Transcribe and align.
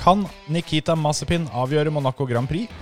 Kan 0.00 0.24
Nikita 0.48 0.94
Mazepin 0.96 1.44
avgjøre 1.52 1.92
Monaco 1.92 2.24
Grand 2.24 2.48
Prix? 2.48 2.72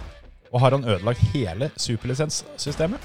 Og 0.53 0.61
har 0.63 0.77
han 0.77 0.85
ødelagt 0.87 1.23
hele 1.33 1.71
superlisenssystemet? 1.77 3.01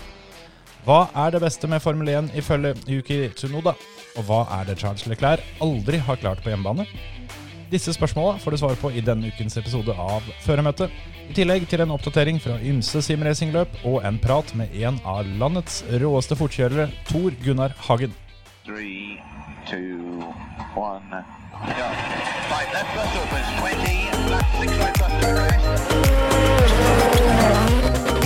Hva 0.85 1.07
er 1.15 1.33
det 1.33 1.41
beste 1.41 1.67
med 1.67 1.81
Formel 1.81 2.11
1 2.11 2.33
ifølge 2.37 2.75
Yuki 2.87 3.29
Tsunoda? 3.33 3.73
Og 4.19 4.27
hva 4.27 4.43
er 4.59 4.67
det 4.67 4.77
Charles 4.79 5.07
Leclerc 5.09 5.41
aldri 5.63 5.97
har 5.97 6.19
klart 6.21 6.43
på 6.43 6.51
hjemmebane? 6.51 6.85
Disse 7.71 7.93
spørsmåla 7.95 8.37
får 8.37 8.53
du 8.53 8.57
svar 8.61 8.77
på 8.77 8.91
i 8.93 9.01
denne 9.01 9.31
ukens 9.33 9.57
episode 9.57 9.95
av 9.97 10.27
Føremøtet. 10.43 10.93
I 11.31 11.33
tillegg 11.33 11.65
til 11.71 11.81
en 11.81 11.95
oppdatering 11.95 12.37
fra 12.43 12.59
ymse 12.61 13.01
simracingløp 13.01 13.79
og 13.89 14.03
en 14.05 14.19
prat 14.21 14.53
med 14.59 14.75
en 14.77 14.99
av 15.07 15.25
landets 15.41 15.81
råeste 16.03 16.37
fortkjørere, 16.37 16.91
Tor 17.09 17.33
Gunnar 17.41 17.73
Hagen. 17.87 18.13
Three, 18.67 19.17
two, 19.65 20.21
one. 20.77 21.25
Go. 21.63 22.32
Five 22.49 22.73
left 22.73 22.95
bus 22.95 23.15
opens, 23.15 23.47
20, 23.59 24.11
left 24.29 24.59
six 24.59 24.77
right 24.77 24.99
bus 24.99 25.11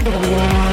to 0.04 0.67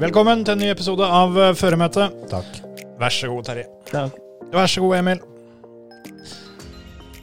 Velkommen 0.00 0.40
til 0.48 0.54
en 0.54 0.62
ny 0.62 0.68
episode 0.72 1.04
av 1.04 1.34
eh, 1.36 1.50
Føremøtet. 1.52 2.14
Takk. 2.30 2.54
Vær 2.96 3.12
så 3.12 3.28
god, 3.28 3.44
Terje. 3.44 3.66
Takk. 3.90 4.14
Vær 4.48 4.70
så 4.72 4.80
god, 4.80 4.94
Emil. 4.96 5.20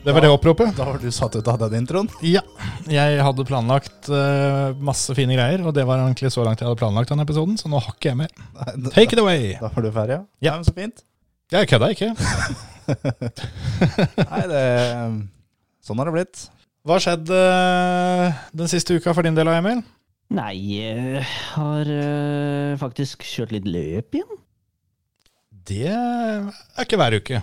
Det 0.04 0.14
var 0.14 0.22
det 0.22 0.30
oppropet. 0.30 0.76
Da 0.78 0.86
var 0.86 1.00
du 1.02 1.08
satt 1.10 1.40
ut 1.40 1.50
av 1.50 1.58
den 1.64 1.80
introen. 1.80 2.06
Ja. 2.22 2.44
Jeg 2.86 3.18
hadde 3.26 3.48
planlagt 3.50 4.12
uh, 4.14 4.78
masse 4.78 5.10
fine 5.18 5.34
greier, 5.34 5.66
og 5.66 5.74
det 5.74 5.88
var 5.90 6.04
egentlig 6.04 6.30
så 6.36 6.46
langt 6.46 6.62
jeg 6.62 6.70
hadde 6.70 6.78
planlagt 6.78 7.10
den 7.10 7.26
episoden, 7.26 7.58
så 7.58 7.66
nå 7.74 7.82
har 7.82 7.98
ikke 7.98 8.12
jeg 8.12 8.22
mer. 8.22 8.38
Take 8.94 9.18
it 9.18 9.24
away! 9.26 9.58
da 9.58 9.74
var 9.74 9.88
du 9.88 9.90
ferdig, 9.98 10.20
ja? 10.20 10.22
Ja. 10.46 10.54
Nei, 10.54 10.62
men 10.62 10.70
så 10.70 10.78
fint. 10.78 11.02
Jeg 11.58 11.74
kødda 11.74 11.92
ikke. 11.98 12.14
Nei, 14.22 14.46
det 14.54 14.64
Sånn 15.82 15.98
har 15.98 16.12
det 16.12 16.18
blitt. 16.20 16.48
Hva 16.86 17.00
har 17.00 17.10
skjedd 17.10 17.34
uh, 17.34 18.42
den 18.62 18.70
siste 18.70 19.02
uka 19.02 19.18
for 19.18 19.26
din 19.26 19.36
del, 19.36 19.50
Emil? 19.58 19.82
Nei, 20.28 20.56
jeg 20.76 21.22
har 21.24 21.88
øh, 21.88 22.74
faktisk 22.82 23.24
kjørt 23.24 23.54
litt 23.56 23.68
løp 23.70 24.18
igjen. 24.18 24.42
Det 25.68 25.88
er 25.88 26.84
ikke 26.84 27.00
hver 27.00 27.16
uke. 27.16 27.40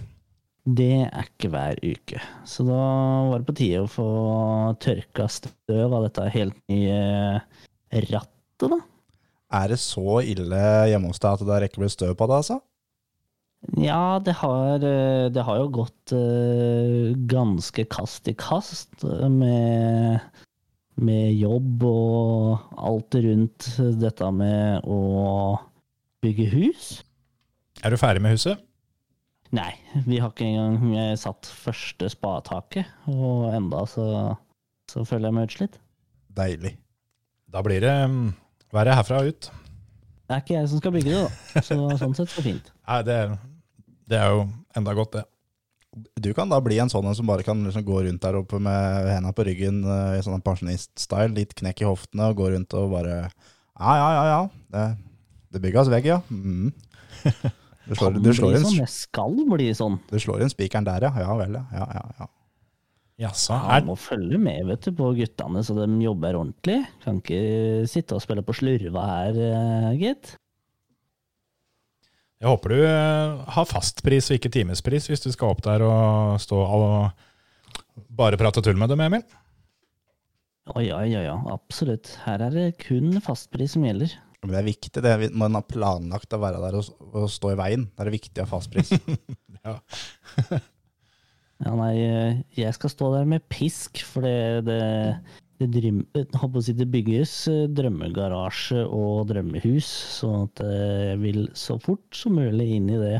Det 0.64 0.90
er 1.06 1.30
ikke 1.30 1.48
hver 1.52 1.80
uke. 1.80 2.20
Så 2.48 2.64
da 2.68 2.82
var 3.30 3.40
det 3.40 3.48
på 3.48 3.56
tide 3.56 3.80
å 3.84 3.88
få 3.88 4.08
tørka 4.84 5.28
støv 5.32 5.96
av 5.96 6.06
dette 6.06 6.28
helt 6.36 6.60
nye 6.72 7.00
rattet, 8.12 8.68
da. 8.68 8.80
Er 9.54 9.72
det 9.72 9.80
så 9.80 10.20
ille 10.20 10.62
hjemme 10.90 11.08
hos 11.08 11.20
deg 11.22 11.38
at 11.38 11.48
det 11.48 11.60
rekker 11.64 11.80
å 11.80 11.86
bli 11.86 11.92
støv 11.92 12.14
på 12.20 12.28
det, 12.28 12.40
altså? 12.42 12.60
Ja, 13.80 14.20
det 14.20 14.36
har, 14.42 14.84
øh, 14.84 15.32
det 15.32 15.44
har 15.48 15.62
jo 15.62 15.72
gått 15.80 16.18
ganske 17.32 17.88
kast 17.88 18.28
i 18.28 18.36
kast 18.36 19.08
med, 19.08 20.20
med 21.00 21.32
jobb 21.34 21.82
og 21.88 22.76
alt 22.78 23.16
rundt 23.24 23.68
dette 24.00 24.30
med 24.34 24.86
å 24.86 25.00
bygge 26.24 26.46
hus. 26.52 26.86
Er 27.82 27.92
du 27.92 27.98
ferdig 28.00 28.22
med 28.24 28.36
huset? 28.36 28.62
Nei, 29.54 29.70
vi 30.06 30.18
har 30.18 30.32
ikke 30.32 30.46
engang 30.48 31.18
satt 31.20 31.46
første 31.46 32.08
spadetaket, 32.10 32.88
og 33.10 33.52
enda 33.54 33.84
så, 33.86 34.06
så 34.90 35.04
føler 35.06 35.28
jeg 35.28 35.36
meg 35.36 35.50
utslitt. 35.50 35.76
Deilig. 36.34 36.74
Da 37.54 37.62
blir 37.62 37.84
det 37.84 37.92
været 37.94 38.74
verre 38.74 38.96
herfra 38.98 39.20
og 39.22 39.30
ut. 39.30 39.50
Det 40.24 40.34
er 40.34 40.42
ikke 40.42 40.56
jeg 40.56 40.70
som 40.72 40.80
skal 40.80 40.94
bygge 40.96 41.12
det, 41.12 41.20
da. 41.22 41.62
Så 41.62 41.76
sånn 42.00 42.16
sett 42.16 42.32
så 42.32 42.42
fint. 42.42 42.72
Nei, 42.88 42.98
det, 43.06 43.18
det 44.10 44.18
er 44.18 44.32
jo 44.34 44.46
enda 44.74 44.94
godt, 44.96 45.18
det. 45.20 45.24
Du 45.94 46.32
kan 46.34 46.50
da 46.50 46.60
bli 46.64 46.78
en 46.82 46.90
sånn 46.90 47.06
en 47.06 47.16
som 47.16 47.28
bare 47.28 47.46
kan 47.46 47.60
liksom 47.66 47.84
gå 47.86 48.02
rundt 48.06 48.22
der 48.24 48.38
oppe 48.40 48.58
med 48.62 49.08
hendene 49.12 49.34
på 49.36 49.46
ryggen 49.46 49.82
eh, 49.84 50.18
i 50.18 50.22
sånn 50.24 50.42
pensjonist-style, 50.44 51.34
litt 51.36 51.54
knekk 51.58 51.84
i 51.84 51.88
hoftene, 51.88 52.30
og 52.30 52.40
gå 52.40 52.52
rundt 52.54 52.74
og 52.78 52.94
bare 52.96 53.18
Ja, 53.18 53.92
ja, 53.98 54.08
ja, 54.14 54.24
ja. 54.30 54.40
Det, 54.74 54.86
det 55.54 55.62
bygges 55.64 55.90
vegg, 55.92 56.10
ja. 56.14 56.22
Mm. 56.30 56.72
Du 57.84 57.92
slår, 57.92 58.14
du, 58.16 58.30
slår 58.32 58.54
inn, 58.56 58.62
sånn, 58.64 58.78
jeg 58.80 58.88
skal 58.88 59.34
bli 59.44 59.66
sånn. 59.76 59.98
du 60.08 60.16
slår 60.16 60.40
inn 60.40 60.48
spikeren 60.48 60.86
der, 60.86 61.04
ja. 61.04 61.10
Ja 61.20 61.34
vel, 61.36 61.58
ja. 61.58 61.66
ja, 61.76 61.84
ja, 61.98 62.04
ja. 62.22 62.28
Jaså, 63.26 63.54
er... 63.54 63.82
er, 63.82 63.84
må 63.86 63.94
følge 64.00 64.38
med 64.42 64.64
vet 64.70 64.88
du, 64.88 64.94
på 64.96 65.10
guttene 65.14 65.60
så 65.62 65.76
de 65.76 65.86
jobber 66.02 66.38
ordentlig. 66.38 66.80
Kan 67.04 67.20
ikke 67.20 67.84
sitte 67.90 68.16
og 68.16 68.24
spille 68.24 68.42
på 68.46 68.56
slurva 68.56 69.04
her, 69.10 69.36
eh, 69.50 69.90
gitt. 70.00 70.32
Jeg 72.44 72.50
håper 72.52 72.74
du 72.74 72.80
eh, 72.84 73.38
har 73.56 73.64
fastpris 73.70 74.26
og 74.28 74.36
ikke 74.36 74.50
timespris 74.52 75.06
hvis 75.08 75.22
du 75.24 75.30
skal 75.32 75.54
opp 75.54 75.62
der 75.64 75.80
og 75.86 76.34
stå 76.42 76.58
og 76.60 78.04
bare 78.14 78.36
prate 78.40 78.60
tull 78.64 78.76
med 78.78 78.90
dem, 78.92 79.00
Emil. 79.00 79.24
Å 80.74 80.80
ja, 80.84 80.98
ja, 81.08 81.22
ja, 81.26 81.34
absolutt. 81.52 82.14
Her 82.24 82.44
er 82.46 82.54
det 82.54 82.66
kun 82.84 83.16
fastpris 83.24 83.74
som 83.76 83.84
gjelder. 83.86 84.12
Men 84.44 84.52
det 84.52 84.60
er 84.60 84.66
viktig, 84.68 85.02
det. 85.04 85.10
er- 85.14 85.34
Man 85.36 85.56
har 85.56 85.64
planlagt 85.68 86.32
å 86.36 86.40
være 86.42 86.60
der 86.60 86.76
og, 86.80 86.88
og 87.16 87.26
stå 87.32 87.52
i 87.54 87.58
veien. 87.60 87.86
Det 87.96 88.04
er 88.06 88.12
viktig 88.14 88.42
å 88.42 88.46
ha 88.46 88.52
fastpris. 88.56 88.92
Ja. 89.64 89.78
Ja, 91.64 91.70
nei, 91.78 91.92
eh, 92.04 92.40
jeg 92.58 92.74
skal 92.76 92.90
stå 92.92 93.06
der 93.14 93.28
med 93.30 93.44
pisk, 93.48 94.02
for 94.04 94.26
det, 94.26 94.64
det, 94.66 94.80
det, 95.64 95.82
drøm, 95.82 96.00
å 96.44 96.62
si 96.64 96.74
det 96.76 96.88
bygges 96.92 97.34
eh, 97.52 97.64
drømmegarasje 97.74 98.84
og 98.86 99.24
drømmehus, 99.30 99.88
sånn 100.18 100.48
at 100.48 100.64
jeg 100.64 101.20
vil 101.22 101.46
så 101.58 101.78
fort 101.82 102.18
som 102.18 102.36
mulig 102.38 102.68
inn 102.76 102.90
i 102.92 103.00
det. 103.00 103.16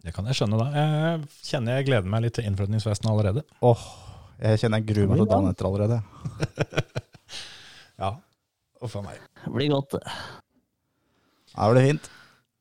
Det 0.00 0.14
kan 0.16 0.28
jeg 0.30 0.38
skjønne, 0.38 0.60
da. 0.60 0.70
Jeg 0.72 1.50
kjenner 1.50 1.76
jeg 1.80 1.90
gleder 1.90 2.08
meg 2.08 2.24
litt 2.24 2.38
til 2.38 2.46
innflytningsfesten 2.48 3.10
allerede. 3.12 3.44
Åh, 3.66 3.84
jeg 4.40 4.62
kjenner 4.62 4.80
jeg 4.80 4.88
gruer 4.94 5.10
meg 5.12 5.20
til 5.20 5.30
dagen 5.34 5.52
etter 5.52 5.70
allerede. 5.70 6.00
Ja, 8.00 8.14
Uff 8.80 8.94
a 8.96 9.02
meg. 9.04 9.18
Det 9.44 9.50
blir 9.52 9.68
godt, 9.74 9.92
det. 9.92 10.14
Ja, 11.52 11.66
det 11.66 11.72
blir 11.74 11.84
fint. 11.90 12.06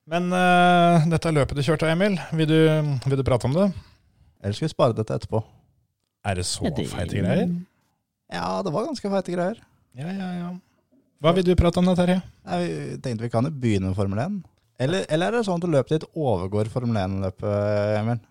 Men 0.10 0.34
uh, 0.34 1.06
dette 1.08 1.32
løpet 1.32 1.56
du 1.56 1.64
kjørte, 1.64 1.88
Emil, 1.88 2.18
vil 2.36 2.50
du, 2.50 2.58
vil 3.06 3.22
du 3.22 3.24
prate 3.24 3.48
om 3.48 3.56
det? 3.56 3.70
Eller 4.42 4.58
skal 4.58 4.68
vi 4.68 4.74
spare 4.74 4.98
dette 4.98 5.16
etterpå? 5.16 5.40
Er 6.28 6.40
det 6.40 6.46
så 6.50 6.68
feite 6.68 7.22
greier? 7.22 7.54
Ja, 8.30 8.62
det 8.66 8.74
var 8.74 8.86
ganske 8.86 9.10
feite 9.10 9.34
greier. 9.34 9.62
Ja, 9.98 10.10
ja, 10.14 10.30
ja. 10.38 10.50
Hva 11.20 11.34
vil 11.36 11.48
du 11.48 11.56
prate 11.60 11.82
om 11.82 11.88
da, 11.90 11.96
Terje? 11.98 12.20
Vi 12.46 12.98
tenkte 13.04 13.26
vi 13.26 13.32
kan 13.34 13.48
jo 13.48 13.52
begynne 13.52 13.90
med 13.90 13.98
Formel 13.98 14.22
1. 14.24 14.36
Eller, 14.80 15.08
eller 15.12 15.34
er 15.34 15.40
det 15.40 15.48
sånn 15.48 15.60
at 15.60 15.72
løpet 15.74 15.96
ditt 15.96 16.06
overgår 16.16 16.70
Formel 16.72 17.02
1-løpet, 17.02 17.56
Emil? 18.00 18.22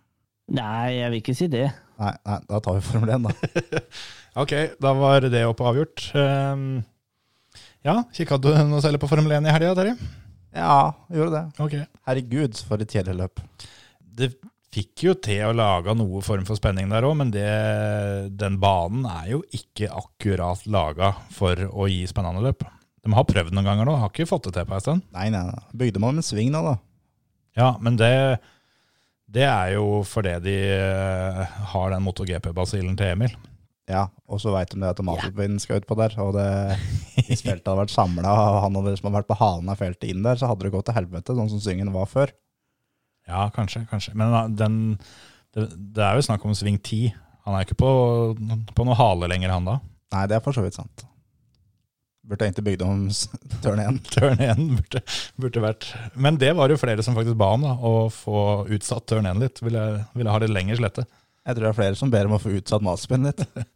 Nei, 0.56 0.94
jeg 0.96 1.10
vil 1.12 1.20
ikke 1.20 1.34
si 1.36 1.48
det. 1.52 1.66
Nei, 2.00 2.14
nei, 2.24 2.38
da 2.48 2.60
tar 2.64 2.78
vi 2.78 2.86
Formel 2.86 3.12
1, 3.18 3.26
da. 3.28 3.82
Ok, 4.38 4.52
da 4.78 4.92
var 4.94 5.24
det 5.26 5.42
oppe 5.48 5.64
og 5.64 5.72
avgjort. 5.72 6.04
Um, 6.14 6.64
ja, 7.84 7.96
kikka 8.14 8.38
du 8.38 8.52
noe 8.70 8.80
særlig 8.84 9.00
på 9.02 9.10
Formel 9.10 9.34
1 9.34 9.48
i 9.50 9.54
helga, 9.56 9.74
Terje? 9.74 9.96
Ja, 10.54 10.78
gjorde 11.12 11.34
det. 11.34 11.64
Ok. 11.64 11.74
Herregud, 12.08 12.60
for 12.68 12.84
et 12.84 12.94
kjedelig 12.94 13.18
løp. 13.24 13.42
Det 13.98 14.30
fikk 14.78 15.04
jo 15.08 15.14
til 15.22 15.44
å 15.48 15.54
lage 15.56 15.94
noe 15.98 16.22
form 16.24 16.44
for 16.48 16.58
spenning 16.58 16.90
der 16.92 17.06
òg, 17.06 17.16
men 17.18 17.32
det, 17.34 17.48
den 18.38 18.58
banen 18.62 19.06
er 19.10 19.32
jo 19.32 19.40
ikke 19.54 19.90
akkurat 19.90 20.66
laga 20.70 21.14
for 21.34 21.58
å 21.68 21.88
gi 21.90 22.04
spennende 22.10 22.44
løp. 22.44 22.66
De 23.04 23.14
har 23.14 23.26
prøvd 23.26 23.54
noen 23.54 23.66
ganger 23.66 23.88
nå, 23.88 23.96
har 23.98 24.12
ikke 24.12 24.28
fått 24.28 24.48
det 24.48 24.58
til 24.58 24.68
på 24.68 24.76
en 24.76 24.84
stund. 24.84 25.08
Nei, 25.16 25.28
nei, 25.34 25.42
nei. 25.48 25.64
Bygde 25.80 26.02
man 26.02 26.16
med 26.16 26.22
en 26.22 26.28
sving 26.28 26.52
nå, 26.54 26.62
da. 26.66 26.76
Ja, 27.58 27.72
men 27.82 27.98
det, 27.98 28.12
det 29.26 29.46
er 29.48 29.74
jo 29.74 30.02
fordi 30.06 30.34
de 30.44 30.56
eh, 30.76 31.60
har 31.72 31.94
den 31.94 32.04
MotoGP-basillen 32.06 32.98
til 32.98 33.14
Emil. 33.14 33.38
Ja, 33.88 34.04
og 34.28 34.42
så 34.42 34.52
veit 34.52 34.74
de 34.74 34.82
det 34.82 34.90
at 34.90 35.00
Mazepin 35.00 35.56
skal 35.62 35.80
utpå 35.80 35.96
der. 35.98 36.14
Og 36.22 36.34
det, 36.36 36.48
hvis 37.30 37.42
feltet 37.42 37.64
hadde 37.64 37.80
vært 37.80 37.94
samla, 37.94 38.34
og 38.52 38.60
han 38.66 38.78
hadde 38.78 38.94
liksom 38.94 39.16
vært 39.16 39.30
på 39.30 39.38
halen 39.40 39.72
av 39.72 39.80
feltet 39.80 40.10
inn 40.12 40.26
der, 40.26 40.38
så 40.38 40.50
hadde 40.50 40.66
det 40.66 40.74
gått 40.76 40.90
til 40.90 40.98
helvete, 40.98 41.38
sånn 41.38 41.50
som 41.54 41.64
Syngen 41.64 41.94
var 41.94 42.10
før. 42.10 42.34
Ja, 43.28 43.48
kanskje, 43.54 43.84
kanskje. 43.90 44.14
Men 44.18 44.56
den, 44.56 44.78
det, 45.54 45.68
det 45.96 46.04
er 46.04 46.16
jo 46.16 46.24
snakk 46.24 46.44
om 46.48 46.56
sving 46.56 46.78
10. 46.80 47.12
Han 47.44 47.56
er 47.56 47.66
ikke 47.66 47.78
på, 47.80 47.92
på 48.74 48.88
noe 48.88 48.96
hale 48.98 49.28
lenger, 49.30 49.52
han 49.52 49.68
da. 49.68 49.78
Nei, 50.14 50.24
det 50.30 50.38
er 50.38 50.44
for 50.44 50.56
så 50.56 50.64
vidt 50.64 50.78
sant. 50.78 51.04
Burde 52.28 52.44
egentlig 52.44 52.64
bygd 52.66 52.84
om 52.84 53.06
tørn 53.64 53.78
turn 53.80 53.82
1. 53.84 54.00
tørn 54.12 54.42
1 54.44 54.58
burde, 54.76 55.00
burde 55.40 55.62
vært 55.64 55.86
Men 56.12 56.36
det 56.40 56.50
var 56.58 56.68
jo 56.68 56.76
flere 56.80 57.04
som 57.04 57.16
faktisk 57.16 57.38
ba 57.40 57.54
om, 57.56 57.64
da, 57.64 57.72
å 57.72 58.10
få 58.12 58.42
utsatt 58.76 59.06
tørn 59.08 59.28
1 59.30 59.40
litt. 59.44 59.62
Ville, 59.64 59.84
ville 60.16 60.34
ha 60.34 60.42
litt 60.42 60.52
lengre 60.52 60.76
slette. 60.80 61.06
Jeg 61.48 61.56
tror 61.56 61.64
det 61.64 61.70
er 61.70 61.78
flere 61.78 62.00
som 62.00 62.12
ber 62.12 62.28
om 62.28 62.36
å 62.36 62.42
få 62.42 62.52
utsatt 62.60 62.84
Mazepin 62.84 63.28
litt. 63.28 63.44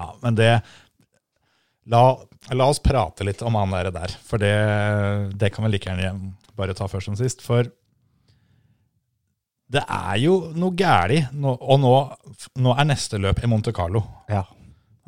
Ja, 0.00 0.14
men 0.22 0.36
det 0.38 0.52
La, 1.92 2.14
la 2.56 2.66
oss 2.70 2.78
prate 2.80 3.24
litt 3.26 3.42
om 3.44 3.56
han 3.58 3.72
der, 3.74 3.90
der 3.92 4.12
for 4.24 4.40
det, 4.40 4.52
det 5.36 5.50
kan 5.52 5.66
vi 5.66 5.72
like 5.74 5.90
gjerne 5.90 6.30
bare 6.56 6.76
ta 6.78 6.86
først 6.88 7.10
som 7.10 7.16
sist. 7.18 7.42
For 7.44 7.68
Det 9.70 9.82
er 9.86 10.16
jo 10.18 10.34
noe 10.58 10.74
gæli, 10.74 11.20
og 11.46 11.76
nå, 11.78 11.92
nå 12.58 12.72
er 12.74 12.88
neste 12.90 13.20
løp 13.22 13.38
i 13.44 13.50
Monte 13.50 13.70
Carlo. 13.74 14.02
Ja. 14.30 14.42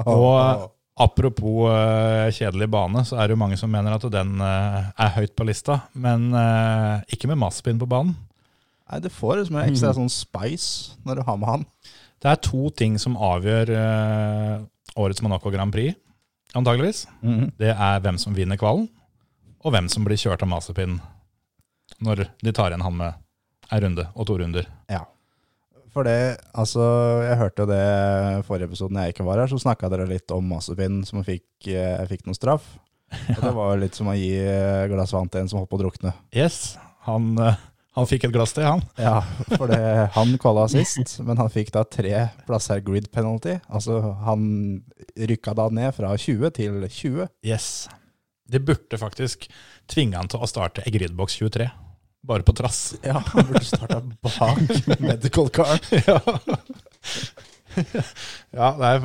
Og 0.06 0.68
apropos 1.02 1.70
eh, 1.72 2.28
kjedelig 2.36 2.68
bane, 2.70 3.02
så 3.08 3.18
er 3.18 3.26
det 3.26 3.36
jo 3.36 3.40
mange 3.42 3.58
som 3.58 3.72
mener 3.72 3.96
at 3.96 4.06
den 4.12 4.36
eh, 4.44 4.92
er 4.92 5.14
høyt 5.16 5.34
på 5.38 5.46
lista, 5.48 5.80
men 5.98 6.30
eh, 6.36 7.02
ikke 7.16 7.30
med 7.30 7.40
Maspin 7.42 7.80
på 7.80 7.88
banen. 7.90 8.14
Nei, 8.90 9.00
det 9.02 9.12
får 9.14 9.40
liksom 9.40 9.58
en 9.58 9.72
ekstra 9.72 9.94
sånn 9.96 10.12
spice 10.12 10.98
når 11.06 11.18
du 11.18 11.24
har 11.26 11.40
med 11.40 11.48
han. 11.48 11.66
Det 12.22 12.30
er 12.30 12.42
to 12.44 12.68
ting 12.76 12.98
som 13.02 13.16
avgjør 13.18 13.72
årets 15.00 15.22
Monaco 15.24 15.50
Grand 15.50 15.72
Prix, 15.74 15.96
antageligvis. 16.54 17.06
Det 17.58 17.72
er 17.72 18.02
hvem 18.04 18.20
som 18.20 18.36
vinner 18.36 18.60
kvalen, 18.60 18.86
og 19.64 19.74
hvem 19.74 19.88
som 19.90 20.04
blir 20.06 20.20
kjørt 20.20 20.44
av 20.44 20.50
Mazepin 20.52 21.00
når 22.02 22.26
de 22.42 22.54
tar 22.54 22.70
igjen 22.70 22.84
han 22.84 22.98
med 22.98 23.21
ei 23.72 23.82
runde 23.82 24.06
og 24.12 24.28
to 24.28 24.36
runder. 24.40 24.68
Ja. 24.92 25.02
For 25.92 26.08
det, 26.08 26.38
altså, 26.56 26.84
jeg 27.20 27.36
hørte 27.40 27.64
jo 27.64 27.68
det 27.68 28.44
forrige 28.48 28.70
episoden 28.70 29.00
jeg 29.02 29.12
ikke 29.12 29.26
var 29.26 29.42
her, 29.42 29.50
så 29.50 29.60
snakka 29.60 29.90
dere 29.92 30.08
litt 30.08 30.32
om 30.32 30.46
Mazepin 30.48 31.02
som 31.08 31.20
fikk, 31.26 31.68
eh, 31.68 32.00
fikk 32.08 32.24
noen 32.24 32.38
straff. 32.38 32.64
Og 33.12 33.42
det 33.42 33.52
var 33.52 33.74
jo 33.74 33.82
litt 33.82 33.98
som 33.98 34.08
å 34.08 34.16
gi 34.16 34.30
eh, 34.40 34.86
glass 34.88 35.12
vann 35.12 35.28
til 35.28 35.42
en 35.42 35.52
som 35.52 35.60
holdt 35.60 35.68
på 35.72 35.76
å 35.76 35.82
drukne. 35.82 36.14
Yes, 36.32 36.78
han, 37.04 37.34
eh, 37.44 37.60
han 37.98 38.08
fikk 38.08 38.24
et 38.24 38.32
glass 38.32 38.56
til, 38.56 38.64
han. 38.64 38.80
Ja, 38.96 39.18
for 39.52 39.68
det, 39.68 39.82
han 40.16 40.32
kvala 40.40 40.64
sist, 40.72 41.18
men 41.20 41.36
han 41.40 41.52
fikk 41.52 41.74
da 41.76 41.84
tre 41.84 42.28
plasser 42.48 42.80
grid 42.84 43.10
penalty. 43.12 43.58
Altså, 43.68 44.00
han 44.24 44.46
rykka 45.12 45.52
da 45.58 45.68
ned 45.76 45.92
fra 45.98 46.14
20 46.16 46.56
til 46.56 46.80
20. 46.88 47.28
Yes. 47.44 47.68
De 48.48 48.60
burde 48.64 48.96
faktisk 49.00 49.44
tvinge 49.92 50.16
han 50.16 50.32
til 50.32 50.40
å 50.40 50.48
starte 50.48 50.84
ei 50.86 50.94
gridbox 50.94 51.36
23, 51.40 51.68
bare 52.26 52.46
på 52.46 52.54
trass. 52.56 52.94
Ja, 53.06 53.22
han 53.32 53.48
burde 53.48 53.64
starta 53.66 54.00
bak 54.22 54.58
medical 55.00 55.50
car. 55.50 55.80
ja, 55.90 56.20
ja 58.58 58.68
det, 58.78 58.88
er, 58.88 58.96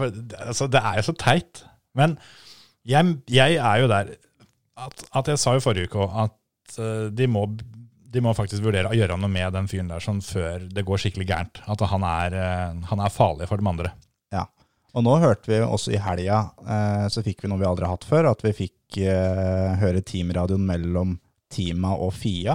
altså, 0.45 0.67
det 0.67 0.81
er 0.83 0.99
jo 0.99 1.07
så 1.09 1.15
teit. 1.17 1.63
Men 1.97 2.17
jeg, 2.87 3.17
jeg 3.31 3.57
er 3.57 3.83
jo 3.83 3.89
der 3.91 4.05
at, 4.77 5.07
at 5.17 5.31
jeg 5.31 5.41
sa 5.41 5.55
jo 5.55 5.63
forrige 5.63 5.89
uke 5.89 6.05
òg 6.05 6.17
at 6.27 6.77
eh, 6.81 7.07
de, 7.15 7.27
må, 7.31 7.45
de 7.49 8.23
må 8.23 8.33
faktisk 8.37 8.65
vurdere 8.65 8.91
å 8.91 8.97
gjøre 8.97 9.17
noe 9.19 9.31
med 9.31 9.55
den 9.55 9.69
fyren 9.71 9.89
der 9.91 10.03
sånn 10.03 10.21
før 10.25 10.67
det 10.69 10.85
går 10.85 11.01
skikkelig 11.01 11.27
gærent. 11.29 11.63
At 11.65 11.83
han 11.91 12.05
er, 12.07 12.37
eh, 12.37 12.77
han 12.91 13.03
er 13.03 13.13
farlig 13.13 13.49
for 13.49 13.59
de 13.59 13.71
andre. 13.71 13.93
Ja. 14.33 14.45
Og 14.97 15.05
nå 15.05 15.17
hørte 15.21 15.51
vi 15.51 15.61
også 15.63 15.93
i 15.93 16.01
helga, 16.01 16.39
eh, 16.61 17.07
så 17.13 17.25
fikk 17.25 17.43
vi 17.43 17.51
noe 17.51 17.61
vi 17.61 17.69
aldri 17.69 17.87
har 17.87 17.97
hatt 17.97 18.07
før, 18.07 18.31
at 18.31 18.43
vi 18.45 18.55
fikk 18.65 18.73
høre 18.97 19.99
teamradioen 20.07 20.63
mellom 20.63 21.17
teama 21.51 21.89
og 21.99 22.13
Fia, 22.15 22.53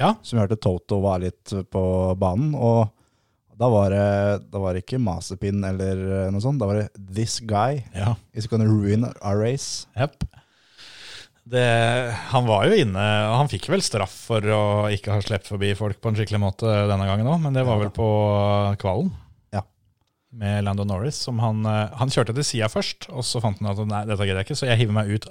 Ja, 0.00 0.14
som 0.24 0.40
hørte 0.40 0.56
Toto 0.56 1.02
var 1.04 1.20
litt 1.22 1.52
på 1.70 1.84
banen. 2.18 2.54
Og 2.56 2.88
da 3.60 3.68
var 3.68 3.92
det, 3.92 4.48
da 4.48 4.62
var 4.62 4.74
det 4.74 4.86
ikke 4.86 5.00
Mazepin 5.04 5.60
eller 5.68 6.30
noe 6.32 6.40
sånt, 6.40 6.60
da 6.62 6.68
var 6.70 6.80
det 6.80 6.88
This 7.12 7.38
guy 7.44 7.82
ja. 7.92 8.14
is 8.32 8.48
gonna 8.48 8.64
ruin 8.64 9.04
our 9.20 9.36
race. 9.36 9.84
Yep. 10.00 10.24
Det, 11.50 11.64
han 12.30 12.46
var 12.46 12.68
jo 12.68 12.76
inne 12.78 13.02
og 13.26 13.32
Han 13.40 13.48
fikk 13.50 13.64
vel 13.72 13.82
straff 13.82 14.12
for 14.28 14.44
å 14.54 14.62
ikke 14.92 15.16
ha 15.16 15.22
sluppet 15.24 15.48
forbi 15.50 15.72
folk 15.74 15.98
på 15.98 16.12
en 16.12 16.18
skikkelig 16.18 16.40
måte 16.42 16.68
denne 16.68 17.08
gangen 17.08 17.26
òg, 17.26 17.40
men 17.42 17.56
det 17.56 17.64
var 17.66 17.80
vel 17.80 17.92
på 17.94 18.06
kvalen. 18.80 19.10
Med 20.30 20.62
Lando 20.62 20.84
Norris. 20.86 21.16
Som 21.26 21.40
han, 21.42 21.64
eh, 21.66 21.96
han 21.98 22.12
kjørte 22.12 22.36
til 22.36 22.46
sida 22.46 22.68
først, 22.70 23.08
og 23.10 23.24
så 23.26 23.40
fant 23.42 23.58
han 23.58 23.72
at 23.72 23.80
nei, 23.82 24.04
dette 24.06 24.28
gidder 24.28 24.44
jeg 24.44 24.46
ikke, 24.46 24.58
så 24.60 24.68
jeg 24.68 24.78
hiver 24.84 24.94
meg 24.94 25.10
ut 25.10 25.26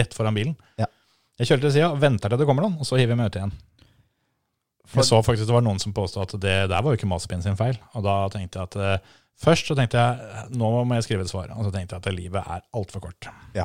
rett 0.00 0.16
foran 0.16 0.36
bilen. 0.36 0.58
Ja. 0.80 0.90
Jeg 1.40 1.48
kjører 1.50 1.64
til 1.66 1.72
sida, 1.74 1.88
venter 1.98 2.30
til 2.30 2.38
det 2.40 2.46
kommer 2.48 2.62
noen, 2.66 2.76
og 2.78 2.86
så 2.86 2.98
hiver 3.00 3.14
jeg 3.14 3.18
meg 3.20 3.30
ut 3.32 3.38
igjen. 3.40 3.54
For- 4.86 5.00
Jeg 5.02 5.08
så 5.10 5.18
faktisk 5.26 5.48
det 5.48 5.54
var 5.56 5.64
noen 5.66 5.80
som 5.82 5.92
påstod 5.96 6.22
at 6.28 6.40
det 6.40 6.56
der 6.70 6.82
var 6.84 6.92
jo 6.92 6.98
ikke 6.98 7.08
Mazepin 7.10 7.42
sin 7.42 7.56
feil. 7.58 7.78
Og 7.96 8.04
da 8.06 8.16
tenkte 8.30 8.60
jeg 8.60 8.68
at 8.70 8.76
eh, 8.76 9.12
Først 9.42 9.66
så 9.66 9.74
tenkte 9.74 9.98
jeg 9.98 10.52
nå 10.54 10.68
må 10.86 10.94
jeg 10.94 11.02
skrive 11.08 11.24
et 11.26 11.30
svar, 11.32 11.48
og 11.56 11.64
så 11.66 11.72
tenkte 11.74 11.96
jeg 11.96 12.04
at 12.06 12.14
livet 12.14 12.38
er 12.54 12.60
altfor 12.78 13.02
kort. 13.02 13.26
Ja, 13.56 13.64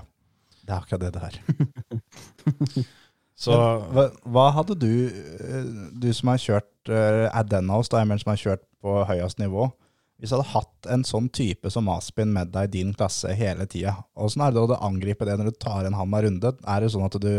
Det 0.65 0.71
er 0.73 0.79
akkurat 0.79 1.03
det 1.03 1.11
det 1.13 1.21
er. 1.27 2.85
Så 3.39 3.53
Hva, 3.93 4.07
hva 4.27 4.47
hadde 4.57 4.75
du, 4.81 4.89
eh, 5.07 5.67
du 5.95 6.09
som 6.11 6.27
har 6.33 6.41
kjørt 6.43 6.89
uh, 6.91 7.29
Adenaus, 7.39 7.87
da, 7.93 8.01
men 8.03 8.19
som 8.19 8.33
har 8.33 8.41
kjørt 8.41 8.65
på 8.83 8.97
høyest 9.07 9.39
nivå, 9.39 9.69
hvis 10.19 10.33
du 10.33 10.35
hadde 10.35 10.49
hatt 10.51 10.89
en 10.91 11.05
sånn 11.07 11.29
type 11.31 11.69
som 11.71 11.85
Maspin 11.87 12.33
med 12.35 12.49
deg 12.51 12.67
i 12.67 12.73
din 12.81 12.91
klasse 12.97 13.31
hele 13.39 13.63
tida, 13.71 13.93
åssen 14.19 14.43
er 14.43 14.51
det 14.57 14.65
å 14.65 14.81
angripe 14.83 15.23
det 15.29 15.37
når 15.39 15.53
du 15.53 15.59
tar 15.61 15.85
en 15.87 15.93
annenhver 15.95 16.27
runde? 16.27 16.51
Er 16.67 16.83
det 16.83 16.91
sånn 16.91 17.05
at 17.07 17.15
du 17.23 17.31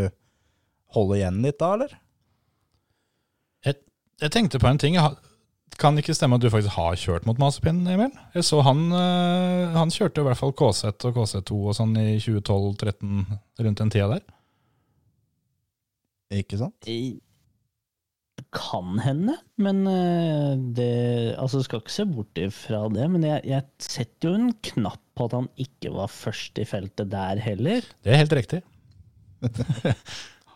holder 0.94 1.20
igjen 1.20 1.42
litt 1.44 1.58
da, 1.62 1.74
eller? 1.78 1.98
jeg, 3.66 3.78
jeg 4.22 4.32
tenkte 4.34 4.60
på 4.62 4.70
en 4.70 4.80
ting. 4.80 4.96
Jeg 4.96 5.04
har, 5.04 5.16
kan 5.80 5.96
det 5.96 6.04
ikke 6.04 6.16
stemme 6.18 6.36
at 6.36 6.44
du 6.44 6.50
faktisk 6.52 6.76
har 6.76 6.98
kjørt 7.00 7.26
mot 7.28 7.38
Masepin, 7.40 7.80
Emil? 7.88 8.12
Jeg 8.34 8.46
så 8.48 8.60
han, 8.66 8.86
eh, 8.96 9.76
han 9.76 9.92
kjørte 9.94 10.22
i 10.22 10.28
hvert 10.28 10.40
fall 10.40 10.54
KZ 10.56 10.92
og 11.08 11.16
KZ2 11.16 11.56
og 11.56 11.76
sånn 11.78 11.96
i 12.00 12.12
2012-13, 12.20 13.24
rundt 13.64 13.82
den 13.82 13.92
tida 13.92 14.10
der. 14.16 14.24
Ikke 16.40 16.60
sant? 16.60 16.86
Jeg 16.86 17.20
kan 18.54 18.98
hende, 19.02 19.34
men 19.60 19.82
eh, 19.90 20.52
det 20.76 20.90
Altså, 21.38 21.62
skal 21.64 21.82
ikke 21.82 21.94
se 21.94 22.06
bort 22.08 22.38
ifra 22.40 22.84
det, 22.92 23.06
men 23.12 23.24
jeg, 23.26 23.42
jeg 23.50 23.66
setter 23.82 24.30
jo 24.30 24.38
en 24.38 24.52
knapp 24.70 25.02
på 25.18 25.26
at 25.28 25.36
han 25.36 25.48
ikke 25.60 25.92
var 25.94 26.10
først 26.12 26.58
i 26.62 26.66
feltet 26.68 27.10
der 27.12 27.40
heller. 27.42 27.86
Det 28.04 28.14
er 28.14 28.22
helt 28.22 28.36
riktig. 28.40 28.62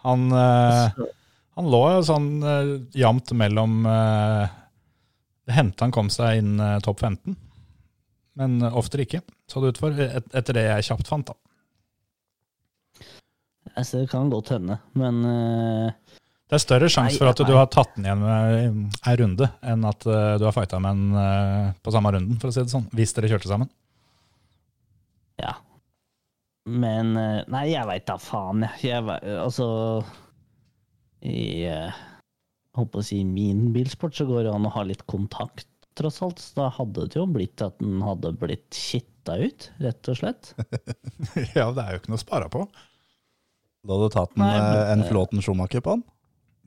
han, 0.04 0.26
uh, 0.32 1.06
han 1.58 1.70
lå 1.72 1.82
jo 1.96 2.02
sånn 2.08 2.28
uh, 2.44 2.74
jamt 2.96 3.32
mellom 3.36 3.82
uh, 3.88 4.44
Det 5.44 5.56
hendte 5.56 5.86
han 5.86 5.94
kom 5.94 6.10
seg 6.12 6.42
inn 6.42 6.54
uh, 6.60 6.76
topp 6.84 7.02
15, 7.04 7.36
men 8.40 8.60
oftere 8.70 9.06
ikke, 9.08 9.22
så 9.50 9.62
det 9.62 9.74
ut 9.74 9.82
for, 9.82 9.96
et, 10.00 10.30
etter 10.36 10.56
det 10.56 10.68
jeg 10.68 10.88
kjapt 10.90 11.10
fant. 11.10 11.32
da. 11.32 11.38
altså, 13.74 14.02
det 14.02 14.10
kan 14.12 14.30
godt 14.32 14.54
hende, 14.54 14.78
men 14.98 15.20
eh, 15.28 16.18
Det 16.48 16.58
er 16.58 16.62
større 16.62 16.90
sjanse 16.92 17.18
for 17.20 17.30
at 17.30 17.42
du 17.46 17.54
har 17.56 17.70
tatt 17.72 17.94
den 17.96 18.08
igjen 18.08 18.22
med 18.24 18.98
ei 19.08 19.16
runde, 19.20 19.48
enn 19.64 19.86
at 19.88 20.06
eh, 20.06 20.34
du 20.40 20.46
har 20.48 20.54
fighta 20.56 20.80
med 20.82 20.98
en 20.98 21.22
eh, 21.22 21.72
på 21.82 21.94
samme 21.94 22.12
runden, 22.14 22.38
for 22.42 22.50
å 22.50 22.54
si 22.54 22.64
det 22.64 22.74
sånn. 22.74 22.88
Hvis 22.94 23.14
dere 23.16 23.30
kjørte 23.32 23.50
sammen. 23.50 23.70
Men 26.64 27.16
eh, 27.20 27.42
Nei, 27.52 27.66
jeg 27.74 27.84
veit 27.90 28.06
da 28.08 28.16
faen, 28.22 28.64
jeg. 28.80 29.02
vet, 29.04 29.24
altså 29.42 29.66
I 31.24 31.64
eh, 31.68 31.98
holdt 32.78 32.92
på 32.94 33.02
å 33.02 33.06
si 33.06 33.18
min 33.28 33.66
bilsport 33.74 34.16
så 34.16 34.24
går 34.28 34.46
det 34.46 34.54
an 34.54 34.66
å 34.68 34.72
ha 34.74 34.82
litt 34.88 35.04
kontakt, 35.10 35.68
tross 35.98 36.22
alt. 36.24 36.40
Så 36.42 36.56
da 36.62 36.70
hadde 36.74 37.04
det 37.08 37.20
jo 37.20 37.26
blitt 37.30 37.62
at 37.64 37.76
den 37.82 38.00
hadde 38.04 38.32
blitt 38.40 38.72
kitta 38.74 39.36
ut, 39.44 39.68
rett 39.84 40.10
og 40.10 40.18
slett. 40.22 40.54
ja, 41.58 41.68
det 41.70 41.84
er 41.84 41.94
jo 41.94 42.00
ikke 42.02 42.12
noe 42.14 42.20
å 42.20 42.24
spare 42.24 42.48
på. 42.52 42.64
Da 43.84 43.92
hadde 43.94 44.08
du 44.08 44.14
tatt 44.16 44.32
en, 44.38 44.42
Nei, 44.46 44.54
men- 44.56 44.78
eh, 44.80 44.92
en 44.96 45.04
Flåten 45.10 45.44
Schumacher 45.44 45.84
på 45.84 45.98
den? 45.98 46.06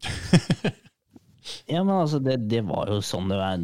Ja, 1.68 1.80
men 1.84 1.94
altså, 1.96 2.20
det, 2.20 2.34
det 2.52 2.60
var 2.68 2.90
jo 2.92 2.98
sånn 3.04 3.30
det, 3.32 3.38
var, 3.40 3.56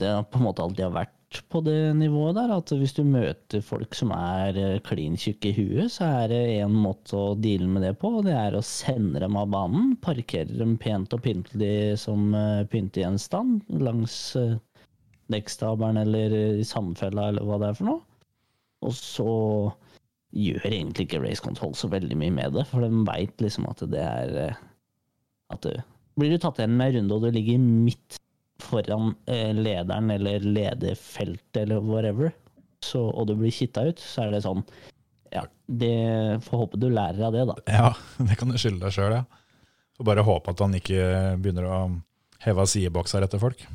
det 0.00 0.08
har 0.16 0.24
på 0.26 0.40
en 0.40 0.44
måte 0.48 0.64
alltid 0.64 0.82
har 0.88 0.94
vært 0.96 1.12
på 1.52 1.60
det 1.66 1.94
nivået 1.98 2.36
der. 2.38 2.52
At 2.56 2.72
hvis 2.74 2.94
du 2.96 3.02
møter 3.06 3.62
folk 3.64 3.94
som 3.96 4.12
er 4.16 4.58
eh, 4.58 4.80
klin 4.86 5.18
tjukke 5.20 5.50
i 5.50 5.56
huet, 5.56 5.92
så 5.94 6.08
er 6.22 6.32
det 6.32 6.40
én 6.58 6.74
måte 6.74 7.18
å 7.18 7.36
deale 7.38 7.68
med 7.70 7.86
det 7.86 7.94
på, 8.00 8.10
og 8.18 8.26
det 8.26 8.34
er 8.36 8.56
å 8.56 8.64
sende 8.66 9.22
dem 9.22 9.38
av 9.38 9.50
banen. 9.54 9.94
Parkere 10.02 10.58
dem 10.58 10.76
pent 10.80 11.14
og 11.16 11.22
pyntelig 11.24 11.98
som 12.02 12.32
uh, 12.34 12.66
pyntegjenstand 12.70 13.70
langs 13.82 14.16
uh, 14.38 14.56
dekkstabelen 15.30 16.00
eller 16.02 16.34
i 16.60 16.66
sandfella 16.66 17.30
eller 17.30 17.46
hva 17.46 17.60
det 17.62 17.70
er 17.70 17.78
for 17.78 17.90
noe. 17.92 18.02
Og 18.86 18.96
så 18.96 19.30
gjør 20.36 20.66
egentlig 20.70 21.06
ikke 21.08 21.22
Race 21.22 21.42
Control 21.42 21.74
så 21.76 21.90
veldig 21.90 22.16
mye 22.18 22.34
med 22.34 22.54
det, 22.56 22.66
for 22.70 22.84
de 22.84 23.04
veit 23.08 23.42
liksom 23.42 23.66
at 23.70 23.82
det 23.90 24.02
er 24.02 24.36
eh, 24.46 24.60
at 25.50 25.66
du, 25.66 25.74
Blir 26.18 26.34
du 26.34 26.42
tatt 26.42 26.58
igjen 26.60 26.76
med 26.78 26.90
en 26.90 27.00
runde 27.00 27.16
og 27.16 27.24
du 27.24 27.34
ligger 27.34 27.62
midt 27.62 28.19
foran 28.64 29.14
eh, 29.30 29.50
lederen 29.56 30.10
eller 30.14 30.44
lederfeltet 30.44 31.62
eller 31.64 31.82
whatever, 31.84 32.32
så, 32.84 33.02
og 33.10 33.28
du 33.28 33.34
blir 33.36 33.52
kitta 33.52 33.84
ut, 33.90 34.00
så 34.00 34.24
er 34.26 34.32
det 34.36 34.44
sånn 34.46 34.62
Ja, 35.34 35.42
det 35.68 35.92
får 36.46 36.62
håpe 36.64 36.80
du 36.80 36.88
lærer 36.90 37.26
av 37.28 37.36
det, 37.36 37.44
da. 37.50 37.58
Ja, 37.70 37.90
det 38.28 38.38
kan 38.40 38.50
du 38.50 38.56
skylde 38.58 38.82
deg 38.86 38.96
sjøl, 38.96 39.18
ja. 39.20 39.24
Får 39.98 40.08
bare 40.08 40.24
håpe 40.24 40.54
at 40.54 40.62
han 40.64 40.74
ikke 40.78 41.02
begynner 41.42 41.66
å 41.68 41.80
heve 42.40 42.64
sidebokser 42.72 43.26
etter 43.26 43.42
folk. 43.42 43.60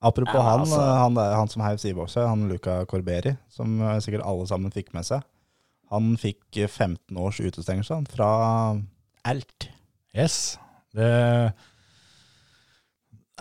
Apropos 0.00 0.34
Ja, 0.38 0.42
han, 0.46 0.60
altså- 0.60 0.80
eh, 0.80 0.98
han, 1.02 1.16
han 1.16 1.48
som 1.48 1.62
heiv 1.66 1.76
sidebokser, 1.82 2.26
han 2.30 2.46
Luca 2.48 2.84
Corberi, 2.86 3.32
som 3.50 3.80
eh, 3.82 3.98
sikkert 4.04 4.22
alle 4.24 4.46
sammen 4.46 4.70
fikk 4.74 4.92
med 4.94 5.06
seg. 5.08 5.24
Han 5.90 6.12
fikk 6.20 6.56
eh, 6.62 6.68
15 6.70 7.16
års 7.18 7.40
utestengelse 7.42 7.98
fra 8.12 8.28
alt. 9.26 9.68
Yes. 10.16 10.56
Det 10.94 11.10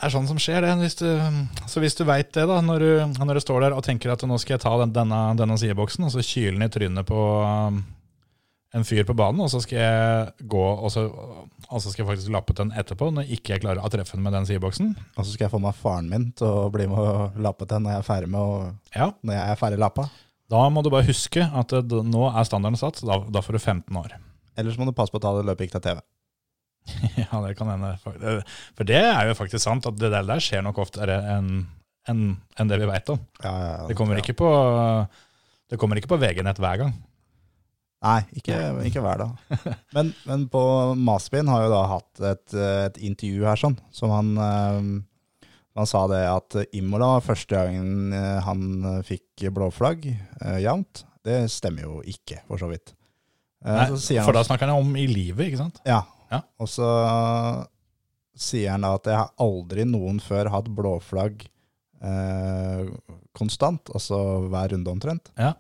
er 0.04 0.14
sånn 0.14 0.28
som 0.30 0.40
skjer, 0.42 0.62
det. 0.66 0.74
Hvis 0.82 0.98
du, 1.00 1.08
så 1.70 1.82
hvis 1.84 1.96
du 1.98 2.04
veit 2.08 2.30
det, 2.36 2.46
da, 2.50 2.60
når 2.64 2.84
du, 2.84 2.90
når 3.26 3.40
du 3.40 3.44
står 3.44 3.66
der 3.68 3.76
og 3.78 3.84
tenker 3.86 4.14
at 4.14 4.24
nå 4.28 4.38
skal 4.42 4.58
jeg 4.58 4.64
ta 4.64 4.74
den, 4.84 4.94
denne, 4.96 5.22
denne 5.40 5.58
sideboksen, 5.60 6.06
og 6.08 6.14
så 6.14 6.24
kyler 6.26 6.58
den 6.58 6.68
i 6.68 6.74
trynet 6.74 7.08
på 7.10 7.22
en 8.76 8.84
fyr 8.86 9.06
på 9.08 9.16
banen, 9.18 9.40
og 9.46 9.50
så 9.50 9.62
skal 9.64 9.80
jeg 9.80 10.48
gå, 10.52 10.64
og 10.84 10.92
så, 10.92 11.06
og 11.08 11.80
så 11.82 11.90
skal 11.90 12.04
jeg 12.04 12.10
faktisk 12.12 12.34
lappe 12.36 12.56
den 12.58 12.74
etterpå, 12.78 13.08
når 13.16 13.30
ikke 13.38 13.56
jeg 13.56 13.64
klarer 13.64 13.80
å 13.82 13.90
treffe 13.92 14.18
den 14.18 14.26
med 14.28 14.36
den 14.36 14.48
sideboksen. 14.50 14.92
Og 15.16 15.24
så 15.24 15.32
skal 15.32 15.48
jeg 15.48 15.54
få 15.56 15.62
meg 15.64 15.78
faren 15.80 16.10
min 16.12 16.30
til 16.38 16.50
å 16.52 16.68
bli 16.74 16.86
med 16.92 17.00
og 17.00 17.40
lappe 17.42 17.68
den 17.70 17.86
når 17.88 17.96
jeg 17.96 18.04
er 18.04 18.08
ferdig 18.10 18.32
med 18.34 18.42
å, 18.44 18.72
Ja, 18.94 19.12
når 19.24 19.40
jeg 19.40 19.54
er 19.56 19.62
ferdig 19.64 19.80
lappa. 19.82 20.10
da 20.52 20.62
må 20.72 20.84
du 20.84 20.92
bare 20.94 21.08
huske 21.08 21.48
at 21.48 21.74
det, 21.74 22.04
nå 22.12 22.28
er 22.30 22.48
standarden 22.48 22.80
satt, 22.80 23.02
da, 23.08 23.22
da 23.24 23.44
får 23.44 23.58
du 23.58 23.64
15 23.64 24.04
år. 24.04 24.20
Ellers 24.60 24.78
må 24.80 24.86
du 24.88 24.94
passe 24.96 25.14
på 25.14 25.20
å 25.22 25.26
ta 25.26 25.34
det 25.38 25.48
løpet 25.48 25.68
ikke 25.68 25.80
til 25.80 25.88
TV. 25.88 26.04
Ja, 27.24 27.42
det 27.44 27.56
kan 27.58 27.70
hende. 27.72 27.96
For 28.04 28.88
det 28.88 29.00
er 29.02 29.30
jo 29.30 29.36
faktisk 29.38 29.64
sant, 29.64 29.88
at 29.90 29.98
det 30.00 30.12
der, 30.14 30.44
skjer 30.44 30.64
nok 30.66 30.80
oftere 30.86 31.20
enn 31.36 31.52
en, 32.08 32.22
en 32.56 32.70
det 32.72 32.80
vi 32.80 32.88
veit 32.88 33.10
om. 33.12 33.20
Ja, 33.44 33.52
ja, 33.52 33.72
ja, 33.74 33.88
Det 33.90 33.98
kommer 34.00 34.20
ikke 34.22 34.38
på, 34.38 34.50
det 35.68 35.80
kommer 35.82 36.00
ikke 36.00 36.14
på 36.14 36.20
VG-nett 36.22 36.62
hver 36.64 36.80
gang. 36.84 36.94
Nei, 38.06 38.22
ikke, 38.38 38.56
ikke 38.88 39.02
hver 39.04 39.24
dag. 39.24 39.62
Men, 39.96 40.12
men 40.30 40.44
på 40.54 40.62
Masbin 41.02 41.50
har 41.50 41.64
jo 41.66 41.72
da 41.74 41.80
hatt 41.90 42.22
et, 42.30 42.54
et 42.62 43.00
intervju 43.10 43.48
her 43.50 43.58
sånn, 43.58 43.74
som 43.90 44.14
han, 44.14 44.30
eh, 44.38 45.50
han 45.82 45.90
sa 45.90 46.04
det 46.12 46.22
at 46.30 46.60
Imola 46.78 47.16
var 47.16 47.26
første 47.26 47.58
gangen 47.58 48.14
eh, 48.14 48.38
han 48.46 49.02
fikk 49.08 49.48
blåflagg 49.56 50.06
eh, 50.12 50.60
jevnt. 50.62 51.08
Det 51.26 51.42
stemmer 51.52 51.90
jo 51.90 51.98
ikke, 52.08 52.44
for 52.48 52.62
så 52.62 52.70
vidt. 52.70 52.94
Eh, 53.66 53.74
Nei, 53.74 53.90
så 53.98 54.22
for 54.22 54.38
da 54.38 54.46
snakker 54.46 54.70
han 54.70 54.86
om 54.86 54.94
i 55.00 55.08
livet, 55.10 55.50
ikke 55.50 55.64
sant? 55.66 55.82
Ja. 55.88 56.04
Ja. 56.32 56.42
Og 56.62 56.70
så 56.72 56.88
sier 58.38 58.74
han 58.74 58.86
da 58.86 58.96
at 58.98 59.08
jeg 59.10 59.18
har 59.18 59.32
aldri 59.42 59.86
noen 59.90 60.20
før 60.22 60.52
hatt 60.54 60.68
blåflagg 60.78 61.46
eh, 62.04 62.90
konstant, 63.38 63.90
altså 63.94 64.20
hver 64.52 64.74
runde 64.74 64.94
omtrent. 64.94 65.32
Ja. 65.40 65.54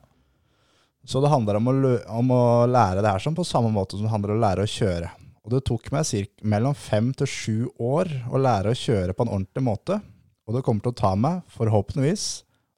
Så 1.08 1.22
det 1.24 1.32
handler 1.32 1.60
om 1.60 1.70
å, 1.72 1.76
om 2.20 2.34
å 2.36 2.44
lære 2.68 3.02
det 3.04 3.14
her 3.14 3.24
sånn 3.24 3.38
på 3.38 3.48
samme 3.48 3.72
måte 3.74 3.96
som 3.96 4.08
det 4.08 4.12
handler 4.12 4.36
om 4.36 4.42
å 4.42 4.44
lære 4.44 4.66
å 4.66 4.72
kjøre. 4.72 5.14
Og 5.48 5.54
det 5.54 5.64
tok 5.70 5.88
meg 5.96 6.04
cirka 6.04 6.44
mellom 6.52 6.76
fem 6.76 7.14
til 7.16 7.30
sju 7.32 7.58
år 7.80 8.12
å 8.28 8.42
lære 8.42 8.74
å 8.74 8.78
kjøre 8.78 9.16
på 9.16 9.24
en 9.24 9.32
ordentlig 9.32 9.64
måte. 9.64 10.02
Og 10.48 10.58
det 10.58 10.64
kommer 10.68 10.84
til 10.84 10.92
å 10.92 11.00
ta 11.00 11.14
meg, 11.20 11.40
forhåpentligvis, 11.56 12.26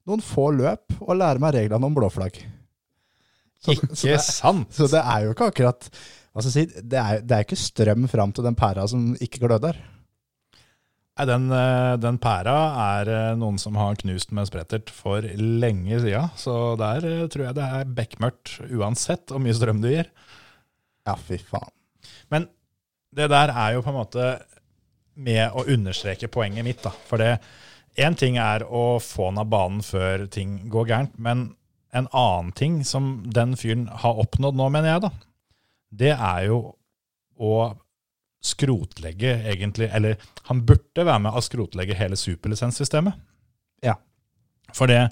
noen 0.10 0.22
få 0.25 0.51
løp 0.53 0.93
å 1.01 1.17
lære 1.17 1.41
meg 1.41 1.55
reglene 1.58 1.89
om 1.89 1.98
blåflagg. 1.98 2.38
Så, 3.60 3.74
Ikke 3.74 3.89
så, 3.91 4.05
det, 4.08 4.19
sant? 4.24 4.69
så 4.74 4.88
det 4.89 5.01
er 5.01 5.25
jo 5.25 5.34
ikke 5.34 5.50
akkurat 5.51 5.89
jeg 6.38 6.54
si, 6.54 6.66
det, 6.70 7.00
er, 7.00 7.24
det 7.26 7.36
er 7.36 7.46
ikke 7.46 7.58
strøm 7.60 8.06
fram 8.12 8.34
til 8.36 8.46
den 8.46 8.58
pæra 8.58 8.86
som 8.90 9.12
ikke 9.20 9.42
gløder. 9.48 9.80
Nei, 11.20 11.26
den, 11.28 11.50
eh, 11.52 11.94
den 12.00 12.20
pæra 12.22 12.56
er 12.80 13.10
eh, 13.12 13.34
noen 13.36 13.58
som 13.60 13.76
har 13.76 13.98
knust 14.00 14.32
med 14.32 14.48
sprettert 14.48 14.92
for 14.94 15.26
lenge 15.36 16.00
siden. 16.00 16.30
Så 16.40 16.54
der 16.80 17.04
eh, 17.04 17.26
tror 17.28 17.50
jeg 17.50 17.58
det 17.58 17.66
er 17.66 17.92
bekmørkt 17.98 18.54
uansett 18.70 19.34
hvor 19.34 19.44
mye 19.44 19.58
strøm 19.58 19.82
du 19.84 19.90
gir. 19.92 20.08
Ja, 21.04 21.18
fy 21.20 21.42
faen. 21.44 21.74
Men 22.32 22.48
det 23.12 23.28
der 23.34 23.52
er 23.52 23.76
jo 23.76 23.84
på 23.84 23.92
en 23.92 24.00
måte 24.00 24.30
med 25.20 25.52
å 25.52 25.66
understreke 25.68 26.32
poenget 26.32 26.64
mitt. 26.64 26.80
da. 26.86 26.94
For 27.10 27.20
det, 27.20 27.40
én 28.00 28.16
ting 28.16 28.40
er 28.40 28.64
å 28.64 29.02
få 29.04 29.34
den 29.34 29.44
av 29.44 29.50
banen 29.52 29.84
før 29.84 30.24
ting 30.32 30.70
går 30.72 30.88
gærent, 30.88 31.18
men 31.20 31.50
en 31.92 32.08
annen 32.14 32.54
ting 32.56 32.84
som 32.86 33.26
den 33.26 33.58
fyren 33.60 33.90
har 33.92 34.22
oppnådd 34.24 34.56
nå, 34.56 34.70
mener 34.72 34.94
jeg, 34.94 35.04
da, 35.10 35.12
det 35.89 36.13
er 36.13 36.48
jo 36.50 36.60
å 37.39 37.53
skrotlegge, 38.39 39.34
egentlig 39.51 39.89
Eller 39.91 40.19
han 40.48 40.62
burde 40.63 41.03
være 41.03 41.19
med 41.25 41.36
å 41.36 41.41
skrotlegge 41.43 41.98
hele 42.00 42.15
superlisenssystemet. 42.15 43.17
Ja. 43.84 43.98
For 44.75 44.88
det 44.88 45.10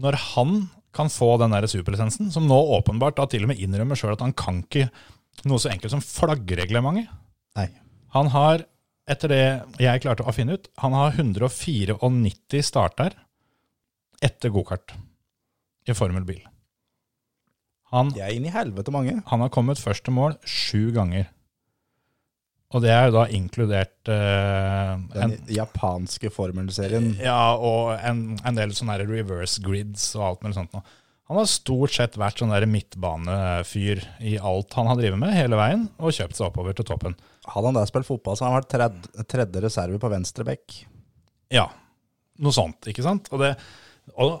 Når 0.00 0.16
han 0.34 0.54
kan 0.96 1.10
få 1.12 1.36
den 1.38 1.52
der 1.54 1.68
superlisensen, 1.70 2.30
som 2.34 2.48
nå 2.50 2.56
åpenbart 2.78 3.18
da 3.20 3.26
til 3.30 3.44
og 3.44 3.52
med 3.52 3.60
innrømmer 3.62 3.98
sjøl 3.98 4.16
at 4.16 4.24
han 4.24 4.34
kan 4.34 4.62
ikke 4.64 4.88
noe 5.46 5.60
så 5.62 5.70
enkelt 5.70 5.92
som 5.92 6.02
flaggreglementet. 6.02 7.12
Nei. 7.58 7.68
Han 8.16 8.30
har, 8.34 8.64
etter 9.06 9.30
det 9.30 9.44
jeg 9.78 10.02
klarte 10.02 10.26
å 10.26 10.34
finne 10.34 10.58
ut, 10.58 10.66
han 10.82 10.96
har 10.96 11.14
194 11.14 11.94
starter 12.66 13.14
etter 14.20 14.52
gokart 14.52 14.96
i 15.86 15.94
formelbil. 15.96 16.42
Han, 17.90 18.12
det 18.14 18.22
er 18.22 18.36
inn 18.36 18.46
i 18.46 18.54
helvete 18.54 18.92
mange. 18.94 19.18
han 19.26 19.42
har 19.42 19.52
kommet 19.52 19.80
først 19.82 20.04
til 20.06 20.14
mål 20.14 20.36
sju 20.46 20.90
ganger. 20.94 21.28
Og 22.70 22.84
det 22.84 22.92
er 22.94 23.08
jo 23.08 23.16
da 23.16 23.24
inkludert 23.34 23.96
uh, 24.06 24.94
Den 25.10 25.32
en, 25.34 25.36
japanske 25.50 26.30
formelserien. 26.30 27.16
ja, 27.18 27.56
og 27.58 27.96
en, 27.98 28.38
en 28.46 28.58
del 28.58 28.74
sånne 28.76 29.00
reverse 29.02 29.58
grids 29.64 30.12
og 30.14 30.26
alt 30.28 30.44
mulig 30.44 30.58
sånt. 30.60 30.76
noe. 30.76 30.98
Han 31.30 31.38
har 31.38 31.46
stort 31.50 31.94
sett 31.94 32.16
vært 32.18 32.40
sånn 32.42 32.50
der 32.50 32.66
midtbanefyr 32.66 34.00
i 34.26 34.36
alt 34.42 34.74
han 34.74 34.88
har 34.90 34.98
drevet 34.98 35.18
med 35.18 35.34
hele 35.34 35.58
veien, 35.58 35.84
og 36.02 36.14
kjøpt 36.14 36.38
seg 36.38 36.48
oppover 36.48 36.74
til 36.74 36.86
toppen. 36.88 37.14
Hadde 37.46 37.70
han 37.70 37.76
da 37.78 37.84
spilt 37.86 38.08
fotball, 38.08 38.34
så 38.38 38.46
hadde 38.46 38.50
han 38.50 38.58
vært 38.58 38.72
tredje, 38.74 39.26
tredje 39.30 39.62
reserve 39.62 40.00
på 40.02 40.10
venstre 40.10 40.46
bekk. 40.48 40.80
Ja, 41.54 41.68
noe 42.42 42.54
sånt, 42.54 42.86
ikke 42.90 43.06
sant? 43.06 43.30
Og, 43.30 43.44
det, 43.44 43.52
og 44.18 44.40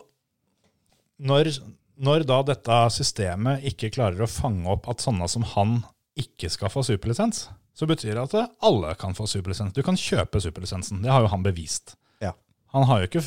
når, 1.30 1.52
når 2.00 2.24
da 2.28 2.40
dette 2.48 2.76
systemet 2.94 3.64
ikke 3.68 3.92
klarer 3.92 4.24
å 4.24 4.30
fange 4.30 4.68
opp 4.72 4.88
at 4.90 5.02
sånne 5.04 5.28
som 5.28 5.44
han 5.54 5.80
ikke 6.18 6.50
skal 6.52 6.72
få 6.72 6.84
superlisens, 6.86 7.48
så 7.76 7.88
betyr 7.88 8.16
det 8.16 8.24
at 8.24 8.56
alle 8.66 8.94
kan 9.00 9.14
få 9.16 9.26
superlisens. 9.30 9.74
Du 9.76 9.82
kan 9.84 9.98
kjøpe 9.98 10.40
superlisensen. 10.42 11.02
Det 11.04 11.12
har 11.12 11.24
jo 11.24 11.30
han 11.32 11.44
bevist. 11.44 11.94
Ja. 12.24 12.34
Han 12.74 12.88
har 12.90 13.02
jo 13.02 13.10
ikke 13.10 13.24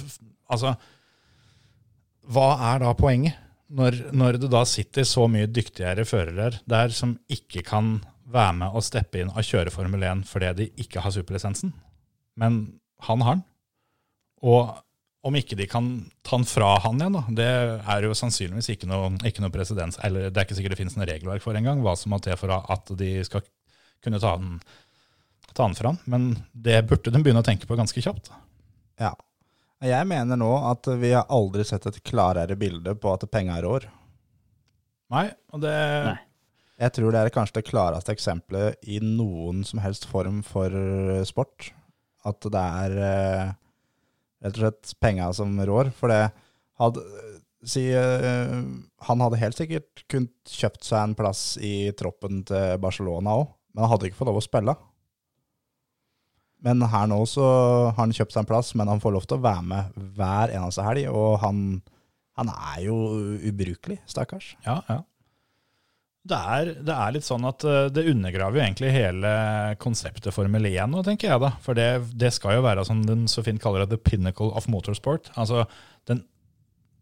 Altså, 0.54 0.74
hva 2.30 2.50
er 2.74 2.82
da 2.84 2.92
poenget? 2.94 3.40
Når, 3.74 3.96
når 4.14 4.38
det 4.44 4.50
da 4.54 4.60
sitter 4.70 5.08
så 5.08 5.24
mye 5.32 5.48
dyktigere 5.50 6.04
førere 6.06 6.60
der 6.70 6.92
som 6.94 7.16
ikke 7.32 7.64
kan 7.66 7.96
være 8.30 8.58
med 8.60 8.76
og 8.76 8.84
steppe 8.86 9.22
inn 9.22 9.32
og 9.32 9.48
kjøre 9.48 9.74
Formel 9.74 10.04
1 10.06 10.22
fordi 10.30 10.52
de 10.60 10.68
ikke 10.84 11.02
har 11.02 11.16
superlisensen, 11.16 11.72
men 12.38 12.60
han 13.08 13.24
har 13.26 13.40
den. 13.40 13.46
Og 14.46 14.76
om 15.24 15.36
ikke 15.40 15.56
de 15.56 15.68
kan 15.72 15.90
ta 16.26 16.36
den 16.36 16.48
fra 16.48 16.74
han 16.84 17.00
igjen, 17.00 17.16
da, 17.16 17.24
det 17.32 17.50
er 17.96 18.08
jo 18.08 18.16
sannsynligvis 18.18 18.74
ikke 18.74 18.90
noe, 18.92 19.14
ikke 19.24 19.44
noe 19.44 19.54
presedens, 19.54 19.96
eller 20.04 20.28
det 20.28 20.40
er 20.40 20.48
ikke 20.48 20.58
sikkert 20.58 20.76
det 20.76 20.80
finnes 20.82 20.98
noe 21.00 21.08
regelverk 21.08 21.46
for 21.46 21.56
engang, 21.56 21.80
hva 21.86 21.96
som 22.00 22.12
må 22.12 22.20
til 22.24 22.36
for 22.40 22.52
at 22.52 22.92
de 23.00 23.14
skal 23.28 23.46
kunne 24.04 24.20
ta 24.20 24.34
den, 24.42 24.58
ta 25.54 25.64
den 25.64 25.78
fra 25.80 25.94
han. 25.94 26.02
Men 26.12 26.28
det 26.52 26.82
burde 26.90 27.14
de 27.14 27.24
begynne 27.24 27.44
å 27.44 27.48
tenke 27.48 27.70
på 27.70 27.78
ganske 27.80 28.04
kjapt. 28.04 28.34
Ja. 29.00 29.14
Jeg 29.84 30.08
mener 30.08 30.40
nå 30.40 30.52
at 30.70 30.88
vi 31.00 31.14
har 31.16 31.32
aldri 31.32 31.64
sett 31.68 31.88
et 31.88 32.04
klarere 32.08 32.60
bilde 32.60 32.96
på 33.00 33.16
at 33.16 33.24
penger 33.32 33.64
rår. 33.64 33.88
Nei, 35.14 35.28
og 35.56 35.64
det 35.64 35.80
Nei. 36.12 36.20
Jeg 36.84 36.96
tror 36.96 37.14
det 37.14 37.20
er 37.22 37.32
kanskje 37.32 37.60
det 37.60 37.68
klareste 37.68 38.12
eksempelet 38.12 38.88
i 38.90 38.98
noen 39.04 39.62
som 39.64 39.80
helst 39.84 40.08
form 40.10 40.42
for 40.44 40.74
sport. 41.28 41.70
At 42.28 42.44
det 42.44 42.64
er 42.84 42.96
eh, 43.08 43.52
rett 44.44 44.58
og 44.58 44.66
slett 44.66 44.94
penger 45.02 45.34
som 45.40 45.56
rår. 45.66 45.94
For 45.98 46.14
det 46.14 46.26
hadde 46.82 47.06
Si 47.64 47.80
uh, 47.96 48.60
han 49.08 49.22
hadde 49.24 49.40
helt 49.40 49.56
sikkert 49.56 50.02
kunnet 50.12 50.52
kjøpt 50.52 50.84
seg 50.84 51.00
en 51.00 51.14
plass 51.16 51.54
i 51.64 51.94
troppen 51.96 52.42
til 52.50 52.74
Barcelona 52.84 53.38
òg, 53.40 53.54
men 53.72 53.86
han 53.86 53.94
hadde 53.94 54.10
ikke 54.10 54.20
fått 54.20 54.28
lov 54.28 54.42
å 54.42 54.44
spille. 54.44 54.74
Men 56.64 56.84
her 56.88 57.08
nå 57.12 57.22
så 57.28 57.46
har 57.46 57.98
han 58.02 58.12
kjøpt 58.16 58.36
seg 58.36 58.44
en 58.44 58.50
plass, 58.52 58.74
men 58.80 58.92
han 58.92 59.02
får 59.04 59.16
lov 59.16 59.28
til 59.28 59.40
å 59.40 59.44
være 59.44 59.64
med 59.68 59.96
hver 60.16 60.54
eneste 60.56 60.84
helg. 60.84 61.10
Og 61.12 61.40
han, 61.44 61.58
han 62.40 62.52
er 62.54 62.86
jo 62.86 62.96
ubrukelig, 63.52 64.00
stakkars. 64.12 64.54
Ja, 64.68 64.78
ja. 64.88 65.02
Det 66.24 66.38
er, 66.40 66.70
det 66.88 66.94
er 66.96 67.12
litt 67.18 67.26
sånn 67.28 67.44
at 67.50 67.66
eh, 67.68 67.90
det 67.92 68.06
undergraver 68.08 68.56
jo 68.56 68.64
egentlig 68.64 68.94
hele 68.96 69.32
konseptet 69.84 70.32
Formel 70.32 70.64
1 70.70 70.88
nå, 70.94 71.02
tenker 71.04 71.34
jeg 71.34 71.42
da. 71.44 71.50
For 71.66 71.76
det, 71.76 71.88
det 72.16 72.30
skal 72.32 72.58
jo 72.60 72.62
være, 72.64 72.86
som 72.88 73.02
den 73.04 73.26
så 73.28 73.44
fint 73.44 73.60
kaller 73.64 73.84
det, 73.84 73.98
the 73.98 74.00
pinnacle 74.12 74.48
of 74.56 74.70
motorsport. 74.72 75.28
Altså 75.36 75.66
den, 76.08 76.22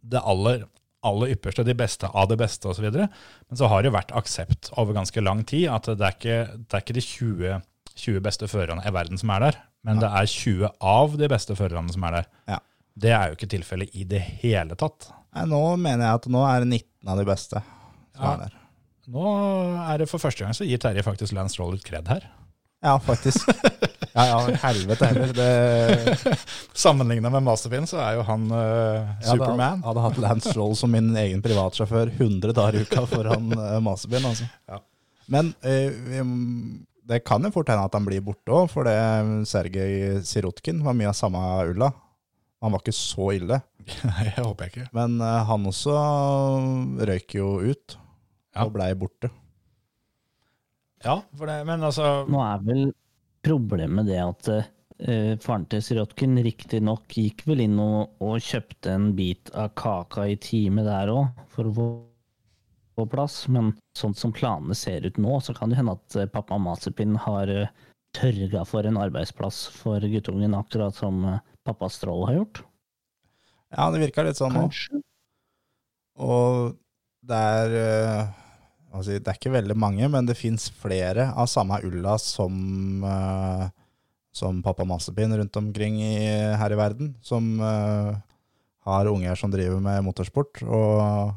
det 0.02 0.24
aller, 0.26 0.64
aller 1.06 1.36
ypperste, 1.36 1.66
de 1.68 1.76
beste 1.78 2.10
av 2.10 2.32
det 2.32 2.40
beste 2.42 2.66
osv. 2.72 2.88
Men 2.98 3.60
så 3.60 3.70
har 3.70 3.84
det 3.86 3.92
jo 3.92 3.98
vært 4.00 4.16
aksept 4.18 4.72
over 4.82 4.98
ganske 4.98 5.22
lang 5.22 5.44
tid 5.50 5.68
at 5.70 5.92
det 5.92 6.08
er 6.08 6.18
ikke, 6.18 6.40
det 6.66 6.80
er 6.80 6.86
ikke 6.86 6.98
de 6.98 7.04
20, 7.06 7.60
20 8.06 8.24
beste 8.26 8.50
førerne 8.50 8.88
i 8.90 8.94
verden 8.96 9.22
som 9.22 9.34
er 9.36 9.46
der, 9.46 9.60
men 9.86 10.02
det 10.02 10.10
er 10.10 10.30
20 10.34 10.72
av 10.96 11.14
de 11.22 11.30
beste 11.30 11.58
førerne 11.60 11.94
som 11.94 12.08
er 12.10 12.18
der. 12.22 12.32
Ja. 12.56 12.58
Det 13.06 13.14
er 13.16 13.30
jo 13.30 13.38
ikke 13.38 13.52
tilfellet 13.54 13.94
i 14.02 14.08
det 14.10 14.24
hele 14.42 14.74
tatt. 14.82 15.12
Nei, 15.38 15.46
nå 15.54 15.62
mener 15.80 16.08
jeg 16.08 16.20
at 16.24 16.28
nå 16.34 16.42
er 16.50 16.66
det 16.66 16.72
19 16.74 17.14
av 17.14 17.22
de 17.22 17.28
beste 17.30 17.62
som 17.62 18.26
Ja. 18.26 18.34
er 18.34 18.44
der. 18.48 18.58
Nå 19.10 19.26
er 19.88 20.04
det 20.04 20.10
for 20.12 20.22
første 20.22 20.46
gang 20.46 20.54
så 20.54 20.68
gir 20.68 20.82
Terje 20.82 21.04
faktisk 21.06 21.34
Lance 21.34 21.56
Stroll 21.58 21.74
litt 21.76 21.86
kred 21.88 22.08
her. 22.12 22.28
Ja, 22.82 22.98
faktisk. 23.00 23.48
Ja, 24.12 24.26
ja, 24.28 24.56
helvete 24.60 25.08
heller. 25.08 25.30
Det, 25.32 26.38
Sammenligna 26.76 27.30
med 27.32 27.46
Masterpin 27.46 27.86
så 27.88 28.02
er 28.04 28.18
jo 28.18 28.26
han 28.28 28.42
uh, 28.52 28.58
jeg 28.60 29.30
hadde, 29.30 29.38
Superman. 29.38 29.84
hadde 29.86 30.04
hatt 30.04 30.18
Lance 30.20 30.52
Stroll 30.52 30.74
som 30.76 30.92
min 30.92 31.14
egen 31.16 31.40
privatsjåfør 31.46 32.12
100 32.18 32.52
dager 32.58 32.76
i 32.76 32.82
uka 32.84 33.06
foran 33.08 33.54
uh, 33.56 33.78
Masterpin. 33.80 34.28
altså. 34.28 34.50
Ja. 34.68 34.82
Men 35.32 35.54
uh, 35.64 36.28
det 37.08 37.22
kan 37.24 37.48
jo 37.48 37.54
fort 37.56 37.72
hende 37.72 37.88
at 37.88 37.96
han 37.96 38.04
blir 38.10 38.20
borte 38.26 38.52
òg, 38.52 38.68
for 38.74 38.84
det 38.90 38.98
Sergej 39.48 40.20
Sirotkin 40.28 40.84
var 40.84 40.98
mye 41.00 41.14
av 41.14 41.16
samme 41.16 41.40
ulla. 41.72 41.94
Han 42.60 42.76
var 42.76 42.84
ikke 42.84 42.98
så 43.00 43.32
ille, 43.38 43.62
Nei, 44.12 44.28
jeg 44.28 44.44
håper 44.44 44.68
jeg 44.68 44.74
ikke. 44.76 44.90
men 45.00 45.16
uh, 45.24 45.40
han 45.48 45.72
også 45.72 45.96
røyk 47.08 47.40
jo 47.40 47.54
ut. 47.72 47.96
Ja. 48.52 48.66
og 48.66 48.74
blei 48.76 48.92
borte. 49.00 49.32
Ja, 51.02 51.22
for 51.38 51.50
det, 51.50 51.62
men 51.66 51.82
altså 51.88 52.28
Nå 52.30 52.42
er 52.46 52.62
vel 52.66 52.84
problemet 53.42 54.06
det 54.06 54.20
at 54.22 54.50
uh, 54.52 55.34
faren 55.42 55.66
til 55.72 55.82
Sirotkin 55.82 56.38
riktignok 56.46 57.08
gikk 57.16 57.46
vel 57.50 57.64
inn 57.64 57.80
og, 57.82 58.12
og 58.22 58.38
kjøpte 58.44 58.94
en 58.94 59.10
bit 59.18 59.50
av 59.58 59.72
kaka 59.80 60.28
i 60.30 60.38
time 60.38 60.86
der 60.86 61.10
òg, 61.14 61.32
for 61.50 61.70
å 61.70 61.76
få 61.78 61.88
på 63.00 63.08
plass. 63.10 63.46
Men 63.50 63.72
sånn 63.98 64.14
som 64.18 64.34
planene 64.36 64.76
ser 64.78 65.08
ut 65.08 65.18
nå, 65.22 65.40
så 65.42 65.56
kan 65.58 65.72
det 65.72 65.80
hende 65.80 65.96
at 65.98 66.18
eh, 66.20 66.30
pappa 66.30 66.60
Mazepin 66.62 67.16
har 67.24 67.50
eh, 67.50 67.72
tørga 68.18 68.66
for 68.68 68.86
en 68.86 69.00
arbeidsplass 69.00 69.64
for 69.74 70.04
guttungen, 70.12 70.54
akkurat 70.58 70.96
som 70.96 71.24
pappa 71.66 71.90
Strål 71.90 72.28
har 72.28 72.42
gjort. 72.42 72.62
Ja, 73.72 73.88
det 73.94 74.04
virka 74.04 74.28
litt 74.28 74.38
sånn 74.38 74.54
nå. 74.58 74.68
Og 76.22 76.76
det 77.24 77.40
er 77.40 77.76
si, 79.00 79.20
Det 79.20 79.32
er 79.32 79.38
ikke 79.40 79.54
veldig 79.54 79.78
mange, 79.80 80.08
men 80.12 80.28
det 80.28 80.40
fins 80.40 80.68
flere 80.82 81.30
av 81.32 81.48
samme 81.52 81.80
ulla 81.88 82.18
som, 82.20 82.56
uh, 83.06 83.70
som 84.36 84.60
pappa 84.66 84.88
Massepin 84.88 85.32
rundt 85.38 85.56
omkring 85.62 86.02
i, 86.04 86.18
her 86.60 86.76
i 86.76 86.80
verden, 86.80 87.16
som 87.24 87.54
uh, 87.64 88.12
har 88.88 89.12
unger 89.12 89.40
som 89.40 89.54
driver 89.54 89.80
med 89.84 90.04
motorsport. 90.04 90.64
Og 90.68 91.32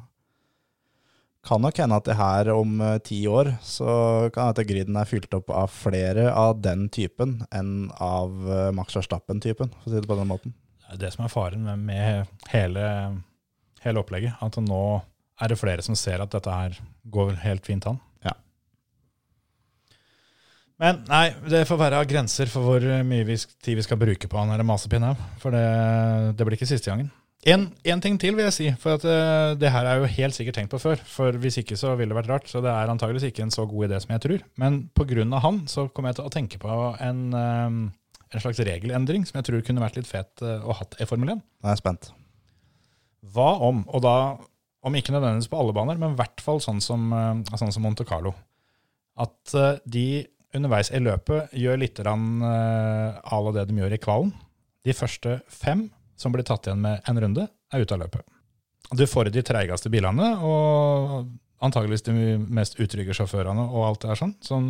kan 1.45 1.61
nok 1.61 1.79
hende 1.79 2.01
at 2.01 2.09
det 2.09 2.17
her 2.17 2.49
om 2.55 2.79
eh, 2.81 2.95
ti 3.05 3.19
år 3.29 3.51
så 3.61 4.31
kan 4.33 4.55
at 4.55 4.63
griden 4.65 4.97
er 4.97 5.05
fylt 5.05 5.35
opp 5.37 5.51
av 5.53 5.69
flere 5.69 6.31
av 6.33 6.63
den 6.65 6.87
typen 6.89 7.43
enn 7.53 7.91
av 8.01 8.33
Max 8.73 8.97
Verstappen-typen, 8.97 9.69
for 9.77 9.91
å 9.91 9.93
si 9.93 10.01
det 10.01 10.09
på 10.09 10.17
den 10.17 10.31
måten. 10.31 10.55
Det 10.81 10.97
er 10.97 11.03
det 11.03 11.11
som 11.13 11.27
er 11.27 11.35
faren 11.35 11.69
med 11.85 12.33
hele, 12.49 12.87
hele 13.85 14.01
opplegget. 14.01 14.41
At 14.41 14.57
nå 14.65 14.81
er 15.41 15.51
det 15.51 15.59
flere 15.61 15.85
som 15.85 15.97
ser 15.99 16.23
at 16.23 16.33
dette 16.35 16.51
her 16.51 16.77
går 17.11 17.35
helt 17.43 17.67
fint 17.67 17.87
an. 17.91 17.99
Ja. 18.25 18.37
Men 20.83 21.03
nei, 21.11 21.27
det 21.51 21.67
får 21.69 21.81
være 21.81 22.05
grenser 22.11 22.51
for 22.51 22.67
hvor 22.67 22.87
mye 23.07 23.27
vi, 23.27 23.39
tid 23.39 23.79
vi 23.79 23.87
skal 23.87 24.01
bruke 24.01 24.31
på 24.31 24.41
han 24.41 24.55
eller 24.55 24.67
masepinn. 24.67 25.07
For 25.43 25.55
det, 25.55 25.67
det 26.39 26.47
blir 26.47 26.59
ikke 26.59 26.71
siste 26.71 26.93
gangen. 26.93 27.13
En, 27.45 27.67
en 27.85 28.01
ting 28.01 28.15
til 28.21 28.33
vil 28.39 28.47
jeg 28.47 28.57
si, 28.57 28.67
for 28.81 28.97
at 28.97 29.03
eh, 29.05 29.51
det 29.61 29.69
her 29.73 29.85
er 29.85 30.01
jo 30.01 30.09
helt 30.09 30.37
sikkert 30.37 30.57
tenkt 30.57 30.73
på 30.73 30.81
før. 30.81 31.01
For 31.09 31.37
hvis 31.43 31.59
ikke 31.61 31.77
så 31.77 31.93
ville 31.99 32.15
det 32.15 32.17
vært 32.17 32.31
rart. 32.31 32.49
Så 32.49 32.63
det 32.65 32.73
er 32.73 32.89
antageligvis 32.89 33.29
ikke 33.29 33.45
en 33.45 33.53
så 33.53 33.67
god 33.69 33.91
idé 33.91 33.99
som 34.01 34.15
jeg 34.15 34.23
tror. 34.25 34.47
Men 34.61 34.87
pga. 34.97 35.27
han 35.45 35.61
så 35.69 35.89
kommer 35.93 36.11
jeg 36.13 36.21
til 36.21 36.31
å 36.31 36.33
tenke 36.33 36.61
på 36.63 36.79
en, 37.05 37.21
eh, 37.37 37.77
en 38.33 38.41
slags 38.41 38.63
regelendring 38.65 39.29
som 39.29 39.39
jeg 39.39 39.51
tror 39.51 39.67
kunne 39.67 39.85
vært 39.85 40.01
litt 40.01 40.09
fet 40.09 40.41
eh, 40.41 40.65
å 40.65 40.79
hatt 40.79 40.97
i 40.97 41.09
Formel 41.11 41.37
1. 41.37 41.45
Jeg 41.67 41.73
er 41.75 41.83
spent. 41.83 42.11
Hva 43.35 43.51
om, 43.69 43.85
og 43.93 44.05
da 44.05 44.17
om 44.85 44.97
ikke 44.99 45.15
nødvendigvis 45.15 45.51
på 45.53 45.61
alle 45.61 45.75
baner, 45.77 45.99
men 46.01 46.15
i 46.15 46.19
hvert 46.19 46.43
fall 46.45 46.61
sånn 46.63 46.83
som, 46.85 47.09
eh, 47.13 47.57
sånn 47.57 47.73
som 47.73 47.85
Monte 47.85 48.07
Carlo, 48.09 48.35
at 49.21 49.55
eh, 49.57 49.81
de 49.87 50.07
underveis 50.55 50.91
i 50.95 51.01
løpet 51.03 51.55
gjør 51.57 51.81
litt 51.81 51.99
grann, 51.99 52.43
eh, 52.43 53.21
à 53.25 53.41
la 53.43 53.55
det 53.57 53.69
de 53.71 53.81
gjør 53.81 53.97
i 53.97 54.03
kvalen. 54.03 54.35
De 54.85 54.95
første 54.95 55.39
fem 55.49 55.89
som 56.21 56.35
blir 56.35 56.47
tatt 56.47 56.69
igjen 56.69 56.83
med 56.85 57.01
en 57.09 57.21
runde, 57.25 57.49
er 57.73 57.83
ute 57.83 57.97
av 57.97 58.05
løpet. 58.05 58.23
Du 58.95 59.07
får 59.09 59.33
de 59.33 59.43
treigeste 59.43 59.91
bilene 59.91 60.35
og 60.45 61.25
antageligvis 61.65 62.05
de 62.07 62.37
mest 62.37 62.77
utrygge 62.79 63.17
sjåførene 63.17 63.65
og 63.71 63.87
alt 63.89 64.05
det 64.05 64.13
der 64.13 64.21
sånn, 64.21 64.35
som, 64.45 64.69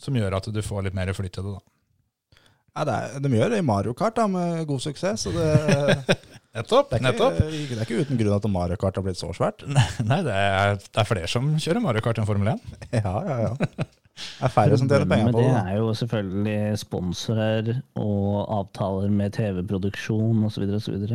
som 0.00 0.16
gjør 0.16 0.38
at 0.38 0.48
du 0.50 0.62
får 0.64 0.88
litt 0.88 0.96
mer 0.96 1.12
flyt 1.14 1.36
i 1.36 1.44
det. 1.44 1.52
da. 1.52 2.40
Ja, 2.70 2.86
det 2.86 2.96
er, 2.96 3.20
de 3.20 3.32
gjør 3.34 3.52
det 3.52 3.60
i 3.60 3.66
Mario 3.66 3.94
Kart 3.98 4.16
da, 4.16 4.26
med 4.30 4.64
god 4.70 4.82
suksess. 4.82 5.26
Så 5.26 5.34
det, 5.34 6.16
Nettopp! 6.50 6.90
det, 6.90 6.98
er 6.98 7.04
nettopp. 7.06 7.36
ikke, 7.46 7.76
det 7.76 7.78
er 7.78 7.86
ikke 7.86 8.04
uten 8.04 8.18
grunn 8.18 8.34
at 8.34 8.50
Mario 8.50 8.78
Kart 8.80 8.96
har 8.98 9.06
blitt 9.06 9.20
så 9.20 9.30
svært. 9.36 9.62
Nei, 10.10 10.20
det 10.26 10.34
er, 10.34 10.76
det 10.82 11.02
er 11.02 11.06
flere 11.06 11.30
som 11.30 11.52
kjører 11.62 11.84
Mario 11.84 12.02
Kart 12.02 12.18
enn 12.18 12.28
Formel 12.28 12.54
1. 12.56 12.68
Ja, 13.00 13.14
ja, 13.28 13.40
ja. 13.46 13.88
Det 14.20 14.44
er 14.44 14.52
færre 14.52 14.76
som 14.76 14.88
tjener 14.90 15.06
penger 15.08 15.30
på 15.32 15.40
det 15.40 15.46
det. 15.48 15.60
er 15.70 15.76
jo 15.78 15.92
selvfølgelig 15.96 16.80
sponsorer 16.82 17.68
og 18.02 18.50
avtaler 18.56 19.12
med 19.14 19.32
TV-produksjon 19.36 20.42
osv. 20.44 20.66
osv. 20.76 21.06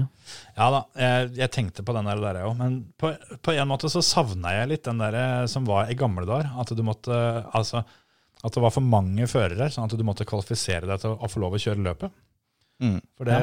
Ja 0.56 0.70
da, 0.74 0.80
jeg, 0.98 1.28
jeg 1.38 1.52
tenkte 1.54 1.86
på 1.86 1.94
den 1.94 2.10
der, 2.10 2.24
der 2.24 2.40
jeg 2.40 2.50
òg. 2.50 2.56
Men 2.64 2.80
på, 2.98 3.12
på 3.46 3.54
en 3.54 3.70
måte 3.70 3.92
så 3.94 4.02
savna 4.06 4.56
jeg 4.56 4.72
litt 4.72 4.88
den 4.88 5.04
der 5.04 5.20
eh, 5.20 5.44
som 5.52 5.68
var 5.70 5.92
i 5.92 6.00
gamle 6.00 6.26
dager. 6.26 6.50
At 6.62 6.74
du 6.74 6.82
måtte, 6.88 7.20
altså, 7.54 7.84
at 8.42 8.58
det 8.58 8.64
var 8.64 8.74
for 8.74 8.88
mange 8.96 9.30
førere, 9.30 9.70
sånn 9.74 9.86
at 9.86 10.00
du 10.00 10.06
måtte 10.08 10.26
kvalifisere 10.26 10.90
deg 10.90 11.04
til 11.04 11.14
å, 11.14 11.20
å 11.20 11.30
få 11.30 11.44
lov 11.44 11.60
å 11.60 11.62
kjøre 11.62 11.86
løpet. 11.92 12.18
Mm. 12.82 12.98
For 13.20 13.30
det, 13.30 13.38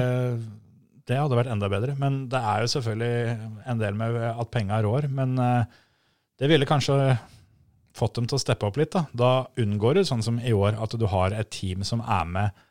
det 1.10 1.18
hadde 1.18 1.38
vært 1.38 1.52
enda 1.52 1.70
bedre. 1.72 1.94
Men 1.98 2.24
det 2.32 2.40
er 2.40 2.64
jo 2.64 2.72
selvfølgelig 2.76 3.36
en 3.72 3.80
del 3.82 3.96
med 3.98 4.18
at 4.30 4.52
penga 4.54 4.80
rår. 4.84 5.08
Men 5.12 5.36
eh, 5.42 5.78
det 6.40 6.50
ville 6.50 6.68
kanskje 6.68 6.98
fått 7.96 8.16
dem 8.16 8.28
til 8.28 8.38
å 8.38 8.42
steppe 8.42 8.68
opp 8.68 8.78
litt. 8.80 8.94
Da, 8.94 9.06
da 9.12 9.32
unngår 9.60 9.98
du 9.98 10.04
sånn 10.08 10.24
som 10.24 10.38
i 10.40 10.54
år, 10.56 10.78
at 10.80 10.94
du 10.98 11.06
har 11.10 11.34
et 11.36 11.50
team 11.52 11.84
som 11.86 12.04
er 12.04 12.28
med 12.28 12.62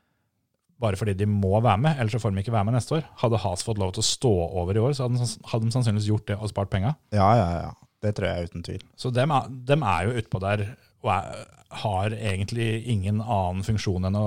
bare 0.82 0.98
fordi 0.98 1.14
de 1.14 1.28
må 1.30 1.60
være 1.62 1.78
med, 1.78 2.00
ellers 2.02 2.16
så 2.16 2.22
får 2.24 2.34
de 2.34 2.42
ikke 2.42 2.56
være 2.56 2.68
med 2.70 2.74
neste 2.74 2.96
år. 2.98 3.04
Hadde 3.22 3.40
Has 3.44 3.62
fått 3.66 3.78
lov 3.78 3.94
til 3.96 4.02
å 4.02 4.08
stå 4.08 4.32
over 4.64 4.78
i 4.78 4.82
år, 4.82 4.96
så 4.98 5.06
hadde 5.06 5.22
de, 5.22 5.28
hadde 5.52 5.68
de 5.68 5.76
sannsynligvis 5.76 6.10
gjort 6.10 6.28
det 6.32 6.38
og 6.40 6.50
spart 6.50 6.72
penga. 6.74 6.96
Ja, 7.14 7.28
ja, 7.38 7.50
ja. 7.68 7.74
Det 8.02 8.16
tror 8.18 8.32
jeg 8.32 8.50
uten 8.50 8.64
tvil. 8.66 8.82
Så 8.98 9.12
dem 9.14 9.30
er, 9.36 9.50
dem 9.70 9.86
er 9.86 10.08
jo 10.08 10.16
utpå 10.24 10.42
der 10.42 10.64
og 11.04 11.12
er, 11.14 11.44
har 11.84 12.16
egentlig 12.18 12.70
ingen 12.90 13.22
annen 13.22 13.62
funksjon 13.66 14.10
enn 14.10 14.18
å, 14.18 14.26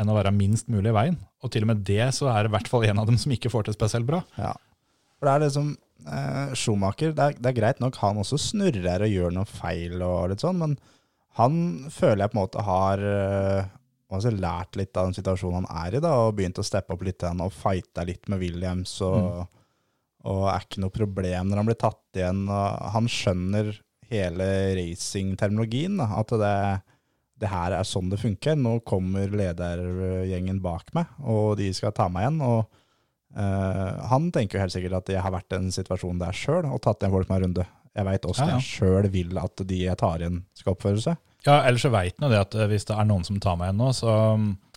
enn 0.00 0.10
å 0.10 0.16
være 0.16 0.32
minst 0.34 0.70
mulig 0.72 0.90
i 0.92 0.96
veien. 0.96 1.18
Og 1.44 1.52
til 1.52 1.66
og 1.66 1.72
med 1.72 1.84
det 1.88 2.06
så 2.16 2.30
er 2.32 2.44
det 2.44 2.52
i 2.52 2.56
hvert 2.56 2.70
fall 2.72 2.86
en 2.88 3.02
av 3.02 3.08
dem 3.10 3.18
som 3.20 3.32
ikke 3.34 3.52
får 3.52 3.68
til 3.68 3.76
spesielt 3.76 4.08
bra. 4.08 4.22
Ja. 4.40 4.54
For 5.18 5.28
det 5.28 5.34
er 5.34 5.44
liksom 5.44 5.74
eh, 6.08 6.54
Schumacher, 6.56 7.12
det 7.16 7.26
er, 7.26 7.36
det 7.36 7.50
er 7.50 7.58
greit 7.58 7.82
nok 7.82 7.98
han 8.00 8.20
også 8.22 8.40
snurrer 8.40 9.04
og 9.04 9.12
gjør 9.12 9.36
noe 9.36 9.48
feil 9.48 10.00
og 10.00 10.32
litt 10.32 10.44
sånn, 10.44 10.60
men 10.62 10.78
han 11.38 11.60
føler 11.92 12.24
jeg 12.24 12.32
på 12.32 12.36
en 12.36 12.42
måte 12.42 12.64
har 12.66 13.04
eh, 13.06 14.34
lært 14.34 14.76
litt 14.80 14.96
av 14.98 15.08
den 15.08 15.16
situasjonen 15.20 15.68
han 15.68 15.86
er 15.86 15.98
i, 15.98 16.02
da, 16.02 16.16
og 16.24 16.34
begynt 16.38 16.58
å 16.58 16.66
steppe 16.66 16.96
opp 16.96 17.04
litt 17.06 17.22
igjen 17.22 17.44
og 17.44 17.54
fighte 17.54 18.06
litt 18.08 18.26
med 18.32 18.42
Williams, 18.42 18.96
og, 19.06 19.44
og 20.26 20.42
er 20.50 20.66
ikke 20.66 20.82
noe 20.82 20.96
problem 20.96 21.50
når 21.50 21.60
han 21.60 21.70
blir 21.70 21.78
tatt 21.78 22.18
igjen. 22.18 22.42
Han 22.50 23.06
skjønner 23.08 23.70
hele 24.10 24.48
racingterminologien, 24.74 26.00
at 26.02 26.34
det, 26.42 26.56
det 27.40 27.48
her 27.50 27.74
er 27.76 27.88
sånn 27.88 28.10
det 28.12 28.20
funker. 28.20 28.58
Nå 28.58 28.78
kommer 28.86 29.32
ledergjengen 29.32 30.60
bak 30.64 30.92
meg, 30.96 31.10
og 31.24 31.56
de 31.60 31.70
skal 31.76 31.94
ta 31.96 32.10
meg 32.12 32.28
igjen. 32.28 32.44
og 32.44 32.76
Uh, 33.30 33.94
han 34.10 34.24
tenker 34.34 34.58
jo 34.58 34.62
helt 34.64 34.74
sikkert 34.74 34.96
at 34.96 35.10
jeg 35.12 35.22
har 35.22 35.30
vært 35.30 35.54
i 35.54 35.58
en 35.60 35.68
situasjon 35.70 36.18
der 36.18 36.34
sjøl 36.34 36.66
og 36.66 36.80
tatt 36.82 36.98
igjen 37.04 37.12
folk 37.14 37.28
med 37.28 37.36
en 37.36 37.44
runde. 37.44 37.66
Jeg 37.94 38.06
veit 38.08 38.26
åssen 38.26 38.48
Ja, 38.48 38.56
ja. 38.56 38.58
jeg 38.58 38.66
sjøl 38.66 39.06
vil 39.14 39.38
at 39.38 39.62
de 39.70 39.78
jeg 39.84 39.98
tar 40.00 40.22
igjen, 40.22 40.40
skal 40.58 40.74
oppføre 40.74 41.02
seg. 41.04 41.20
Ja, 41.46 41.60
ellers 41.68 41.84
så 41.86 41.92
veit 41.94 42.16
han 42.18 42.26
jo 42.26 42.32
det 42.34 42.40
at 42.42 42.56
eh, 42.58 42.66
hvis 42.72 42.88
det 42.90 42.96
er 42.98 43.06
noen 43.06 43.22
som 43.28 43.38
tar 43.38 43.54
meg 43.60 43.70
igjen 43.70 43.80
nå, 43.84 43.92
så 43.94 44.16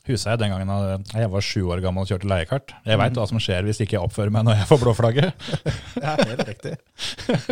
husker 0.07 0.31
jeg 0.33 0.39
den 0.41 0.51
gangen 0.51 0.67
jeg- 0.67 1.21
jeg 1.21 1.29
var 1.31 1.41
sju 1.41 1.61
år 1.71 1.81
gammel 1.81 2.03
og 2.03 2.09
kjørte 2.11 2.27
leiekart. 2.27 2.73
Jeg 2.85 2.97
veit 2.99 3.13
hva 3.15 3.27
som 3.29 3.39
skjer 3.39 3.63
hvis 3.63 3.79
ikke 3.85 3.95
jeg 3.95 4.03
oppfører 4.03 4.31
meg 4.35 4.43
når 4.45 4.57
jeg 4.59 4.67
får 4.67 4.81
blåflagget. 4.83 5.33
Ja, 6.03 6.15
helt 6.19 6.47
riktig. 6.49 6.73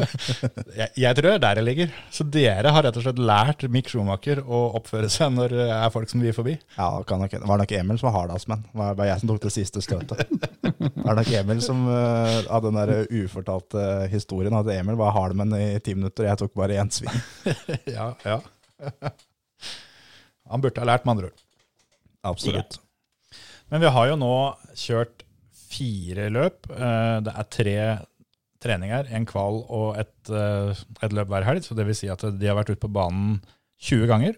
Jeg, 0.76 0.90
jeg 0.98 1.16
tror 1.16 1.28
det 1.30 1.34
er 1.38 1.42
der 1.44 1.56
det 1.60 1.64
ligger. 1.64 1.92
Så 2.12 2.26
dere 2.28 2.72
har 2.74 2.84
rett 2.84 2.98
og 3.00 3.04
slett 3.06 3.20
lært 3.22 3.64
Mick 3.72 3.88
Schumacher 3.92 4.42
å 4.44 4.60
oppføre 4.80 5.08
seg 5.12 5.32
når 5.36 5.54
det 5.56 5.68
er 5.72 5.90
folk 5.94 6.10
som 6.12 6.20
vil 6.24 6.34
forbi. 6.36 6.56
Ja, 6.76 6.90
det 6.98 7.08
kan 7.08 7.22
nok, 7.24 7.32
det 7.32 7.48
var 7.48 7.62
nok 7.62 7.72
Emil 7.78 8.00
som 8.02 8.10
var 8.10 8.16
hardast-menn. 8.18 8.66
Det 8.74 8.90
var 9.00 9.08
jeg 9.08 9.22
som 9.22 9.32
tok 9.32 9.42
det 9.46 9.54
siste 9.56 9.84
støtet. 9.86 10.26
Det 10.28 10.92
var 11.06 11.16
nok 11.22 11.32
Emil 11.40 11.62
som 11.64 11.86
uh, 11.88 12.42
hadde 12.50 12.72
den 12.72 12.80
der 12.82 13.06
ufortalte 13.22 13.86
historien 14.12 14.58
at 14.60 14.68
Emil 14.76 15.00
var 15.00 15.14
hardmenn 15.16 15.56
i 15.56 15.80
ti 15.80 15.96
minutter, 15.96 16.28
jeg 16.28 16.42
tok 16.44 16.54
bare 16.60 16.80
én 16.82 16.92
sving. 16.92 17.16
Ja, 17.96 18.12
ja. 18.26 18.42
Han 20.52 20.62
burde 20.64 20.82
ha 20.82 20.88
lært, 20.90 21.06
med 21.06 21.16
andre 21.16 21.30
ord. 21.32 21.41
Absolutt. 22.28 22.80
Men 23.72 23.82
vi 23.82 23.90
har 23.96 24.08
jo 24.12 24.16
nå 24.20 24.32
kjørt 24.78 25.24
fire 25.72 26.30
løp. 26.34 26.68
Eh, 26.70 27.20
Det 27.26 27.34
er 27.34 27.50
tre 27.56 27.76
treninger, 28.62 29.08
en 29.16 29.26
kval 29.26 29.62
og 29.74 29.98
et, 29.98 30.30
eh, 30.30 30.82
et 31.02 31.14
løp 31.16 31.28
hver 31.32 31.46
helg. 31.48 31.64
Så 31.66 31.76
det 31.76 31.86
vil 31.88 31.96
si 31.98 32.10
at 32.12 32.20
de 32.22 32.48
har 32.48 32.56
vært 32.60 32.70
ute 32.76 32.84
på 32.84 32.92
banen 32.92 33.40
20 33.82 34.08
ganger. 34.12 34.36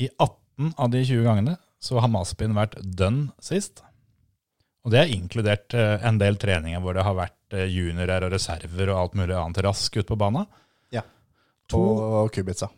I 0.00 0.08
18 0.18 0.74
av 0.76 0.90
de 0.90 1.04
20 1.04 1.24
gangene 1.24 1.56
så 1.80 2.00
har 2.00 2.08
Maspin 2.12 2.52
vært 2.52 2.76
dønn 2.82 3.30
sist. 3.40 3.80
Og 4.84 4.92
det 4.92 5.00
er 5.00 5.14
inkludert 5.14 5.72
eh, 5.74 5.96
en 6.06 6.18
del 6.18 6.36
treninger 6.36 6.80
hvor 6.80 6.94
det 6.96 7.04
har 7.04 7.14
vært 7.14 7.36
juniorer 7.50 8.22
og 8.26 8.30
reserver 8.32 8.90
og 8.92 8.98
alt 9.00 9.14
mulig 9.18 9.34
annet 9.34 9.64
rask 9.64 9.96
ute 9.96 10.06
på 10.06 10.18
banen. 10.18 10.46
Ja. 10.92 11.02
To 11.68 11.80
Og 11.80 12.32
Kubica. 12.32 12.68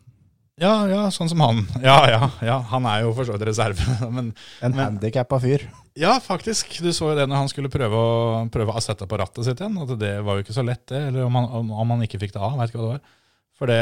Ja, 0.61 0.73
ja, 0.91 1.07
sånn 1.15 1.31
som 1.33 1.41
han. 1.41 1.63
Ja, 1.81 1.97
ja, 2.11 2.27
ja. 2.45 2.59
Han 2.75 2.85
er 2.87 3.07
jo 3.07 3.15
for 3.17 3.25
så 3.25 3.33
vidt 3.35 3.47
reserve. 3.49 3.81
Men 4.17 4.35
En 4.61 4.75
handikappa 4.77 5.39
fyr. 5.41 5.65
ja, 5.97 6.19
faktisk. 6.21 6.77
Du 6.85 6.91
så 6.93 7.09
jo 7.13 7.17
det 7.17 7.25
når 7.31 7.41
han 7.45 7.49
skulle 7.53 7.71
prøve 7.73 7.97
å, 7.97 8.43
prøve 8.53 8.75
å 8.77 8.83
sette 8.85 9.09
på 9.09 9.19
rattet 9.21 9.49
sitt 9.49 9.63
igjen. 9.63 9.81
At 9.81 9.95
det 10.01 10.13
var 10.27 10.37
jo 10.37 10.45
ikke 10.45 10.57
så 10.57 10.65
lett, 10.67 10.85
det. 10.93 11.01
Eller 11.09 11.25
om 11.25 11.41
han, 11.41 11.49
om, 11.63 11.73
om 11.85 11.95
han 11.97 12.05
ikke 12.05 12.21
fikk 12.21 12.35
det 12.37 12.43
av. 12.45 12.59
Vet 12.61 12.73
ikke 12.73 12.83
hva 12.83 12.89
det 12.91 12.95
var. 12.99 13.19
For 13.63 13.71
det, 13.73 13.81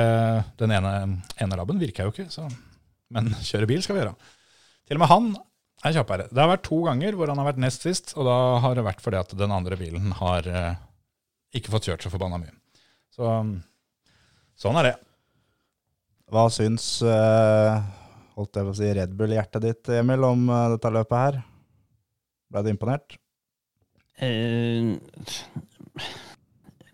den 0.63 0.77
ene, 0.79 0.95
ene 1.43 1.59
labben 1.59 1.83
virka 1.83 2.07
jo 2.07 2.15
ikke. 2.15 2.29
Så. 2.31 2.47
Men 3.11 3.33
kjøre 3.43 3.69
bil 3.71 3.83
skal 3.83 3.99
vi 3.99 4.05
gjøre. 4.05 4.15
Til 4.87 4.99
og 4.99 5.03
med 5.03 5.11
han 5.11 5.29
er 5.89 5.95
kjappere. 5.99 6.31
Det 6.31 6.39
har 6.43 6.51
vært 6.55 6.67
to 6.71 6.81
ganger 6.87 7.19
hvor 7.19 7.31
han 7.33 7.39
har 7.41 7.51
vært 7.51 7.63
nest 7.67 7.83
sist, 7.87 8.15
og 8.15 8.27
da 8.29 8.39
har 8.63 8.79
det 8.79 8.87
vært 8.87 9.03
fordi 9.03 9.19
at 9.23 9.31
den 9.39 9.55
andre 9.55 9.79
bilen 9.81 10.11
har 10.19 10.47
eh, 10.47 10.75
ikke 11.57 11.73
fått 11.73 11.89
kjørt 11.91 12.05
så 12.05 12.13
forbanna 12.13 12.39
mye. 12.43 12.53
Så 13.17 13.31
sånn 14.61 14.79
er 14.83 14.91
det. 14.91 14.99
Hva 16.31 16.45
syns 16.53 16.85
eh, 17.03 17.79
holdt 18.37 18.55
jeg 18.55 18.67
på 18.67 18.71
å 18.71 18.77
si, 18.79 18.91
Red 18.95 19.15
Bull-hjertet 19.19 19.65
ditt, 19.65 19.89
Emil, 19.99 20.23
om 20.29 20.45
eh, 20.47 20.67
dette 20.77 20.93
løpet 20.95 21.19
her? 21.19 21.39
Ble 22.51 22.63
du 22.63 22.71
imponert? 22.71 23.17
Eh, 24.23 24.95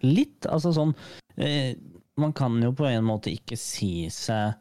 litt, 0.07 0.47
altså 0.47 0.71
sånn 0.77 0.93
eh, 1.43 1.75
Man 2.21 2.33
kan 2.39 2.55
jo 2.63 2.71
på 2.77 2.87
en 2.87 3.05
måte 3.09 3.33
ikke 3.35 3.59
si 3.61 4.07
seg 4.15 4.55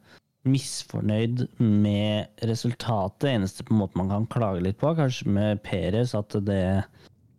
misfornøyd 0.50 1.46
med 1.62 2.44
resultatet. 2.46 3.30
Eneste 3.32 3.64
på 3.66 3.74
en 3.74 3.82
måte 3.84 4.02
man 4.02 4.12
kan 4.12 4.28
klage 4.34 4.66
litt 4.66 4.80
på, 4.82 4.92
kanskje 4.98 5.32
med 5.38 5.64
Perez, 5.66 6.18
at 6.18 6.36
det 6.46 6.84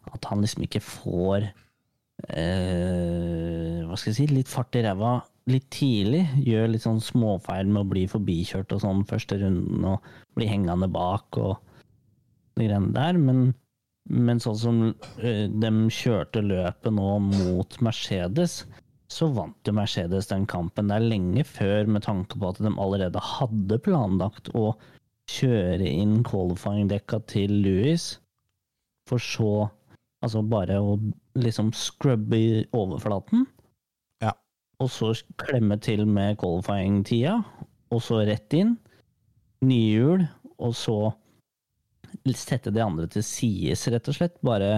At 0.09 0.31
han 0.31 0.41
liksom 0.41 0.65
ikke 0.65 0.83
får 0.85 1.51
eh, 2.33 3.85
Hva 3.85 3.99
skal 3.99 4.13
jeg 4.13 4.19
si 4.23 4.27
Litt 4.33 4.51
fart 4.51 4.79
i 4.79 4.87
ræva 4.87 5.19
litt 5.51 5.69
tidlig. 5.75 6.25
Gjør 6.47 6.73
litt 6.73 6.87
sånn 6.87 7.03
småfeil 7.03 7.69
med 7.71 7.85
å 7.85 7.91
bli 7.93 8.07
forbikjørt 8.11 8.75
og 8.75 8.83
sånn 8.83 9.05
første 9.09 9.39
runden, 9.43 9.87
og 9.87 10.11
bli 10.39 10.49
hengende 10.51 10.89
bak 10.93 11.39
og 11.41 11.57
de 12.57 12.67
greiene 12.67 12.95
der. 12.97 13.21
Men 13.21 13.49
men 14.07 14.39
sånn 14.43 14.59
som 14.59 14.83
eh, 15.19 15.47
de 15.51 15.71
kjørte 15.91 16.43
løpet 16.45 16.95
nå 16.95 17.17
mot 17.25 17.79
Mercedes, 17.83 18.61
så 19.11 19.29
vant 19.35 19.67
jo 19.67 19.75
Mercedes 19.75 20.31
den 20.31 20.47
kampen 20.51 20.91
der 20.91 21.03
lenge 21.03 21.43
før, 21.47 21.87
med 21.91 22.07
tanke 22.07 22.39
på 22.39 22.53
at 22.53 22.61
de 22.63 22.71
allerede 22.71 23.23
hadde 23.23 23.81
planlagt 23.83 24.51
å 24.55 24.71
kjøre 25.31 25.87
inn 25.87 26.21
qualifying-dekka 26.27 27.21
til 27.31 27.55
Louis, 27.65 28.13
for 29.11 29.23
så 29.23 29.51
altså 30.25 30.43
bare 30.47 30.79
å 30.83 30.97
liksom 31.39 31.73
scrubbe 31.77 32.39
i 32.39 32.65
overflaten. 32.75 33.47
Og 34.83 34.91
så 34.93 35.13
klemme 35.41 35.79
til 35.81 36.03
med 36.09 36.37
qualifying-tida, 36.41 37.39
og 37.95 38.03
så 38.05 38.21
rett 38.29 38.53
inn. 38.57 38.75
Nye 39.65 39.93
hjul, 39.95 40.27
og 40.61 40.75
så 40.77 40.99
sette 42.37 42.73
de 42.75 42.83
andre 42.83 43.07
til 43.13 43.25
sides, 43.25 43.87
rett 43.93 44.09
og 44.11 44.15
slett. 44.19 44.37
Bare 44.45 44.71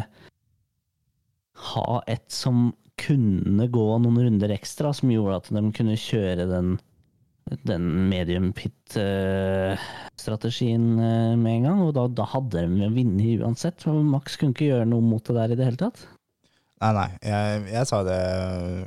ha 1.73 2.03
et 2.07 2.31
som 2.31 2.75
kunne 2.99 3.69
gå 3.71 3.99
noen 4.03 4.19
runder 4.27 4.51
ekstra, 4.55 4.93
som 4.95 5.11
gjorde 5.13 5.37
at 5.41 5.49
de 5.55 5.73
kunne 5.75 5.97
kjøre 5.99 6.47
den, 6.51 6.79
den 7.67 8.09
medium 8.11 8.53
pit-strategien 8.55 10.95
med 10.95 11.53
en 11.57 11.65
gang. 11.69 11.83
Og 11.87 11.95
da, 11.99 12.03
da 12.11 12.25
hadde 12.35 12.67
de 12.67 12.89
vunnet 12.95 13.41
uansett. 13.43 13.79
Max 13.87 14.37
kunne 14.39 14.53
ikke 14.55 14.71
gjøre 14.73 14.91
noe 14.91 15.03
mot 15.05 15.25
det 15.27 15.35
der 15.39 15.51
i 15.55 15.59
det 15.59 15.67
hele 15.71 15.83
tatt. 15.89 15.99
Nei, 16.79 16.91
nei. 16.95 17.09
Jeg, 17.27 17.63
jeg 17.73 17.89
sa 17.91 18.03
det 18.07 18.19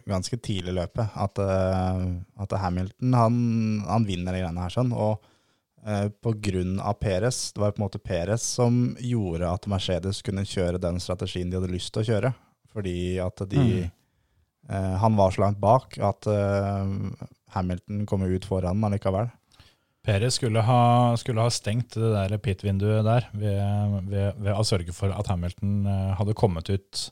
ganske 0.07 0.37
tidlig 0.39 0.71
i 0.71 0.77
løpet, 0.77 1.11
at, 1.19 1.41
eh, 1.43 2.03
at 2.43 2.55
Hamilton 2.63 3.17
han, 3.17 3.39
han 3.87 4.07
vinner 4.07 4.35
de 4.35 4.43
greiene 4.43 4.63
her 4.63 4.71
sånn. 4.71 4.93
Og 4.95 5.17
eh, 5.83 6.07
på 6.23 6.33
grunn 6.47 6.77
av 6.79 7.01
Perez, 7.03 7.49
det 7.51 7.63
var 7.63 7.73
på 7.75 7.81
en 7.81 7.87
måte 7.89 7.99
Perez 8.03 8.45
som 8.59 8.79
gjorde 8.95 9.49
at 9.51 9.67
Mercedes 9.71 10.21
kunne 10.23 10.47
kjøre 10.47 10.79
den 10.81 11.01
strategien 11.03 11.51
de 11.51 11.59
hadde 11.59 11.73
lyst 11.73 11.91
til 11.91 12.05
å 12.05 12.09
kjøre. 12.13 12.31
Fordi 12.71 13.19
at 13.19 13.43
de 13.51 13.65
eh, 13.83 14.95
Han 15.03 15.19
var 15.19 15.35
så 15.35 15.43
langt 15.43 15.59
bak 15.59 15.97
at 15.99 16.27
eh, 16.31 16.93
Hamilton 17.51 18.05
kom 18.07 18.23
ut 18.23 18.47
foran 18.47 18.83
allikevel. 18.87 19.27
Perez 20.01 20.39
skulle 20.39 20.63
ha, 20.65 20.83
skulle 21.19 21.43
ha 21.43 21.51
stengt 21.53 21.93
det 21.99 22.13
der 22.15 22.39
pit-vinduet 22.41 23.03
der 23.05 23.27
ved, 23.35 23.99
ved, 24.07 24.39
ved 24.39 24.55
å 24.55 24.63
sørge 24.65 24.95
for 24.97 25.11
at 25.13 25.27
Hamilton 25.29 25.83
eh, 25.85 26.13
hadde 26.17 26.37
kommet 26.39 26.71
ut 26.71 27.03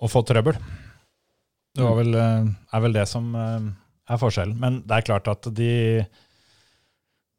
og 0.00 0.12
fått 0.12 0.30
trøbbel. 0.32 0.58
Det 1.76 1.86
var 1.86 1.96
vel, 2.00 2.14
eh, 2.18 2.50
er 2.74 2.84
vel 2.84 2.96
det 2.96 3.06
som 3.08 3.30
eh, 3.36 3.70
er 4.10 4.20
forskjellen. 4.20 4.56
Men 4.60 4.80
det 4.86 4.96
er 4.96 5.06
klart 5.06 5.28
at 5.30 5.48
de, 5.54 6.04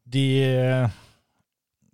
de 0.08 0.26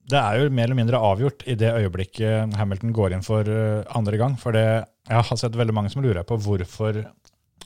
Det 0.09 0.21
er 0.21 0.39
jo 0.39 0.51
mer 0.51 0.69
eller 0.69 0.79
mindre 0.79 1.03
avgjort 1.03 1.43
i 1.47 1.57
det 1.59 1.73
øyeblikket 1.75 2.55
Hamilton 2.57 2.95
går 2.97 3.17
inn 3.17 3.27
for 3.27 3.49
eh, 3.49 3.83
andre 3.99 4.21
gang. 4.21 4.39
For 4.41 4.57
det, 4.57 4.67
jeg 5.09 5.17
har 5.31 5.41
sett 5.41 5.57
veldig 5.57 5.75
mange 5.75 5.93
som 5.93 6.05
lurer 6.05 6.23
på 6.29 6.39
hvorfor, 6.45 7.03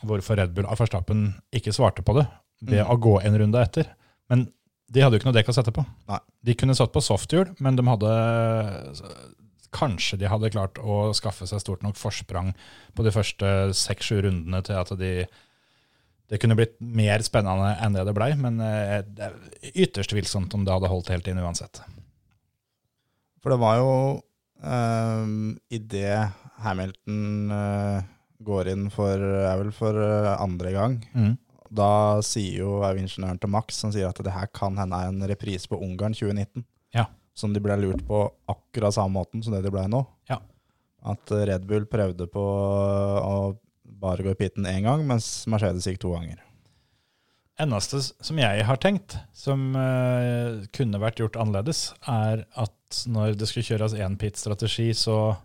hvorfor 0.02 0.40
Red 0.40 0.56
Bull 0.56 0.66
av 0.66 0.80
Verstappen 0.80 1.28
ikke 1.52 1.74
svarte 1.74 2.02
på 2.06 2.16
det 2.18 2.26
ved 2.62 2.82
å 2.86 2.96
gå 2.96 3.18
en 3.20 3.38
runde 3.38 3.60
etter. 3.60 3.88
Men 4.30 4.46
de 4.92 5.02
hadde 5.02 5.16
jo 5.16 5.22
ikke 5.22 5.30
noe 5.30 5.36
dekk 5.36 5.50
å 5.50 5.56
sette 5.56 5.72
på. 5.74 5.84
Nei. 6.10 6.18
De 6.46 6.54
kunne 6.58 6.76
satt 6.78 6.92
på 6.94 7.02
softhjul, 7.02 7.54
men 7.64 7.78
de 7.78 7.84
hadde 7.86 8.10
Kanskje 9.72 10.18
de 10.20 10.28
hadde 10.28 10.50
klart 10.52 10.78
å 10.78 11.12
skaffe 11.16 11.46
seg 11.48 11.62
stort 11.62 11.82
nok 11.86 11.96
forsprang 11.96 12.52
på 12.96 13.04
de 13.06 13.12
første 13.14 13.48
seks-sju 13.76 14.20
rundene 14.26 14.60
til 14.66 14.76
at 14.80 14.92
de 15.00 15.12
det 16.32 16.38
kunne 16.40 16.56
blitt 16.56 16.78
mer 16.80 17.20
spennende 17.20 17.74
enn 17.84 17.92
det 17.92 18.06
det 18.08 18.14
blei, 18.16 18.30
men 18.40 18.56
eh, 18.64 19.02
det 19.04 19.26
er 19.26 19.34
ytterst 19.84 20.14
tvilsomt 20.14 20.54
om 20.56 20.62
det 20.64 20.72
hadde 20.72 20.88
holdt 20.88 21.10
helt 21.12 21.26
inn 21.28 21.40
uansett. 21.42 21.82
For 23.42 23.52
det 23.52 23.58
var 23.60 23.80
jo 23.82 23.90
um, 24.62 25.58
idet 25.68 26.30
Hamilton 26.64 27.52
eh, 27.52 28.06
går 28.48 28.70
inn 28.72 28.86
for, 28.94 29.20
for 29.76 29.98
eh, 30.00 30.30
andre 30.40 30.72
gang, 30.72 30.96
Mm. 31.12 31.34
da 31.68 31.90
sier 32.24 32.62
jo 32.62 32.78
ingeniøren 32.88 33.40
til 33.42 33.52
Max 33.52 33.82
som 33.82 33.92
sier 33.92 34.08
at 34.08 34.22
det 34.24 34.32
her 34.32 34.48
kan 34.54 34.78
hende 34.80 34.96
er 35.02 35.12
en 35.12 35.28
reprise 35.28 35.68
på 35.68 35.80
Ungarn 35.84 36.16
2019. 36.16 36.64
Ja. 36.96 37.06
Som 37.38 37.54
de 37.54 37.62
ble 37.64 37.76
lurt 37.80 38.02
på 38.06 38.24
akkurat 38.50 38.94
samme 38.94 39.16
måten 39.16 39.42
som 39.44 39.54
det 39.54 39.62
de 39.64 39.72
ble 39.72 39.84
nå. 39.90 40.02
Ja. 40.30 40.40
At 41.08 41.32
eh, 41.32 41.46
Red 41.48 41.66
Bull 41.68 41.86
prøvde 41.90 42.28
på 42.30 42.42
å 42.42 43.36
bare 44.02 44.24
gå 44.24 44.34
i 44.34 44.38
pitten 44.38 44.66
én 44.68 44.84
gang, 44.86 45.04
mens 45.06 45.46
Mercedes 45.50 45.86
gikk 45.88 46.02
to 46.02 46.12
ganger. 46.14 46.40
eneste 47.62 48.00
som 48.02 48.38
jeg 48.40 48.64
har 48.66 48.78
tenkt, 48.82 49.14
som 49.36 49.76
uh, 49.76 50.64
kunne 50.74 50.98
vært 50.98 51.20
gjort 51.22 51.36
annerledes, 51.38 51.92
er 52.10 52.42
at 52.58 53.04
når 53.06 53.36
det 53.38 53.46
skulle 53.48 53.68
kjøres 53.68 53.94
én 53.94 54.16
pit-strategi, 54.18 54.88
så 54.96 55.36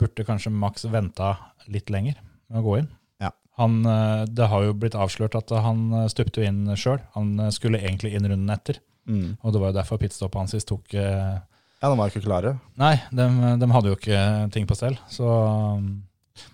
burde 0.00 0.26
kanskje 0.26 0.52
Max 0.52 0.84
venta 0.88 1.34
litt 1.70 1.90
lenger 1.92 2.18
med 2.50 2.60
å 2.60 2.64
gå 2.64 2.76
inn. 2.80 2.88
Ja. 3.22 3.32
Han, 3.60 3.80
eh, 3.86 4.24
det 4.28 4.48
har 4.52 4.64
jo 4.64 4.76
blitt 4.76 4.96
avslørt 4.98 5.36
at 5.38 5.52
han 5.52 5.90
eh, 5.92 6.08
stupte 6.12 6.44
inn 6.46 6.64
sjøl. 6.78 7.00
Han 7.16 7.34
eh, 7.38 7.52
skulle 7.54 7.82
egentlig 7.82 8.14
inn 8.16 8.28
runden 8.28 8.54
etter, 8.54 8.80
Mm. 9.08 9.36
og 9.40 9.52
det 9.54 9.60
var 9.62 9.72
jo 9.72 9.78
derfor 9.80 9.98
pitstoppet 9.98 10.38
hans 10.42 10.66
tok 10.68 10.92
eh, 10.94 11.38
Ja, 11.80 11.88
de 11.88 11.96
var 11.96 12.10
ikke 12.12 12.20
klare. 12.26 12.58
Nei, 12.78 12.94
de, 13.10 13.26
de 13.58 13.70
hadde 13.72 13.88
jo 13.90 13.96
ikke 13.96 14.20
ting 14.52 14.66
på 14.68 14.76
stell. 14.76 14.98
Så 15.08 15.26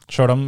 sjøl 0.08 0.30
om 0.36 0.44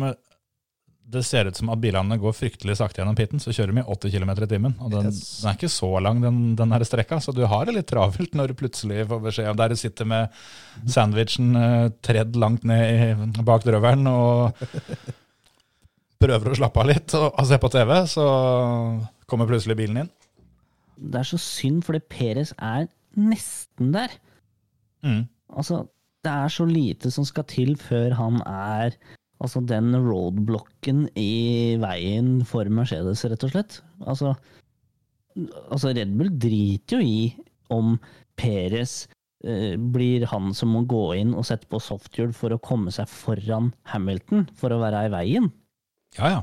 det 1.08 1.22
ser 1.24 1.48
ut 1.48 1.56
som 1.56 1.70
at 1.72 1.80
bilene 1.80 2.18
går 2.20 2.34
fryktelig 2.36 2.74
sakte 2.76 3.00
gjennom 3.00 3.16
pitten, 3.16 3.40
så 3.40 3.48
kjører 3.54 3.72
de 3.72 3.80
i 3.80 3.84
80 3.94 4.12
km 4.12 4.32
i 4.44 4.48
timen. 4.50 4.74
Og 4.84 4.90
den, 4.92 5.06
Yes. 5.08 5.40
den 5.40 5.48
er 5.50 5.56
ikke 5.56 5.70
så 5.72 5.88
lang, 6.04 6.18
den, 6.20 6.40
den 6.58 6.74
her 6.74 6.84
strekka, 6.84 7.16
så 7.24 7.32
du 7.32 7.40
har 7.48 7.64
det 7.64 7.74
litt 7.78 7.88
travelt 7.88 8.36
når 8.36 8.52
du 8.52 8.58
plutselig 8.60 9.06
får 9.08 9.22
beskjed 9.24 9.48
om 9.48 9.56
der 9.56 9.72
du 9.72 9.78
sitter 9.80 10.04
med 10.10 10.36
sandwichen 10.92 11.56
eh, 11.56 11.86
tredd 12.04 12.36
langt 12.36 12.66
ned 12.68 12.92
i, 12.92 13.40
bak 13.40 13.64
drøvelen 13.64 14.04
og 14.12 14.60
prøver 16.22 16.52
å 16.52 16.58
slappe 16.60 16.82
av 16.84 16.90
litt 16.90 17.14
og, 17.16 17.28
og 17.32 17.48
se 17.48 17.58
på 17.62 17.72
TV, 17.72 17.94
så 18.10 18.26
kommer 19.30 19.48
plutselig 19.48 19.78
bilen 19.80 20.02
inn. 20.04 20.12
Det 20.98 21.20
er 21.20 21.28
så 21.28 21.38
synd, 21.40 21.82
fordi 21.86 22.02
Peres 22.10 22.54
er 22.58 22.88
nesten 23.18 23.92
der. 23.94 24.14
Mm. 25.06 25.26
Altså, 25.48 25.84
det 26.26 26.32
er 26.34 26.52
så 26.52 26.66
lite 26.68 27.12
som 27.14 27.26
skal 27.26 27.46
til 27.48 27.76
før 27.80 28.16
han 28.18 28.40
er 28.46 28.96
altså 29.38 29.62
den 29.62 29.94
roadblocken 29.94 31.06
i 31.18 31.76
veien 31.80 32.40
for 32.48 32.68
Mercedes, 32.74 33.22
rett 33.30 33.44
og 33.46 33.54
slett. 33.54 33.78
Altså, 34.02 34.34
altså 35.70 35.94
Red 35.94 36.16
Bull 36.18 36.32
driter 36.42 36.98
jo 36.98 37.06
i 37.06 37.20
om 37.74 37.94
Peres 38.38 39.04
eh, 39.44 39.76
blir 39.78 40.26
han 40.30 40.52
som 40.56 40.74
må 40.74 40.82
gå 40.90 41.04
inn 41.20 41.34
og 41.36 41.46
sette 41.46 41.70
på 41.70 41.80
softhjul 41.82 42.34
for 42.36 42.54
å 42.54 42.62
komme 42.62 42.92
seg 42.94 43.10
foran 43.10 43.72
Hamilton, 43.92 44.48
for 44.58 44.74
å 44.74 44.80
være 44.82 45.06
i 45.06 45.14
veien. 45.14 45.50
Ja, 46.18 46.38
ja. 46.38 46.42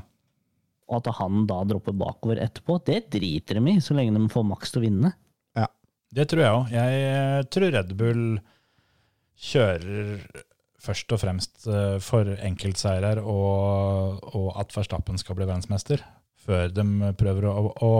Og 0.86 1.00
at 1.00 1.14
han 1.18 1.46
da 1.50 1.60
dropper 1.66 1.96
bakover 1.98 2.40
etterpå, 2.42 2.78
det 2.86 3.06
driter 3.14 3.58
de 3.58 3.72
i, 3.74 3.80
så 3.82 3.96
lenge 3.96 4.14
de 4.14 4.28
får 4.30 4.44
maks 4.46 4.72
til 4.72 4.82
å 4.82 4.86
vinne. 4.86 5.14
Ja, 5.58 5.66
Det 6.14 6.28
tror 6.30 6.42
jeg 6.44 6.58
òg. 6.58 6.74
Jeg 6.76 7.06
eh, 7.06 7.40
tror 7.50 7.72
Red 7.74 7.96
Bull 7.98 8.26
kjører 9.36 10.20
først 10.86 11.12
og 11.12 11.22
fremst 11.22 11.66
eh, 11.66 11.96
for 12.04 12.30
enkeltseirer 12.36 13.18
og, 13.22 14.22
og 14.36 14.52
at 14.60 14.76
Verstappen 14.76 15.18
skal 15.20 15.38
bli 15.38 15.48
verdensmester, 15.48 16.04
før 16.46 16.70
de 16.70 16.86
prøver 17.18 17.48
å, 17.50 17.56
å, 17.82 17.90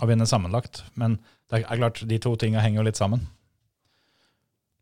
å 0.00 0.08
vinne 0.08 0.28
sammenlagt. 0.28 0.84
Men 0.96 1.18
det 1.50 1.60
er 1.60 1.82
klart, 1.82 2.00
de 2.08 2.20
to 2.22 2.32
tinga 2.40 2.64
henger 2.64 2.80
jo 2.80 2.88
litt 2.88 3.00
sammen. 3.00 3.26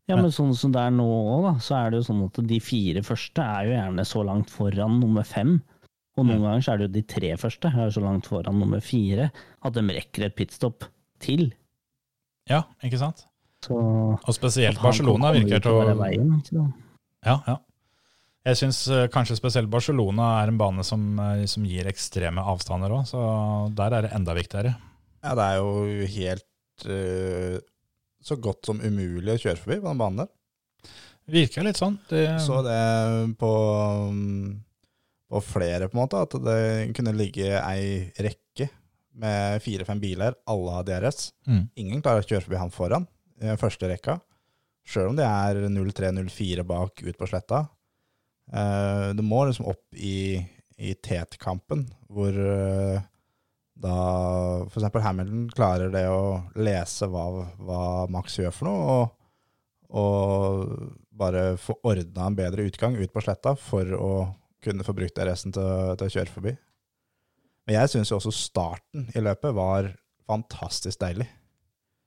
Ja, 0.09 0.17
men 0.17 0.31
sånn 0.33 0.55
som 0.57 0.71
det 0.73 0.81
er 0.81 0.93
nå 0.95 1.05
òg, 1.05 1.59
så 1.61 1.75
er 1.77 1.91
det 1.91 1.99
jo 1.99 2.07
sånn 2.07 2.23
at 2.25 2.39
de 2.49 2.57
fire 2.63 3.03
første 3.05 3.43
er 3.43 3.67
jo 3.67 3.75
gjerne 3.75 4.05
så 4.09 4.23
langt 4.25 4.49
foran 4.49 4.97
nummer 5.03 5.27
fem. 5.27 5.59
Og 6.19 6.27
noen 6.27 6.43
ganger 6.43 6.65
så 6.65 6.73
er 6.73 6.81
det 6.81 6.89
jo 6.89 6.95
de 6.97 7.05
tre 7.15 7.31
første 7.39 7.71
er 7.71 7.95
så 7.95 8.03
langt 8.03 8.27
foran 8.29 8.59
nummer 8.59 8.83
fire 8.83 9.29
at 9.31 9.75
de 9.75 9.85
rekker 9.87 10.27
et 10.27 10.35
pitstop 10.35 10.85
til. 11.23 11.49
Ja, 12.49 12.65
ikke 12.83 12.99
sant? 13.01 13.25
Så 13.65 13.75
Og 13.75 14.35
spesielt 14.35 14.79
Barcelona 14.81 15.33
virker 15.35 15.63
til 15.63 15.79
å 15.79 15.97
veien. 15.99 16.37
Ja, 17.25 17.39
ja. 17.47 17.57
Jeg 18.47 18.55
syns 18.55 18.85
kanskje 19.11 19.35
spesielt 19.35 19.69
Barcelona 19.69 20.29
er 20.41 20.49
en 20.49 20.57
bane 20.57 20.83
som, 20.87 21.01
eh, 21.19 21.43
som 21.45 21.65
gir 21.67 21.89
ekstreme 21.91 22.41
avstander 22.41 22.93
òg, 22.95 23.03
så 23.09 23.19
der 23.75 23.97
er 23.97 24.07
det 24.07 24.13
enda 24.15 24.33
viktigere. 24.37 24.77
Ja, 25.19 25.35
det 25.35 25.45
er 25.45 25.57
jo 25.59 26.07
helt 26.15 26.85
uh, 26.87 27.59
så 28.23 28.37
godt 28.39 28.69
som 28.69 28.79
umulig 28.79 29.35
å 29.35 29.41
kjøre 29.41 29.59
forbi 29.59 29.79
på 29.81 29.89
den 29.89 29.99
banen 29.99 30.23
der. 30.23 30.29
Virker 31.29 31.65
litt 31.67 31.77
sånn. 31.77 31.99
Det, 32.09 32.23
Så 32.41 32.63
det 32.65 32.79
på, 33.37 33.51
mm, 34.09 34.53
på 35.29 35.41
flere, 35.45 35.87
på 35.89 35.97
en 35.97 36.01
måte, 36.01 36.21
at 36.25 36.35
det 36.41 36.93
kunne 36.97 37.13
ligge 37.13 37.51
ei 37.59 38.09
rekke 38.17 38.69
med 39.19 39.61
fire-fem 39.61 39.99
biler, 40.01 40.37
alle 40.49 40.77
har 40.77 40.87
DRS. 40.87 41.29
Mm. 41.47 41.63
Ingen 41.83 42.01
klarer 42.01 42.23
å 42.23 42.27
kjøre 42.27 42.45
forbi 42.45 42.61
han 42.61 42.73
foran 42.73 43.05
i 43.39 43.49
den 43.49 43.59
første 43.59 43.89
rekka, 43.91 44.17
sjøl 44.87 45.11
om 45.11 45.19
det 45.19 45.27
er 45.27 45.61
0-3-0-4 45.69 46.65
bak 46.67 47.03
ut 47.05 47.19
på 47.19 47.29
sletta. 47.29 47.65
Uh, 48.49 49.11
det 49.13 49.25
må 49.25 49.43
liksom 49.45 49.69
opp 49.69 49.85
i, 49.93 50.39
i 50.81 50.95
tetkampen, 50.97 51.85
hvor 52.09 52.33
uh, 52.33 52.97
da 53.79 53.97
eksempel 54.65 55.05
Hamilton 55.05 55.45
klarer 55.53 55.93
det 55.93 56.07
å 56.11 56.41
lese 56.59 57.07
hva, 57.11 57.27
hva 57.61 57.83
Max 58.11 58.39
gjør 58.39 58.55
for 58.55 58.71
noe, 58.71 58.97
og, 58.97 59.13
og 59.99 60.89
bare 61.19 61.53
få 61.59 61.77
ordna 61.87 62.27
en 62.27 62.37
bedre 62.37 62.65
utgang 62.67 62.97
ut 62.97 63.13
på 63.13 63.23
sletta 63.23 63.55
for 63.59 63.93
å 63.95 64.11
kunne 64.63 64.85
få 64.85 64.95
brukt 64.95 65.19
resten 65.23 65.53
til, 65.55 65.95
til 65.99 66.09
å 66.09 66.13
kjøre 66.15 66.33
forbi. 66.33 66.55
Men 67.67 67.77
jeg 67.81 67.91
syns 67.93 68.11
jo 68.11 68.17
også 68.17 68.33
starten 68.33 69.09
i 69.13 69.21
løpet 69.23 69.55
var 69.55 69.91
fantastisk 70.29 70.99
deilig. 71.01 71.27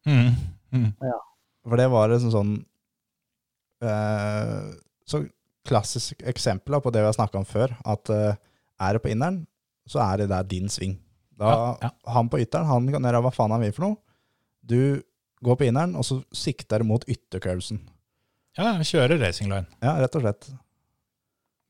mm, 0.08 0.32
mm. 0.74 0.88
For 1.62 1.78
det 1.78 1.86
var 1.92 2.10
et 2.10 2.22
sånn 2.24 2.32
sånn 2.34 2.54
eh, 3.86 4.72
Så 5.06 5.20
klassisk 5.68 6.24
eksempel 6.26 6.74
på 6.82 6.90
det 6.90 7.04
vi 7.04 7.06
har 7.06 7.14
snakka 7.14 7.38
om 7.38 7.46
før, 7.46 7.70
at 7.86 8.10
eh, 8.10 8.34
er 8.82 8.96
det 8.96 9.02
på 9.04 9.12
inneren, 9.12 9.44
så 9.86 10.00
er 10.02 10.22
det 10.22 10.32
der 10.32 10.48
din 10.50 10.66
sving. 10.72 10.96
Da, 11.38 11.52
Ja, 11.52 11.70
ja. 11.86 11.90
Han 12.16 12.30
på 12.32 12.40
ytteren 12.42 12.66
han 12.66 12.90
kan 12.90 13.06
gjøre 13.06 13.22
hva 13.22 13.32
faen 13.34 13.54
han 13.54 13.62
vil 13.62 13.74
for 13.76 13.86
noe. 13.86 14.00
Du 14.62 15.02
går 15.42 15.58
på 15.58 15.68
inneren, 15.68 15.94
og 15.98 16.06
så 16.06 16.20
sikter 16.34 16.82
du 16.82 16.88
mot 16.90 17.06
yttercurvesen. 17.06 17.80
Ja, 18.58 18.74
kjører 18.84 19.22
racing 19.22 19.50
line. 19.50 19.66
Ja, 19.82 19.94
rett 20.02 20.18
og 20.18 20.26
slett. 20.26 20.50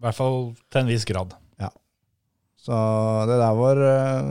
I 0.03 0.09
hvert 0.09 0.19
fall 0.19 0.41
til 0.67 0.83
en 0.83 0.91
viss 0.91 1.07
grad. 1.07 1.37
Så 2.63 2.75
det 3.27 3.39
der 3.41 3.57
var 3.59 3.81
eh, 3.83 4.27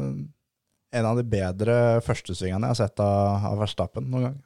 en 1.00 1.08
av 1.08 1.18
de 1.20 1.24
bedre 1.28 1.76
førstesvingene 2.06 2.70
jeg 2.70 2.76
har 2.76 2.80
sett 2.80 3.02
av, 3.04 3.48
av 3.52 3.60
Verstappen 3.60 4.08
noen 4.08 4.30
gang. 4.30 4.38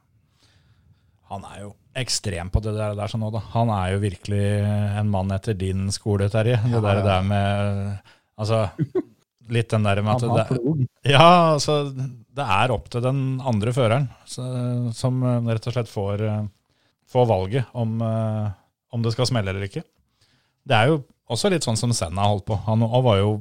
Han 1.30 1.46
er 1.52 1.60
jo 1.68 1.70
ekstrem 1.98 2.50
på 2.54 2.62
det 2.66 2.74
der, 2.76 2.96
der 2.98 3.12
sånn 3.12 3.22
nå, 3.24 3.30
da. 3.34 3.44
Han 3.54 3.70
er 3.74 3.94
jo 3.94 4.02
virkelig 4.04 4.42
en 5.02 5.12
mann 5.14 5.34
etter 5.36 5.58
din 5.58 5.88
skole, 5.94 6.30
Terje. 6.34 6.58
Det 6.66 6.74
Ja, 6.74 6.82
der, 6.82 7.02
ja. 7.02 7.06
der 7.12 7.30
med 7.30 8.12
Altså, 8.36 8.66
litt 9.56 9.70
den 9.72 9.86
der 9.88 10.02
med 10.04 10.26
at 10.26 10.50
det. 10.52 10.88
Ja, 11.08 11.30
altså, 11.54 11.78
det 11.96 12.50
er 12.58 12.74
opp 12.74 12.90
til 12.92 13.06
den 13.06 13.24
andre 13.40 13.72
føreren, 13.74 14.10
så, 14.28 14.44
som 14.98 15.22
eh, 15.24 15.52
rett 15.54 15.70
og 15.70 15.78
slett 15.78 15.94
får, 15.94 16.26
eh, 16.26 16.46
får 17.14 17.30
valget 17.30 17.78
om, 17.78 18.00
om 18.02 19.06
det 19.06 19.14
skal 19.14 19.30
smelle 19.30 19.54
eller 19.54 19.70
ikke. 19.70 19.86
Det 20.66 20.74
er 20.74 20.90
jo 20.90 21.04
også 21.32 21.50
litt 21.52 21.66
sånn 21.66 21.78
som 21.80 21.94
Senna 21.96 22.28
holdt 22.30 22.46
på. 22.50 22.58
Han 22.68 22.84
var 22.86 23.20
jo 23.22 23.36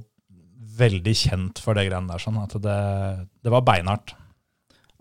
veldig 0.79 1.15
kjent 1.15 1.61
for 1.63 1.77
det 1.79 1.87
greiene 1.89 2.11
der, 2.11 2.23
sånn 2.23 2.39
at 2.43 2.55
det, 2.65 2.79
det 3.45 3.53
var 3.53 3.63
beinhardt. 3.67 4.15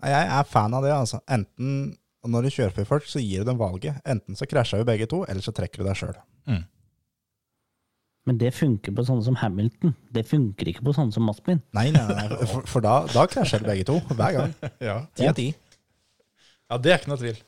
Jeg 0.04 0.28
er 0.36 0.44
fan 0.46 0.74
av 0.76 0.84
det. 0.84 0.92
altså. 0.94 1.22
Enten 1.32 1.94
når 2.28 2.46
du 2.46 2.50
kjører 2.54 2.72
for 2.76 2.88
folk, 2.88 3.08
så 3.08 3.20
gir 3.20 3.42
du 3.42 3.50
dem 3.50 3.58
valget. 3.60 3.98
Enten 4.08 4.36
så 4.38 4.46
krasjer 4.48 4.80
vi 4.80 4.86
begge 4.92 5.08
to, 5.10 5.22
eller 5.28 5.44
så 5.44 5.52
trekker 5.56 5.82
du 5.82 5.88
deg 5.88 5.98
sjøl. 5.98 6.14
Men 8.24 8.38
det 8.40 8.54
funker 8.56 8.94
på 8.96 9.02
sånne 9.04 9.20
som 9.26 9.34
Hamilton. 9.36 9.90
Det 10.16 10.22
funker 10.24 10.70
ikke 10.70 10.84
på 10.86 10.94
sånne 10.96 11.12
som 11.12 11.26
Maspin. 11.28 11.58
Nei, 11.76 11.90
nei, 11.92 12.04
nei, 12.08 12.22
for, 12.48 12.64
for 12.70 12.84
da, 12.84 12.94
da 13.12 13.26
krasjer 13.28 13.60
de 13.60 13.68
begge 13.68 13.84
to. 13.90 13.98
Hver 14.16 14.38
gang. 14.38 14.54
Ja. 14.88 14.94
Ti 15.12 15.26
av 15.28 15.34
ti. 15.36 15.50
Ja, 16.72 16.78
det 16.80 16.94
er 16.94 17.02
ikke 17.02 17.12
noe 17.12 17.20
tvil. 17.20 17.42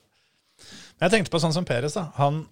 Men 0.98 1.06
jeg 1.06 1.14
tenkte 1.14 1.32
på 1.32 1.40
sånn 1.40 1.54
som 1.56 1.64
Peres. 1.68 1.96
da. 1.96 2.10
Han 2.20 2.42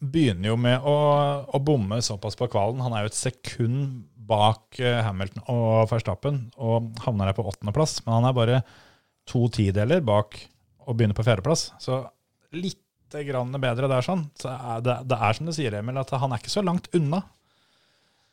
begynner 0.00 0.52
jo 0.52 0.56
med 0.60 0.86
å, 0.86 0.96
å 1.44 1.60
bomme 1.62 2.00
såpass 2.04 2.38
på 2.38 2.48
kvalen. 2.52 2.80
Han 2.84 2.94
er 2.96 3.04
jo 3.04 3.12
et 3.12 3.18
sekund 3.18 4.06
bak 4.30 4.78
eh, 4.80 5.00
Hamilton 5.04 5.44
og 5.50 5.90
Verstappen 5.90 6.44
og 6.60 6.92
havner 7.04 7.30
der 7.30 7.36
på 7.36 7.44
åttendeplass. 7.50 7.98
Men 8.06 8.18
han 8.18 8.30
er 8.30 8.36
bare 8.36 8.62
to 9.28 9.44
tideler 9.52 10.02
bak 10.04 10.38
og 10.86 10.96
begynner 10.96 11.18
på 11.18 11.26
fjerdeplass. 11.26 11.70
Så 11.82 12.02
litt 12.56 12.80
grann 13.26 13.52
bedre 13.58 13.90
der, 13.90 14.06
sånn. 14.06 14.28
Så 14.38 14.50
er 14.54 14.82
det, 14.86 14.96
det 15.10 15.18
er 15.18 15.36
som 15.36 15.48
du 15.48 15.54
sier, 15.54 15.76
Emil, 15.80 15.98
at 16.00 16.12
han 16.14 16.32
er 16.32 16.40
ikke 16.40 16.52
så 16.52 16.64
langt 16.64 16.88
unna. 16.96 17.24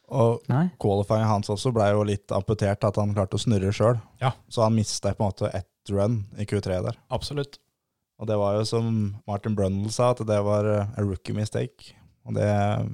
Og 0.08 0.46
qualifyingen 0.80 1.28
hans 1.28 1.50
også 1.52 1.74
ble 1.76 1.90
jo 1.92 2.06
litt 2.08 2.32
amputert, 2.32 2.86
at 2.88 3.00
han 3.02 3.16
klarte 3.16 3.36
å 3.36 3.42
snurre 3.42 3.74
sjøl. 3.76 3.98
Ja. 4.22 4.32
Så 4.48 4.64
han 4.64 4.78
mista 4.78 5.12
på 5.12 5.26
en 5.26 5.34
måte 5.34 5.52
ett 5.52 5.92
run 5.92 6.22
i 6.40 6.46
Q3 6.48 6.78
der. 6.86 7.00
Absolutt. 7.14 7.60
Og 8.18 8.30
det 8.30 8.38
var 8.40 8.58
jo 8.58 8.66
som 8.66 8.94
Martin 9.30 9.56
Brundle 9.58 9.92
sa, 9.94 10.12
at 10.14 10.24
det 10.26 10.40
var 10.46 10.66
eh, 10.66 10.96
a 10.98 11.06
rookie 11.06 11.38
mistake. 11.38 11.94
Og 12.28 12.36
det 12.38 12.48
eh, 12.48 12.88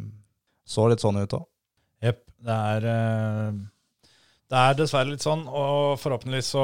så 0.68 0.88
litt 0.88 1.04
sånn 1.04 1.20
ut 1.20 1.38
òg. 1.38 1.46
Jepp. 2.04 2.26
Det 2.44 2.58
er 2.74 2.88
eh, 2.92 3.62
Det 4.54 4.60
er 4.60 4.76
dessverre 4.78 5.10
litt 5.10 5.24
sånn, 5.24 5.48
og 5.50 5.96
forhåpentligvis 5.98 6.52
så 6.54 6.64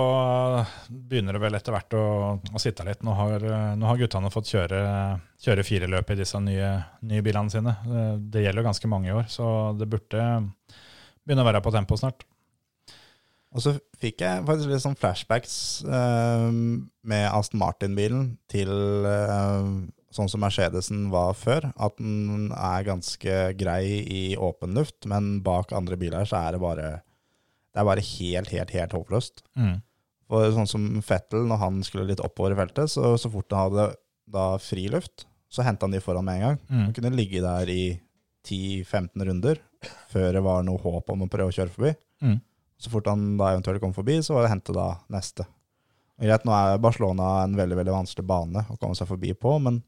begynner 0.89 1.35
det 1.35 1.41
vel 1.41 1.57
etter 1.57 1.73
hvert 1.73 1.95
å, 1.97 2.05
å 2.37 2.61
sitte 2.61 2.85
litt. 2.85 3.01
Nå 3.05 3.15
har, 3.17 3.45
eh, 3.47 3.71
nå 3.79 3.89
har 3.89 4.01
guttene 4.01 4.31
fått 4.33 4.51
kjøre, 4.51 4.81
kjøre 5.41 5.65
fire 5.65 5.89
i 6.03 6.19
disse 6.19 6.41
nye, 6.43 6.73
nye 7.01 7.25
bilene 7.25 7.53
sine. 7.53 7.75
Det, 8.19 8.43
gjelder 8.43 8.67
ganske 8.67 8.91
mange 8.91 9.09
i 9.09 9.15
år, 9.15 9.25
så 9.31 9.71
det 9.79 9.89
burde 9.89 10.27
begynne 11.23 11.45
å 11.45 11.49
være 11.49 11.63
på 11.65 11.73
tempo 11.73 11.97
snart. 11.99 12.27
Og 13.55 13.63
så 13.65 13.73
fikk 13.97 14.21
jeg 14.21 14.43
faktisk 14.45 14.69
litt 14.69 14.83
sånn 14.83 14.97
flashbacks 14.99 15.53
eh, 15.89 16.49
med 17.09 17.23
Aston 17.33 17.61
Martin-bilen 17.61 18.35
til 18.51 18.69
eh, 19.09 19.69
sånn 20.13 20.29
som 20.29 20.43
Mercedesen 20.43 21.07
var 21.13 21.33
før. 21.37 21.71
At 21.73 21.97
den 21.97 22.51
er 22.53 22.85
ganske 22.85 23.39
grei 23.57 23.83
i 24.05 24.23
åpen 24.37 24.77
luft, 24.77 25.07
men 25.09 25.39
bak 25.45 25.73
andre 25.73 25.97
biler 25.99 26.29
så 26.29 26.43
er 26.43 26.57
det 26.57 26.63
bare 26.63 26.89
Det 27.69 27.81
er 27.81 27.85
bare 27.85 28.05
helt, 28.05 28.49
helt, 28.49 28.71
helt 28.73 28.93
håpløst. 28.97 29.43
Mm. 29.57 29.79
For 30.29 30.53
sånn 30.53 30.69
som 30.69 30.85
Fettel, 31.05 31.45
når 31.49 31.61
han 31.61 31.81
skulle 31.85 32.07
litt 32.09 32.21
oppover 32.21 32.53
i 32.53 32.59
feltet, 32.59 32.91
så, 32.93 33.15
så 33.17 33.29
fort 33.33 33.53
han 33.53 33.69
hadde 33.69 33.87
da 34.29 34.45
friluft, 34.61 35.25
så 35.49 35.65
henta 35.65 35.87
han 35.87 35.93
de 35.93 36.01
foran 36.01 36.25
med 36.25 36.37
en 36.37 36.45
gang. 36.45 36.59
Mm. 36.69 36.83
Han 36.83 36.95
kunne 36.97 37.15
ligge 37.17 37.41
der 37.41 37.69
i 37.73 37.83
10-15 38.45 39.25
runder 39.25 39.61
før 40.11 40.33
det 40.35 40.43
var 40.43 40.65
noe 40.65 40.81
håp 40.81 41.09
om 41.13 41.25
å 41.25 41.29
prøve 41.31 41.53
å 41.53 41.55
kjøre 41.55 41.73
forbi. 41.73 41.93
Mm. 42.25 42.37
Så 42.79 42.91
fort 42.91 43.07
han 43.11 43.33
da 43.39 43.51
eventuelt 43.53 43.81
kom 43.83 43.93
forbi, 43.95 44.21
så 44.23 44.37
var 44.37 44.45
det 44.45 44.53
hente 44.53 44.75
da 44.75 44.93
neste. 45.11 45.45
Greit, 46.19 46.43
nå 46.47 46.51
er 46.55 46.81
Barcelona 46.83 47.45
en 47.45 47.55
veldig 47.55 47.77
veldig 47.79 47.95
vanskelig 47.95 48.27
bane 48.27 48.65
å 48.67 48.75
komme 48.79 48.95
seg 48.97 49.07
forbi 49.07 49.31
på, 49.39 49.53
men 49.63 49.81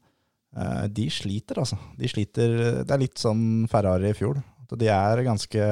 eh, 0.56 0.86
de 0.88 1.06
sliter, 1.12 1.60
altså. 1.60 1.76
De 1.98 2.08
sliter, 2.08 2.54
Det 2.84 2.94
er 2.94 3.02
litt 3.02 3.20
sånn 3.20 3.66
Ferrari 3.72 4.12
i 4.12 4.16
fjor. 4.16 4.40
At 4.64 4.78
de 4.80 4.88
er 4.88 5.20
ganske, 5.26 5.66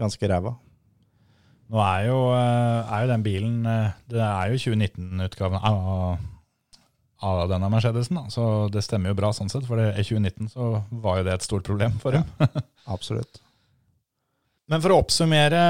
ganske 0.00 0.30
ræva. 0.32 0.54
Nå 1.72 1.80
er 1.84 2.06
jo, 2.08 2.18
eh, 2.36 2.92
er 2.92 3.04
jo 3.04 3.10
den 3.12 3.24
bilen 3.24 3.54
eh, 3.68 3.92
Det 4.08 4.20
er 4.24 4.52
jo 4.52 4.60
2019-utgaven 4.60 5.60
av, 5.60 6.24
av 7.20 7.44
denne 7.52 7.68
Mercedesen, 7.72 8.16
da. 8.16 8.32
så 8.32 8.48
det 8.72 8.84
stemmer 8.84 9.12
jo 9.12 9.20
bra 9.20 9.32
sånn 9.36 9.52
sett. 9.52 9.68
For 9.68 9.80
i 9.80 10.04
2019 10.04 10.52
så 10.56 10.72
var 11.04 11.20
jo 11.20 11.28
det 11.28 11.36
et 11.36 11.48
stort 11.48 11.68
problem 11.68 12.00
for 12.00 12.16
dem. 12.16 12.28
Absolutt. 12.96 13.41
Men 14.72 14.80
for 14.80 14.94
å 14.94 15.02
oppsummere 15.02 15.62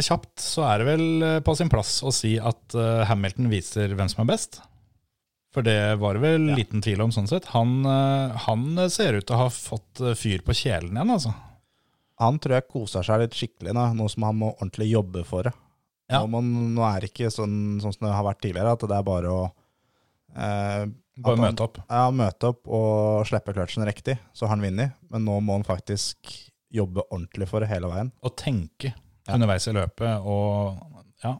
kjapt, 0.00 0.40
så 0.40 0.64
er 0.64 0.80
det 0.80 0.88
vel 0.88 1.24
eh, 1.26 1.38
på 1.44 1.52
sin 1.58 1.68
plass 1.68 1.98
å 2.00 2.12
si 2.14 2.38
at 2.40 2.72
eh, 2.72 3.02
Hamilton 3.10 3.50
viser 3.52 3.92
hvem 3.92 4.08
som 4.08 4.22
er 4.24 4.30
best. 4.32 4.62
For 5.52 5.66
det 5.66 5.98
var 6.00 6.16
det 6.16 6.22
vel 6.22 6.46
liten 6.54 6.80
tvil 6.80 7.02
om 7.04 7.12
sånn 7.12 7.28
sett. 7.28 7.50
Han, 7.52 7.82
eh, 7.84 8.38
han 8.46 8.80
ser 8.88 9.18
ut 9.18 9.26
til 9.28 9.36
å 9.36 9.42
ha 9.42 9.50
fått 9.52 10.00
fyr 10.16 10.40
på 10.46 10.56
kjelen 10.56 10.96
igjen, 10.96 11.12
altså. 11.18 11.34
Han 12.20 12.38
tror 12.40 12.58
jeg 12.58 12.68
koser 12.68 13.04
seg 13.04 13.22
litt 13.22 13.36
skikkelig 13.36 13.74
nå, 13.76 13.84
nå 13.96 14.08
som 14.12 14.24
han 14.28 14.40
må 14.40 14.54
ordentlig 14.54 14.90
jobbe 14.90 15.24
for 15.28 15.48
det. 15.48 15.52
Ja. 16.10 16.24
Må, 16.28 16.40
nå 16.40 16.84
er 16.84 17.04
det 17.04 17.12
ikke 17.12 17.30
sånn, 17.32 17.78
sånn 17.82 17.94
som 17.94 18.08
det 18.08 18.16
har 18.16 18.26
vært 18.26 18.40
tidligere, 18.44 18.72
at 18.72 18.88
det 18.88 18.96
er 18.96 19.06
bare 19.06 19.32
å 19.36 19.42
eh, 20.36 20.88
Bare 21.20 21.36
møte 21.36 21.66
opp. 21.66 21.82
Ja, 21.84 22.06
møte 22.16 22.54
opp 22.54 22.68
og 22.72 23.26
slippe 23.28 23.52
kløtsjen 23.52 23.84
riktig, 23.84 24.14
så 24.32 24.48
han 24.48 24.62
vunnet. 24.64 24.96
Men 25.12 25.26
nå 25.28 25.34
må 25.44 25.58
han 25.58 25.66
faktisk 25.68 26.30
jobbe 26.72 27.02
ordentlig 27.10 27.48
for 27.50 27.60
det 27.64 27.68
hele 27.72 27.88
veien. 27.90 28.12
Og 28.22 28.36
tenke 28.38 28.92
Ja. 29.26 29.34
underveis 29.36 29.66
i 29.68 29.72
løpet 29.76 30.24
og 30.26 30.78
ja, 31.24 31.34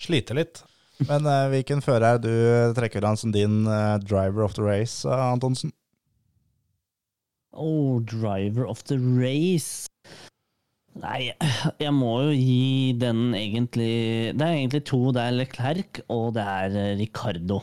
slite 0.00 0.34
litt. 0.36 0.62
Men 1.08 1.26
eh, 1.28 1.48
hvilken 1.52 1.82
fører 1.84 2.14
er 2.14 2.18
du 2.24 2.30
trekker 2.76 3.04
an 3.04 3.16
som 3.20 3.32
din 3.32 3.66
eh, 3.68 3.98
driver 4.00 4.42
of 4.46 4.54
the 4.56 4.62
race, 4.64 5.04
eh, 5.08 5.26
Antonsen? 5.32 5.72
Oh, 7.52 8.00
driver 8.00 8.66
of 8.68 8.82
the 8.84 8.96
race. 8.98 9.88
Nei, 10.96 11.30
jeg 11.80 11.92
må 11.92 12.14
jo 12.24 12.32
gi 12.32 12.92
den 12.96 13.34
egentlig 13.36 14.32
Det 14.36 14.40
er 14.46 14.54
egentlig 14.56 14.82
to. 14.88 15.00
Det 15.12 15.20
er 15.26 15.34
Leclerc, 15.36 16.00
og 16.12 16.30
det 16.36 16.44
er 16.48 16.76
eh, 16.80 16.94
Ricardo. 17.00 17.60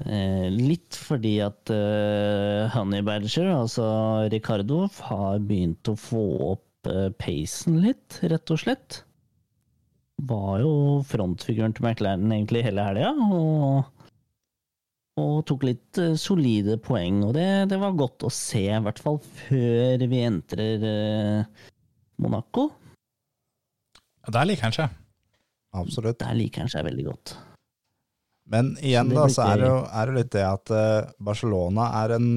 Eh, 0.00 0.48
litt 0.48 0.96
fordi 0.96 1.34
at 1.44 1.70
uh, 1.74 2.70
Honey 2.72 3.04
Badger, 3.04 3.50
altså 3.52 3.84
Ricardo, 4.32 4.86
har 5.10 5.40
begynt 5.44 5.90
å 5.92 5.96
få 5.98 6.24
opp 6.54 6.88
uh, 6.88 7.10
pacen 7.20 7.82
litt, 7.84 8.20
rett 8.24 8.52
og 8.54 8.62
slett. 8.62 9.02
var 10.24 10.60
jo 10.60 10.72
frontfiguren 11.08 11.72
til 11.76 11.84
McLaren 11.84 12.32
egentlig 12.32 12.64
hele 12.64 12.86
helga. 12.86 13.12
Og, 13.36 14.00
og 15.20 15.36
tok 15.48 15.68
litt 15.68 16.00
uh, 16.00 16.16
solide 16.16 16.78
poeng. 16.80 17.20
Og 17.28 17.36
det, 17.36 17.68
det 17.68 17.80
var 17.82 17.98
godt 18.00 18.24
å 18.24 18.32
se, 18.32 18.64
i 18.72 18.80
hvert 18.80 19.04
fall 19.04 19.20
før 19.20 20.06
vi 20.08 20.24
entrer 20.24 20.88
eh, 20.94 21.68
Monaco. 22.20 22.70
Der 24.30 24.48
liker 24.48 24.70
han 24.70 24.76
seg. 24.76 24.98
Absolutt. 25.76 26.22
Der 26.24 26.36
liker 26.40 26.64
han 26.64 26.72
seg 26.72 26.88
veldig 26.88 27.08
godt. 27.12 27.36
Men 28.50 28.72
igjen 28.82 29.12
da, 29.14 29.28
så 29.30 29.44
er 29.46 29.60
det, 29.62 29.68
jo, 29.70 29.76
er 29.94 30.10
det 30.10 30.16
litt 30.16 30.32
det 30.34 30.42
at 30.46 30.72
eh, 30.74 31.10
Barcelona 31.22 31.84
er 32.02 32.16
en, 32.16 32.28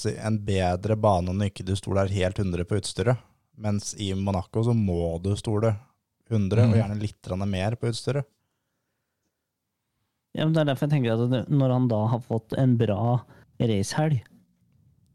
si, 0.00 0.10
en 0.18 0.40
bedre 0.46 0.96
bane 0.98 1.30
når 1.30 1.52
ikke 1.52 1.66
du 1.68 1.74
stoler 1.78 2.10
helt 2.10 2.40
100 2.42 2.66
på 2.66 2.80
utstyret. 2.80 3.22
Mens 3.54 3.92
i 4.02 4.10
Monaco 4.18 4.64
så 4.66 4.74
må 4.74 5.14
du 5.22 5.30
stole 5.38 5.76
100, 6.32 6.64
Mm. 6.64 6.72
og 6.72 6.78
gjerne 6.80 6.98
litt 6.98 7.30
mer 7.46 7.76
på 7.78 7.90
utstyret. 7.92 8.26
Ja, 10.34 10.44
men 10.46 10.54
Det 10.54 10.62
er 10.64 10.70
derfor 10.72 10.88
jeg 10.88 10.96
tenker 10.96 11.14
at 11.44 11.50
når 11.52 11.70
han 11.76 11.88
da 11.88 12.00
har 12.10 12.22
fått 12.24 12.56
en 12.58 12.76
bra 12.80 13.20
racehelg, 13.60 14.22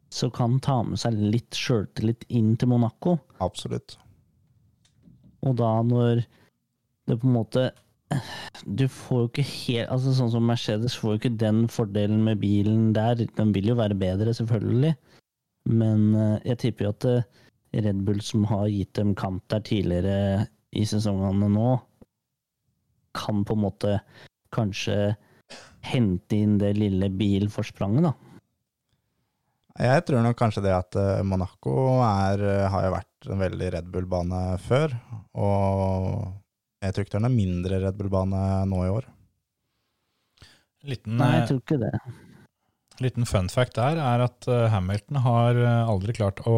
så 0.09 0.29
kan 0.31 0.51
han 0.55 0.59
ta 0.63 0.77
med 0.83 0.97
seg 1.01 1.13
litt 1.19 1.51
sjøltillit 1.57 2.23
inn 2.29 2.55
til 2.57 2.71
Monaco. 2.71 3.17
Absolutt. 3.43 3.97
Og 5.43 5.57
da 5.59 5.73
når 5.83 6.23
det 7.09 7.19
på 7.19 7.27
en 7.27 7.35
måte 7.35 7.71
Du 8.65 8.87
får 8.89 9.19
jo 9.21 9.27
ikke 9.29 9.45
helt 9.45 9.91
altså 9.93 10.13
Sånn 10.17 10.31
som 10.33 10.47
Mercedes 10.49 10.95
får 10.97 11.11
jo 11.11 11.19
ikke 11.19 11.37
den 11.41 11.67
fordelen 11.71 12.23
med 12.25 12.41
bilen 12.41 12.89
der. 12.95 13.21
Den 13.37 13.53
vil 13.55 13.69
jo 13.71 13.77
være 13.79 13.97
bedre, 13.99 14.33
selvfølgelig. 14.35 14.95
Men 15.69 16.15
eh, 16.17 16.37
jeg 16.49 16.61
tipper 16.63 16.87
jo 16.87 16.93
at 16.95 17.07
eh, 17.09 17.27
Red 17.85 18.01
Bull, 18.07 18.21
som 18.25 18.47
har 18.49 18.65
gitt 18.71 18.95
dem 18.97 19.13
kamp 19.17 19.43
der 19.53 19.61
tidligere 19.65 20.47
i 20.73 20.85
sesongene 20.89 21.51
nå, 21.53 21.75
kan 23.17 23.43
på 23.45 23.57
en 23.57 23.63
måte 23.65 23.99
kanskje 24.53 25.13
hente 25.85 26.37
inn 26.37 26.57
det 26.61 26.73
lille 26.77 27.11
bilforspranget, 27.13 28.09
da. 28.09 28.15
Jeg 29.79 30.03
tror 30.07 30.25
nok 30.25 30.35
kanskje 30.35 30.63
det 30.65 30.73
at 30.75 30.97
eh, 30.99 31.21
Monaco 31.23 32.01
er, 32.03 32.41
har 32.73 32.87
jo 32.87 32.95
vært 32.97 33.29
en 33.29 33.43
veldig 33.45 33.71
Red 33.77 33.93
Bull-bane 33.93 34.43
før, 34.65 34.97
og 35.37 36.25
jeg 36.79 36.95
tror 36.95 37.05
ikke 37.05 37.15
det 37.15 37.19
er 37.19 37.25
noe 37.27 37.35
mindre 37.35 37.79
Red 37.83 37.97
Bull-bane 37.99 38.41
nå 38.71 38.81
i 38.85 38.91
år. 38.93 39.07
Liten, 40.87 41.17
Nei, 41.19 41.33
jeg 41.35 41.41
eh, 41.43 41.47
tror 41.49 41.59
ikke 41.59 41.79
det. 41.81 41.91
liten 43.03 43.27
fun 43.27 43.49
fact 43.51 43.75
der 43.75 43.99
er 43.99 44.23
at 44.23 44.47
eh, 44.47 44.69
Hamilton 44.71 45.19
har 45.25 45.59
eh, 45.59 45.89
aldri 45.91 46.15
klart 46.15 46.39
å, 46.47 46.53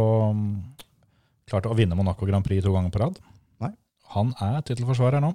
klart 1.50 1.66
å 1.66 1.78
vinne 1.78 1.98
Monaco 1.98 2.30
Grand 2.30 2.46
Prix 2.46 2.62
to 2.62 2.74
ganger 2.76 2.94
på 2.94 3.02
rad. 3.02 3.18
Nei. 3.66 3.72
Han 4.14 4.36
er 4.38 4.62
tittelforsvarer 4.68 5.24
nå. 5.26 5.34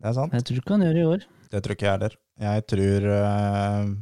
Det 0.00 0.10
er 0.10 0.16
sant. 0.16 0.32
Jeg 0.32 0.48
tror 0.48 0.62
ikke 0.62 0.76
han 0.78 0.86
gjør 0.88 0.96
det 0.96 1.04
i 1.04 1.12
år. 1.12 1.28
Det 1.52 1.62
tror 1.62 1.76
ikke 1.76 1.86
jeg 1.86 1.96
heller. 1.98 2.18
Jeg 2.44 2.64
tror 2.72 3.06
eh, 3.18 3.92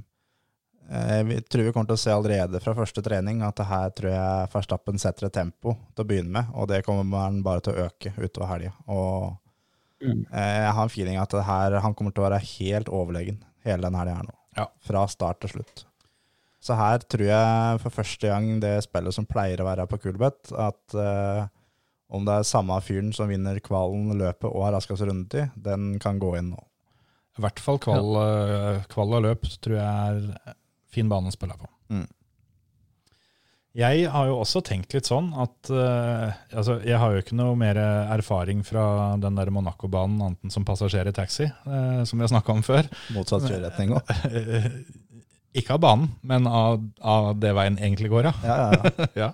Jeg 0.93 1.45
tror 1.51 1.67
vi 1.67 1.75
kommer 1.75 1.91
til 1.91 1.99
å 1.99 2.05
se 2.07 2.15
allerede 2.15 2.63
fra 2.63 2.79
første 2.79 3.03
trening 3.05 3.43
at 3.43 3.59
det 3.59 3.67
her 3.69 3.93
tror 3.99 4.15
jeg 4.15 4.49
Verstappen 4.55 5.03
setter 5.03 5.27
et 5.27 5.37
tempo 5.43 5.75
til 5.91 6.07
å 6.07 6.09
begynne 6.09 6.39
med, 6.39 6.55
og 6.55 6.71
det 6.71 6.85
kommer 6.87 7.27
han 7.27 7.43
bare 7.43 7.67
til 7.67 7.75
å 7.75 7.89
øke 7.91 8.15
utover 8.23 8.55
helga. 8.55 8.77
Og 8.95 9.42
Mm. 10.03 10.27
eh, 10.27 10.59
jeg 10.67 10.75
har 10.77 10.83
en 10.83 10.93
feeling 10.93 11.19
at 11.23 11.33
det 11.35 11.47
her, 11.47 11.79
han 11.85 11.95
kommer 11.95 12.15
til 12.15 12.25
å 12.25 12.29
være 12.29 12.43
helt 12.43 12.91
overlegen 12.93 13.41
hele 13.67 13.87
den 13.87 13.99
helga 13.99 14.19
her 14.19 14.29
nå. 14.29 14.37
Ja. 14.59 14.69
Fra 14.85 15.07
start 15.09 15.41
til 15.45 15.55
slutt. 15.57 15.85
Så 16.63 16.77
her 16.79 17.03
tror 17.11 17.27
jeg 17.27 17.81
for 17.83 17.95
første 17.95 18.29
gang 18.29 18.61
det 18.63 18.77
spillet 18.85 19.15
som 19.17 19.27
pleier 19.27 19.63
å 19.63 19.67
være 19.67 19.87
på 19.91 19.99
Kulbeth, 20.05 20.53
at 20.55 20.95
uh, 20.95 21.49
om 22.13 22.27
det 22.27 22.37
er 22.39 22.47
samme 22.47 22.77
fyren 22.85 23.11
som 23.17 23.31
vinner 23.33 23.59
kvalen, 23.65 24.13
løpet 24.21 24.47
og 24.51 24.67
har 24.69 24.77
raskest 24.77 25.03
rundetid, 25.03 25.51
den 25.59 25.97
kan 26.03 26.21
gå 26.23 26.37
inn 26.39 26.53
nå. 26.53 26.61
I 27.39 27.43
hvert 27.43 27.63
fall 27.65 27.81
kval, 27.83 28.13
ja. 28.15 28.75
kval 28.93 29.17
og 29.17 29.25
løp 29.25 29.49
tror 29.65 29.79
jeg 29.79 29.87
er 29.89 30.57
fin 30.93 31.09
bane 31.11 31.33
å 31.33 31.35
spille 31.35 31.57
på. 31.59 31.71
Mm. 31.95 32.07
Jeg 33.79 34.09
har 34.13 34.29
jo 34.29 34.35
også 34.43 34.61
tenkt 34.67 34.93
litt 34.93 35.09
sånn 35.09 35.31
at 35.41 35.71
uh, 35.73 36.29
altså, 36.53 36.75
Jeg 36.85 36.99
har 37.01 37.15
jo 37.15 37.23
ikke 37.23 37.37
noe 37.39 37.55
mer 37.57 37.79
erfaring 37.81 38.61
fra 38.69 38.85
den 39.21 39.39
der 39.39 39.49
Monaco-banen 39.55 40.21
annet 40.21 40.45
enn 40.45 40.53
som 40.53 40.67
passasjer 40.69 41.09
i 41.09 41.15
taxi, 41.17 41.49
uh, 41.65 42.03
som 42.09 42.21
vi 42.21 42.27
har 42.27 42.33
snakka 42.35 42.53
om 42.53 42.61
før. 42.67 42.91
Motsatt 43.17 43.49
kjøreretning 43.49 43.95
òg. 43.97 44.13
ikke 45.57 45.79
av 45.79 45.85
banen, 45.85 46.11
men 46.21 46.49
av, 46.49 46.85
av 47.01 47.33
det 47.41 47.55
veien 47.57 47.81
egentlig 47.81 48.13
går 48.13 48.29
ja. 48.29 48.35
Ja, 48.45 48.59
ja, 48.61 48.73
ja. 48.77 49.07
ja. 49.25 49.31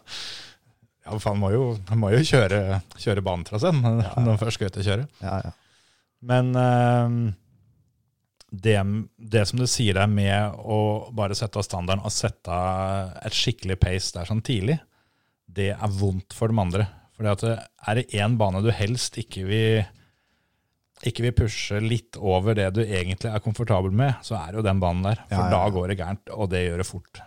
ja, 1.09 1.19
faen, 1.19 1.43
må 1.43 1.51
jo, 1.55 1.73
må 1.99 2.15
jo 2.15 2.23
kjøre, 2.23 2.83
kjøre 2.99 3.27
banetraseen 3.27 3.83
når 3.85 4.23
man 4.23 4.39
først 4.39 4.61
skal 4.61 4.71
ut 4.71 4.81
og 4.83 4.93
kjøre. 4.93 5.09
ja, 5.25 5.41
ja. 5.49 5.57
Men 6.19 6.51
eh, 6.59 7.19
det, 8.51 8.79
det 9.19 9.45
som 9.49 9.61
du 9.61 9.67
sier 9.69 9.99
der 9.99 10.09
med 10.09 10.57
å 10.59 11.11
bare 11.15 11.37
sette 11.37 11.61
av 11.61 11.67
standarden 11.67 12.05
og 12.07 12.15
sette 12.15 12.53
av 12.53 13.19
et 13.27 13.37
skikkelig 13.37 13.77
pace 13.83 14.15
der 14.17 14.29
sånn 14.29 14.45
tidlig, 14.45 14.79
det 15.49 15.73
er 15.75 15.95
vondt 15.99 16.37
for 16.37 16.53
de 16.53 16.61
andre. 16.61 16.87
For 17.17 17.27
er 17.29 17.99
det 17.99 18.09
én 18.17 18.37
bane 18.41 18.63
du 18.65 18.71
helst 18.73 19.19
ikke 19.21 19.45
vil, 19.49 19.83
ikke 21.09 21.27
vil 21.27 21.37
pushe 21.37 21.81
litt 21.83 22.17
over 22.17 22.57
det 22.57 22.71
du 22.77 22.83
egentlig 22.85 23.33
er 23.33 23.43
komfortabel 23.45 23.93
med, 23.93 24.17
så 24.25 24.39
er 24.39 24.53
det 24.53 24.61
jo 24.63 24.67
den 24.69 24.81
banen 24.83 25.05
der. 25.11 25.23
For 25.27 25.37
Ja, 25.37 25.49
ja, 25.49 25.53
da 25.57 25.75
går 25.75 25.93
det 25.93 25.99
gærent, 26.01 26.33
og 26.33 26.51
det 26.53 26.65
gjør 26.65 26.83
det 26.85 26.89
fort. 26.89 27.23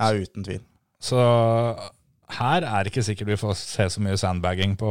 ja, 0.00 0.12
uten 0.12 0.44
tvil. 0.46 0.62
Så 1.02 1.18
her 2.38 2.64
er 2.64 2.82
det 2.82 2.92
ikke 2.92 3.04
sikkert 3.06 3.32
vi 3.32 3.40
får 3.40 3.56
se 3.60 3.88
så 3.92 4.02
mye 4.04 4.18
sandbagging 4.20 4.76
på 4.80 4.90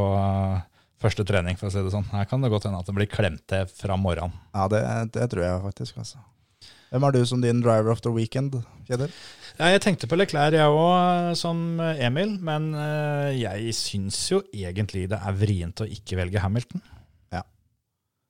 første 1.02 1.26
trening, 1.28 1.58
for 1.60 1.70
å 1.70 1.74
si 1.74 1.82
det 1.84 1.94
sånn. 1.94 2.10
Her 2.14 2.28
kan 2.30 2.44
det 2.44 2.52
godt 2.54 2.68
hende 2.70 2.82
at 2.82 2.90
det 2.90 2.96
blir 2.98 3.10
klemt 3.10 3.44
til 3.50 3.66
fra 3.74 3.98
morgenen. 4.00 4.38
Ja, 4.54 4.68
det, 4.72 4.84
det 5.18 5.32
tror 5.34 5.46
jeg 5.46 5.64
faktisk. 5.66 5.98
altså. 6.04 6.22
Hvem 6.92 7.06
har 7.08 7.16
du 7.16 7.22
som 7.24 7.44
din 7.44 7.62
driver 7.64 7.94
of 7.94 8.02
the 8.04 8.12
weekend, 8.12 8.58
Kjeder? 8.90 9.12
Ja, 9.56 9.70
jeg 9.72 9.84
tenkte 9.84 10.10
på 10.12 10.18
Leclerc, 10.20 10.58
jeg 10.58 10.74
òg, 10.76 11.32
som 11.40 11.80
Emil. 11.80 12.34
Men 12.44 12.74
eh, 12.76 13.30
jeg 13.40 13.76
syns 13.78 14.20
jo 14.32 14.42
egentlig 14.52 15.06
det 15.12 15.20
er 15.20 15.38
vrient 15.40 15.84
å 15.84 15.88
ikke 15.88 16.20
velge 16.20 16.44
Hamilton. 16.44 16.84
Ja. 17.32 17.46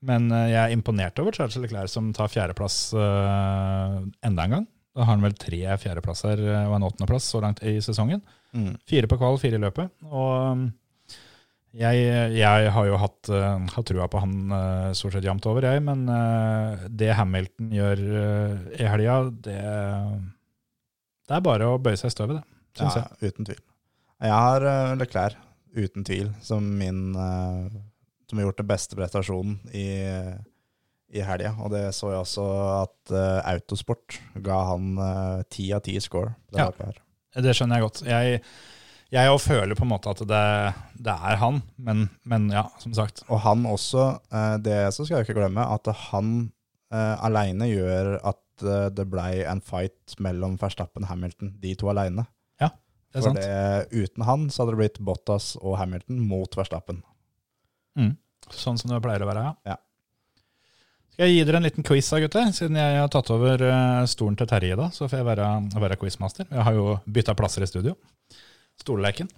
Men 0.06 0.30
eh, 0.30 0.52
jeg 0.54 0.62
er 0.62 0.76
imponert 0.76 1.18
over 1.24 1.34
Charles 1.34 1.58
Leclerc, 1.58 1.90
som 1.90 2.12
tar 2.14 2.30
fjerdeplass 2.30 2.84
uh, 2.94 3.98
enda 4.22 4.46
en 4.46 4.56
gang. 4.60 4.70
Da 4.94 5.06
har 5.06 5.16
han 5.16 5.24
vel 5.24 5.38
tre 5.40 5.64
fjerdeplasser 5.82 6.42
eh, 6.44 6.68
og 6.68 6.76
en 6.78 6.86
åttendeplass 6.90 7.30
så 7.32 7.42
langt 7.44 7.64
i 7.64 7.78
sesongen. 7.84 8.22
Mm. 8.52 8.76
Fire 8.90 9.08
på 9.08 9.18
kval, 9.22 9.40
fire 9.42 9.58
i 9.58 9.64
løpet. 9.64 9.94
Og 10.12 10.68
jeg, 11.72 12.36
jeg 12.36 12.72
har 12.76 12.88
jo 12.88 12.98
hatt, 13.00 13.30
uh, 13.32 13.64
hatt 13.72 13.88
trua 13.88 14.08
på 14.12 14.20
han 14.20 14.36
uh, 14.52 14.92
stort 14.98 15.16
sett 15.16 15.28
jevnt 15.28 15.46
over, 15.48 15.68
jeg. 15.70 15.84
Men 15.86 16.04
uh, 16.12 16.84
det 16.88 17.14
Hamilton 17.16 17.72
gjør 17.76 18.02
i 18.76 18.88
helga, 18.92 19.18
det, 19.48 19.58
det 21.28 21.38
er 21.38 21.46
bare 21.46 21.70
å 21.72 21.80
bøye 21.82 22.00
seg 22.00 22.12
i 22.12 22.16
støvet, 22.16 22.42
det. 22.42 22.60
Syns 22.80 22.98
Ja, 23.00 23.06
uten 23.24 23.48
tvil. 23.48 23.62
Jeg 24.22 24.38
har 24.38 24.64
Leclerc, 25.00 25.40
uten 25.76 26.06
tvil, 26.08 26.30
som 26.46 26.64
min 26.78 27.16
Som 27.16 28.40
har 28.40 28.46
gjort 28.46 28.60
den 28.62 28.68
beste 28.70 28.96
prestasjonen 28.96 29.58
i, 29.76 29.88
i 31.12 31.24
helga. 31.26 31.56
Og 31.60 31.72
det 31.74 31.82
så 31.98 32.14
jeg 32.14 32.22
også 32.22 32.46
at 32.78 33.14
Autosport 33.50 34.20
ga 34.46 34.60
han 34.70 34.94
ti 35.52 35.72
av 35.76 35.82
ti 35.88 35.98
score. 36.00 36.36
Det 36.52 36.62
Ja. 36.62 36.70
jeg. 36.80 37.02
Det 37.44 37.56
skjønner 37.56 37.80
jeg 37.80 37.88
godt. 37.88 38.04
Jeg, 38.08 38.42
jeg 39.12 39.32
òg 39.32 39.39
føler 39.43 39.76
på 39.76 39.84
en 39.86 39.91
måte 39.91 40.12
at 40.13 40.21
det, 40.28 40.43
det 41.04 41.15
er 41.15 41.39
han, 41.41 41.62
men, 41.76 42.06
men 42.24 42.50
ja, 42.54 42.65
som 42.80 42.93
sagt. 42.95 43.26
Og 43.30 43.43
han 43.43 43.65
også, 43.67 44.06
eh, 44.32 44.56
det 44.63 44.78
så 44.95 45.04
skal 45.04 45.19
jeg 45.19 45.30
ikke 45.30 45.39
glemme, 45.41 45.65
at 45.67 45.89
han 46.08 46.36
uh, 46.93 47.15
aleine 47.26 47.67
gjør 47.67 48.13
at 48.19 48.63
eh, 48.63 48.88
det 48.95 49.08
blei 49.12 49.41
en 49.47 49.63
fight 49.63 50.15
mellom 50.24 50.56
Verstappen 50.62 51.04
og 51.04 51.12
Hamilton, 51.12 51.56
de 51.60 51.76
to 51.80 51.91
aleine. 51.91 52.28
Det 53.12 53.19
er 53.19 53.26
For 53.26 53.36
sant. 53.36 53.43
det, 53.91 54.04
uten 54.08 54.24
han 54.24 54.43
så 54.47 54.62
hadde 54.62 54.71
det 54.71 54.80
blitt 54.80 55.00
Bottas 55.04 55.54
og 55.60 55.76
Hamilton 55.81 56.21
mot 56.23 56.54
Verstappen. 56.56 57.02
Mm. 58.00 58.13
Sånn 58.56 58.77
som 58.79 58.92
det 58.92 59.02
pleier 59.04 59.25
å 59.25 59.31
være, 59.31 59.50
Ja. 59.67 59.75
Skal 61.12 61.27
jeg 61.27 61.42
gi 61.42 61.44
dere 61.44 61.60
en 61.60 61.65
liten 61.67 61.83
quiz 61.83 62.08
da, 62.08 62.21
gutter? 62.23 62.46
Siden 62.56 62.77
jeg 62.79 63.02
har 63.02 63.10
tatt 63.12 63.27
over 63.36 63.60
eh, 63.67 64.06
stolen 64.08 64.38
til 64.40 64.48
Terje 64.48 64.77
da, 64.79 64.88
så 64.96 65.10
får 65.12 65.19
jeg 65.19 65.27
være, 65.27 65.48
være 65.83 65.98
quizmaster. 66.00 66.48
Jeg 66.48 66.63
har 66.63 66.77
jo 66.77 66.86
bytta 67.04 67.36
plasser 67.36 67.65
i 67.65 67.67
studio. 67.67 67.98
Stoleleken. 68.82 69.29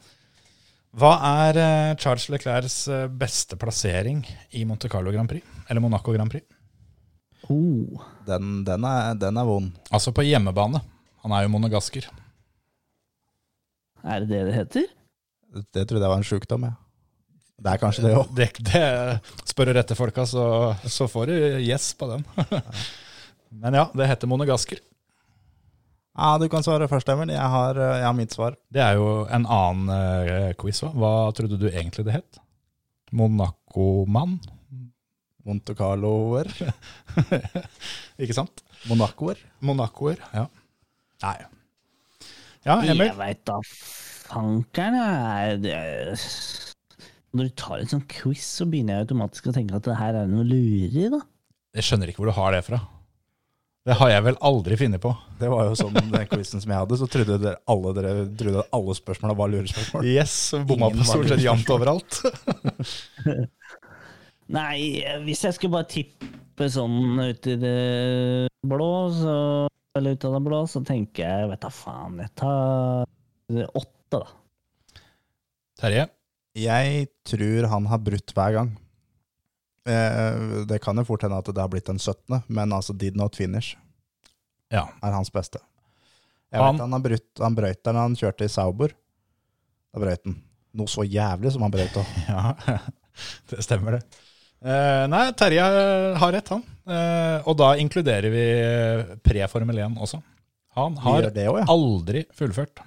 Hva 0.93 1.13
er 1.47 1.57
eh, 1.57 1.91
Charles 2.01 2.27
Leclercs 2.29 2.75
eh, 2.91 3.07
beste 3.09 3.57
plassering 3.59 4.21
i 4.53 4.65
Monte 4.69 4.89
Carlo 4.91 5.13
Grand 5.13 5.29
Prix? 5.29 5.45
Eller 5.67 5.81
Monaco 5.81 6.13
Grand 6.13 6.29
Prix? 6.31 6.45
Oh, 7.51 7.99
Den, 8.27 8.61
den, 8.63 8.85
er, 8.87 9.15
den 9.19 9.39
er 9.41 9.47
vond. 9.47 9.73
Altså 9.91 10.13
på 10.15 10.23
hjemmebane. 10.23 10.79
Han 11.25 11.33
er 11.35 11.45
jo 11.45 11.51
monogasker. 11.55 12.05
er 14.03 14.23
det 14.23 14.29
det 14.29 14.43
det 14.47 14.55
heter? 14.55 14.87
Det 15.73 15.83
trodde 15.87 16.03
jeg 16.03 16.11
var 16.11 16.21
en 16.21 16.27
sjukdom, 16.27 16.63
jeg. 16.67 16.77
Det 17.63 17.71
er 17.71 17.79
kanskje 17.81 18.03
det 18.03 18.13
òg. 18.17 18.31
Det, 18.35 18.47
det 18.65 18.85
spør 19.47 19.69
du 19.69 19.73
rette 19.77 19.95
folka, 19.95 20.25
så, 20.27 20.45
så 20.89 21.07
får 21.07 21.29
du 21.29 21.35
yes 21.63 21.91
på 21.97 22.09
den. 22.09 22.25
Men 23.63 23.77
ja, 23.77 23.85
det 23.93 24.07
heter 24.09 24.29
monogasker. 24.31 24.81
Ja, 26.13 26.37
du 26.37 26.45
kan 26.49 26.61
svare 26.65 26.85
først, 26.89 27.09
Emil. 27.09 27.31
Jeg 27.33 27.49
har, 27.55 27.77
eh, 27.77 27.95
jeg 27.99 28.05
har 28.05 28.13
mitt 28.17 28.33
svar. 28.35 28.55
Det 28.73 28.81
er 28.85 28.99
jo 28.99 29.25
en 29.33 29.47
annen 29.49 29.89
uh, 29.89 30.51
quiz 30.61 30.83
òg. 30.85 30.93
Hva 31.01 31.13
trodde 31.33 31.57
du 31.57 31.65
egentlig 31.71 32.05
det 32.05 32.13
het? 32.19 32.39
Monaco 33.13 34.05
Monaco-mann. 34.05 34.39
Monte 35.43 35.73
Carloer. 35.75 36.47
Ikke 38.21 38.35
sant? 38.35 38.61
Monacoer. 38.87 39.39
Monacoer, 39.65 40.21
ja. 40.33 40.45
Nei. 41.23 41.33
Ja, 42.63 42.77
Emil. 42.79 43.07
Jeg 43.09 43.17
veit 43.19 43.41
da 43.49 43.57
fankeren, 43.65 44.95
jeg. 45.01 45.61
Det- 45.65 46.19
Når 47.33 47.49
du 47.49 47.53
tar 47.57 47.79
en 47.81 47.89
sånn 47.89 48.05
quiz, 48.07 48.45
så 48.45 48.67
begynner 48.69 48.99
jeg 49.01 49.07
automatisk 49.07 49.49
å 49.49 49.53
tenke 49.55 49.75
at 49.75 49.87
det 49.89 49.97
her 49.97 50.13
er 50.21 50.27
noe 50.29 50.45
lureri, 50.45 51.09
da. 51.09 51.19
Jeg 51.73 51.87
skjønner 51.89 52.11
ikke 52.11 52.21
hvor 52.21 52.29
du 52.29 52.37
har 52.37 52.53
det 52.53 52.63
fra. 52.67 52.79
Det 53.83 53.97
har 53.99 54.13
jeg 54.13 54.23
vel 54.23 54.37
aldri 54.47 54.77
funnet 54.79 55.01
på. 55.03 55.09
Det 55.41 55.49
var 55.51 55.65
jo 55.67 55.73
sånn 55.75 55.97
den 55.97 56.27
quizen 56.31 56.61
som 56.63 56.71
jeg 56.71 56.79
hadde, 56.85 56.97
så 57.01 57.07
trodde 57.11 57.35
dere 57.41 57.57
alle, 57.67 57.91
dere 57.97 58.13
trodde 58.39 58.63
alle 58.77 58.93
spørsmåla 58.95 59.35
var 59.35 59.51
lurespørsmål. 59.51 60.07
Yes, 60.07 60.35
bomma 60.69 60.87
på 60.93 61.03
stort 61.07 61.27
sett 61.33 61.43
jevnt 61.43 61.71
overalt. 61.73 62.21
Nei, 64.57 64.77
hvis 65.25 65.43
jeg 65.43 65.57
skulle 65.57 65.75
bare 65.75 65.89
tippe 65.91 66.69
sånn 66.71 67.19
ut 67.19 67.49
i 67.51 67.57
det 67.59 67.75
blå, 68.67 68.91
så 69.19 69.35
Eller 69.97 70.15
ut 70.15 70.23
av 70.25 70.37
det 70.37 70.41
blå, 70.47 70.59
så 70.65 70.79
tenker 70.87 71.27
jeg, 71.27 71.49
vet 71.51 71.61
da 71.61 71.69
faen, 71.69 72.15
jeg 72.23 72.31
tar 72.39 73.03
åtte, 73.77 74.15
da. 74.15 75.03
Terje, 75.83 76.07
Jeg 76.57 77.07
tror 77.27 77.67
han 77.69 77.91
har 77.91 78.01
brutt 78.01 78.33
hver 78.33 78.55
gang. 78.55 78.71
Eh, 79.85 80.63
det 80.69 80.79
kan 80.83 80.97
jo 80.97 81.03
fort 81.07 81.25
hende 81.25 81.37
at 81.41 81.49
det 81.51 81.59
har 81.59 81.71
blitt 81.71 81.89
den 81.89 81.99
17., 81.99 82.43
men 82.47 82.71
altså 82.75 82.95
did 82.95 83.17
not 83.19 83.35
finish 83.35 83.75
ja. 84.71 84.85
er 85.03 85.11
hans 85.15 85.31
beste. 85.33 85.59
Jeg 86.53 86.61
Han- 86.61 86.75
vet 86.75 86.81
han 86.85 86.93
har 86.93 86.99
brutt, 87.03 87.29
han 87.41 87.55
brøyt 87.57 87.83
den 87.83 87.95
da 87.97 88.01
han 88.05 88.15
kjørte 88.15 88.45
i 88.45 88.51
Sauber. 88.51 88.93
Da 89.93 89.99
brøyt 89.99 90.23
han. 90.25 90.37
Noe 90.73 90.87
så 90.89 91.03
jævlig 91.05 91.51
som 91.53 91.65
han 91.65 91.73
brøyt 91.73 91.97
òg. 91.99 92.05
ja. 92.29 92.53
Det 93.49 93.61
stemmer, 93.61 93.99
det. 93.99 94.21
Eh, 94.63 95.03
nei, 95.11 95.25
Terje 95.37 95.65
har 96.17 96.31
rett, 96.33 96.47
han. 96.49 96.63
Eh, 96.87 97.43
og 97.45 97.57
da 97.59 97.73
inkluderer 97.77 98.31
vi 98.33 98.45
pre-Formel 99.21 99.83
1 99.83 99.99
også. 100.01 100.21
Han 100.79 100.95
har 100.97 101.27
også, 101.27 101.43
ja. 101.59 101.65
aldri 101.69 102.23
fullført. 102.33 102.81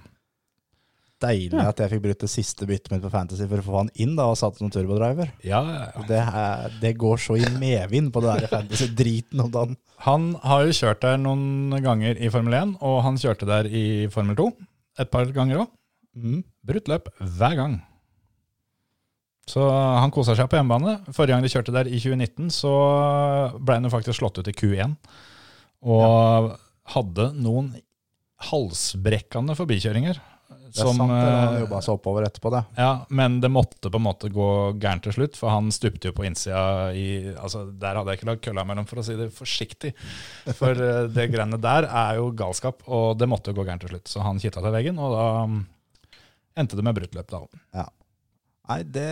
Deilig 1.17 1.57
at 1.63 1.79
jeg 1.81 1.89
fikk 1.95 2.01
brukt 2.03 2.21
det 2.21 2.29
siste 2.29 2.67
byttet 2.69 2.91
mitt 2.93 3.01
på 3.01 3.09
Fantasy 3.09 3.47
for 3.49 3.61
å 3.61 3.65
få 3.65 3.77
han 3.79 3.87
inn 3.97 4.13
da 4.19 4.27
og 4.29 4.37
satt 4.37 4.59
som 4.59 4.69
turbodriver. 4.73 5.31
Ja, 5.41 5.63
ja, 5.65 5.85
ja. 5.89 6.03
Det, 6.09 6.19
er, 6.43 6.75
det 6.83 6.91
går 7.01 7.21
så 7.23 7.39
i 7.39 7.47
medvind 7.57 8.11
på 8.13 8.21
det 8.21 8.35
der 8.43 8.51
Fantasy-driten 8.51 9.41
om 9.41 9.49
dagen. 9.53 9.79
Han 10.05 10.29
har 10.45 10.67
jo 10.67 10.75
kjørt 10.77 11.01
der 11.01 11.17
noen 11.17 11.73
ganger 11.81 12.21
i 12.21 12.29
Formel 12.33 12.53
1, 12.59 12.75
og 12.85 12.99
han 13.07 13.17
kjørte 13.17 13.49
der 13.49 13.65
i 13.65 13.85
Formel 14.13 14.37
2 14.37 14.47
et 15.01 15.13
par 15.13 15.33
ganger 15.33 15.63
òg. 15.65 15.73
Mm. 16.17 16.43
Brutt 16.69 16.91
løp 16.91 17.09
hver 17.17 17.57
gang. 17.57 17.79
Så 19.47 19.63
han 19.63 20.11
kosa 20.13 20.35
seg 20.35 20.49
på 20.51 20.59
hjemmebane. 20.59 20.99
Forrige 21.15 21.33
gang 21.33 21.45
de 21.45 21.51
kjørte 21.51 21.73
der, 21.73 21.89
i 21.89 21.99
2019, 22.03 22.49
så 22.53 22.73
ble 23.57 23.79
han 23.79 23.87
jo 23.87 23.93
faktisk 23.93 24.19
slått 24.19 24.41
ut 24.41 24.49
i 24.51 24.55
Q1. 24.57 24.97
Og 25.87 26.53
hadde 26.93 27.29
noen 27.37 27.71
halsbrekkende 28.51 29.55
forbikjøringer. 29.57 30.19
Det 30.67 30.81
er 30.83 30.89
sant, 30.91 30.99
det, 31.11 31.17
eh, 31.23 31.37
han 31.47 31.57
jobba 31.61 31.79
seg 31.85 31.93
oppover 31.97 32.25
etterpå, 32.27 32.51
det. 32.53 32.61
ja, 32.77 32.89
men 33.09 33.39
det 33.43 33.49
måtte 33.53 33.91
på 33.93 33.99
en 34.01 34.05
måte 34.05 34.29
gå 34.33 34.47
gærent 34.83 35.05
til 35.07 35.15
slutt, 35.15 35.37
for 35.39 35.53
han 35.53 35.71
stupte 35.71 36.09
jo 36.11 36.15
på 36.17 36.25
innsida 36.27 36.63
i 36.97 37.07
altså 37.33 37.65
Der 37.71 37.95
hadde 37.99 38.11
jeg 38.13 38.19
ikke 38.21 38.29
lagt 38.31 38.43
kølla 38.45 38.65
mellom, 38.67 38.85
for 38.89 38.99
å 39.01 39.05
si 39.07 39.15
det 39.19 39.29
forsiktig. 39.35 39.93
For 40.59 40.71
eh, 40.75 41.07
det 41.13 41.29
greiene 41.33 41.59
der 41.63 41.87
er 41.89 42.19
jo 42.19 42.29
galskap, 42.37 42.83
og 42.87 43.17
det 43.21 43.29
måtte 43.31 43.53
jo 43.53 43.59
gå 43.61 43.65
gærent 43.67 43.85
til 43.87 43.95
slutt. 43.95 44.07
Så 44.11 44.21
han 44.25 44.39
kitta 44.43 44.61
til 44.65 44.75
veggen, 44.75 44.99
og 44.99 45.15
da 45.15 45.25
mm, 45.47 45.59
endte 46.63 46.75
det 46.79 46.85
med 46.87 46.97
brutt 46.99 47.15
løp, 47.17 47.31
da. 47.31 47.87
Nei, 48.67 48.81
det, 48.83 49.09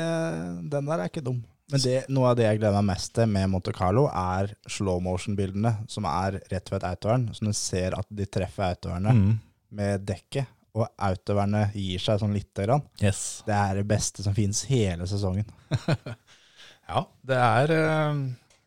den 0.71 0.87
der 0.89 0.99
er 0.99 1.07
ikke 1.07 1.23
dum. 1.23 1.43
Men 1.71 1.81
det, 1.81 1.95
noe 2.13 2.29
av 2.29 2.35
det 2.37 2.43
jeg 2.45 2.59
gleder 2.59 2.75
meg 2.77 2.91
mest 2.91 3.13
til 3.17 3.29
med 3.31 3.47
Monte 3.49 3.71
Carlo, 3.73 4.03
er 4.11 4.51
slow 4.69 4.99
motion-bildene 5.01 5.71
som 5.89 6.05
er 6.05 6.35
rett 6.51 6.69
ved 6.69 6.83
autoren. 6.85 7.29
Så 7.33 7.47
du 7.47 7.53
ser 7.57 7.95
at 7.97 8.05
de 8.13 8.27
treffer 8.29 8.67
autoerne 8.75 9.13
Mm. 9.15 9.31
med 9.75 10.03
dekket, 10.05 10.45
og 10.75 10.89
autoverne 11.07 11.69
gir 11.73 12.01
seg 12.03 12.19
sånn 12.19 12.35
lite 12.35 12.65
grann. 12.67 12.83
Yes. 12.99 13.41
Det 13.47 13.55
er 13.55 13.79
det 13.79 13.85
beste 13.87 14.25
som 14.25 14.35
finnes 14.37 14.65
hele 14.71 15.07
sesongen. 15.09 15.47
Ja, 16.85 17.01
det 17.25 17.37
er 17.41 17.71
eh, 17.73 18.17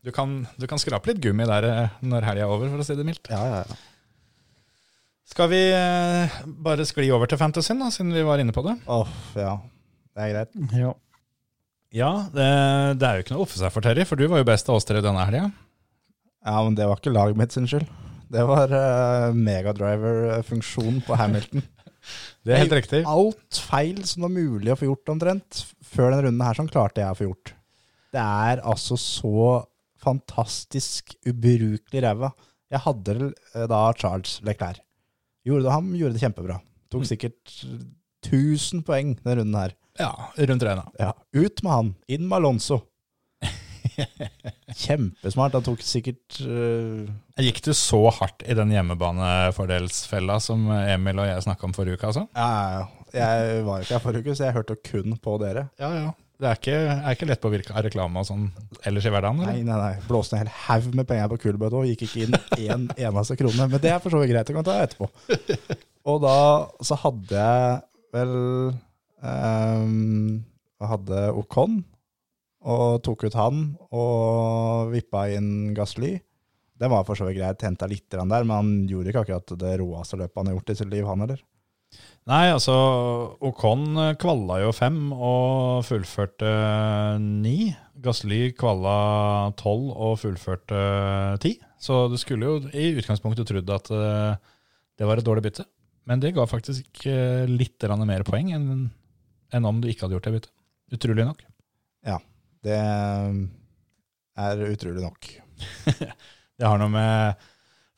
du 0.03 0.11
kan, 0.11 0.41
du 0.59 0.67
kan 0.67 0.81
skrape 0.83 1.13
litt 1.13 1.21
gummi 1.23 1.47
der 1.47 1.67
eh, 1.69 1.99
når 2.03 2.27
helga 2.27 2.49
er 2.49 2.51
over, 2.51 2.71
for 2.73 2.83
å 2.83 2.87
si 2.87 2.97
det 2.99 3.05
mildt. 3.07 3.31
Ja, 3.31 3.43
ja, 3.47 3.61
ja. 3.63 3.77
Skal 5.29 5.51
vi 5.53 5.61
eh, 5.77 6.39
bare 6.67 6.87
skli 6.89 7.11
over 7.15 7.31
til 7.31 7.39
fantasyen, 7.39 7.79
da, 7.83 7.93
siden 7.95 8.11
vi 8.17 8.25
var 8.27 8.41
inne 8.43 8.55
på 8.57 8.65
det? 8.67 8.75
Åh, 8.91 9.13
ja. 9.39 9.53
Det 10.17 10.25
er 10.25 10.33
greit. 10.33 10.59
Ja. 10.75 10.95
Ja, 11.95 12.11
det, 12.35 12.49
det 13.01 13.07
er 13.07 13.17
jo 13.17 13.25
ikke 13.25 13.35
noe 13.37 13.45
å 13.45 13.47
offe 13.47 13.61
seg 13.61 13.73
for, 13.73 13.85
Terry, 13.85 14.05
for 14.09 14.21
du 14.21 14.27
var 14.29 14.43
jo 14.43 14.49
best 14.49 14.69
av 14.69 14.77
oss 14.77 14.89
tre 14.89 15.01
denne 15.05 15.25
helga. 15.25 15.47
Ja, 16.45 16.59
men 16.59 16.75
det 16.77 16.89
var 16.89 17.01
ikke 17.01 17.15
laget 17.15 17.39
mitt 17.39 17.55
sin 17.55 17.69
skyld. 17.71 17.87
Det 18.29 18.43
var 18.45 18.69
uh, 18.69 19.37
megadriver-funksjonen 19.37 21.01
på 21.07 21.17
Hamilton. 21.17 21.65
Det 22.46 22.55
er 22.55 22.62
helt 22.62 22.76
riktig. 22.78 23.03
Alt 23.09 23.61
feil 23.68 24.03
som 24.09 24.26
var 24.26 24.32
mulig 24.34 24.72
å 24.72 24.78
få 24.78 24.88
gjort 24.88 25.12
omtrent. 25.14 25.62
Før 25.84 26.12
denne 26.12 26.26
runden 26.28 26.44
her, 26.46 26.59
sånn 26.59 26.70
klarte 26.70 27.03
jeg 27.03 27.14
å 27.14 27.18
få 27.18 27.28
gjort. 27.28 27.55
Det 28.14 28.24
er 28.24 28.62
altså 28.64 28.96
så 29.01 29.42
fantastisk 30.01 31.16
ubrukelig 31.28 32.05
ræva. 32.05 32.32
Jeg 32.72 32.84
hadde 32.84 33.16
eh, 33.28 33.66
da 33.68 33.80
Charles 33.99 34.38
Leclerc. 34.46 34.82
Gjorde 35.49 35.66
det, 35.66 35.74
han 35.74 35.92
gjorde 35.96 36.16
det 36.16 36.22
kjempebra. 36.22 36.59
Tok 36.92 37.07
sikkert 37.09 37.55
1000 38.26 38.84
poeng 38.86 39.14
denne 39.20 39.38
runden 39.40 39.59
her. 39.59 39.74
Ja, 39.99 40.12
rundt 40.36 40.64
regna. 40.64 40.86
Ja, 41.01 41.12
ut 41.34 41.62
med 41.64 41.72
han. 41.72 41.90
Inn 42.12 42.28
med 42.28 42.38
Alonso. 42.38 42.82
Kjempesmart. 44.84 45.57
Han 45.59 45.66
tok 45.66 45.82
sikkert 45.84 46.40
uh... 46.44 47.09
Gikk 47.38 47.61
du 47.66 47.72
så 47.76 48.01
hardt 48.18 48.44
i 48.46 48.57
den 48.59 48.72
hjemmebanefordelsfella 48.74 50.38
som 50.42 50.68
Emil 50.82 51.22
og 51.22 51.28
jeg 51.30 51.44
snakka 51.46 51.68
om 51.68 51.76
forrige 51.76 51.99
uke, 51.99 52.12
altså? 52.12 52.28
Ja. 52.36 52.86
Jeg 53.14 53.61
var 53.64 53.82
ikke 53.82 53.94
her 53.96 54.03
forrige 54.05 54.26
uke, 54.26 54.34
så 54.36 54.49
jeg 54.49 54.57
hørte 54.59 54.76
kun 54.84 55.14
på 55.22 55.36
dere. 55.40 55.68
Ja, 55.80 55.92
ja. 55.96 56.09
Det 56.38 56.46
er 56.46 56.59
ikke, 56.61 56.74
er 56.78 57.14
ikke 57.16 57.26
lett 57.26 57.40
påvirka 57.42 57.74
av 57.74 57.82
reklame 57.82 58.20
og 58.20 58.26
sånn 58.28 58.44
ellers 58.86 59.07
i 59.09 59.11
hverdagen? 59.11 59.40
Eller? 59.42 59.57
nei, 59.66 59.78
nei. 59.80 60.03
Blåste 60.07 60.36
en 60.36 60.44
hel 60.44 60.53
haug 60.68 60.92
med 60.94 61.09
penger 61.09 61.32
på 61.32 61.38
Kulbøt 61.42 61.74
og 61.74 61.88
gikk 61.88 62.05
ikke 62.07 62.26
inn 62.28 62.36
en 62.62 62.84
eneste 63.09 63.34
krone. 63.40 63.66
Men 63.66 63.82
det 63.82 63.90
er 63.90 63.99
for 64.05 64.14
så 64.14 64.20
vidt 64.22 64.30
greit, 64.30 64.46
det 64.46 64.55
kan 64.55 64.66
ta 64.66 64.76
etterpå. 64.84 65.09
Og 66.09 66.20
da 66.22 66.36
så 66.86 66.96
hadde 67.03 67.42
jeg 67.42 67.80
vel 68.14 68.36
um, 69.18 70.38
Jeg 70.78 70.90
hadde 70.92 71.24
Ocon, 71.42 71.80
og 72.67 73.03
tok 73.07 73.29
ut 73.29 73.37
han 73.39 73.61
og 73.95 74.91
vippa 74.95 75.29
inn 75.35 75.75
Gasly. 75.77 76.17
Det 76.79 76.91
var 76.91 77.05
for 77.07 77.19
så 77.19 77.27
vidt 77.27 77.41
greit, 77.41 77.59
tenta 77.59 77.89
litt 77.91 78.07
der, 78.11 78.25
men 78.27 78.55
han 78.55 78.75
gjorde 78.91 79.13
ikke 79.13 79.25
akkurat 79.27 79.55
det 79.61 79.79
råeste 79.81 80.19
løpet 80.19 80.39
han 80.39 80.51
har 80.51 80.59
gjort 80.59 80.75
i 80.75 80.79
sitt 80.79 80.93
liv, 80.93 81.07
han 81.07 81.25
heller. 81.25 81.41
Nei, 82.29 82.51
altså 82.53 82.75
Ocon 83.49 83.97
kvalla 84.21 84.59
jo 84.61 84.73
fem 84.77 84.99
og 85.15 85.87
fullførte 85.89 86.51
ni. 87.23 87.73
Gasly 88.05 88.53
kvalla 88.55 89.55
tolv 89.59 89.95
og 89.97 90.19
fullførte 90.21 90.83
ti. 91.43 91.57
Så 91.81 92.05
du 92.13 92.19
skulle 92.21 92.51
jo 92.51 92.61
i 92.77 92.93
utgangspunktet 93.01 93.49
trodd 93.49 93.73
at 93.75 93.91
eh, 93.95 94.55
det 95.01 95.09
var 95.09 95.19
et 95.19 95.27
dårlig 95.27 95.47
bytte. 95.49 95.65
Men 96.09 96.21
det 96.23 96.35
ga 96.37 96.45
faktisk 96.49 97.07
eh, 97.09 97.49
litt 97.49 97.89
mer 98.05 98.27
poeng 98.29 98.53
enn 98.55 99.69
om 99.73 99.81
du 99.81 99.89
ikke 99.89 100.07
hadde 100.07 100.19
gjort 100.19 100.29
det 100.29 100.37
byttet. 100.37 100.55
Utrolig 100.99 101.29
nok. 101.29 101.43
Det 102.65 102.79
er 104.39 104.65
utrolig 104.69 105.05
nok. 105.05 105.31
Det 106.59 106.67
har 106.67 106.79
noe 106.81 106.91
med 106.91 107.49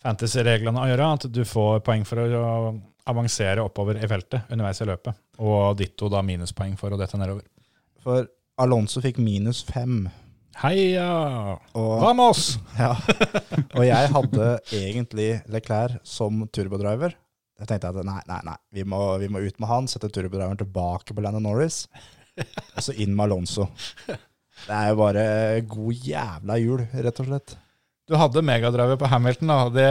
fantasy-reglene 0.04 0.80
å 0.82 0.88
gjøre, 0.90 1.10
at 1.16 1.26
du 1.32 1.42
får 1.48 1.80
poeng 1.84 2.04
for 2.08 2.20
å 2.20 2.72
avansere 3.10 3.64
oppover 3.64 3.98
i 4.00 4.08
feltet 4.08 4.50
underveis 4.52 4.80
i 4.84 4.88
løpet. 4.88 5.16
Og 5.40 5.76
ditto 5.80 6.10
da 6.12 6.20
minuspoeng 6.24 6.76
for 6.80 6.92
å 6.92 6.98
dette 7.00 7.20
nedover. 7.20 7.46
For 8.04 8.28
Alonso 8.60 9.00
fikk 9.04 9.20
minus 9.20 9.62
fem. 9.64 10.04
Heia! 10.60 11.08
Og 11.78 11.92
Vamos! 12.02 12.54
Ja. 12.80 12.92
og 13.76 13.84
jeg 13.86 14.12
hadde 14.12 14.46
egentlig 14.76 15.30
Leclerc 15.52 16.00
som 16.04 16.44
turbodriver. 16.52 17.16
Jeg 17.60 17.68
tenkte 17.68 17.90
at 17.92 18.04
nei, 18.08 18.20
nei, 18.28 18.40
nei, 18.44 18.56
vi 18.72 18.84
må, 18.88 19.00
vi 19.20 19.28
må 19.32 19.42
ut 19.44 19.58
med 19.60 19.68
han, 19.68 19.88
sette 19.88 20.08
turbodriveren 20.08 20.60
tilbake 20.60 21.12
på 21.16 21.24
Landon 21.24 21.44
Norris, 21.44 21.82
og 22.40 22.84
så 22.84 22.94
inn 22.96 23.12
med 23.12 23.26
Alonso. 23.26 23.66
Det 24.66 24.76
er 24.76 24.92
jo 24.92 25.00
bare 25.00 25.24
god 25.70 26.06
jævla 26.10 26.60
jul, 26.60 26.84
rett 27.06 27.20
og 27.22 27.28
slett. 27.30 27.56
Du 28.10 28.16
hadde 28.18 28.42
megadriver 28.42 28.98
på 28.98 29.08
Hamilton, 29.10 29.52
da. 29.52 29.58
Det, 29.74 29.90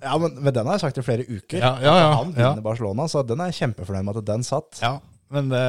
Ja, 0.00 0.16
men 0.16 0.36
men, 0.38 0.54
den 0.54 0.68
har 0.68 0.78
jeg 0.78 0.84
sagt 0.86 1.00
i 1.00 1.04
flere 1.04 1.26
uker. 1.28 1.58
Ja, 1.58 1.74
ja, 1.82 1.96
ja, 1.98 2.12
han 2.16 2.30
vinner. 2.32 2.62
Barcelona, 2.64 3.08
så 3.10 3.24
den 3.26 3.42
er 3.42 3.50
jeg 3.50 3.58
kjempefornøyd 3.64 4.06
med 4.06 4.20
at 4.22 4.28
den 4.30 4.46
satt. 4.46 4.78
ja, 4.82 4.98
men 5.30 5.50
det, 5.52 5.64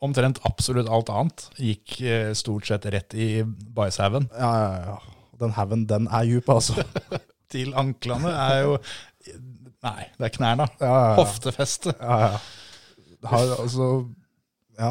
omtrent 0.00 0.40
absolutt 0.48 0.88
alt 0.88 1.10
annet 1.12 1.46
gikk 1.60 1.98
eh, 2.00 2.30
stort 2.38 2.68
sett 2.68 2.86
rett 2.92 3.16
i 3.16 3.42
bajshaugen. 3.44 4.30
Ja, 4.32 4.52
ja, 4.62 4.70
ja. 4.86 5.16
Den 5.40 5.54
haugen, 5.56 5.86
den 5.88 6.08
er 6.08 6.26
djup, 6.28 6.48
altså. 6.52 6.84
Til 7.52 7.72
anklene 7.78 8.30
er 8.30 8.58
jo 8.66 8.74
Nei, 9.80 10.10
det 10.20 10.26
er 10.26 10.32
knærne. 10.34 10.66
Ja, 10.76 10.88
ja, 10.88 11.04
ja. 11.08 11.12
Hoftefeste. 11.16 11.94
Ja, 11.96 12.16
ja. 12.20 12.40
Har, 13.30 13.52
altså, 13.62 13.86
ja. 14.76 14.90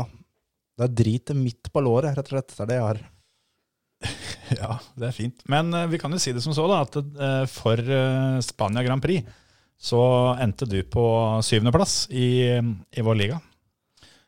Det 0.79 0.87
er 0.87 0.97
drit 1.03 1.33
midt 1.35 1.69
på 1.75 1.81
låret, 1.83 2.15
rett 2.15 2.29
og 2.31 2.35
slett. 2.37 2.53
Det 2.55 2.63
er 2.65 2.71
det 2.73 2.77
jeg 2.79 2.87
har. 2.89 3.01
Ja, 4.49 4.79
det 4.97 5.09
er 5.09 5.13
fint. 5.13 5.43
Men 5.51 5.67
uh, 5.75 5.83
vi 5.91 5.99
kan 6.01 6.09
jo 6.15 6.17
si 6.21 6.31
det 6.33 6.41
som 6.41 6.55
så, 6.57 6.63
da, 6.71 6.79
at 6.81 6.95
uh, 6.97 7.43
for 7.51 7.77
uh, 7.77 8.39
Spania 8.41 8.81
Grand 8.87 9.03
Prix 9.03 9.27
så 9.79 9.99
endte 10.41 10.65
du 10.67 10.79
på 10.91 11.03
syvendeplass 11.45 12.07
i, 12.11 12.57
i 12.57 13.03
vår 13.05 13.15
liga. 13.19 13.37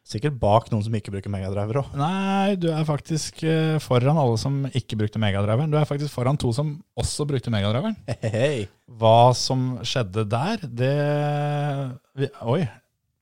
Sikkert 0.08 0.38
bak 0.40 0.70
noen 0.72 0.84
som 0.86 0.94
ikke 0.96 1.12
bruker 1.14 1.32
megadriver 1.34 1.82
òg. 1.82 1.90
Nei, 2.00 2.54
du 2.60 2.70
er 2.72 2.86
faktisk 2.88 3.42
foran 3.84 4.20
alle 4.20 4.38
som 4.40 4.62
ikke 4.76 4.98
brukte 5.00 5.20
megadriveren. 5.22 5.72
Du 5.72 5.78
er 5.80 5.88
faktisk 5.90 6.14
foran 6.16 6.40
to 6.42 6.54
som 6.56 6.72
også 7.00 7.26
brukte 7.30 7.52
megadriveren. 7.54 7.98
Hei. 8.36 8.68
Hva 9.02 9.32
som 9.38 9.80
skjedde 9.88 10.24
der, 10.32 10.64
det 10.68 10.94
vi- 12.22 12.32
Oi. 12.54 12.62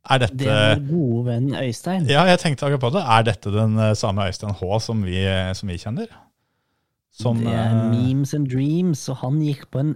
Er 0.10 0.22
dette 0.24 0.38
Det 0.40 0.48
er 0.48 0.78
vår 0.80 0.86
gode 0.90 1.24
venn 1.28 1.50
Øystein. 1.60 2.06
Ja, 2.10 2.24
jeg 2.30 2.40
tenkte 2.40 2.66
akkurat 2.70 2.82
på 2.86 2.92
det. 2.96 3.02
Er 3.04 3.26
dette 3.28 3.52
den 3.52 3.76
eh, 3.78 3.94
samme 4.00 4.30
Øystein 4.30 4.56
H 4.56 4.80
som 4.86 5.02
vi, 5.04 5.20
som 5.58 5.68
vi 5.70 5.78
kjenner? 5.82 6.08
Som, 7.20 7.42
det 7.44 7.52
er 7.52 7.74
eh, 7.74 7.90
memes 7.92 8.32
and 8.38 8.48
dreams, 8.48 9.02
og 9.12 9.20
han 9.26 9.42
gikk 9.44 9.66
på 9.74 9.82
en 9.84 9.92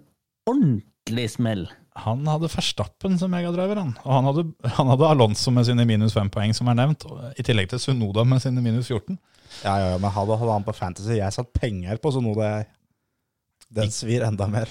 ordentlig 0.50 1.30
smell. 1.32 1.64
Han 2.04 2.26
hadde 2.28 2.50
Verstappen 2.50 3.16
som 3.22 3.32
megadriver, 3.32 3.78
han. 3.80 3.94
Og 4.04 4.12
han 4.18 4.28
hadde, 4.28 4.44
han 4.76 4.90
hadde 4.92 5.10
Alonso 5.14 5.52
med 5.54 5.68
sine 5.70 5.86
minus 5.88 6.16
fem 6.18 6.30
poeng, 6.34 6.52
som 6.58 6.68
er 6.72 6.80
nevnt. 6.82 7.06
og 7.06 7.38
I 7.40 7.46
tillegg 7.46 7.70
til 7.72 7.80
Sunoda 7.80 8.26
med 8.28 8.42
sine 8.44 8.64
minus 8.66 8.90
14. 8.90 9.16
Ja, 9.64 9.76
ja, 9.78 9.90
ja, 9.94 9.98
men 10.02 10.12
hadde, 10.12 10.38
hadde 10.42 10.56
han 10.58 10.66
på 10.66 10.74
Fantasy 10.74 11.20
Jeg 11.20 11.36
satt 11.36 11.52
penger 11.54 12.00
på, 12.02 12.12
Sunoda, 12.16 12.48
jeg. 12.58 12.68
Den 13.74 13.94
svir 13.94 14.26
enda 14.26 14.48
mer. 14.50 14.70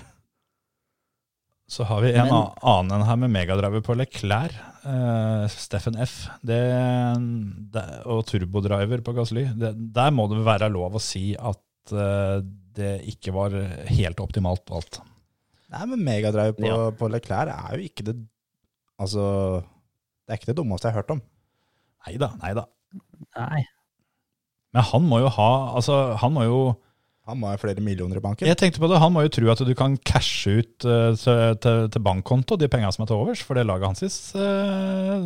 Så 1.70 1.86
har 1.88 2.02
vi 2.04 2.10
en 2.12 2.28
Men- 2.28 2.50
annen 2.62 3.06
her 3.06 3.16
med 3.16 3.30
megadriver 3.32 3.80
på 3.86 3.94
Leclerc. 3.96 4.58
Eh, 4.88 5.44
Steffen 5.52 5.96
F. 6.02 6.16
Det, 6.44 6.58
det, 7.74 7.84
og 8.10 8.24
turbodriver 8.28 9.02
på 9.04 9.14
Gasly. 9.16 9.46
Det, 9.58 9.72
der 9.94 10.12
må 10.14 10.26
det 10.30 10.42
være 10.46 10.70
lov 10.72 10.98
å 10.98 11.02
si 11.02 11.32
at 11.38 11.94
uh, 11.94 12.38
det 12.72 12.92
ikke 13.12 13.34
var 13.34 13.56
helt 13.92 14.20
optimalt 14.22 14.64
på 14.68 14.78
alt. 14.80 15.00
Nei, 15.72 15.84
men 15.88 16.04
megadrive 16.04 16.56
på, 16.58 16.68
Ja. 16.68 16.90
på 16.96 17.08
Leclerc 17.08 17.52
er 17.52 17.78
jo 17.78 17.88
ikke 17.88 18.04
det 18.10 18.18
Altså 19.00 19.22
Det 19.62 20.34
er 20.34 20.38
ikke 20.38 20.50
det 20.52 20.58
dummeste 20.58 20.86
jeg 20.86 20.92
har 20.94 21.00
hørt 21.00 21.14
om. 21.14 21.22
Nei 22.06 22.12
da, 22.20 22.28
nei 22.42 22.52
da. 22.54 22.66
Nei. 23.38 23.62
Men 24.76 24.84
han 24.90 25.06
må 25.08 25.22
jo 25.24 25.30
ha 25.32 25.48
Altså, 25.78 25.96
han 26.20 26.34
må 26.36 26.44
jo 26.44 26.60
Han 27.32 27.40
må 27.40 27.48
ha 27.48 27.56
flere 27.56 27.80
millioner 27.80 28.20
i 28.20 28.22
banken. 28.22 28.44
Jeg 28.44 28.58
tenkte 28.60 28.80
på 28.82 28.90
det, 28.92 29.00
Han 29.00 29.14
må 29.14 29.24
jo 29.24 29.32
tro 29.32 29.48
at 29.48 29.62
du 29.64 29.72
kan 29.78 29.96
cashe 30.04 30.58
ut 30.60 30.84
uh, 30.84 31.16
til, 31.16 31.56
til, 31.88 32.02
bankkonto 32.04 32.58
de 32.60 32.68
pengene 32.68 32.92
som 32.92 33.06
er 33.06 33.08
til 33.08 33.22
overs, 33.22 33.44
for 33.46 33.56
det 33.56 33.64
laget 33.68 33.88
hans 33.88 34.20
Uh, 34.36 35.24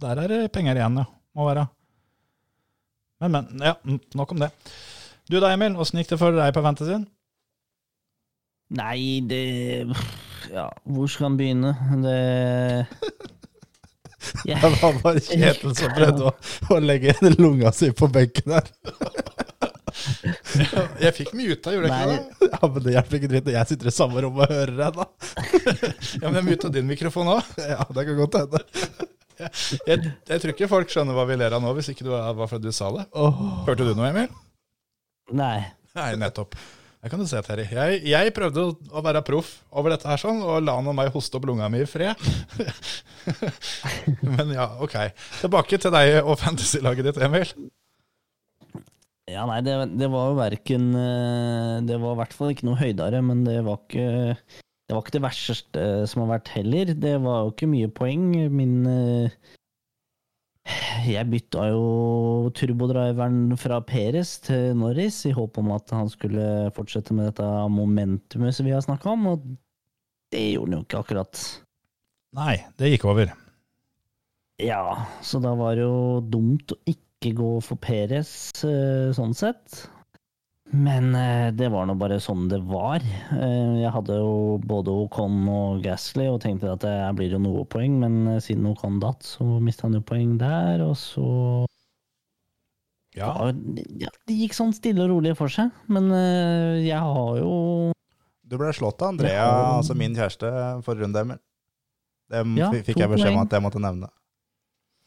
Der 0.00 0.22
er 0.22 0.32
det 0.32 0.52
penger 0.52 0.78
igjen, 0.78 0.96
ja. 1.02 1.04
Må 1.36 1.48
være. 1.48 1.66
Men, 3.20 3.32
men. 3.32 3.60
Ja, 3.60 3.74
nok 4.16 4.32
om 4.32 4.40
det. 4.40 4.50
Du 5.28 5.38
da, 5.40 5.52
Emil. 5.52 5.76
Åssen 5.76 6.00
gikk 6.00 6.14
det 6.14 6.20
for 6.20 6.36
deg 6.36 6.52
på 6.56 6.64
Fantasyen? 6.64 7.06
Nei, 8.76 9.20
det 9.28 9.86
Ja, 10.50 10.68
hvor 10.84 11.06
skal 11.10 11.30
han 11.30 11.36
begynne? 11.38 11.72
Det 12.02 12.16
yeah. 14.46 14.60
Det 14.62 14.72
var 14.82 15.00
bare 15.02 15.20
Kjetil 15.22 15.74
som 15.76 15.92
prøvde 15.94 16.30
å, 16.30 16.32
å 16.74 16.78
legge 16.82 17.14
lunga 17.42 17.72
si 17.74 17.92
på 17.94 18.08
benken 18.10 18.56
her. 18.56 18.72
Jeg 21.00 21.12
fikk 21.16 21.32
muta, 21.36 21.72
gjorde 21.74 21.88
jeg 21.88 21.96
ikke 21.96 22.12
det? 22.12 22.50
Ja, 22.52 22.68
men 22.68 22.84
Det 22.84 22.94
hjelper 22.96 23.18
ikke 23.18 23.30
dritt 23.32 23.48
når 23.48 23.56
jeg 23.58 23.70
sitter 23.72 23.90
i 23.90 23.94
samme 23.96 24.22
rom 24.24 24.40
og 24.40 24.52
hører 24.52 24.74
deg, 24.78 25.00
da. 25.00 25.06
Ja, 26.20 26.28
Men 26.28 26.38
jeg 26.40 26.46
muta 26.50 26.70
din 26.72 26.88
mikrofon 26.88 27.32
òg. 27.36 27.52
Ja, 27.60 27.82
det 27.96 28.06
kan 28.08 28.18
godt 28.22 28.38
hende. 28.40 28.62
Jeg, 29.36 30.00
jeg 30.30 30.40
tror 30.40 30.54
ikke 30.54 30.70
folk 30.70 30.92
skjønner 30.92 31.16
hva 31.16 31.26
vi 31.28 31.36
ler 31.36 31.56
av 31.56 31.60
nå, 31.64 31.74
hvis 31.76 31.90
ikke 31.92 32.06
det 32.06 32.12
var 32.14 32.48
fordi 32.48 32.70
du 32.70 32.76
sa 32.76 32.88
det. 32.94 33.06
Hørte 33.68 33.84
du 33.84 33.92
noe, 33.92 34.08
Emil? 34.08 34.30
Nei. 35.36 35.58
Nei, 35.96 36.10
nettopp. 36.20 36.56
Det 37.06 37.10
kan 37.12 37.20
du 37.22 37.26
se, 37.28 37.38
Terje. 37.44 37.68
Jeg, 37.70 37.98
jeg 38.08 38.32
prøvde 38.34 38.62
å, 38.66 38.70
å 38.98 39.02
være 39.04 39.20
proff 39.26 39.50
over 39.70 39.92
dette 39.92 40.08
her 40.10 40.18
sånn, 40.18 40.40
og 40.42 40.64
la 40.64 40.74
nå 40.82 40.94
meg 40.96 41.12
hoste 41.14 41.38
opp 41.38 41.44
lunga 41.46 41.68
mi 41.70 41.84
i 41.84 41.86
fred. 41.86 42.18
Men 44.34 44.50
ja, 44.56 44.66
ok. 44.82 44.96
Tilbake 45.42 45.78
til 45.82 45.94
deg 45.94 46.16
og 46.24 46.34
fantasy-laget 46.40 47.10
ditt, 47.10 47.20
Emil. 47.22 47.52
Ja, 49.26 49.42
nei, 49.48 49.58
det, 49.66 49.74
det 49.98 50.06
var 50.12 50.30
jo 50.30 50.38
verken 50.38 50.92
eh, 50.94 51.82
Det 51.82 51.96
var 51.98 52.14
i 52.14 52.18
hvert 52.20 52.34
fall 52.36 52.52
ikke 52.52 52.68
noe 52.68 52.78
høydere, 52.78 53.18
men 53.26 53.42
det 53.46 53.58
var 53.66 53.80
ikke 53.82 54.06
Det 54.38 54.94
var 54.94 55.02
ikke 55.02 55.16
det 55.16 55.24
verste 55.24 55.86
som 56.06 56.22
har 56.22 56.36
vært 56.36 56.52
heller. 56.54 56.92
Det 56.94 57.16
var 57.24 57.40
jo 57.42 57.50
ikke 57.50 57.70
mye 57.72 57.90
poeng. 57.90 58.28
Min 58.54 58.76
eh, 58.86 59.34
Jeg 61.08 61.26
bytta 61.32 61.66
jo 61.72 62.52
turbodriveren 62.54 63.56
fra 63.58 63.80
Peres 63.86 64.36
til 64.46 64.76
Norris 64.78 65.24
i 65.26 65.34
håp 65.34 65.58
om 65.58 65.72
at 65.74 65.90
han 65.94 66.10
skulle 66.12 66.70
fortsette 66.76 67.14
med 67.14 67.32
dette 67.32 67.46
momentumet 67.70 68.54
som 68.54 68.66
vi 68.66 68.74
har 68.74 68.86
snakka 68.86 69.10
om, 69.14 69.26
og 69.34 69.42
det 70.34 70.44
gjorde 70.52 70.70
han 70.70 70.78
jo 70.78 70.86
ikke 70.86 71.02
akkurat. 71.02 71.42
Nei, 72.36 72.56
det 72.78 72.92
gikk 72.94 73.06
over. 73.10 73.34
Ja, 74.62 74.82
så 75.22 75.38
da 75.42 75.52
var 75.58 75.76
det 75.76 75.84
jo 75.84 76.22
dumt 76.24 76.72
å 76.74 76.78
ikke 76.86 77.05
gå 77.24 77.62
for 77.64 77.76
Peres, 77.80 78.52
eh, 78.64 79.10
sånn 79.16 79.34
sett. 79.34 79.88
Men 80.72 81.14
eh, 81.14 81.50
det 81.54 81.68
var 81.70 81.86
nå 81.86 81.94
bare 81.98 82.18
sånn 82.20 82.48
det 82.50 82.58
var. 82.66 83.00
Eh, 83.32 83.80
Jeg 83.82 83.92
hadde 83.94 84.16
jo 84.18 84.58
både 84.66 84.90
Ocon 84.90 85.46
og 85.48 85.82
Gasly 85.84 86.26
og 86.28 86.40
tenkte 86.42 86.72
at 86.72 86.80
det 86.82 86.94
blir 87.16 87.30
jo 87.36 87.38
noe 87.38 87.64
poeng, 87.64 87.98
men 88.02 88.40
siden 88.42 88.66
Ocon 88.72 88.98
datt, 89.00 89.22
så 89.22 89.44
mista 89.62 89.86
han 89.86 89.94
jo 89.94 90.00
poeng 90.02 90.36
der, 90.38 90.82
og 90.84 90.96
så 90.96 91.66
Ja, 93.16 93.30
ja, 93.96 94.10
Det 94.28 94.34
gikk 94.36 94.52
sånn 94.52 94.74
stille 94.76 95.06
og 95.06 95.08
rolig 95.14 95.36
for 95.38 95.48
seg, 95.48 95.70
men 95.88 96.10
jeg 96.84 96.98
har 97.00 97.38
jo 97.40 97.92
Du 98.46 98.58
ble 98.58 98.68
slått 98.76 99.00
av 99.02 99.14
Andrea, 99.14 99.32
Ja. 99.32 99.78
altså 99.80 99.96
min 99.96 100.14
kjæreste, 100.14 100.82
for 100.84 100.94
runddemmer. 100.94 101.38
Det 102.28 102.44
Ja, 102.58 102.70
fikk 102.70 102.98
jeg 102.98 103.08
beskjed 103.08 103.32
om 103.32 103.38
at 103.46 103.50
jeg 103.50 103.62
måtte 103.62 103.80
nevne. 103.80 104.10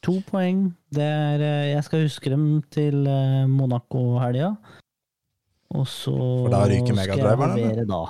To 0.05 0.19
poeng. 0.27 0.69
Det 0.93 1.05
er 1.05 1.43
eh, 1.43 1.71
Jeg 1.73 1.85
skal 1.87 2.05
huske 2.05 2.31
dem 2.31 2.45
til 2.73 3.03
eh, 3.09 3.43
Monaco-helga. 3.49 4.53
Og 5.77 5.85
så 5.89 6.15
For 6.15 6.53
da 6.53 6.63
ryker 6.69 6.97
megadriveren, 6.97 7.59
eller? 7.59 7.85
da. 7.85 8.01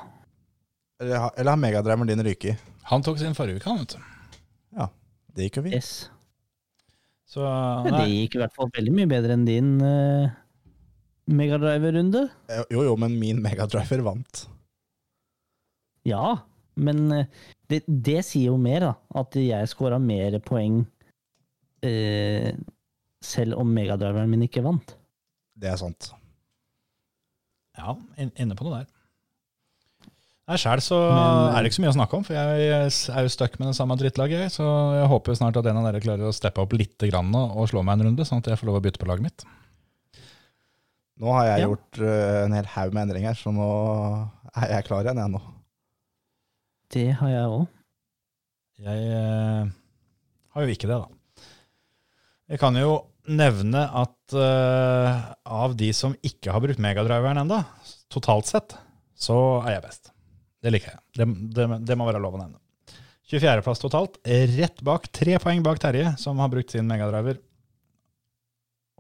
Eller, 0.99 1.25
eller 1.35 1.51
har 1.51 1.59
megadriveren 1.59 2.11
din 2.11 2.23
ryket? 2.23 2.61
Han 2.91 3.03
tok 3.05 3.19
sin 3.19 3.35
forrige 3.37 3.59
uke, 3.59 3.67
han, 3.69 3.83
vet 3.83 3.97
du. 3.97 4.87
Det 5.35 5.45
gikk 5.45 5.59
jo 5.59 5.65
fint. 5.67 5.75
Yes. 5.77 5.89
Så 7.29 7.43
Men 7.85 7.93
det 7.93 8.07
gikk 8.09 8.35
i 8.35 8.39
hvert 8.41 8.55
fall 8.55 8.71
veldig 8.73 8.93
mye 8.97 9.07
bedre 9.07 9.35
enn 9.37 9.43
din 9.47 9.67
uh, 9.79 10.31
megadriver-runde. 11.29 12.23
Jo, 12.73 12.81
jo, 12.87 12.95
men 12.99 13.15
min 13.21 13.39
megadriver 13.43 14.01
vant. 14.03 14.41
Ja, 16.09 16.39
men 16.75 17.05
det, 17.69 17.83
det 17.85 18.23
sier 18.25 18.49
jo 18.49 18.57
mer, 18.59 18.87
da. 18.87 18.91
At 19.21 19.37
jeg 19.37 19.69
scora 19.71 20.01
mer 20.01 20.39
poeng 20.43 20.81
eh, 21.83 22.53
selv 23.21 23.57
om 23.59 23.67
megadriveren 23.75 24.29
min 24.31 24.45
ikke 24.47 24.63
vant. 24.63 24.95
Det 25.59 25.69
er 25.73 25.77
sant. 25.81 26.11
ja, 27.79 27.93
inne 28.19 28.55
på 28.59 28.65
noe 28.67 28.79
der. 28.81 28.87
Nei, 30.49 30.55
Sjæl 30.57 30.81
så 30.81 30.97
Men- 31.13 31.55
er 31.55 31.61
det 31.61 31.69
ikke 31.69 31.77
så 31.77 31.81
mye 31.83 31.91
å 31.93 31.97
snakke 31.99 32.13
om, 32.17 32.23
for 32.25 32.33
jeg 32.33 32.69
er 32.73 33.21
jo 33.21 33.29
stuck 33.29 33.59
med 33.59 33.67
det 33.69 33.75
samme 33.77 33.95
drittlaget. 33.95 34.49
Så 34.51 34.65
jeg 34.97 35.07
håper 35.07 35.35
snart 35.37 35.57
at 35.61 35.65
en 35.69 35.77
av 35.77 35.85
dere 35.85 36.01
klarer 36.01 36.25
å 36.27 36.33
steppe 36.33 36.57
opp 36.63 36.73
litt 36.73 36.97
grann 36.97 37.29
og 37.35 37.55
og 37.55 37.69
slå 37.69 37.83
meg 37.85 37.99
en 37.99 38.07
runde, 38.07 38.25
sånn 38.25 38.39
at 38.41 38.45
jeg 38.49 38.57
får 38.57 38.65
lov 38.71 38.79
å 38.79 38.83
bytte 38.83 38.97
på 38.99 39.07
laget 39.07 39.21
mitt. 39.27 39.45
Nå 41.19 41.31
har 41.35 41.45
jeg 41.45 41.59
Ja. 41.61 41.67
gjort 41.67 41.99
eh, 42.01 42.45
en 42.45 42.53
hel 42.53 42.65
haug 42.65 42.93
med 42.93 43.03
endringer, 43.09 43.35
så 43.35 43.51
nå 43.53 44.31
er 44.55 44.67
jeg 44.73 44.85
klar 44.85 45.03
igjen, 45.03 45.17
jeg 45.21 45.31
nå. 45.31 45.41
Det 46.89 47.07
har 47.13 47.29
jeg 47.29 47.45
òg. 47.45 47.67
Jeg 48.79 49.11
eh, 49.13 49.65
har 50.55 50.61
jo 50.65 50.67
ikke 50.73 50.87
det, 50.87 50.97
da. 50.97 51.07
Jeg 52.49 52.57
kan 52.57 52.73
jo 52.79 52.93
nevne 53.29 53.83
at 53.93 54.33
uh, 54.33 55.17
av 55.45 55.75
de 55.77 55.91
som 55.93 56.15
ikke 56.25 56.49
har 56.49 56.63
brukt 56.63 56.81
megadriveren 56.81 57.43
enda, 57.43 57.61
totalt 58.09 58.49
sett, 58.49 58.73
så 59.13 59.59
er 59.61 59.75
jeg 59.75 59.83
best. 59.83 60.09
Det 60.59 60.73
liker 60.73 60.95
jeg. 60.95 61.01
Det, 61.19 61.27
det, 61.53 61.67
det 61.85 61.97
må 61.99 62.07
være 62.07 62.21
lov 62.23 62.39
å 62.39 62.41
nevne. 62.41 62.57
24.-plass 63.29 63.83
totalt, 63.83 64.17
rett 64.25 64.81
bak, 64.81 65.05
tre 65.13 65.35
poeng 65.41 65.61
bak 65.61 65.77
Terje, 65.83 66.15
som 66.17 66.41
har 66.41 66.49
brukt 66.49 66.73
sin 66.73 66.89
megadriver. 66.89 67.37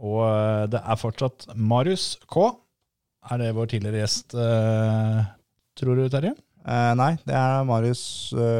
Og 0.05 0.21
uh, 0.21 0.67
det 0.69 0.83
er 0.85 1.01
fortsatt 1.01 1.49
Marius 1.57 2.11
K. 2.29 2.51
Er 3.33 3.41
det 3.41 3.49
vår 3.57 3.73
tidligere 3.73 4.03
gjest, 4.03 4.37
uh, 4.37 5.25
tror 5.79 5.97
du, 5.97 6.05
Terje? 6.13 6.35
Nei, 6.69 7.13
det 7.25 7.33
er 7.33 7.63
Marius 7.65 8.03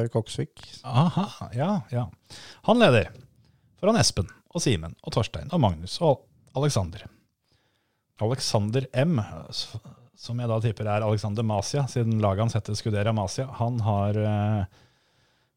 Koksvik. 0.10 0.64
Aha, 0.88 1.28
ja, 1.54 1.70
ja. 1.94 2.08
Han 2.66 2.82
leder 2.82 3.12
foran 3.78 4.00
Espen 4.00 4.32
og 4.50 4.64
Simen 4.64 4.96
og 5.04 5.14
Torstein 5.16 5.52
og 5.54 5.62
Magnus 5.64 6.00
og 6.02 6.26
Alexander. 6.58 7.06
Alexander 8.20 8.86
M, 9.00 9.20
som 10.20 10.40
jeg 10.42 10.52
da 10.52 10.60
tipper 10.64 10.90
er 10.92 11.06
Alexander 11.06 11.46
Masia, 11.46 11.86
siden 11.88 12.20
laget 12.24 12.48
hans 12.48 12.58
heter 12.58 12.78
Scudera 12.78 13.14
Masia, 13.16 13.48
han 13.60 13.80
har 13.86 14.18
eh, 14.20 14.80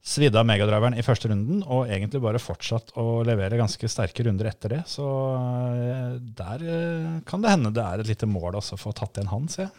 svidd 0.02 0.36
av 0.38 0.46
megadriveren 0.46 0.96
i 0.98 1.04
første 1.06 1.30
runden, 1.30 1.62
og 1.62 1.90
egentlig 1.90 2.22
bare 2.22 2.42
fortsatt 2.42 2.92
å 2.98 3.22
levere 3.26 3.58
ganske 3.58 3.90
sterke 3.90 4.26
runder 4.26 4.50
etter 4.50 4.76
det. 4.76 4.82
Så 4.90 5.06
eh, 5.06 6.20
der 6.42 6.66
eh, 6.66 7.16
kan 7.26 7.42
det 7.42 7.54
hende 7.54 7.74
det 7.74 7.86
er 7.86 8.02
et 8.02 8.12
lite 8.12 8.30
mål 8.30 8.60
også 8.60 8.76
for 8.76 8.92
å 8.92 8.92
få 8.92 8.98
tatt 9.00 9.18
igjen 9.18 9.32
han, 9.32 9.48
ser 9.50 9.68
jeg. 9.68 9.74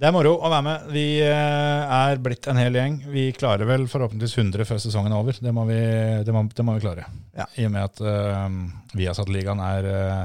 Det 0.00 0.08
er 0.08 0.14
moro 0.16 0.32
å 0.40 0.48
være 0.48 0.64
med. 0.64 0.86
Vi 0.94 1.20
eh, 1.20 1.90
er 1.92 2.16
blitt 2.24 2.46
en 2.48 2.56
hel 2.56 2.72
gjeng. 2.78 2.94
Vi 3.12 3.36
klarer 3.36 3.68
vel 3.68 3.84
forhåpentligvis 3.90 4.38
100 4.38 4.64
før 4.64 4.78
sesongen 4.80 5.12
er 5.12 5.20
over. 5.20 5.36
Det 5.44 5.52
må 5.52 5.66
vi, 5.68 5.76
det 6.24 6.32
må, 6.32 6.40
det 6.48 6.64
må 6.64 6.72
vi 6.78 6.84
klare. 6.86 7.04
Ja. 7.36 7.44
I 7.60 7.66
og 7.68 7.72
med 7.74 7.84
at 7.84 8.00
uh, 8.00 8.48
Viasat-ligaen 8.96 9.60
er 9.60 9.84
uh, 9.92 10.24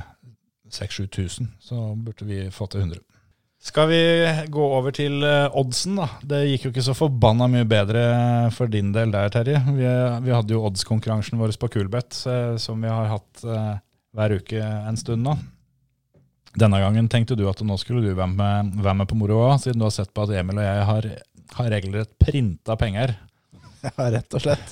6000-7000, 0.72 1.60
så 1.60 1.92
burde 2.00 2.24
vi 2.30 2.48
få 2.56 2.72
til 2.72 2.80
100. 2.86 3.04
Skal 3.66 3.88
vi 3.90 4.02
gå 4.54 4.62
over 4.78 4.94
til 4.94 5.24
eh, 5.26 5.56
oddsen, 5.58 5.98
da? 5.98 6.06
Det 6.22 6.44
gikk 6.46 6.68
jo 6.68 6.72
ikke 6.74 6.84
så 6.86 6.94
forbanna 6.94 7.48
mye 7.50 7.66
bedre 7.66 8.04
for 8.54 8.70
din 8.70 8.92
del 8.94 9.10
der, 9.14 9.32
Terje. 9.34 9.58
Vi, 9.74 9.88
vi 10.22 10.34
hadde 10.36 10.54
jo 10.54 10.62
oddskonkurransen 10.68 11.40
vår 11.42 11.56
på 11.58 11.72
Coolbet, 11.74 12.14
eh, 12.30 12.54
som 12.62 12.84
vi 12.86 12.92
har 12.94 13.10
hatt 13.10 13.42
eh, 13.42 13.72
hver 14.16 14.36
uke 14.38 14.62
en 14.62 15.00
stund 15.02 15.26
nå. 15.26 15.34
Denne 16.56 16.78
gangen 16.80 17.10
tenkte 17.12 17.36
du 17.36 17.48
at 17.50 17.64
nå 17.66 17.76
skulle 17.82 18.06
du 18.06 18.14
være 18.14 18.30
med, 18.32 18.76
være 18.86 19.00
med 19.02 19.10
på 19.10 19.18
moro 19.20 19.40
siden 19.60 19.82
du 19.82 19.88
har 19.88 19.96
sett 19.96 20.14
på 20.14 20.24
at 20.24 20.36
Emil 20.38 20.62
og 20.62 20.68
jeg 20.68 20.84
har, 20.92 21.08
har 21.58 21.72
regelrett 21.74 22.14
printa 22.22 22.78
penger. 22.80 23.16
Ja, 23.86 24.08
rett 24.10 24.34
og 24.34 24.42
slett. 24.42 24.72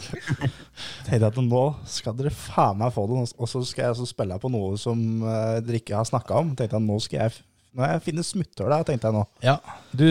Tenkte 1.05 1.27
at 1.27 1.35
nå 1.37 1.59
skal 1.85 2.15
dere 2.17 2.31
faen 2.33 2.79
meg 2.79 2.95
få 2.95 3.03
det, 3.11 3.19
og 3.37 3.49
så 3.51 3.59
skal 3.61 3.91
jeg 3.91 4.07
spille 4.09 4.39
på 4.41 4.49
noe 4.49 4.77
som 4.81 4.97
eh, 5.21 5.59
dere 5.61 5.81
ikke 5.81 5.99
har 5.99 6.07
snakka 6.09 6.39
om. 6.41 6.55
Tenkte 6.57 6.79
jeg 6.79 6.87
nå 6.87 6.97
skal 7.03 7.19
jeg 7.19 7.35
nå 7.73 7.81
har 7.83 7.95
jeg 7.95 8.03
finner 8.05 8.25
smutthull 8.27 8.69
der, 8.69 8.85
tenkte 8.87 9.09
jeg 9.09 9.15
nå. 9.17 9.23
Ja, 9.43 9.57
Du, 9.91 10.05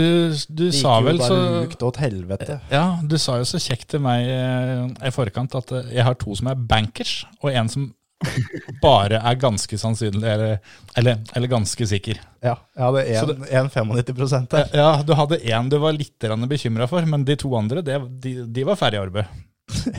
du 0.51 0.65
Det 0.67 0.75
sa 0.75 0.97
vel 1.05 1.21
så 1.23 1.37
lukt 1.63 1.83
åt 1.87 2.01
helvete. 2.03 2.59
Ja, 2.73 2.85
du 3.03 3.17
sa 3.23 3.39
jo 3.39 3.47
så 3.49 3.61
kjekt 3.63 3.93
til 3.95 4.03
meg 4.03 4.27
eh, 4.27 4.87
i 5.09 5.13
forkant 5.15 5.55
at 5.59 5.75
eh, 5.79 5.93
jeg 5.95 6.07
har 6.07 6.19
to 6.19 6.35
som 6.39 6.51
er 6.51 6.59
bankers, 6.59 7.21
og 7.43 7.53
en 7.55 7.71
som 7.73 7.91
bare 8.83 9.19
er 9.19 9.39
ganske 9.41 9.79
sannsynlig, 9.79 10.27
eller, 10.31 10.59
eller, 10.99 11.23
eller 11.35 11.51
ganske 11.51 11.87
sikker. 11.91 12.21
Ja, 12.43 12.57
jeg 12.77 12.85
hadde 12.85 13.03
en, 13.43 13.47
en 13.65 13.71
95 13.71 14.51
der. 14.53 14.69
Ja, 14.79 14.91
du 15.07 15.15
hadde 15.19 15.41
én 15.43 15.71
du 15.71 15.79
var 15.83 15.97
litt 15.97 16.23
bekymra 16.51 16.87
for, 16.91 17.03
men 17.07 17.25
de 17.27 17.37
to 17.39 17.51
andre 17.59 17.83
det, 17.83 17.99
de, 18.23 18.37
de 18.47 18.67
var 18.69 18.79
ferdig 18.79 19.03
arbeid. 19.03 19.27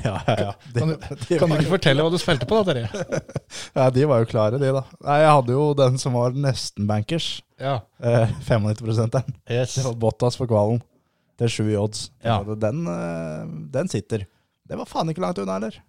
Ja, 0.04 0.16
ja, 0.28 0.36
ja. 0.40 0.52
De, 0.74 0.80
Kan, 0.80 0.90
de, 0.94 1.16
du, 1.16 1.38
kan 1.40 1.50
du 1.52 1.56
ikke 1.58 1.74
fortelle 1.76 2.06
hva 2.06 2.12
du 2.14 2.20
spilte 2.22 2.48
på, 2.50 2.60
da, 2.62 2.74
Terje? 2.74 3.22
ja, 3.80 3.88
de 3.96 4.08
var 4.10 4.24
jo 4.24 4.30
klare, 4.32 4.60
de, 4.62 4.72
da. 4.76 4.84
Nei, 5.06 5.20
jeg 5.24 5.32
hadde 5.38 5.56
jo 5.56 5.70
den 5.80 6.02
som 6.02 6.18
var 6.18 6.36
nesten 6.48 6.90
bankers. 6.90 7.30
Ja. 7.62 7.80
Eh, 8.04 8.36
95-prosenteren. 8.50 9.38
Yes. 9.48 9.78
Det 9.80 9.88
var 9.88 9.98
Bottas 10.08 10.40
for 10.40 10.50
kvalen. 10.52 10.84
Til 11.42 11.50
sju 11.50 11.64
i 11.72 11.80
odds. 11.80 12.08
Ja. 12.26 12.42
Den, 12.46 12.86
eh, 12.90 13.48
den 13.74 13.90
sitter. 13.92 14.28
Det 14.70 14.78
var 14.80 14.90
faen 14.90 15.10
ikke 15.12 15.24
langt 15.24 15.42
unna, 15.42 15.58
heller. 15.58 15.80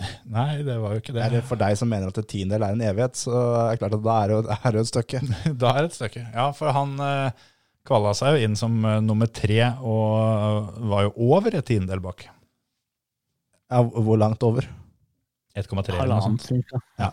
Nei, 0.36 0.62
det 0.64 0.76
var 0.80 0.94
jo 0.96 1.02
ikke 1.02 1.14
det. 1.14 1.22
Eller 1.26 1.46
for 1.46 1.60
deg 1.60 1.76
som 1.78 1.90
mener 1.92 2.10
at 2.12 2.20
en 2.20 2.28
tiendedel 2.28 2.66
er 2.66 2.76
en 2.76 2.84
evighet, 2.90 3.18
så 3.20 3.32
er 3.36 3.72
det 3.74 3.80
klart 3.82 3.96
at 3.98 4.04
da 4.04 4.18
er 4.18 4.30
det 4.30 4.36
jo, 4.38 4.42
er 4.58 4.76
det 4.76 4.84
et 4.84 4.92
stykke. 4.92 5.22
Da 5.52 5.72
er 5.72 5.80
det 5.80 5.90
et 5.90 5.98
stykke. 5.98 6.26
Ja, 6.32 6.46
for 6.56 6.74
han 6.76 6.94
eh, 7.06 7.48
kvala 7.88 8.14
seg 8.16 8.36
jo 8.36 8.46
inn 8.48 8.58
som 8.58 8.78
eh, 8.88 9.00
nummer 9.04 9.30
tre, 9.30 9.58
og 9.82 10.72
var 10.92 11.08
jo 11.08 11.14
over 11.32 11.58
et 11.58 11.68
tiendedel 11.68 12.02
bak. 12.04 12.26
Ja, 13.72 13.82
hvor 13.82 14.20
langt 14.20 14.44
over? 14.44 14.68
1,3 15.56 15.96
eller 15.96 16.14
noe 16.14 16.24
sånt. 16.24 16.48
Ja. 17.00 17.12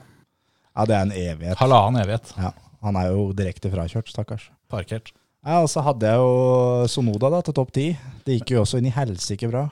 Ja, 0.75 0.85
det 0.87 0.95
er 0.95 1.05
en 1.05 1.15
evighet. 1.15 1.59
Halvannen 1.59 2.01
evighet. 2.03 2.31
Ja, 2.39 2.53
han 2.85 2.99
er 2.99 3.09
jo 3.11 3.29
direkte 3.35 3.71
frakjørt, 3.73 4.11
stakkars. 4.11 4.47
Parkert. 4.71 5.11
Ja, 5.43 5.61
og 5.63 5.69
så 5.71 5.83
hadde 5.83 6.07
jeg 6.07 6.19
jo 6.19 6.87
Sonoda 6.91 7.31
da, 7.31 7.39
til 7.43 7.55
topp 7.55 7.71
ti. 7.75 7.85
Det 8.27 8.39
gikk 8.39 8.55
jo 8.55 8.63
også 8.65 8.79
inn 8.79 8.89
i 8.91 8.95
helsike 8.95 9.51
bra. 9.51 9.67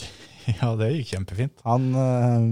Ja, 0.46 0.76
det 0.78 0.92
gikk 0.92 1.08
kjempefint. 1.10 1.56
Han 1.66 1.88
øh, 1.98 2.42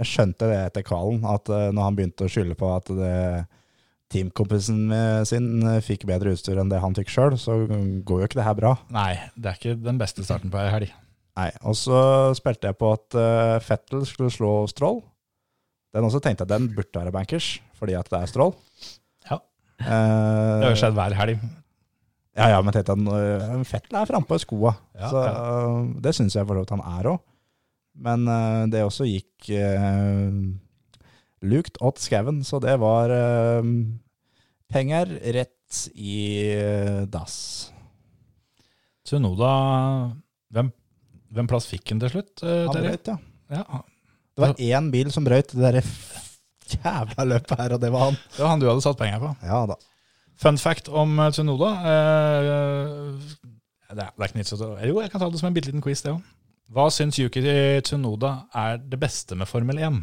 Jeg 0.00 0.08
skjønte 0.08 0.46
det 0.48 0.60
etter 0.70 0.84
kvalen, 0.88 1.26
at 1.28 1.50
øh, 1.52 1.66
når 1.76 1.90
han 1.90 1.98
begynte 1.98 2.24
å 2.24 2.30
skylde 2.32 2.56
på 2.56 2.70
at 2.72 2.88
det, 2.88 3.18
teamkompisen 4.14 4.86
sin 5.28 5.50
øh, 5.60 5.76
fikk 5.84 6.06
bedre 6.08 6.32
utstyr 6.32 6.56
enn 6.62 6.72
det 6.72 6.80
han 6.80 6.96
fikk 6.96 7.12
sjøl, 7.12 7.36
så 7.36 7.58
går 7.68 8.22
jo 8.22 8.30
ikke 8.30 8.40
det 8.40 8.46
her 8.48 8.56
bra. 8.56 8.72
Nei, 8.96 9.10
det 9.36 9.50
er 9.50 9.60
ikke 9.60 9.76
den 9.76 10.00
beste 10.00 10.24
starten 10.24 10.48
på 10.54 10.62
ei 10.62 10.72
helg. 10.72 10.96
Nei, 11.34 11.50
Og 11.66 11.74
så 11.78 11.98
spilte 12.38 12.70
jeg 12.70 12.78
på 12.78 12.92
at 12.94 13.16
uh, 13.18 13.56
Fettel 13.64 14.04
skulle 14.06 14.30
slå 14.30 14.52
Stroll. 14.70 15.00
Den 15.94 16.06
også 16.06 16.20
tenkte 16.22 16.44
jeg 16.46 16.52
den 16.52 16.68
burde 16.74 16.94
være 17.00 17.14
bankers, 17.14 17.56
fordi 17.78 17.96
at 17.98 18.08
det 18.10 18.20
er 18.20 18.30
Stroll. 18.30 18.54
Ja. 19.30 19.40
Uh, 19.82 19.82
Det 19.82 20.66
har 20.66 20.72
jo 20.72 20.78
skjedd 20.78 20.98
hver 20.98 21.16
helg. 21.18 21.44
Ja, 22.34 22.48
ja, 22.50 22.60
men 22.62 22.74
tenkte 22.74 22.94
jeg, 22.94 23.06
uh, 23.10 23.64
Fettel 23.66 23.98
er 23.98 24.10
frampå 24.10 24.38
i 24.38 24.42
skoa, 24.42 24.74
Ja, 24.98 25.10
så 25.10 25.24
ja. 25.26 25.34
det 26.06 26.14
syns 26.16 26.34
jeg 26.38 26.46
for 26.46 26.58
så 26.58 26.64
vidt 26.64 26.74
han 26.76 26.86
er 26.98 27.10
òg. 27.14 27.22
Men 28.04 28.24
det 28.72 28.80
også 28.82 29.06
gikk 29.06 29.52
lukt 31.46 31.76
åt 31.78 32.00
skauen, 32.02 32.40
så 32.42 32.58
det 32.58 32.72
var 32.82 33.12
penger 34.66 35.12
rett 35.36 35.78
i 35.94 36.16
dass. 37.06 37.36
da, 39.06 39.52
hvem, 40.50 40.72
hvem 41.34 41.48
plass 41.50 41.66
fikk 41.70 41.90
han 41.92 42.00
til 42.02 42.12
slutt? 42.14 42.42
eh, 42.46 42.64
Han 42.68 42.78
brøyt, 42.84 43.10
ja. 43.10 43.16
Ja, 43.54 43.80
Det 44.34 44.42
var 44.46 44.54
én 44.58 44.90
bil 44.90 45.10
som 45.14 45.24
brøyt 45.26 45.52
det 45.54 45.62
derre 45.62 45.82
jævla 46.74 47.26
løpet 47.28 47.58
her, 47.60 47.74
og 47.76 47.80
det 47.82 47.90
var 47.92 48.06
han. 48.08 48.16
det 48.36 48.40
var 48.42 48.48
han 48.54 48.62
du 48.62 48.68
hadde 48.70 48.84
satt 48.86 48.98
penger 48.98 49.20
på. 49.22 49.34
Ja 49.44 49.64
da. 49.68 49.76
Fun 50.40 50.58
fact 50.58 50.88
om 50.88 51.18
eh, 51.22 51.30
Tsunoda. 51.34 51.70
eh, 51.90 53.36
det, 53.94 54.02
er, 54.08 54.24
ikke 54.26 54.40
nytt 54.40 54.54
Jo, 54.88 55.00
jeg 55.02 55.10
kan 55.12 55.20
ta 55.22 55.28
det 55.30 55.38
som 55.38 55.46
en 55.50 55.54
bitte 55.54 55.70
liten 55.70 55.84
quiz, 55.84 56.02
det 56.02 56.14
òg. 56.16 56.22
Hva 56.74 56.88
syns 56.90 57.18
Yuki 57.20 57.42
Tsunoda 57.84 58.46
er 58.56 58.78
det 58.80 58.98
beste 58.98 59.36
med 59.38 59.46
Formel 59.46 59.78
1? 59.78 60.00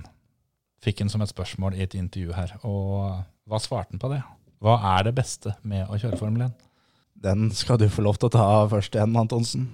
Fikk 0.86 1.02
han 1.04 1.10
som 1.12 1.22
et 1.26 1.30
spørsmål 1.34 1.76
i 1.76 1.84
et 1.84 1.96
intervju 1.98 2.32
her. 2.38 2.54
Og 2.64 3.18
hva 3.50 3.60
svarte 3.60 3.92
han 3.96 4.02
på 4.02 4.12
det? 4.14 4.22
Hva 4.62 4.78
er 4.96 5.10
det 5.10 5.16
beste 5.18 5.56
med 5.68 5.90
å 5.90 5.98
kjøre 6.00 6.20
Formel 6.22 6.46
1? 6.48 6.54
Den 7.22 7.50
skal 7.54 7.78
du 7.82 7.88
få 7.92 8.06
lov 8.06 8.18
til 8.22 8.30
å 8.30 8.34
ta 8.34 8.46
først 8.70 8.96
igjen, 8.96 9.18
Antonsen. 9.18 9.68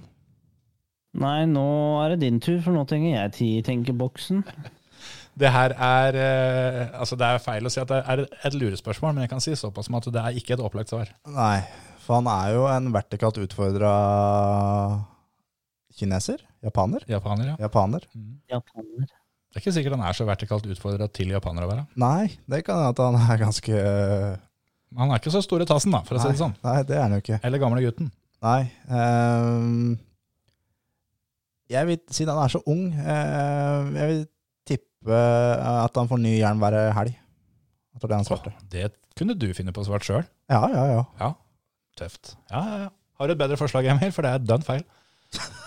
Nei, 1.18 1.46
nå 1.48 1.64
er 2.04 2.14
det 2.14 2.20
din 2.26 2.40
tur, 2.44 2.58
for 2.64 2.76
nå 2.76 2.82
trenger 2.88 3.14
jeg 3.14 3.32
tid 3.38 3.54
i 3.60 3.64
tenkeboksen. 3.70 4.44
Det 5.38 5.52
her 5.54 5.70
er 5.70 6.16
eh, 6.18 6.96
Altså, 6.98 7.14
det 7.14 7.26
er 7.28 7.38
feil 7.38 7.68
å 7.68 7.70
si 7.70 7.78
at 7.78 7.86
det 7.92 7.98
er 8.10 8.24
et 8.26 8.56
lurespørsmål, 8.58 9.12
men 9.14 9.22
jeg 9.22 9.30
kan 9.30 9.42
si 9.44 9.52
såpass 9.54 9.86
som 9.86 9.94
at 9.94 10.08
det 10.10 10.18
er 10.18 10.38
ikke 10.40 10.56
et 10.56 10.62
opplagt 10.66 10.90
svar. 10.90 11.12
Nei, 11.30 11.60
for 12.02 12.18
han 12.18 12.26
er 12.32 12.56
jo 12.56 12.64
en 12.66 12.88
vertikalt 12.90 13.38
utfordra 13.44 13.92
kineser? 15.98 16.42
Japaner? 16.66 17.04
Japaner, 17.06 17.52
ja. 17.52 17.56
Japaner? 17.68 18.08
Japaner. 18.50 19.06
Det 19.06 19.60
er 19.60 19.62
ikke 19.62 19.76
sikkert 19.78 19.94
han 19.96 20.04
er 20.10 20.18
så 20.18 20.26
vertikalt 20.28 20.66
utfordra 20.74 21.06
til 21.14 21.30
japanere 21.32 21.68
å 21.68 21.70
være. 21.70 21.86
Nei, 22.02 22.26
det 22.50 22.64
kan 22.66 22.82
hende 22.82 22.90
at 22.92 23.00
han 23.06 23.16
er 23.22 23.40
ganske 23.40 23.78
Han 24.98 25.12
er 25.12 25.20
ikke 25.22 25.32
så 25.32 25.44
stor 25.44 25.62
i 25.62 25.68
tassen, 25.68 25.94
da, 25.94 26.02
for 26.02 26.18
å 26.18 26.22
si 26.24 26.34
det 26.34 26.40
sånn. 26.42 26.58
Nei, 26.66 26.76
det 26.88 26.98
er 26.98 27.06
han 27.06 27.14
jo 27.16 27.22
ikke. 27.22 27.38
Eller 27.46 27.62
gamle 27.62 27.82
gutten. 27.84 28.10
Nei. 28.44 28.60
ehm, 28.90 29.96
jeg 31.68 31.86
vil, 31.90 31.98
siden 32.10 32.32
han 32.34 32.44
er 32.46 32.52
så 32.54 32.60
ung, 32.66 32.84
eh, 32.94 33.88
jeg 33.98 34.08
vil 34.12 34.22
tippe 34.68 35.18
at 35.18 35.96
han 36.00 36.08
får 36.10 36.20
ny 36.22 36.36
hjelm 36.38 36.62
hver 36.62 36.76
helg. 36.96 37.12
Jeg 37.94 38.00
tror 38.02 38.08
det 38.10 38.14
er 38.16 38.22
han 38.22 38.28
svarte. 38.28 38.52
Det 38.72 38.86
kunne 39.18 39.34
du 39.38 39.48
finne 39.56 39.72
på 39.74 39.84
svart 39.86 40.06
sjøl. 40.06 40.24
Ja, 40.50 40.62
ja, 40.72 40.84
ja. 40.94 41.02
Ja, 41.20 41.32
tøft. 41.98 42.36
Ja, 42.52 42.62
ja, 42.62 42.78
ja. 42.86 42.90
Har 43.18 43.26
du 43.26 43.34
et 43.34 43.40
bedre 43.40 43.56
forslag, 43.58 43.88
Emil? 43.90 44.12
For 44.14 44.22
det 44.22 44.30
er 44.36 44.44
dønn 44.46 44.66
feil. 44.66 44.84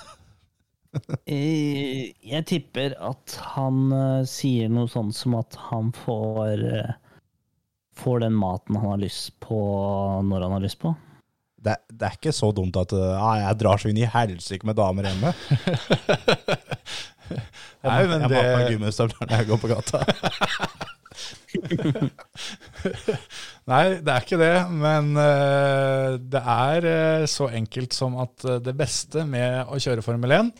Eh, 1.24 2.12
Jeg 2.28 2.43
tipper 2.49 2.97
at 2.99 3.36
han 3.54 3.78
eh, 3.95 4.24
sier 4.28 4.68
noe 4.68 4.89
sånt 4.91 5.16
som 5.16 5.38
at 5.39 5.56
han 5.70 5.93
får 5.95 6.66
Får 8.02 8.20
den 8.26 8.36
maten 8.36 8.76
han 8.76 8.89
har 8.97 8.99
lyst 8.99 9.38
på 9.43 9.56
når 10.28 10.43
han 10.45 10.54
har 10.58 10.64
lyst 10.64 10.80
på. 10.82 10.91
Det, 11.62 11.76
det 11.93 12.07
er 12.07 12.16
ikke 12.18 12.34
så 12.34 12.49
dumt 12.57 12.78
at 12.82 12.93
uh, 12.97 13.22
ah, 13.22 13.36
jeg 13.43 13.59
drar 13.62 13.78
så 13.82 13.89
inn 13.91 14.01
i 14.01 14.09
helsike 14.09 14.66
med 14.68 14.76
damer 14.80 15.03
hjemme. 15.12 15.30
Jeg 17.82 17.88
Nei, 17.88 18.03
men 18.09 18.22
jeg 18.22 18.28
ha 18.28 18.30
på 18.30 18.57
meg 18.59 18.72
gummistøvler 18.76 19.20
når 19.24 19.38
jeg 19.39 19.47
går 19.47 19.59
på 19.62 19.72
gata. 19.72 19.99
Nei, 23.72 23.86
det 24.03 24.12
er 24.12 24.22
ikke 24.26 24.41
det. 24.41 24.57
Men 24.84 25.05
uh, 25.16 26.09
det 26.20 26.41
er 26.53 26.80
uh, 26.91 27.24
så 27.32 27.45
enkelt 27.55 27.93
som 27.97 28.12
at 28.22 28.36
uh, 28.45 28.59
det 28.62 28.76
beste 28.78 29.24
med 29.26 29.66
å 29.72 29.80
kjøre 29.82 30.05
Formel 30.05 30.32
1, 30.38 30.51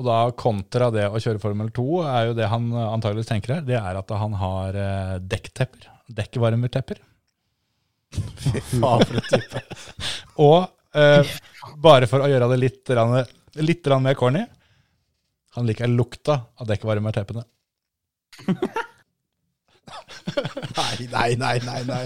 og 0.00 0.06
da 0.08 0.20
kontra 0.32 0.88
det 0.94 1.04
å 1.12 1.20
kjøre 1.20 1.42
Formel 1.42 1.68
2, 1.76 1.86
er 2.08 2.30
jo 2.30 2.36
det 2.38 2.48
han 2.48 2.70
eh, 2.72 2.92
antageligvis 2.96 3.28
tenker 3.28 3.58
her, 3.58 3.64
det 3.68 3.76
er 3.76 4.00
at 4.00 4.12
han 4.16 4.36
har 4.40 4.78
eh, 4.80 5.16
dekktepper. 5.20 5.90
Dekkvarmertepper. 6.10 7.02
Fy 8.10 8.60
faen, 8.80 9.04
for 9.06 9.18
en 9.20 9.26
type. 9.30 9.62
Og 10.42 10.58
eh, 10.98 11.30
bare 11.84 12.08
for 12.10 12.24
å 12.24 12.30
gjøre 12.30 12.48
det 12.54 12.58
litt, 12.62 12.92
rann- 12.96 13.26
litt 13.62 13.86
rann 13.92 14.02
mer 14.06 14.16
corny, 14.18 14.42
han 15.56 15.66
liker 15.68 15.90
lukta 15.90 16.40
av 16.60 16.68
dekkvarmerteppene. 16.70 17.44
Nei, 20.76 21.06
nei, 21.10 21.30
nei, 21.36 21.56
nei. 21.66 21.80
nei. 21.88 22.04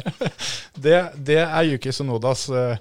Det, 0.81 0.95
det 1.29 1.41
er 1.45 1.67
Yuki 1.69 1.93
Sonodas 1.93 2.47
eh, 2.49 2.79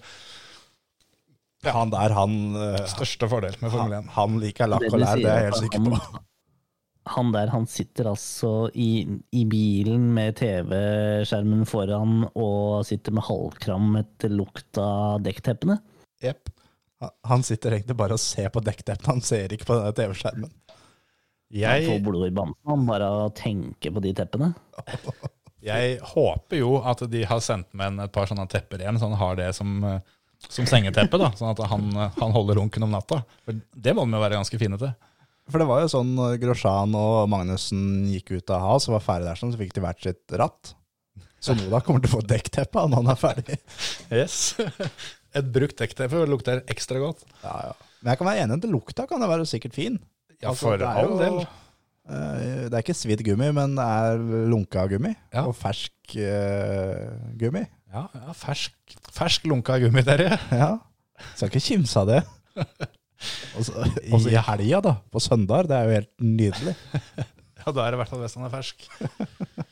Han 1.67 1.91
der, 1.91 2.13
han, 2.15 2.37
eh, 2.55 2.77
største 2.91 3.27
fordel 3.31 3.55
med 3.61 3.71
Formel 3.73 3.97
1. 3.99 4.07
han, 4.07 4.13
han 4.17 4.39
liker 4.43 4.71
lakk 4.71 4.87
og 4.89 4.99
lær, 5.01 5.19
det 5.19 5.29
er 5.31 5.41
jeg 5.41 5.49
helt 5.51 5.59
sikker 5.65 5.83
på. 5.89 6.23
Han- 7.05 7.31
der, 7.33 7.47
han 7.51 7.65
sitter 7.67 8.07
altså 8.11 8.69
i, 8.73 9.03
i 9.31 9.43
bilen 9.49 10.05
med 10.13 10.35
TV-skjermen 10.39 11.65
foran 11.67 12.29
og 12.35 12.85
sitter 12.87 13.11
med 13.15 13.25
halvkram 13.27 13.95
etter 13.99 14.29
lukt 14.31 14.77
av 14.81 15.21
dekkteppene. 15.25 15.79
Jepp. 16.23 16.49
Han- 17.27 17.43
sitter 17.43 17.75
egentlig 17.75 17.97
bare 17.99 18.15
og 18.15 18.19
ser 18.23 18.49
på 18.49 18.63
dekkteppene, 18.63 19.17
han 19.17 19.21
ser 19.21 19.51
ikke 19.51 19.67
på 19.67 19.75
denne 19.79 19.93
TV-skjermen. 19.97 20.51
Han 21.53 21.85
får 21.85 21.99
blod 22.07 22.27
i 22.27 22.33
bamsen 22.33 22.65
han 22.71 22.85
bare 22.87 23.07
av 23.11 23.19
å 23.27 23.33
tenke 23.35 23.91
på 23.93 24.01
de 24.01 24.13
teppene. 24.17 24.53
jeg 25.61 25.99
håper 26.13 26.57
jo 26.63 26.77
at 26.81 27.03
de 27.11 27.23
har 27.29 27.39
sendt 27.45 27.69
med 27.77 27.91
en 27.91 28.05
et 28.07 28.11
par 28.15 28.25
sånne 28.31 28.47
tepper 28.49 28.81
igjen, 28.81 28.97
så 28.99 29.11
han 29.11 29.19
har 29.19 29.35
det 29.37 29.51
som, 29.55 29.75
eh, 29.83 29.99
som 30.47 30.65
sengeteppe, 30.65 31.19
da, 31.21 31.29
sånn 31.37 31.51
at 31.51 31.61
han, 31.69 31.91
han 32.17 32.33
holder 32.35 32.57
runken 32.61 32.83
om 32.87 32.95
natta. 32.95 33.21
For 33.45 33.59
det 33.75 33.93
må 33.95 34.07
de 34.07 34.15
jo 34.17 34.23
være 34.23 34.39
ganske 34.39 34.59
fine 34.63 34.79
til. 34.81 34.95
For 35.51 35.59
det 35.59 35.67
var 35.67 35.81
jo 35.83 35.89
sånn 35.91 36.13
når 36.15 36.37
Grosjean 36.41 36.93
og 36.95 37.25
Magnussen 37.31 38.05
gikk 38.13 38.31
ut 38.37 38.53
av 38.53 38.63
Has 38.63 38.87
og 38.87 38.95
var 38.95 39.03
ferdig 39.03 39.27
der, 39.27 39.39
sånn, 39.39 39.51
så 39.51 39.59
fikk 39.59 39.73
de 39.75 39.83
hvert 39.83 40.05
sitt 40.05 40.35
ratt. 40.39 40.71
Så 41.43 41.55
Noda 41.57 41.81
kommer 41.83 41.99
til 42.03 42.13
å 42.13 42.15
få 42.15 42.21
dekkteppe 42.23 42.85
når 42.87 43.01
han 43.01 43.11
er 43.11 43.19
ferdig. 43.19 43.57
Yes. 44.07 44.37
Et 45.35 45.49
brukt 45.51 45.75
dekkteppe 45.81 46.23
lukter 46.29 46.61
ekstra 46.71 47.01
godt. 47.01 47.25
Ja, 47.41 47.57
ja. 47.71 47.91
Men 48.03 48.13
jeg 48.13 48.19
kan 48.21 48.29
være 48.29 48.45
enig 48.45 48.55
i 48.55 48.61
at 48.61 48.69
lukta 48.71 49.05
kan 49.09 49.27
være 49.27 49.49
sikkert 49.49 49.75
fin. 49.75 49.99
Ja, 50.37 50.51
Altså, 50.53 50.69
for 50.69 50.79
er 50.79 51.03
all 51.03 51.19
del. 51.19 51.37
Uh, 52.03 52.67
Det 52.67 52.73
er 52.75 52.81
ikke 52.83 52.95
svidd 52.95 53.23
gummi, 53.23 53.51
men 53.55 53.77
det 53.79 53.83
er 53.83 54.23
lunka 54.51 54.87
gummi. 54.91 55.13
Ja. 55.31 55.45
Og 55.47 55.55
fersk 55.55 56.15
uh, 56.19 57.11
gummi. 57.39 57.63
Ja, 57.93 58.07
ja 58.15 58.35
fersk, 58.35 58.75
fersk 59.13 59.47
lunka 59.51 59.77
gummi, 59.83 60.03
Terje. 60.07 60.35
Ja. 60.51 60.73
Skal 61.35 61.51
ikke 61.51 61.63
kimse 61.63 62.03
av 62.03 62.11
det. 62.11 62.23
Og 63.57 63.67
så 63.67 64.31
i 64.31 64.37
helga, 64.49 64.81
da. 64.85 64.95
På 65.11 65.21
søndag. 65.23 65.69
Det 65.71 65.77
er 65.77 65.89
jo 65.89 65.99
helt 66.01 66.13
nydelig. 66.23 66.77
Ja, 67.63 67.71
da 67.71 67.85
er 67.85 67.93
det 67.93 67.95
i 67.95 67.99
hvert 68.01 68.09
fall 68.11 68.19
hvis 68.19 68.33
han 68.35 68.43
er 68.43 68.51
fersk. 68.51 68.81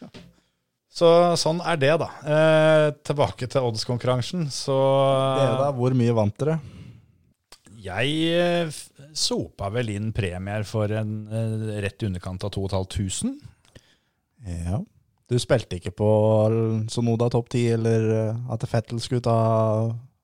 Så 1.02 1.08
sånn 1.36 1.58
er 1.68 1.76
det, 1.76 1.90
da. 2.00 2.06
Eh, 2.24 2.84
tilbake 3.04 3.50
til 3.52 3.66
oddskonkurransen. 3.68 4.46
Så 4.48 4.78
Dere 5.36 5.58
da, 5.60 5.66
hvor 5.76 5.92
mye 6.00 6.16
vant 6.16 6.38
dere? 6.40 6.56
jeg 7.82 8.10
eh, 8.38 8.80
sopa 9.18 9.70
vel 9.74 9.92
inn 9.96 10.12
premier 10.16 10.66
for 10.68 10.92
en 10.94 11.14
eh, 11.28 11.82
rett 11.84 12.04
i 12.04 12.10
underkant 12.10 12.44
av 12.46 12.54
2500. 12.54 13.34
Ja. 14.68 14.82
Du 15.32 15.38
spilte 15.40 15.78
ikke 15.78 15.94
på 15.96 16.10
Sonoda 16.92 17.30
topp 17.32 17.52
10, 17.54 17.66
eller 17.80 18.08
eh, 18.18 18.40
at 18.54 18.66
Fettel 18.70 19.02
skulle 19.02 19.26
ta 19.26 19.38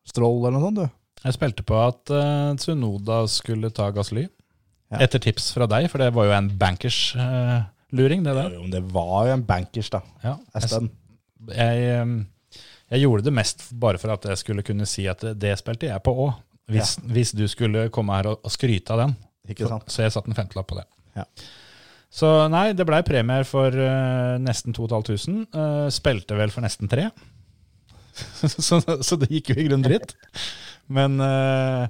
Stroll 0.07 0.45
eller 0.45 0.57
noe 0.57 0.67
sånt, 0.67 0.83
du? 0.83 0.96
Jeg 1.23 1.35
spilte 1.35 1.65
på 1.65 1.77
at 1.81 2.13
uh, 2.13 2.53
Tsunoda 2.59 3.23
skulle 3.31 3.71
ta 3.75 3.89
Gasly. 3.95 4.27
Ja. 4.91 5.01
Etter 5.03 5.19
tips 5.23 5.49
fra 5.55 5.67
deg, 5.67 5.89
for 5.91 5.99
det 5.99 6.13
var 6.15 6.29
jo 6.29 6.35
en 6.37 6.47
bankers-luring, 6.59 8.23
det 8.23 8.35
der. 8.37 8.53
Jo, 8.55 8.67
det 8.71 8.83
var 8.93 9.27
jo 9.27 9.33
en 9.35 9.43
bankers, 9.47 9.89
da. 9.91 9.99
Ja, 10.23 10.37
jeg, 10.55 10.87
jeg, 11.51 11.81
eh, 11.91 12.53
jeg 12.93 13.03
gjorde 13.03 13.25
det 13.27 13.33
mest 13.35 13.65
bare 13.81 13.99
for 13.99 14.15
at 14.15 14.29
jeg 14.31 14.39
skulle 14.39 14.63
kunne 14.63 14.87
si 14.87 15.03
at 15.11 15.25
det, 15.35 15.57
spilte 15.59 15.89
jeg 15.89 16.03
på 16.05 16.13
òg. 16.27 16.37
Hvis, 16.71 16.97
hvis 17.03 17.31
du 17.35 17.45
skulle 17.51 17.87
komme 17.95 18.15
her 18.15 18.31
og, 18.31 18.39
og 18.43 18.51
skryte 18.51 18.95
av 18.95 19.03
den. 19.03 19.15
Sant? 19.59 19.91
Så 19.91 20.03
jeg 20.03 20.15
satte 20.15 20.31
en 20.31 20.39
femtelapp 20.39 20.67
på 20.71 20.79
det. 20.79 20.87
Ja. 21.19 21.27
Så 22.11 22.29
nei, 22.51 22.69
det 22.75 22.87
blei 22.87 23.01
premier 23.07 23.43
for 23.47 23.71
uh, 23.71 24.35
nesten 24.39 24.75
2500. 24.75 25.47
Uh, 25.51 25.87
spilte 25.91 26.37
vel 26.39 26.51
for 26.53 26.63
nesten 26.63 26.91
tre. 26.91 27.09
så, 28.67 28.79
så 28.79 29.19
det 29.19 29.29
gikk 29.31 29.51
jo 29.51 29.59
i 29.59 29.67
grunnen 29.67 29.85
dritt. 29.87 30.15
Men 30.93 31.17
uh, 31.23 31.87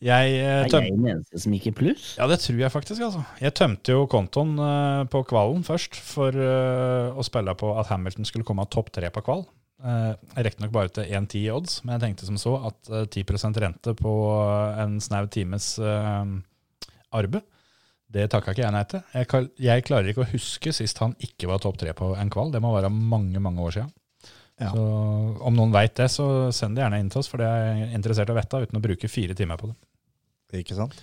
jeg 0.00 0.34
uh, 0.40 0.64
Er 0.64 0.68
jeg 0.68 0.94
den 0.96 1.06
eneste 1.12 1.40
som 1.42 1.54
gikk 1.56 1.70
i 1.70 1.76
pluss? 1.76 2.10
Ja, 2.20 2.28
det 2.30 2.40
tror 2.44 2.60
jeg 2.60 2.72
faktisk. 2.72 3.04
altså. 3.06 3.24
Jeg 3.40 3.56
tømte 3.58 3.96
jo 3.96 4.04
kontoen 4.10 4.56
uh, 4.60 5.06
på 5.10 5.22
kvalen 5.28 5.64
først 5.66 5.96
for 6.00 6.36
å 6.36 7.24
spille 7.26 7.56
på 7.56 7.72
at 7.80 7.92
Hamilton 7.92 8.28
skulle 8.28 8.48
komme 8.48 8.64
av 8.66 8.72
topp 8.72 8.92
tre 8.96 9.12
på 9.12 9.24
kval. 9.26 9.46
Uh, 9.80 10.12
Riktignok 10.36 10.72
bare 10.74 10.92
til 10.92 11.08
1,10 11.08 11.38
i 11.40 11.46
odds, 11.54 11.78
men 11.84 11.94
jeg 11.94 12.02
tenkte 12.02 12.26
som 12.28 12.36
så 12.36 12.52
at 12.68 12.90
eh, 12.92 13.06
10 13.08 13.56
rente 13.62 13.94
på 13.96 14.12
en 14.76 14.98
snau 15.00 15.24
times 15.32 15.72
arbeid, 15.80 17.46
det 18.12 18.26
takka 18.32 18.52
ikke 18.52 18.64
jeg 18.66 18.74
nei 18.74 18.82
til. 18.90 19.00
Jeg, 19.14 19.48
jeg 19.62 19.86
klarer 19.86 20.10
ikke 20.10 20.24
å 20.26 20.32
huske 20.32 20.72
sist 20.74 21.00
han 21.00 21.14
ikke 21.22 21.48
var 21.48 21.62
topp 21.62 21.78
tre 21.80 21.94
på 21.96 22.10
en 22.18 22.32
kval. 22.32 22.50
Det 22.52 22.60
må 22.60 22.74
være 22.74 22.90
mange, 22.92 23.40
mange 23.40 23.62
år 23.62 23.76
siden. 23.78 23.92
Ja. 24.60 24.74
Så 24.74 24.82
om 25.40 25.56
noen 25.56 25.72
veit 25.72 25.94
det, 25.96 26.10
så 26.12 26.26
send 26.52 26.76
det 26.76 26.84
gjerne 26.84 26.98
inn 27.00 27.08
til 27.12 27.22
oss, 27.22 27.30
for 27.32 27.40
det 27.40 27.48
er 27.48 27.62
jeg 27.70 27.94
interessert 27.96 28.28
i 28.28 28.34
å 28.34 28.36
vite 28.36 28.60
uten 28.66 28.80
å 28.80 28.84
bruke 28.84 29.08
fire 29.08 29.36
timer 29.36 29.60
på 29.60 29.70
det. 29.70 29.78
Ikke 30.60 30.76
sant? 30.76 30.98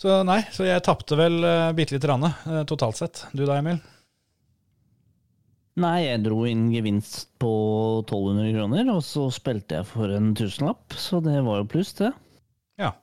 Så 0.00 0.20
nei, 0.28 0.40
så 0.52 0.64
jeg 0.64 0.84
tapte 0.84 1.16
vel 1.16 1.38
uh, 1.44 1.72
bitte 1.76 1.96
lite 1.96 2.08
grann 2.08 2.24
uh, 2.24 2.62
totalt 2.68 2.98
sett. 2.98 3.24
Du 3.36 3.44
da, 3.44 3.58
Emil? 3.58 3.78
Nei, 5.80 6.06
jeg 6.06 6.22
dro 6.24 6.42
inn 6.48 6.70
gevinst 6.72 7.26
på 7.40 7.50
1200 8.06 8.52
kroner, 8.54 8.92
og 8.94 9.02
så 9.04 9.26
spilte 9.32 9.80
jeg 9.80 9.88
for 9.90 10.12
en 10.16 10.30
tusenlapp, 10.36 10.96
så 10.96 11.20
det 11.24 11.36
var 11.44 11.60
jo 11.60 11.68
pluss, 11.74 11.92
det. 11.98 12.14
Ja. 12.80 12.94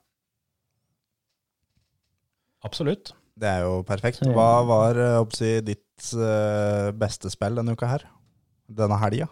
Absolutt. 2.65 3.13
Det 3.37 3.49
er 3.49 3.67
jo 3.67 3.83
perfekt. 3.85 4.25
Hva 4.25 4.63
var 4.65 4.97
eh, 5.01 5.19
oppsi, 5.21 5.55
ditt 5.65 5.81
beste 6.97 7.29
spill 7.33 7.61
denne 7.61 7.77
uka 7.77 7.89
her? 7.89 8.05
Denne 8.67 8.97
helga? 9.01 9.27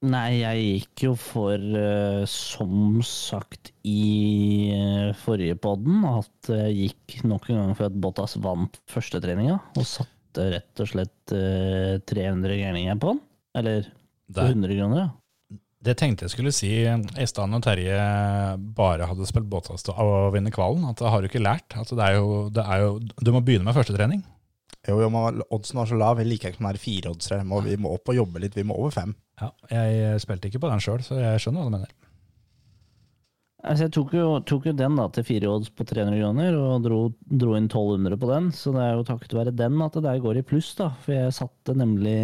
Nei, 0.00 0.40
jeg 0.40 0.60
gikk 0.64 1.02
jo 1.04 1.12
for, 1.20 1.60
uh, 1.60 2.22
som 2.28 3.02
sagt 3.04 3.68
i 3.84 4.72
uh, 4.72 5.10
forrige 5.20 5.58
podden, 5.60 6.06
at 6.08 6.52
jeg 6.54 6.94
gikk 6.94 7.26
nok 7.28 7.50
en 7.50 7.60
gang 7.60 7.74
for 7.76 7.90
at 7.90 7.98
Bottas 8.00 8.38
vant 8.40 8.80
første 8.88 9.20
treninga, 9.20 9.58
og 9.76 9.84
satte 9.88 10.46
rett 10.54 10.80
og 10.80 10.88
slett 10.88 11.34
uh, 11.36 12.00
300 12.08 12.60
gærninger 12.62 13.00
på 13.00 13.12
han. 13.12 13.20
Eller 13.60 13.90
Der. 14.30 14.54
100 14.54 14.78
kroner, 14.78 15.02
ja. 15.04 15.10
Det 15.80 15.94
tenkte 15.96 16.26
jeg 16.26 16.32
skulle 16.34 16.52
si 16.52 16.68
i 16.82 16.90
når 16.92 17.62
Terje 17.64 18.00
bare 18.76 19.06
hadde 19.08 19.28
spilt 19.28 19.48
båthast 19.48 19.88
og 19.94 20.34
vinne 20.34 20.52
kvalen. 20.52 20.84
At 20.90 21.00
da 21.00 21.08
har 21.08 21.22
du 21.22 21.28
ikke 21.30 21.40
lært. 21.40 21.72
At 21.72 21.88
det 21.88 22.04
er 22.04 22.18
jo, 22.18 22.50
det 22.52 22.64
er 22.68 22.82
jo, 22.84 22.90
du 23.00 23.30
må 23.32 23.40
begynne 23.40 23.64
med 23.64 23.76
førstetrening. 23.78 24.20
Jo, 24.88 24.96
jo, 25.02 25.08
men 25.12 25.42
oddsen 25.52 25.80
var 25.80 25.88
så 25.90 25.98
lav. 26.00 26.20
Jeg 26.22 26.30
liker 26.30 26.50
ikke 26.52 26.60
sånne 26.60 26.72
her 26.72 26.80
fireoddsere. 26.80 27.64
Vi 27.66 27.80
må 27.80 27.92
opp 27.96 28.08
og 28.08 28.16
jobbe 28.16 28.40
litt. 28.40 28.56
Vi 28.56 28.64
må 28.64 28.78
over 28.80 28.94
fem. 28.94 29.12
Ja, 29.40 29.50
jeg 29.72 30.22
spilte 30.24 30.48
ikke 30.48 30.62
på 30.62 30.70
den 30.70 30.80
sjøl, 30.84 31.02
så 31.04 31.18
jeg 31.20 31.42
skjønner 31.42 31.66
hva 31.66 31.68
du 31.68 31.76
mener. 31.76 31.92
Altså, 33.60 33.86
jeg 33.86 33.92
tok 33.92 34.14
jo, 34.16 34.26
tok 34.48 34.70
jo 34.70 34.72
den 34.76 34.96
da 34.96 35.04
til 35.12 35.26
fire 35.28 35.50
odds 35.52 35.68
på 35.76 35.84
300 35.84 36.16
kroner, 36.16 36.56
og 36.56 36.86
dro, 36.86 37.00
dro 37.42 37.56
inn 37.58 37.68
1200 37.68 38.16
på 38.20 38.30
den, 38.30 38.48
så 38.56 38.72
det 38.72 38.86
er 38.86 38.94
jo 38.96 39.04
takket 39.10 39.36
være 39.36 39.52
den 39.56 39.82
at 39.84 39.98
det 39.98 40.04
der 40.06 40.22
går 40.24 40.40
i 40.40 40.44
pluss, 40.48 40.70
da. 40.78 40.88
For 41.04 41.12
jeg 41.12 41.34
satte 41.36 41.76
nemlig 41.76 42.16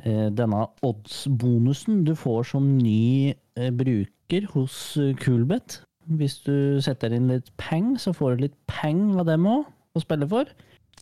eh, 0.00 0.28
denne 0.32 0.62
odds-bonusen 0.88 2.00
du 2.08 2.14
får 2.16 2.48
som 2.54 2.70
ny 2.78 3.34
eh, 3.60 3.68
bruker 3.76 4.48
hos 4.54 4.78
eh, 4.96 5.12
Coolbet. 5.20 5.82
Hvis 6.16 6.38
du 6.48 6.80
setter 6.84 7.12
inn 7.12 7.28
litt 7.32 7.52
peng, 7.60 7.98
så 8.00 8.16
får 8.16 8.36
du 8.38 8.46
litt 8.46 8.56
peng 8.70 9.10
av 9.20 9.28
dem 9.28 9.44
òg, 9.48 9.68
å 9.94 10.00
spille 10.00 10.28
for. 10.32 10.48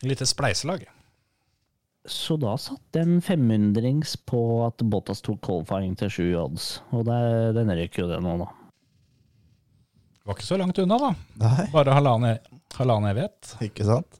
Lite 0.02 0.26
spleiselag. 0.26 0.84
Så 2.08 2.34
da 2.42 2.56
satte 2.58 2.98
jeg 2.98 3.06
en 3.06 3.20
500-rings 3.22 4.16
på 4.26 4.40
at 4.66 4.82
Bottas 4.90 5.20
tok 5.22 5.38
qualifying 5.46 5.92
til 6.00 6.10
sju 6.10 6.24
odds, 6.40 6.80
og 6.90 7.04
det, 7.06 7.18
den 7.54 7.70
røyk 7.70 8.00
jo 8.00 8.08
det 8.10 8.18
nå, 8.24 8.32
da. 8.40 8.48
Det 10.18 10.26
Var 10.26 10.34
ikke 10.38 10.48
så 10.48 10.58
langt 10.58 10.78
unna, 10.82 10.98
da. 11.02 11.12
Nei, 11.44 11.68
Bare 11.74 11.94
halvannen, 11.94 12.42
halvannen 12.74 13.10
evighet. 13.12 13.54
ikke 13.68 13.86
sant? 13.86 14.18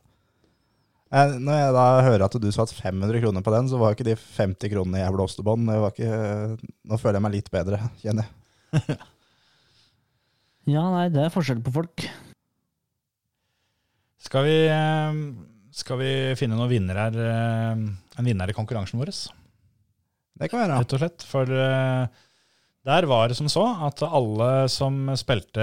Eh, 1.12 1.35
Når 1.43 1.59
jeg 1.59 1.74
da 1.76 1.87
hører 2.07 2.24
at 2.28 2.39
du 2.41 2.49
satt 2.55 2.70
500 2.72 3.20
kroner 3.22 3.43
på 3.45 3.53
den, 3.55 3.66
så 3.70 3.78
var 3.83 3.93
ikke 3.97 4.07
de 4.07 4.14
50 4.16 4.70
kronene 4.72 5.03
jeg 5.03 5.12
blåste 5.18 5.43
bånd. 5.47 5.66
Ikke- 5.91 6.57
Nå 6.87 6.99
føler 7.03 7.18
jeg 7.18 7.26
meg 7.26 7.35
litt 7.37 7.51
bedre, 7.53 7.83
kjenner 8.01 8.30
jeg. 8.30 8.99
Ja, 10.70 10.83
nei, 10.95 11.09
det 11.11 11.24
er 11.26 11.35
forskjell 11.35 11.59
på 11.66 11.72
folk. 11.74 12.07
Skal 14.22 14.45
vi, 14.47 14.57
eh, 14.70 15.16
skal 15.72 15.98
vi 16.00 16.10
finne 16.38 16.56
noen 16.58 16.70
vinner 16.70 16.98
her, 17.00 17.16
eh, 17.16 17.82
en 18.18 18.26
vinner 18.28 18.50
i 18.52 18.56
konkurransen 18.56 19.00
vår, 19.00 19.12
Det 20.38 20.50
kan 20.50 20.60
være. 20.62 20.78
rett 20.80 20.92
og 20.96 21.00
slett? 21.02 21.22
For 21.28 21.42
eh, 21.48 22.06
der 22.84 23.06
var 23.06 23.28
det 23.28 23.36
som 23.38 23.46
så 23.48 23.64
at 23.86 24.02
alle 24.02 24.68
som 24.68 25.06
spilte 25.16 25.62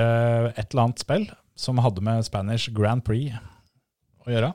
et 0.56 0.70
eller 0.74 0.84
annet 0.88 1.00
spill 1.04 1.26
som 1.60 1.78
hadde 1.84 2.02
med 2.02 2.24
Spanish 2.26 2.70
Grand 2.74 3.04
Prix 3.04 3.36
å 4.26 4.30
gjøre, 4.32 4.54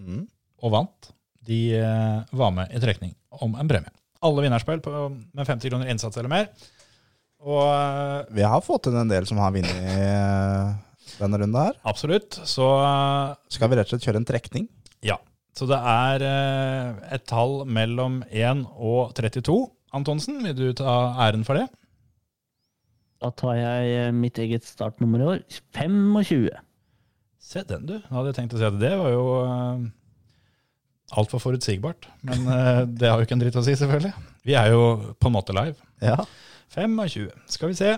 Mm. 0.00 0.26
og 0.62 0.70
vant, 0.72 1.10
de 1.44 1.74
eh, 1.76 2.20
var 2.32 2.50
med 2.56 2.70
i 2.72 2.78
trekning 2.80 3.14
om 3.42 3.54
en 3.60 3.68
premie. 3.68 3.90
Alle 4.22 4.42
vinnerspill 4.46 4.80
på, 4.80 4.92
med 5.34 5.46
50 5.46 5.68
kroner 5.68 5.90
innsats 5.92 6.16
eller 6.16 6.28
mer. 6.32 6.48
Og 7.44 8.26
Vi 8.32 8.42
har 8.44 8.60
fått 8.64 8.86
inn 8.88 8.96
en 8.96 9.08
del 9.08 9.26
som 9.28 9.38
har 9.40 9.52
vunnet 9.52 10.78
denne 11.20 11.40
runden 11.40 11.58
her. 11.60 11.76
absolutt, 11.88 12.38
så 12.48 12.68
eh, 12.84 13.34
Skal 13.52 13.70
vi 13.70 13.78
rett 13.78 13.88
og 13.88 13.94
slett 13.94 14.08
kjøre 14.08 14.22
en 14.22 14.30
trekning? 14.32 14.70
ja. 15.06 15.18
Så 15.58 15.66
det 15.66 15.76
er 15.76 16.22
eh, 16.22 16.98
et 17.16 17.24
tall 17.26 17.64
mellom 17.66 18.20
1 18.30 18.60
og 18.78 19.10
32. 19.18 19.56
Antonsen, 19.98 20.38
vil 20.46 20.54
du 20.54 20.68
ta 20.78 20.92
æren 21.26 21.42
for 21.44 21.58
det? 21.58 21.64
Da 23.20 23.32
tar 23.34 23.56
jeg 23.58 23.96
eh, 23.98 24.12
mitt 24.14 24.38
eget 24.38 24.64
startnummer 24.64 25.20
i 25.20 25.26
år. 25.32 25.40
25. 25.74 26.46
Se 27.42 27.64
den, 27.66 27.82
du. 27.88 27.96
Da 27.98 28.14
hadde 28.14 28.30
jeg 28.30 28.38
tenkt 28.38 28.54
å 28.54 28.60
si 28.62 28.68
at 28.68 28.78
det 28.78 28.92
var 29.02 29.10
jo 29.10 29.24
uh, 29.42 29.82
altfor 31.18 31.42
forutsigbart. 31.42 32.06
Men 32.22 32.46
det 32.94 33.10
har 33.10 33.18
jo 33.18 33.26
ikke 33.26 33.34
en 33.34 33.42
dritt 33.42 33.58
å 33.58 33.66
si, 33.66 33.74
selvfølgelig. 33.74 34.14
Vi 34.46 34.54
er 34.54 34.70
jo 34.70 34.84
på 35.18 35.28
en 35.28 35.34
måte 35.34 35.56
live. 35.56 35.76
Ja. 35.98 36.22
25. 36.78 37.26
Skal 37.50 37.74
vi 37.74 37.80
se. 37.82 37.96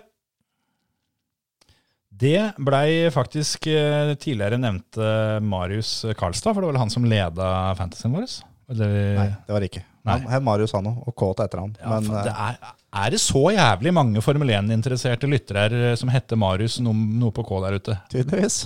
Det 2.12 2.52
blei 2.60 3.08
faktisk 3.14 3.66
eh, 3.72 4.12
tidligere 4.20 4.58
nevnte 4.60 5.40
Marius 5.42 6.02
Karlstad, 6.18 6.52
for 6.52 6.60
det 6.60 6.68
var 6.68 6.76
vel 6.76 6.82
han 6.84 6.92
som 6.92 7.06
leda 7.08 7.46
fantasyen 7.78 8.12
vår. 8.14 8.28
Eller, 8.72 8.92
Nei, 9.16 9.30
det 9.46 9.54
var 9.54 9.64
det 9.64 9.70
ikke. 9.72 9.84
Han 10.08 10.24
het 10.30 10.44
Marius 10.44 10.74
òg, 10.74 10.86
og 10.88 11.14
K 11.14 11.28
til 11.30 11.44
etter 11.46 11.62
han. 11.62 11.74
Ja, 11.78 11.90
Men 11.94 12.08
det 12.10 12.32
eh, 12.32 12.46
er, 12.48 12.76
er 13.04 13.14
det 13.14 13.20
så 13.22 13.42
jævlig 13.54 13.94
mange 13.94 14.22
Formel 14.24 14.50
1-interesserte 14.56 15.30
lyttere 15.30 15.66
her 15.66 15.76
eh, 15.92 15.98
som 15.98 16.10
heter 16.12 16.40
Marius 16.40 16.80
noe, 16.82 16.94
noe 16.94 17.34
på 17.34 17.44
K 17.46 17.60
der 17.66 17.78
ute? 17.78 17.98
tydeligvis. 18.12 18.64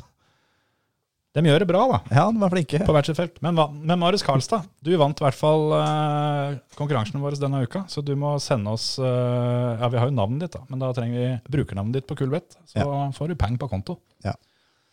De 1.36 1.42
gjør 1.44 1.60
det 1.60 1.68
bra, 1.68 1.82
da. 1.90 1.98
Ja, 2.16 2.22
de 2.32 2.40
var 2.40 2.52
flinke. 2.54 2.78
på 2.86 2.94
hvert 2.96 3.08
sitt 3.10 3.18
felt. 3.18 3.34
Men, 3.44 3.58
men 3.84 4.00
Marius 4.00 4.24
Karlstad, 4.24 4.64
du 4.80 4.94
vant 4.96 5.18
i 5.20 5.24
hvert 5.26 5.36
fall 5.36 5.74
eh, 5.76 6.54
konkurransen 6.78 7.20
vår 7.20 7.36
denne 7.42 7.60
uka. 7.66 7.82
Så 7.92 8.00
du 8.00 8.14
må 8.16 8.38
sende 8.40 8.72
oss 8.72 8.94
eh, 8.96 9.72
Ja, 9.76 9.90
vi 9.92 10.00
har 10.00 10.08
jo 10.08 10.16
navnet 10.16 10.46
ditt, 10.46 10.56
da, 10.56 10.64
men 10.72 10.80
da 10.80 10.94
trenger 10.96 11.20
vi 11.20 11.58
brukernavnet 11.58 11.98
ditt 11.98 12.08
på 12.08 12.16
Kulbeth. 12.16 12.56
Så 12.70 12.86
får 13.18 13.32
du 13.32 13.36
peng 13.36 13.58
på 13.60 13.68
konto. 13.68 13.98
Ja. 14.24 14.32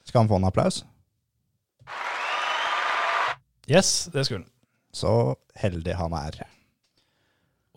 Skal 0.03 0.25
han 0.25 0.31
få 0.33 0.41
en 0.41 0.49
applaus? 0.49 0.81
Yes, 3.71 4.09
det 4.11 4.25
skulle 4.27 4.43
han. 4.43 4.51
Så 4.93 5.13
heldig 5.63 5.95
han 5.95 6.13
er. 6.17 6.43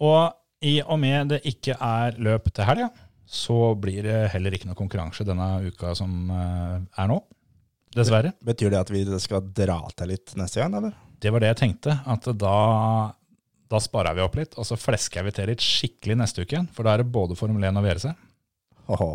Og 0.02 0.34
i 0.66 0.80
og 0.82 0.98
med 1.00 1.30
det 1.36 1.44
ikke 1.48 1.78
er 1.78 2.18
løp 2.18 2.50
til 2.50 2.66
helga, 2.66 2.90
så 3.26 3.76
blir 3.78 4.02
det 4.06 4.18
heller 4.34 4.54
ikke 4.54 4.68
noe 4.70 4.78
konkurranse 4.78 5.24
denne 5.26 5.48
uka 5.70 5.94
som 5.98 6.30
eh, 6.34 6.76
er 6.98 7.14
nå. 7.14 7.22
Dessverre. 7.96 8.32
Betyr 8.44 8.72
det 8.74 8.80
at 8.82 8.90
vi 8.92 9.04
skal 9.22 9.44
dra 9.56 9.78
til 9.96 10.10
litt 10.12 10.34
neste 10.38 10.60
gang, 10.60 10.74
eller? 10.80 10.96
Det 11.22 11.32
var 11.32 11.40
det 11.42 11.48
jeg 11.54 11.60
tenkte, 11.62 11.94
at 12.12 12.26
da, 12.36 12.56
da 13.72 13.80
sparer 13.80 14.16
vi 14.18 14.24
opp 14.26 14.36
litt, 14.36 14.56
og 14.60 14.66
så 14.68 14.76
flesker 14.76 15.24
vi 15.26 15.32
til 15.36 15.48
litt 15.48 15.64
skikkelig 15.64 16.18
neste 16.20 16.44
uke 16.44 16.58
igjen. 16.58 16.68
For 16.76 16.84
da 16.84 16.92
er 16.96 17.02
det 17.04 17.08
både 17.14 17.38
Formel 17.38 17.64
1 17.64 17.80
og 17.80 17.86
VRC. 17.88 18.12
Åhå. 18.92 19.10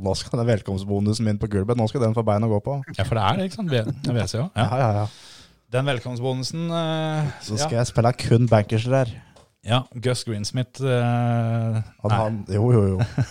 Nå 0.00 0.12
skal 0.14 0.40
den 0.40 0.46
velkomstbonusen 0.46 1.26
min 1.26 1.38
på 1.42 1.48
gulvet, 1.50 1.76
nå 1.78 1.86
skal 1.90 2.04
den 2.06 2.14
få 2.16 2.22
bein 2.26 2.46
å 2.46 2.50
gå 2.52 2.60
på. 2.64 2.78
Ja, 2.96 3.04
for 3.04 3.18
det 3.18 3.24
er 3.26 3.38
det, 3.40 3.48
ikke 3.50 3.58
sant? 3.60 3.74
VRC 4.08 4.38
òg. 4.44 4.48
Ja, 4.54 4.64
Ja. 4.64 4.80
ja, 4.80 4.90
ja. 5.02 5.06
Den 5.70 5.86
velkomstbonusen 5.86 6.64
eh, 6.74 7.28
Så 7.46 7.54
skal 7.54 7.76
ja. 7.76 7.82
jeg 7.84 7.90
spille 7.92 8.10
kun 8.18 8.48
bankers 8.50 8.88
der. 8.90 9.12
ja, 9.62 9.84
Gus 10.02 10.24
Greensmith 10.26 10.82
eh, 10.82 11.76
Han, 12.02 12.10
han, 12.10 12.40
jo, 12.50 12.64
jo, 12.74 12.80
jo. 12.96 13.26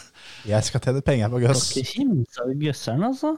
Jeg 0.47 0.63
skal 0.69 0.79
tjene 0.85 1.01
penger 1.03 1.33
på 1.33 1.41
Gus. 1.43 1.65
Dere 1.73 1.89
kimser 1.89 2.45
av 2.45 2.53
Gusseren, 2.61 3.03
altså. 3.09 3.33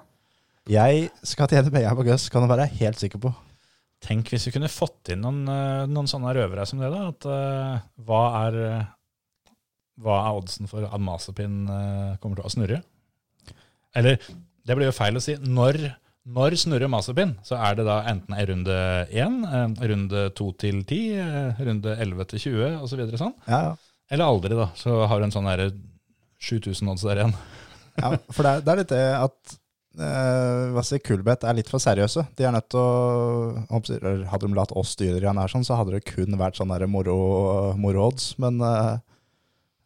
Jeg 0.70 1.09
skal 1.26 1.49
tjene 1.49 1.74
penger 1.74 1.97
på 1.97 2.05
Gus, 2.05 2.28
kan 2.30 2.45
du 2.45 2.51
være 2.51 2.70
helt 2.78 2.99
sikker 3.01 3.22
på. 3.24 3.34
Tenk 4.01 4.30
hvis 4.34 4.47
vi 4.47 4.53
kunne 4.55 4.70
fått 4.72 5.14
inn 5.14 5.22
noen, 5.22 5.43
eh, 5.49 5.88
noen 5.89 6.09
sånne 6.09 6.34
røvere 6.38 6.66
som 6.70 6.82
det. 6.82 6.89
da, 6.93 7.09
at 7.12 7.28
uh, 7.30 7.84
Hva 8.05 8.22
er 8.47 8.57
eh, 8.66 8.89
hva 10.01 10.22
er 10.26 10.38
oddsen 10.39 10.70
for 10.70 10.86
at 10.88 11.03
Mazepin 11.03 11.66
uh, 11.70 12.18
kommer 12.22 12.39
til 12.39 12.47
å 12.47 12.53
snurre? 12.53 12.80
Eller, 13.97 14.18
det 14.66 14.78
blir 14.78 14.89
jo 14.89 14.95
feil 14.95 15.20
å 15.20 15.24
si. 15.24 15.36
Når, 15.41 15.80
når 16.32 16.55
snurrer 16.64 16.89
Mazepin, 16.91 17.36
så 17.45 17.59
er 17.59 17.78
det 17.78 17.86
da 17.88 17.99
enten 18.09 18.38
i 18.38 18.45
runde 18.49 18.78
1, 19.12 19.39
eh, 19.49 19.88
runde 19.91 20.26
2 20.38 20.49
til 20.64 20.84
10, 20.88 20.99
eh, 21.22 21.64
runde 21.68 21.95
11 21.97 22.30
til 22.32 22.43
20 22.47 22.78
osv. 22.86 23.01
Så 23.12 23.22
sånn. 23.22 23.36
Ja, 23.47 23.62
ja. 23.70 24.05
Eller 24.12 24.32
aldri, 24.32 24.55
da. 24.57 24.70
Så 24.80 24.95
har 25.07 25.20
du 25.20 25.28
en 25.28 25.36
sånn 25.36 25.49
7000 26.41 26.93
odds 26.93 27.05
der 27.07 27.22
igjen. 27.22 27.36
ja 28.01 28.16
for 28.32 28.47
det 28.47 28.51
er, 28.51 28.64
det 28.64 28.72
er 28.74 28.82
litt 28.82 28.93
det 28.93 29.03
at 29.20 29.57
eh, 29.99 30.71
hva 30.71 30.83
sier 30.85 31.01
Kulbeth 31.03 31.47
er 31.47 31.57
litt 31.57 31.69
for 31.71 31.83
seriøse. 31.83 32.23
De 32.37 32.47
er 32.47 32.55
nødt 32.55 32.69
til 32.71 32.79
å 32.79 33.61
Hadde 34.31 34.47
de 34.47 34.53
latt 34.57 34.73
oss 34.77 34.95
styre 34.95 35.19
igjen 35.19 35.39
her, 35.41 35.51
sånn, 35.51 35.65
så 35.67 35.77
hadde 35.79 35.95
det 35.97 36.05
kun 36.07 36.37
vært 36.39 36.59
sånn 36.59 36.71
der 36.73 36.87
moro- 36.87 37.73
moro-odds. 37.79 38.37
men, 38.39 38.61
eh, 38.61 38.99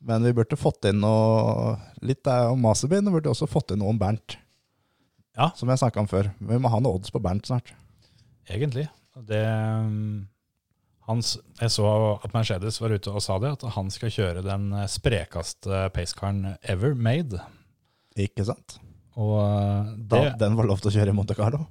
men 0.05 0.23
vi 0.23 0.33
burde 0.37 0.57
fått 0.59 0.85
inn 0.85 1.01
noe 1.01 1.77
litt 2.01 2.27
eh, 2.27 2.51
om 2.51 2.65
og 2.65 2.77
burde 2.85 3.31
også 3.31 3.49
fått 3.49 3.71
inn 3.71 3.79
noe 3.79 3.89
om 3.89 3.99
Bernt. 3.99 4.37
Ja. 5.35 5.51
Som 5.55 5.69
jeg 5.69 5.81
snakka 5.81 5.99
om 5.99 6.07
før. 6.07 6.29
Vi 6.39 6.59
må 6.61 6.69
ha 6.71 6.79
noe 6.79 6.95
odds 6.95 7.11
på 7.11 7.19
Bernt 7.19 7.47
snart. 7.49 7.73
Egentlig. 8.47 8.87
Det 9.25 9.41
um, 9.47 10.27
hans, 11.07 11.37
Jeg 11.59 11.71
så 11.71 11.87
at 12.23 12.33
Mercedes 12.35 12.79
var 12.81 12.93
ute 12.95 13.11
og 13.11 13.23
sa 13.23 13.37
det, 13.39 13.51
at 13.57 13.65
han 13.75 13.91
skal 13.93 14.13
kjøre 14.13 14.45
den 14.45 14.71
eh, 14.75 14.87
sprekeste 14.91 15.89
pacecaren 15.95 16.55
ever 16.63 16.95
made. 16.95 17.41
Ikke 18.15 18.45
sant? 18.47 18.77
Og 19.21 19.33
uh, 19.39 19.95
Da, 19.95 20.21
det 20.21 20.37
den 20.41 20.55
var 20.59 20.67
lov 20.69 20.81
til 20.83 20.91
å 20.91 20.95
kjøre 20.97 21.13
i 21.13 21.15
Monte 21.15 21.37
Carlo. 21.37 21.63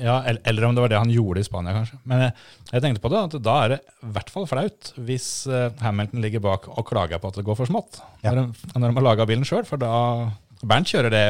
ja, 0.00 0.22
eller, 0.22 0.40
Eller 0.48 0.64
om 0.68 0.76
det 0.76 0.84
var 0.84 0.92
det 0.92 1.00
han 1.00 1.12
gjorde 1.12 1.42
i 1.42 1.46
Spania, 1.46 1.74
kanskje. 1.76 1.98
Men 2.08 2.22
jeg, 2.24 2.32
jeg 2.70 2.84
tenkte 2.84 3.02
på 3.04 3.10
det, 3.12 3.22
at 3.26 3.36
da 3.44 3.56
er 3.64 3.74
det 3.74 3.80
i 3.82 4.12
hvert 4.16 4.32
fall 4.32 4.48
flaut 4.48 4.92
hvis 5.08 5.28
eh, 5.50 5.68
Hamilton 5.84 6.24
ligger 6.24 6.44
bak 6.44 6.70
og 6.72 6.86
klager 6.88 7.20
på 7.20 7.28
at 7.32 7.40
det 7.40 7.46
går 7.46 7.58
for 7.58 7.68
smått. 7.70 8.00
Ja. 8.24 8.32
Når, 8.32 8.54
de, 8.54 8.72
når 8.78 8.86
de 8.86 8.94
har 9.00 9.08
laga 9.10 9.28
bilen 9.28 9.46
sjøl, 9.48 9.66
for 9.68 9.82
da 9.82 9.92
Bernt 10.64 10.88
kjører 10.88 11.12
det 11.12 11.26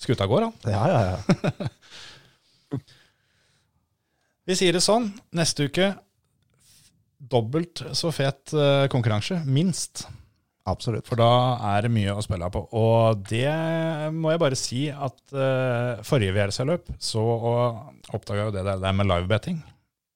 skuta 0.00 0.26
går, 0.26 0.48
han. 0.48 0.54
Ja, 0.66 0.82
ja, 0.90 1.00
ja. 1.12 2.78
Vi 4.44 4.56
sier 4.58 4.74
det 4.76 4.82
sånn, 4.84 5.06
neste 5.32 5.70
uke 5.70 5.92
dobbelt 7.30 7.80
så 7.96 8.10
fet 8.12 8.52
eh, 8.52 8.86
konkurranse, 8.92 9.38
minst. 9.46 10.04
Absolutt. 10.64 11.04
For 11.04 11.20
da 11.20 11.30
er 11.74 11.84
det 11.84 11.92
mye 11.92 12.14
å 12.16 12.22
spille 12.24 12.48
på. 12.52 12.62
Og 12.80 13.20
det 13.28 13.50
må 14.16 14.32
jeg 14.32 14.40
bare 14.40 14.56
si 14.56 14.86
at 14.88 15.18
uh, 15.36 16.00
forrige 16.06 16.32
VRC-løp 16.32 16.88
så 16.96 17.24
oppdaga 18.14 18.46
jo 18.46 18.54
det 18.54 18.64
der, 18.64 18.80
der 18.80 18.96
med 18.96 19.10
livebetting. 19.10 19.58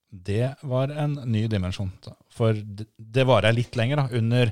Det 0.09 0.55
var 0.65 0.89
en 0.89 1.19
ny 1.29 1.43
dimensjon. 1.51 1.91
For 2.33 2.57
det, 2.57 2.87
det 2.97 3.27
varer 3.29 3.53
litt 3.53 3.77
lenger, 3.77 4.01
da. 4.01 4.17
Under 4.17 4.49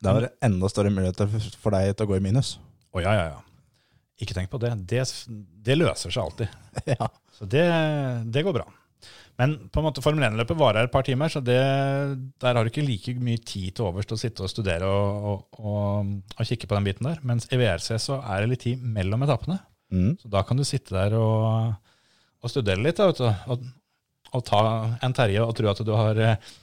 Det 0.00 0.14
er 0.14 0.30
enda 0.48 0.70
større 0.72 0.92
muligheter 0.94 1.28
for 1.60 1.76
deg 1.76 1.92
til 1.92 2.08
å 2.08 2.10
gå 2.14 2.16
i 2.16 2.24
minus. 2.24 2.54
Å 2.96 3.04
ja, 3.04 3.12
ja, 3.18 3.26
ja. 3.34 3.42
Ikke 4.24 4.32
tenk 4.32 4.48
på 4.48 4.60
det. 4.62 4.72
Det, 4.88 5.04
det 5.68 5.76
løser 5.76 6.14
seg 6.14 6.24
alltid. 6.24 6.62
Ja. 6.96 7.08
Så 7.36 7.44
det, 7.48 7.64
det 8.32 8.42
går 8.44 8.56
bra. 8.56 8.64
Men 9.36 9.56
på 9.68 9.80
en 9.80 9.84
måte 9.84 10.02
Formel 10.04 10.24
1-løpet 10.30 10.56
varer 10.56 10.86
et 10.86 10.92
par 10.92 11.04
timer, 11.04 11.28
så 11.32 11.42
det, 11.44 11.58
der 12.40 12.56
har 12.56 12.64
du 12.64 12.70
ikke 12.70 12.84
like 12.86 13.16
mye 13.20 13.40
tid 13.44 13.76
til 13.76 13.90
overs 13.90 14.08
til 14.08 14.16
å 14.16 14.20
sitte 14.20 14.44
og 14.46 14.52
studere 14.52 14.88
og, 14.88 15.26
og, 15.30 15.58
og, 15.60 16.12
og 16.36 16.48
kikke 16.48 16.68
på 16.70 16.78
den 16.78 16.86
biten 16.88 17.08
der. 17.10 17.20
Mens 17.26 17.48
i 17.52 17.60
VRC 17.60 17.90
så 18.00 18.20
er 18.22 18.42
det 18.42 18.52
litt 18.54 18.64
tid 18.64 18.84
mellom 18.96 19.26
etappene. 19.26 19.58
Mm. 19.92 20.14
Så 20.22 20.32
da 20.32 20.42
kan 20.46 20.58
du 20.58 20.64
sitte 20.66 20.96
der 20.96 21.18
og, 21.20 21.76
studere 22.48 22.80
litt. 22.80 22.96
Da, 22.96 23.32
og, 23.52 23.64
og 24.32 24.44
ta 24.46 24.60
en 25.04 25.14
Terje 25.16 25.44
og 25.44 25.54
tro 25.58 25.70
at 25.70 25.84
du 25.84 25.92
har, 25.96 26.20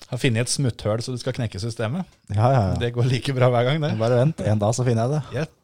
har 0.09 0.21
funnet 0.21 0.45
et 0.47 0.53
smutthull 0.53 1.03
så 1.03 1.13
du 1.13 1.21
skal 1.21 1.36
knekke 1.38 1.61
systemet. 1.61 2.09
Ja, 2.34 2.47
ja, 2.47 2.61
ja. 2.71 2.78
Det 2.82 2.93
går 2.95 3.09
like 3.11 3.36
bra 3.38 3.53
hver 3.53 3.69
gang, 3.69 3.84
det. 3.84 3.93
Bare 4.01 4.24
vent, 4.24 4.41
en 4.47 4.63
dag 4.65 4.74
så 4.76 4.86
finner 4.88 5.05
jeg 5.05 5.19
det. 5.19 5.41
Jepp. 5.41 5.62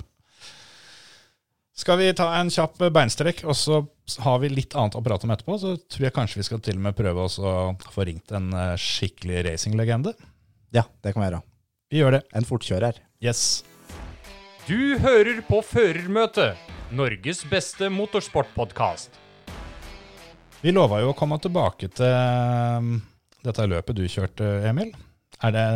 Skal 1.80 1.96
vi 1.96 2.10
ta 2.12 2.26
en 2.36 2.50
kjapp 2.52 2.82
beinstrekk, 2.92 3.46
og 3.48 3.56
så 3.56 3.78
har 4.20 4.42
vi 4.42 4.50
litt 4.52 4.74
annet 4.76 4.98
å 5.00 5.04
prate 5.04 5.24
om 5.24 5.32
etterpå. 5.32 5.56
Så 5.62 5.78
tror 5.88 6.10
jeg 6.10 6.16
kanskje 6.18 6.42
vi 6.42 6.48
skal 6.50 6.60
til 6.66 6.76
og 6.76 6.84
med 6.90 6.98
prøve 6.98 7.24
oss 7.24 7.38
å 7.40 7.54
få 7.94 8.04
ringt 8.10 8.34
en 8.36 8.52
eh, 8.52 8.74
skikkelig 8.76 9.46
racinglegende. 9.48 10.12
Ja, 10.76 10.84
det 11.00 11.16
kan 11.16 11.24
vi 11.24 11.30
gjøre. 11.30 11.42
Vi 11.90 12.02
gjør 12.02 12.18
det. 12.18 12.22
En 12.36 12.50
fortkjører. 12.50 13.00
Yes. 13.24 13.64
Du 14.68 15.00
hører 15.00 15.40
på 15.48 15.64
Førermøtet, 15.64 16.60
Norges 16.92 17.46
beste 17.48 17.88
motorsportpodkast. 17.96 19.16
Vi 20.60 20.76
lova 20.76 21.00
jo 21.00 21.14
å 21.14 21.18
komme 21.18 21.40
tilbake 21.40 21.88
til 21.96 22.12
um, 22.12 22.98
dette 23.48 23.72
løpet 23.72 23.96
du 23.96 24.04
kjørte, 24.12 24.58
Emil. 24.68 24.92
Er 25.40 25.56
det, 25.56 25.68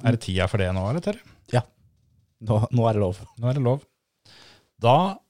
er 0.00 0.16
det 0.16 0.24
tida 0.24 0.48
for 0.48 0.64
det 0.64 0.72
nå, 0.72 0.88
eller? 0.88 1.04
Terje? 1.04 1.66
Nå, 2.48 2.64
nå 2.72 2.86
er 2.88 2.96
det 2.96 3.02
lov. 3.04 3.20
Nå 3.36 3.50
er 3.50 3.58
det 3.58 3.68
lov. 3.68 3.82
Da 4.80 5.20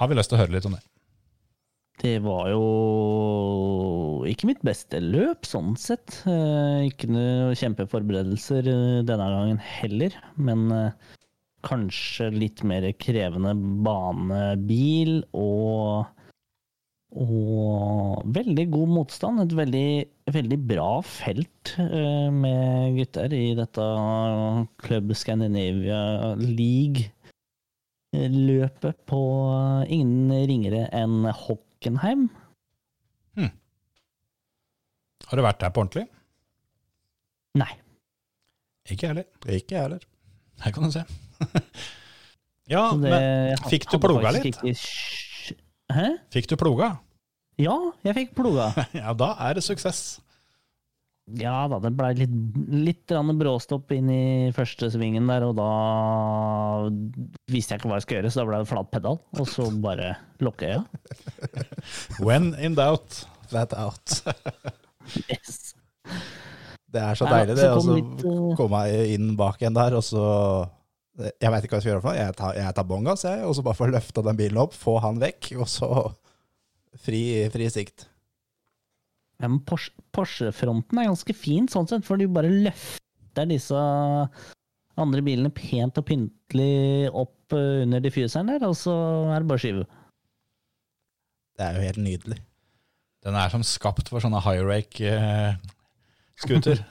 har 0.00 0.08
vi 0.08 0.16
lyst 0.16 0.32
til 0.32 0.38
å 0.38 0.42
høre 0.42 0.56
litt 0.56 0.66
om 0.68 0.76
det. 0.76 0.82
Det 2.00 2.16
var 2.24 2.46
jo 2.48 2.60
ikke 4.30 4.48
mitt 4.48 4.62
beste 4.64 5.02
løp, 5.04 5.44
sånn 5.48 5.74
sett. 5.80 6.22
Eh, 6.28 6.86
Ikke 6.88 7.10
noe 7.12 7.56
kjempeforberedelser 7.60 8.70
eh, 8.72 9.00
denne 9.04 9.26
gangen 9.34 9.60
heller, 9.60 10.16
men 10.40 10.70
eh, 10.72 11.18
kanskje 11.66 12.30
litt 12.32 12.62
mer 12.64 12.88
krevende 13.00 13.52
banebil 13.84 15.20
og 15.36 16.08
og 17.10 18.20
veldig 18.30 18.64
god 18.70 18.90
motstand. 18.94 19.42
Et 19.42 19.54
veldig, 19.58 19.88
veldig 20.30 20.58
bra 20.62 21.00
felt 21.02 21.72
med 21.74 23.00
gutter 23.00 23.34
i 23.34 23.48
dette 23.58 23.86
Club 24.78 25.10
Scandinavia 25.18 26.36
League-løpet 28.14 28.96
på 29.06 29.18
ingen 29.86 30.30
ringere 30.50 30.86
enn 30.96 31.24
Hockenheim. 31.30 32.28
Har 35.30 35.38
du 35.38 35.44
vært 35.44 35.60
der 35.62 35.70
på 35.70 35.82
ordentlig? 35.84 36.06
Nei. 37.60 37.70
Ikke 38.90 39.04
jeg 39.06 39.10
heller. 39.12 39.26
Ikke 39.46 39.76
jeg 39.76 39.82
heller. 39.84 40.06
Her 40.64 40.72
kan 40.74 40.88
du 40.88 40.90
se. 40.94 41.04
ja, 42.72 42.82
det- 42.98 43.12
men 43.12 43.62
fikk 43.70 43.86
du 43.92 43.98
ploga 44.02 44.32
litt? 44.34 44.48
ikke 44.50 44.72
Hæ? 45.94 46.08
fikk 46.34 46.48
du 46.50 46.56
ploga? 46.58 46.88
Ja, 47.62 47.76
jeg 48.06 48.16
fikk 48.16 48.34
ploga. 48.40 48.72
Ja, 48.98 49.12
da 49.14 49.32
er 49.46 49.54
det 49.60 49.62
suksess. 49.66 50.18
Ja 51.38 51.68
da, 51.70 51.78
det 51.78 51.92
blei 51.94 52.10
litt, 52.18 52.32
litt 52.72 53.12
bråstopp 53.38 53.92
inn 53.94 54.08
i 54.10 54.24
første 54.56 54.88
svingen 54.90 55.28
der, 55.30 55.44
og 55.46 55.54
da 55.60 55.68
visste 57.52 57.76
jeg 57.76 57.82
ikke 57.82 57.90
hva 57.92 58.00
jeg 58.00 58.06
skulle 58.06 58.18
gjøre, 58.20 58.32
så 58.32 58.40
da 58.40 58.46
ble 58.48 58.60
det 58.62 58.70
flat 58.70 58.90
pedal, 58.90 59.20
og 59.38 59.46
så 59.46 59.68
bare 59.84 60.14
lukke 60.42 60.72
jeg. 60.72 60.82
When 62.18 62.54
in 62.58 62.74
doubt. 62.78 63.24
Flat 63.50 63.74
out. 63.74 64.20
Yes. 65.26 65.72
Det 66.92 67.00
er 67.02 67.16
så 67.18 67.26
deilig, 67.26 67.56
det. 67.58 67.64
Og 67.72 67.88
å 67.88 67.94
litt, 67.96 68.20
eh, 68.22 68.50
komme 68.58 68.82
inn 69.10 69.32
bak 69.38 69.62
en 69.66 69.74
der, 69.74 69.96
og 69.98 70.04
så 70.06 70.22
Jeg 71.40 71.50
veit 71.52 71.64
ikke 71.66 71.74
hva 71.74 71.80
jeg 71.80 71.84
skal 71.84 71.90
gjøre 71.90 72.02
for 72.04 72.10
noe. 72.12 72.20
Jeg 72.20 72.36
tar, 72.38 72.54
jeg 72.56 72.74
tar 72.76 72.86
bånn 72.88 73.08
gass, 73.08 73.24
jeg, 73.26 73.42
og 73.44 73.56
så 73.56 73.64
bare 73.66 73.76
få 73.76 73.88
løfta 73.90 74.22
den 74.24 74.38
bilen 74.38 74.60
opp, 74.62 74.76
få 74.76 74.94
han 75.02 75.18
vekk, 75.20 75.50
og 75.60 75.66
så 75.68 75.88
fri, 76.96 77.22
fri 77.52 77.66
sikt. 77.72 78.06
Ja, 79.40 79.48
men 79.48 79.62
Porsche- 79.64 79.96
Porsche-fronten 80.12 80.98
er 81.00 81.08
ganske 81.08 81.32
fin 81.36 81.64
sånn 81.72 81.86
sett, 81.88 82.04
for 82.04 82.20
du 82.20 82.26
bare 82.28 82.50
løfter 82.52 83.46
disse 83.48 83.78
andre 85.00 85.22
bilene 85.24 85.48
pent 85.56 85.96
og 85.96 86.04
pyntelig 86.10 87.08
opp 87.16 87.54
eh, 87.56 87.80
under 87.86 88.02
diffuseren 88.04 88.50
der, 88.52 88.66
og 88.68 88.76
så 88.76 88.92
er 89.32 89.40
det 89.40 89.48
bare 89.48 89.62
skyve. 89.64 89.86
Det 91.56 91.64
er 91.66 91.76
jo 91.78 91.86
helt 91.88 92.02
nydelig. 92.04 92.38
Den 93.24 93.36
er 93.36 93.48
som 93.52 93.64
skapt 93.64 94.08
for 94.12 94.20
sånne 94.24 94.40
high 94.44 94.60
rake-scooter. 94.64 96.84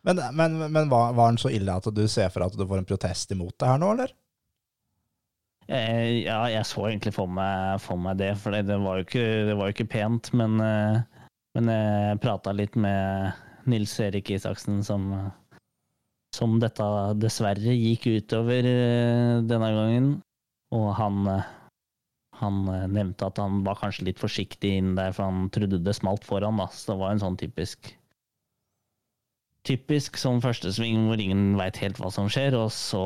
Men, 0.00 0.16
men, 0.32 0.54
men 0.72 0.88
var, 0.88 1.10
var 1.12 1.28
den 1.28 1.36
så 1.36 1.50
ille 1.52 1.74
at 1.76 1.84
du 1.92 2.06
ser 2.08 2.30
for 2.32 2.40
deg 2.40 2.54
at 2.54 2.56
du 2.56 2.62
får 2.64 2.78
en 2.80 2.86
protest 2.88 3.34
imot 3.34 3.52
det 3.60 3.66
her 3.68 3.76
nå, 3.82 3.90
eller? 3.92 4.14
Eh, 5.68 6.24
Ja, 6.24 6.38
jeg 6.48 6.64
så 6.64 6.86
egentlig 6.88 7.12
for 7.12 7.28
meg, 7.28 7.76
for 7.84 8.00
meg 8.00 8.16
det, 8.16 8.30
for 8.40 8.56
det, 8.56 8.62
det, 8.70 8.78
var 8.80 9.02
ikke, 9.04 9.20
det 9.50 9.58
var 9.58 9.68
jo 9.68 9.74
ikke 9.76 9.90
pent. 9.92 10.30
Men, 10.40 10.56
eh, 10.64 11.02
men 11.56 11.70
jeg 11.72 12.20
prata 12.22 12.54
litt 12.54 12.76
med 12.78 13.32
Nils 13.70 13.94
Erik 14.02 14.30
Isaksen, 14.32 14.82
som, 14.86 15.10
som 16.36 16.58
dette 16.62 16.86
dessverre 17.20 17.74
gikk 17.76 18.08
utover 18.10 18.66
eh, 18.66 19.38
denne 19.46 19.70
gangen. 19.76 20.10
Og 20.74 20.86
han, 20.98 21.24
eh, 21.28 21.48
han 22.40 22.60
eh, 22.70 22.86
nevnte 22.88 23.28
at 23.28 23.40
han 23.42 23.62
var 23.66 23.80
kanskje 23.82 24.06
litt 24.08 24.22
forsiktig 24.22 24.76
inn 24.78 24.94
der, 24.98 25.12
for 25.16 25.28
han 25.28 25.50
trodde 25.54 25.82
det 25.82 25.96
smalt 25.98 26.26
foran. 26.28 26.62
Da. 26.62 26.70
Så 26.72 26.92
det 26.92 27.00
var 27.02 27.14
en 27.14 27.24
sånn 27.24 27.40
typisk 27.40 27.96
Typisk 29.68 30.16
som 30.16 30.38
førstesving 30.40 31.02
hvor 31.04 31.20
ingen 31.20 31.50
veit 31.58 31.76
helt 31.82 31.98
hva 32.00 32.08
som 32.08 32.30
skjer, 32.32 32.54
og 32.56 32.70
så 32.72 33.02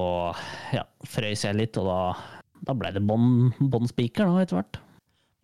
ja, 0.71 0.85
frøys 1.03 1.43
jeg 1.43 1.57
litt, 1.59 1.81
og 1.83 1.89
da 1.89 1.99
da 2.65 2.75
ble 2.77 2.91
det 2.95 3.03
bånn 3.05 3.91
spiker 3.91 4.31
etter 4.41 4.59
hvert. 4.59 4.81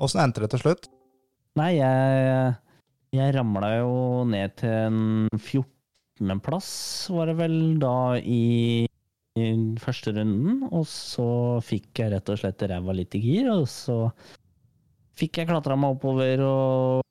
Åssen 0.00 0.22
endte 0.22 0.44
det 0.44 0.50
til 0.54 0.62
slutt? 0.62 0.88
Nei, 1.58 1.74
jeg, 1.76 2.54
jeg 3.14 3.34
ramla 3.34 3.72
jo 3.80 3.94
ned 4.30 4.54
til 4.60 4.70
en 4.70 5.00
14.-plass, 5.34 6.70
var 7.14 7.30
det 7.30 7.36
vel, 7.40 7.56
da 7.82 7.94
i, 8.20 8.86
i 9.38 9.48
første 9.82 10.14
runden. 10.16 10.62
Og 10.70 10.86
så 10.90 11.26
fikk 11.66 12.02
jeg 12.02 12.14
rett 12.14 12.30
og 12.30 12.40
slett 12.40 12.66
ræva 12.70 12.94
litt 12.96 13.16
i 13.18 13.22
gir, 13.24 13.50
og 13.52 13.66
så 13.70 14.04
fikk 15.18 15.42
jeg 15.42 15.50
klatra 15.50 15.76
meg 15.76 15.98
oppover 15.98 16.46
og 16.46 17.06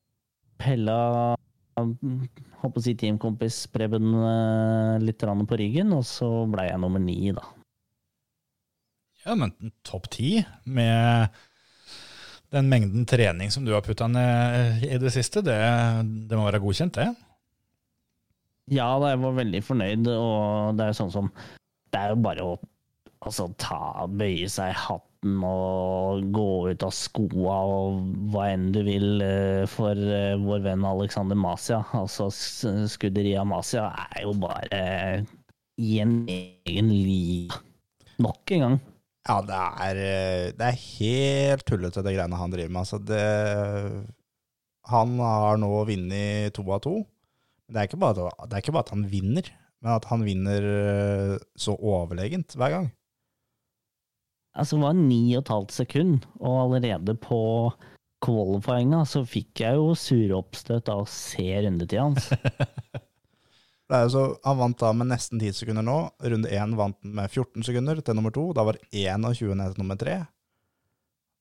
pella 0.60 1.36
Håper 1.80 2.76
å 2.76 2.84
si 2.84 2.92
teamkompis 3.00 3.62
Preben 3.72 4.10
eh, 4.12 4.98
litt 5.00 5.24
på 5.24 5.60
ryggen, 5.62 5.94
og 5.96 6.04
så 6.04 6.28
ble 6.52 6.66
jeg 6.68 6.82
nummer 6.82 7.00
ni, 7.00 7.32
da. 7.32 7.46
Ja, 9.24 9.36
men 9.40 9.54
topp 9.88 10.10
ti 10.12 10.42
med 10.68 11.40
den 12.54 12.70
mengden 12.72 13.06
trening 13.10 13.52
som 13.54 13.66
du 13.66 13.74
har 13.76 13.84
putta 13.86 14.08
ned 14.10 14.84
i 14.88 14.98
det 15.02 15.12
siste, 15.14 15.44
det, 15.46 15.58
det 16.30 16.38
må 16.40 16.48
være 16.48 16.62
godkjent, 16.64 16.98
det. 16.98 17.10
Ja, 18.70 18.88
da, 19.02 19.12
jeg 19.16 19.22
var 19.24 19.38
veldig 19.40 19.62
fornøyd, 19.66 20.08
og 20.14 20.76
det 20.78 20.90
er 20.92 20.98
sånn 20.98 21.14
som 21.14 21.32
Det 21.90 21.98
er 21.98 22.12
jo 22.14 22.20
bare 22.22 22.44
å 22.46 22.52
altså, 23.26 23.48
ta, 23.58 24.06
bøye 24.06 24.46
seg 24.52 24.76
i 24.76 24.78
hatten 24.78 25.40
og 25.44 26.28
gå 26.32 26.46
ut 26.70 26.84
av 26.86 26.94
skoa 26.96 27.56
og 27.68 27.98
hva 28.32 28.46
enn 28.54 28.68
du 28.76 28.84
vil 28.86 29.24
eh, 29.26 29.64
for 29.68 29.98
eh, 29.98 30.36
vår 30.40 30.62
venn 30.68 30.86
Alexander 30.86 31.36
Masia. 31.36 31.82
Altså, 31.98 32.30
s- 32.30 32.94
skudderiet 32.94 33.50
Masia 33.50 33.88
er 34.14 34.22
jo 34.28 34.36
bare 34.40 34.84
i 35.82 35.98
en 36.04 36.14
egen 36.30 36.94
liv. 36.94 37.58
Nok 38.22 38.54
en 38.56 38.64
gang. 38.68 38.78
Ja, 39.30 39.38
det 39.46 39.58
er, 39.86 40.00
eh, 40.02 40.46
det 40.58 40.66
er 40.66 40.80
helt 40.82 41.66
tullete, 41.70 42.02
det 42.02 42.16
greiene 42.16 42.38
han 42.40 42.54
driver 42.54 42.72
med. 42.74 42.82
Altså, 42.82 42.98
det, 42.98 43.22
han 44.90 45.20
har 45.22 45.60
nå 45.62 45.70
vunnet 45.86 46.56
to 46.58 46.66
av 46.66 46.82
to. 46.86 46.96
Det 47.70 47.84
er, 47.84 48.00
bare, 48.02 48.32
det 48.50 48.58
er 48.58 48.64
ikke 48.64 48.74
bare 48.74 48.88
at 48.88 48.96
han 48.96 49.06
vinner, 49.12 49.52
men 49.84 49.92
at 49.94 50.08
han 50.10 50.26
vinner 50.26 50.66
eh, 50.72 51.36
så 51.54 51.76
overlegent 51.78 52.58
hver 52.58 52.74
gang. 52.74 52.90
Altså, 54.58 54.80
det 54.80 54.88
var 54.88 54.98
ni 54.98 55.22
og 55.36 55.44
et 55.44 55.54
halvt 55.54 55.78
sekund, 55.78 56.26
og 56.42 56.64
allerede 56.64 57.14
på 57.22 57.42
qualifyinga 58.26 59.04
så 59.08 59.22
fikk 59.30 59.62
jeg 59.62 59.78
jo 59.78 59.94
sure 59.96 60.42
oppstøt 60.42 60.90
av 60.90 61.06
å 61.06 61.12
se 61.14 61.46
rundetida 61.68 62.08
hans. 62.10 62.32
Det 63.90 63.98
er 63.98 64.04
jo 64.06 64.10
så, 64.14 64.24
han 64.46 64.60
vant 64.60 64.78
da 64.78 64.92
med 64.94 65.10
nesten 65.10 65.40
10 65.42 65.56
sekunder 65.64 65.86
nå. 65.86 65.98
Runde 66.22 66.50
1 66.54 66.76
vant 66.78 66.98
han 67.02 67.16
med 67.18 67.32
14 67.32 67.66
sekunder 67.66 68.02
til 68.06 68.18
nummer 68.18 68.34
2. 68.36 68.44
Da 68.54 68.66
var 68.68 68.78
det 68.78 68.86
21 68.94 69.56
ned 69.58 69.74
til 69.74 69.82
nummer 69.82 69.98
3. 69.98 70.18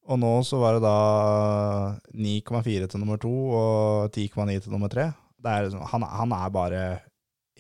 Og 0.09 0.16
nå 0.22 0.30
så 0.49 0.57
var 0.57 0.78
det 0.78 0.84
da 0.86 0.94
9,4 2.16 2.88
til 2.88 3.03
nummer 3.03 3.20
2 3.20 3.32
og 3.59 4.14
10,9 4.16 4.62
til 4.64 4.72
nummer 4.72 4.88
3. 4.88 5.11
Det 5.38 5.51
er, 5.53 5.66
liksom- 5.66 5.84
han, 5.92 6.07
han 6.09 6.32
er 6.32 6.55
bare 6.55 6.84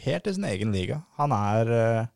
helt 0.00 0.26
i 0.26 0.32
sin 0.32 0.44
egen 0.48 0.72
liga. 0.72 1.02
Han 1.18 1.34
er 1.36 1.72
eh, 1.76 2.06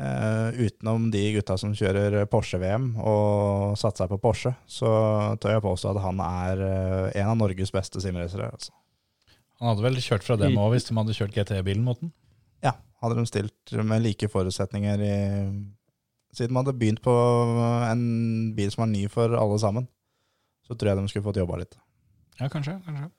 eh, 0.00 0.64
utenom 0.64 1.10
de 1.12 1.26
gutta 1.36 1.58
som 1.60 1.74
kjører 1.76 2.24
Porsche-VM 2.32 2.94
og 2.96 3.76
satser 3.76 4.08
på 4.08 4.18
Porsche, 4.22 4.54
så 4.66 4.88
tør 5.36 5.58
jeg 5.58 5.66
påstå 5.66 5.92
at 5.92 6.02
han 6.06 6.24
er 6.24 6.64
eh, 6.64 7.20
en 7.20 7.34
av 7.34 7.36
Norges 7.42 7.74
beste 7.74 8.00
simracere. 8.00 8.48
Altså. 8.48 8.72
Han 9.60 9.70
hadde 9.70 9.86
vel 9.86 10.02
kjørt 10.02 10.26
fra 10.26 10.36
dem 10.40 10.58
òg, 10.58 10.74
hvis 10.74 10.88
de 10.88 10.96
hadde 10.98 11.16
kjørt 11.16 11.34
GT-bilen 11.36 11.84
mot 11.86 12.00
den. 12.00 12.12
Ja, 12.64 12.74
hadde 13.02 13.18
de 13.20 13.26
stilt 13.30 13.74
med 13.86 14.04
like 14.04 14.28
forutsetninger 14.32 15.04
i, 15.04 15.16
siden 16.34 16.52
de 16.52 16.60
hadde 16.60 16.76
begynt 16.80 17.02
på 17.04 17.14
en 17.88 18.06
bil 18.56 18.72
som 18.74 18.84
var 18.84 18.92
ny 18.92 19.06
for 19.12 19.36
alle 19.38 19.58
sammen, 19.62 19.88
så 20.66 20.74
tror 20.74 20.90
jeg 20.92 21.00
de 21.00 21.12
skulle 21.12 21.28
fått 21.28 21.40
jobba 21.42 21.60
litt. 21.62 21.76
Ja, 22.40 22.48
kanskje. 22.50 22.80
kanskje. 22.86 23.10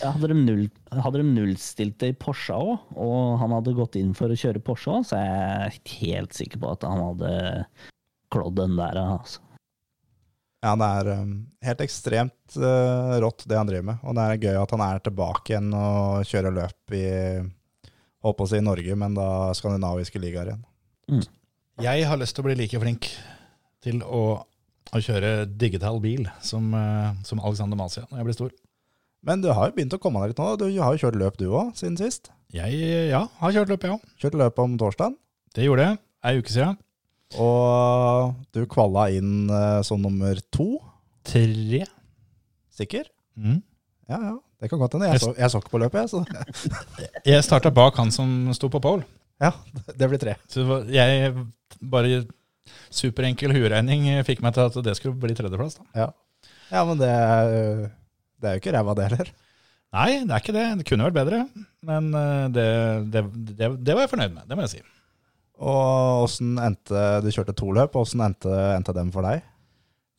Ja, 0.00 0.14
hadde, 0.14 0.30
de 0.30 0.36
null, 0.38 0.68
hadde 0.88 1.20
de 1.20 1.24
nullstilt 1.28 1.98
det 2.00 2.14
i 2.14 2.16
Porsche 2.16 2.56
òg, 2.56 2.92
og 2.96 3.16
han 3.42 3.52
hadde 3.52 3.74
gått 3.76 3.98
inn 4.00 4.14
for 4.16 4.32
å 4.32 4.38
kjøre 4.38 4.62
Porsche 4.64 4.94
òg, 4.94 5.08
så 5.10 5.18
er 5.18 5.26
jeg 5.26 5.96
helt 5.98 6.36
sikker 6.38 6.62
på 6.62 6.70
at 6.72 6.86
han 6.88 7.02
hadde 7.02 7.32
klådd 8.32 8.56
den 8.62 8.78
der. 8.78 9.02
Altså. 9.02 9.42
Ja, 10.62 10.76
det 10.78 10.88
er 11.00 11.08
um, 11.18 11.32
helt 11.66 11.80
ekstremt 11.82 12.54
uh, 12.54 13.16
rått 13.24 13.42
det 13.50 13.58
han 13.58 13.66
driver 13.66 13.88
med, 13.88 14.02
og 14.06 14.14
det 14.14 14.24
er 14.24 14.42
gøy 14.44 14.58
at 14.60 14.74
han 14.76 14.84
er 14.86 15.02
tilbake 15.02 15.50
igjen 15.50 15.72
og 15.74 16.28
kjører 16.28 16.54
løp 16.54 16.94
i 16.94 17.06
holdt 18.22 18.38
på 18.38 18.46
å 18.46 18.50
si 18.52 18.60
Norge, 18.62 18.96
men 18.98 19.16
da 19.18 19.26
skandinaviske 19.58 20.22
ligaer 20.22 20.52
igjen. 20.52 20.62
Jeg 21.82 22.06
har 22.06 22.20
lyst 22.20 22.36
til 22.36 22.44
å 22.44 22.46
bli 22.46 22.54
like 22.60 22.78
flink 22.78 23.08
til 23.82 24.04
å, 24.06 24.22
å 24.94 25.02
kjøre 25.02 25.48
digital 25.58 25.98
bil 26.04 26.28
som, 26.46 26.70
uh, 26.76 27.10
som 27.26 27.42
Alexander 27.42 27.80
Masia 27.80 28.06
når 28.06 28.20
jeg 28.20 28.28
blir 28.28 28.38
stor. 28.38 28.54
Men 29.26 29.42
du 29.42 29.50
har 29.54 29.70
jo 29.70 29.74
begynt 29.74 29.98
å 29.98 30.00
komme 30.02 30.22
deg 30.22 30.32
litt 30.32 30.42
nå, 30.42 30.48
du 30.62 30.68
har 30.78 30.94
jo 30.94 31.02
kjørt 31.02 31.18
løp 31.18 31.42
du 31.42 31.48
òg, 31.50 31.74
siden 31.78 31.98
sist. 31.98 32.30
Jeg 32.54 33.10
ja, 33.10 33.24
har 33.40 33.54
kjørt 33.54 33.74
løp, 33.74 33.84
jeg 33.86 33.96
òg. 33.96 34.08
Kjørt 34.22 34.38
løp 34.38 34.62
om 34.62 34.78
torsdagen. 34.78 35.18
Det 35.56 35.66
gjorde 35.66 35.86
jeg 35.90 36.00
ei 36.28 36.38
uke 36.38 36.54
siden. 36.54 36.78
Og 37.40 38.34
du 38.54 38.64
kvalla 38.70 39.06
inn 39.14 39.48
eh, 39.50 39.80
som 39.86 40.00
nummer 40.02 40.38
to. 40.52 40.66
Tre. 41.24 41.84
Sikker? 42.76 43.06
Mm. 43.38 43.60
Ja, 44.10 44.18
ja. 44.18 44.34
Det 44.62 44.68
kan 44.70 44.78
godt 44.78 44.92
hende. 44.94 45.08
Jeg, 45.10 45.20
så- 45.22 45.34
jeg 45.38 45.50
så 45.50 45.58
ikke 45.62 45.72
på 45.74 45.80
løpet, 45.82 46.12
jeg. 46.12 46.46
Jeg 47.32 47.42
starta 47.44 47.70
bak 47.74 47.96
han 47.98 48.12
som 48.14 48.52
sto 48.54 48.68
på 48.70 48.80
pole. 48.82 49.02
ja, 49.42 49.50
det 49.98 50.08
blir 50.10 50.20
tre. 50.22 50.36
Så 50.48 50.84
jeg 50.92 51.32
bare 51.82 52.22
Superenkel 52.92 53.50
hueregning 53.56 54.04
fikk 54.24 54.40
meg 54.44 54.54
til 54.54 54.68
at 54.68 54.76
det 54.86 54.94
skulle 54.96 55.18
bli 55.18 55.34
tredjeplass. 55.34 55.78
da. 55.80 55.84
Ja, 55.98 56.06
ja 56.70 56.84
men 56.86 56.98
det 57.00 57.10
det 58.42 58.48
er 58.50 58.54
jo 58.56 58.60
ikke 58.62 58.72
ræva, 58.74 58.94
det 58.98 59.04
heller. 59.10 59.28
Nei, 59.92 60.24
det 60.24 60.30
er 60.34 60.40
ikke 60.40 60.54
det. 60.56 60.64
Det 60.80 60.86
kunne 60.88 61.04
vært 61.10 61.18
bedre. 61.18 61.40
Men 61.84 62.08
eh, 62.14 62.46
det, 62.54 62.66
det, 63.12 63.22
det, 63.58 63.68
det 63.86 63.94
var 63.98 64.06
jeg 64.06 64.10
fornøyd 64.14 64.32
med, 64.34 64.46
det 64.48 64.56
må 64.58 64.64
jeg 64.66 64.72
si. 64.76 64.82
Og 65.62 66.26
åssen 66.26 66.56
endte 66.58 67.22
Du 67.22 67.30
kjørte 67.30 67.54
to 67.58 67.70
løp, 67.74 67.96
åssen 67.98 68.24
endte, 68.24 68.52
endte 68.74 68.94
dem 68.96 69.12
for 69.14 69.26
deg? 69.26 69.44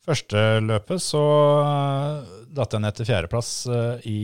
Første 0.04 0.40
løpet 0.60 1.00
så 1.00 1.22
eh, 1.64 2.32
datt 2.56 2.74
jeg 2.76 2.84
ned 2.84 2.96
til 2.96 3.08
fjerdeplass 3.08 3.52
eh, 3.72 4.08
i 4.10 4.18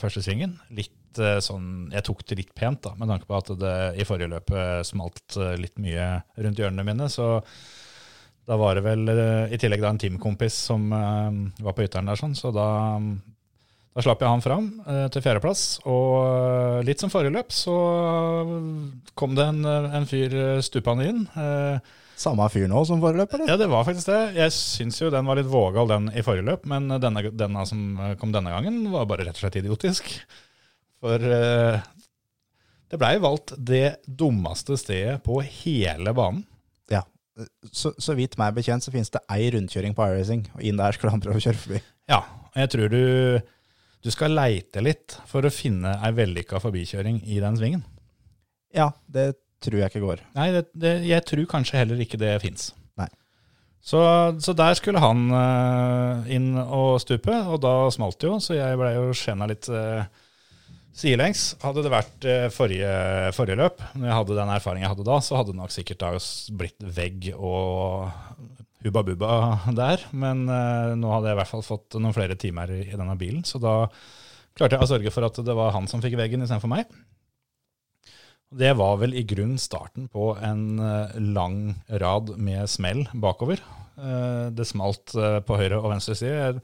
første 0.00 0.22
svingen. 0.24 0.54
Litt 0.72 1.20
eh, 1.20 1.42
sånn 1.44 1.90
Jeg 1.92 2.06
tok 2.08 2.22
det 2.24 2.38
litt 2.40 2.54
pent, 2.56 2.80
da, 2.86 2.94
med 2.96 3.12
tanke 3.12 3.28
på 3.28 3.36
at 3.36 3.52
det 3.60 3.74
i 4.00 4.06
forrige 4.08 4.32
løpet 4.32 4.88
smalt 4.88 5.36
eh, 5.36 5.58
litt 5.60 5.76
mye 5.82 6.08
rundt 6.40 6.62
hjørnene 6.62 6.86
mine. 6.88 7.10
Så 7.12 7.28
da 8.48 8.56
var 8.56 8.78
det 8.78 8.86
vel 8.86 9.12
eh, 9.12 9.52
i 9.52 9.60
tillegg 9.60 9.84
da 9.84 9.92
en 9.92 10.00
teamkompis 10.00 10.56
som 10.70 10.88
eh, 10.96 11.42
var 11.66 11.76
på 11.76 11.84
ytteren 11.84 12.08
der, 12.08 12.20
sånn, 12.20 12.36
så 12.38 12.54
da 12.56 12.68
da 13.96 14.02
slapp 14.04 14.20
jeg 14.20 14.28
han 14.28 14.42
fram 14.44 14.64
eh, 14.84 15.06
til 15.14 15.22
fjerdeplass, 15.24 15.60
og 15.88 16.16
eh, 16.20 16.80
litt 16.84 17.00
som 17.00 17.08
forrige 17.12 17.32
løp 17.32 17.54
så 17.56 17.76
kom 19.16 19.36
det 19.38 19.46
en, 19.48 19.62
en 19.64 20.08
fyr 20.08 20.34
eh, 20.36 20.58
stupende 20.64 21.06
inn. 21.08 21.22
Eh, 21.32 21.94
Samme 22.16 22.46
fyr 22.52 22.68
nå 22.68 22.80
som 22.88 23.00
forrige 23.00 23.22
løp, 23.24 23.34
eller? 23.36 23.50
ja, 23.52 23.56
det 23.60 23.68
var 23.72 23.84
faktisk 23.88 24.08
det. 24.08 24.20
Jeg 24.38 24.52
syns 24.56 25.00
jo 25.02 25.10
den 25.12 25.26
var 25.28 25.36
litt 25.40 25.48
vågal, 25.52 25.88
den 25.90 26.10
i 26.16 26.24
forrige 26.24 26.46
løp, 26.48 26.68
men 26.68 26.88
denne, 27.00 27.24
denne 27.36 27.64
som 27.68 27.82
kom 28.20 28.32
denne 28.36 28.52
gangen, 28.52 28.86
var 28.92 29.08
bare 29.08 29.26
rett 29.28 29.36
og 29.36 29.42
slett 29.46 29.58
idiotisk. 29.60 30.12
For 31.04 31.20
eh, 31.20 31.80
det 32.92 33.00
blei 33.00 33.16
valgt 33.20 33.52
det 33.58 33.98
dummeste 34.06 34.78
stedet 34.80 35.18
på 35.26 35.40
hele 35.44 36.12
banen. 36.16 36.44
Ja. 36.92 37.02
Så, 37.72 37.92
så 38.00 38.14
vidt 38.16 38.36
meg 38.40 38.56
bekjent 38.56 38.84
så 38.86 38.92
finnes 38.94 39.12
det 39.12 39.24
ei 39.32 39.50
rundkjøring 39.52 39.96
på 39.96 40.04
iRacing, 40.08 40.46
og 40.56 40.64
inn 40.64 40.80
der 40.80 40.96
skulle 40.96 41.12
han 41.16 41.24
prøve 41.24 41.40
å 41.40 41.44
kjøre 41.48 41.62
forbi. 41.64 41.82
Ja, 42.08 42.22
jeg 42.56 42.72
tror 42.72 42.92
du, 42.92 43.00
du 44.06 44.12
skal 44.14 44.36
leite 44.38 44.82
litt 44.84 45.18
for 45.26 45.42
å 45.42 45.50
finne 45.50 45.96
ei 46.06 46.14
vellykka 46.14 46.62
forbikjøring 46.62 47.20
i 47.26 47.40
den 47.42 47.58
svingen. 47.58 47.82
Ja, 48.74 48.92
det 49.10 49.32
tror 49.64 49.80
jeg 49.80 49.90
ikke 49.90 50.04
går. 50.04 50.22
Nei, 50.36 50.50
det, 50.54 50.66
det, 50.78 50.98
jeg 51.08 51.24
tror 51.26 51.48
kanskje 51.50 51.80
heller 51.80 52.02
ikke 52.02 52.20
det 52.20 52.36
fins. 52.44 52.70
Så, 53.86 54.00
så 54.42 54.50
der 54.58 54.74
skulle 54.74 54.98
han 54.98 55.28
eh, 55.30 56.30
inn 56.34 56.56
og 56.58 56.96
stupe, 56.98 57.30
og 57.46 57.60
da 57.62 57.86
smalt 57.94 58.18
det 58.18 58.26
jo, 58.26 58.38
så 58.42 58.56
jeg 58.56 58.78
blei 58.80 58.96
jo 58.96 59.12
skjena 59.14 59.46
litt 59.46 59.68
uh, 59.70 60.02
sidelengs. 60.90 61.52
Hadde 61.62 61.84
det 61.86 61.92
vært 61.92 62.26
eh, 62.26 62.48
forrige, 62.50 62.90
forrige 63.36 63.60
løp, 63.60 63.84
når 63.94 64.08
jeg 64.08 64.18
hadde 64.18 64.38
den 64.40 64.50
erfaringen 64.56 64.88
jeg 64.88 64.94
hadde 64.96 65.06
da, 65.06 65.20
så 65.22 65.38
hadde 65.38 65.54
det 65.54 65.60
nok 65.60 65.74
sikkert 65.76 66.02
da 66.02 66.10
blitt 66.58 66.88
vegg 66.98 67.30
og 67.36 68.10
hubba 68.86 69.02
bubba 69.06 69.32
der. 69.76 70.04
Men 70.16 70.46
eh, 70.48 70.94
nå 70.98 71.10
hadde 71.12 71.30
jeg 71.30 71.36
i 71.36 71.40
hvert 71.40 71.52
fall 71.52 71.66
fått 71.66 71.98
noen 71.98 72.14
flere 72.16 72.38
timer 72.40 72.72
i, 72.72 72.82
i 72.88 72.96
denne 72.98 73.16
bilen, 73.20 73.44
så 73.46 73.60
da 73.62 73.74
klarte 74.56 74.78
jeg 74.78 74.86
å 74.86 74.90
sørge 74.94 75.12
for 75.12 75.26
at 75.28 75.42
det 75.44 75.56
var 75.58 75.74
han 75.74 75.88
som 75.90 76.02
fikk 76.04 76.16
veggen 76.20 76.44
istedenfor 76.44 76.72
meg. 76.72 76.88
Det 78.56 78.70
var 78.78 78.96
vel 79.02 79.16
i 79.18 79.24
grunn 79.26 79.56
starten 79.60 80.06
på 80.08 80.30
en 80.38 80.78
eh, 80.78 81.18
lang 81.20 81.60
rad 82.02 82.36
med 82.38 82.70
smell 82.70 83.04
bakover. 83.12 83.60
Eh, 83.98 84.48
Det 84.54 84.68
smalt 84.68 85.12
på 85.16 85.60
høyre 85.60 85.82
og 85.82 85.90
venstre 85.92 86.16
side. 86.16 86.34
Jeg 86.40 86.62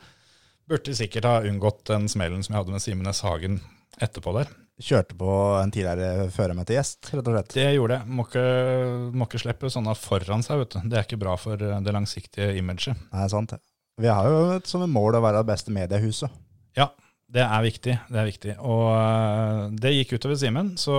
burde 0.71 0.95
sikkert 0.97 1.29
ha 1.29 1.41
unngått 1.43 1.85
den 1.91 2.09
smellen 2.09 2.45
som 2.47 2.55
jeg 2.55 2.63
hadde 2.63 2.77
med 2.79 2.85
Simenes 2.85 3.25
Hagen 3.27 3.61
etterpå 4.01 4.33
der. 4.39 4.49
Kjørte 4.83 5.15
på 5.19 5.31
en 5.61 5.71
tidligere 5.71 6.25
førermøte 6.35 6.75
gjest, 6.75 7.13
rett 7.15 7.29
og 7.31 7.37
slett. 7.37 7.53
Det 7.55 7.67
gjorde 7.77 8.01
jeg. 8.01 8.09
Må 8.19 8.25
ikke, 8.27 8.45
må 9.15 9.29
ikke 9.29 9.41
slippe 9.45 9.71
sånne 9.71 9.95
foran 9.99 10.43
seg, 10.43 10.59
vet 10.65 10.75
du. 10.75 10.81
Det 10.91 10.99
er 10.99 11.07
ikke 11.07 11.21
bra 11.23 11.37
for 11.39 11.61
eh, 11.63 11.79
det 11.87 11.95
langsiktige 11.95 12.49
imaget. 12.59 12.99
Nei, 13.13 13.29
sant. 13.31 13.55
Vi 14.01 14.09
har 14.11 14.27
jo 14.27 14.41
et- 14.57 14.67
som 14.67 14.83
et 14.83 14.91
mål 14.91 15.19
å 15.21 15.23
være 15.23 15.43
det 15.45 15.51
beste 15.53 15.71
mediehuset. 15.75 16.33
Ja, 16.77 16.89
det 17.33 17.45
er 17.45 17.63
viktig. 17.63 17.95
Det 18.11 18.19
er 18.23 18.27
viktig. 18.29 18.55
Og 18.59 18.87
øh, 18.97 19.67
det 19.79 19.93
gikk 19.95 20.17
utover 20.19 20.41
Simen, 20.41 20.73
så 20.81 20.97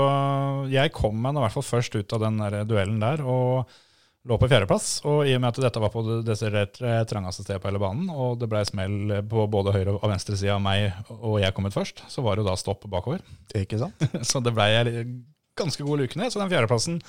jeg 0.72 0.94
kom 0.96 1.20
meg 1.22 1.34
nå 1.36 1.42
i 1.42 1.46
hvert 1.48 1.58
fall 1.58 1.68
først 1.74 1.98
ut 2.00 2.14
av 2.16 2.24
den 2.24 2.38
der 2.40 2.64
duellen 2.70 3.02
der 3.04 3.26
og 3.26 3.68
lå 4.30 4.38
på 4.40 4.48
fjerdeplass. 4.48 4.88
Og 5.10 5.28
i 5.28 5.34
og 5.36 5.42
med 5.44 5.52
at 5.52 5.62
dette 5.66 5.82
var 5.84 5.92
på 5.94 6.04
det 6.08 6.20
desidert 6.28 6.80
eh, 6.84 7.02
trangeste 7.10 7.44
stedet 7.46 7.62
på 7.64 7.70
hele 7.70 7.82
banen, 7.84 8.10
og 8.14 8.38
det 8.42 8.50
ble 8.52 8.64
smell 8.68 9.18
på 9.30 9.48
både 9.52 9.76
høyre 9.76 9.98
og 9.98 10.10
venstre 10.12 10.38
side 10.40 10.56
av 10.56 10.64
meg, 10.64 10.92
og 11.20 11.40
jeg 11.44 11.56
kom 11.56 11.68
ut 11.68 11.76
først, 11.76 12.06
så 12.12 12.24
var 12.26 12.36
det 12.38 12.46
jo 12.46 12.50
da 12.52 12.58
stopp 12.60 12.88
bakover. 12.92 13.24
Ikke 13.60 13.82
sant? 13.82 14.06
Så 14.30 14.44
det 14.44 14.56
ble 14.56 14.70
ganske 15.60 15.86
god 15.86 16.02
luke 16.02 16.18
ned, 16.18 16.32
så 16.34 16.40
den 16.42 16.50
fjerdeplassen 16.50 17.02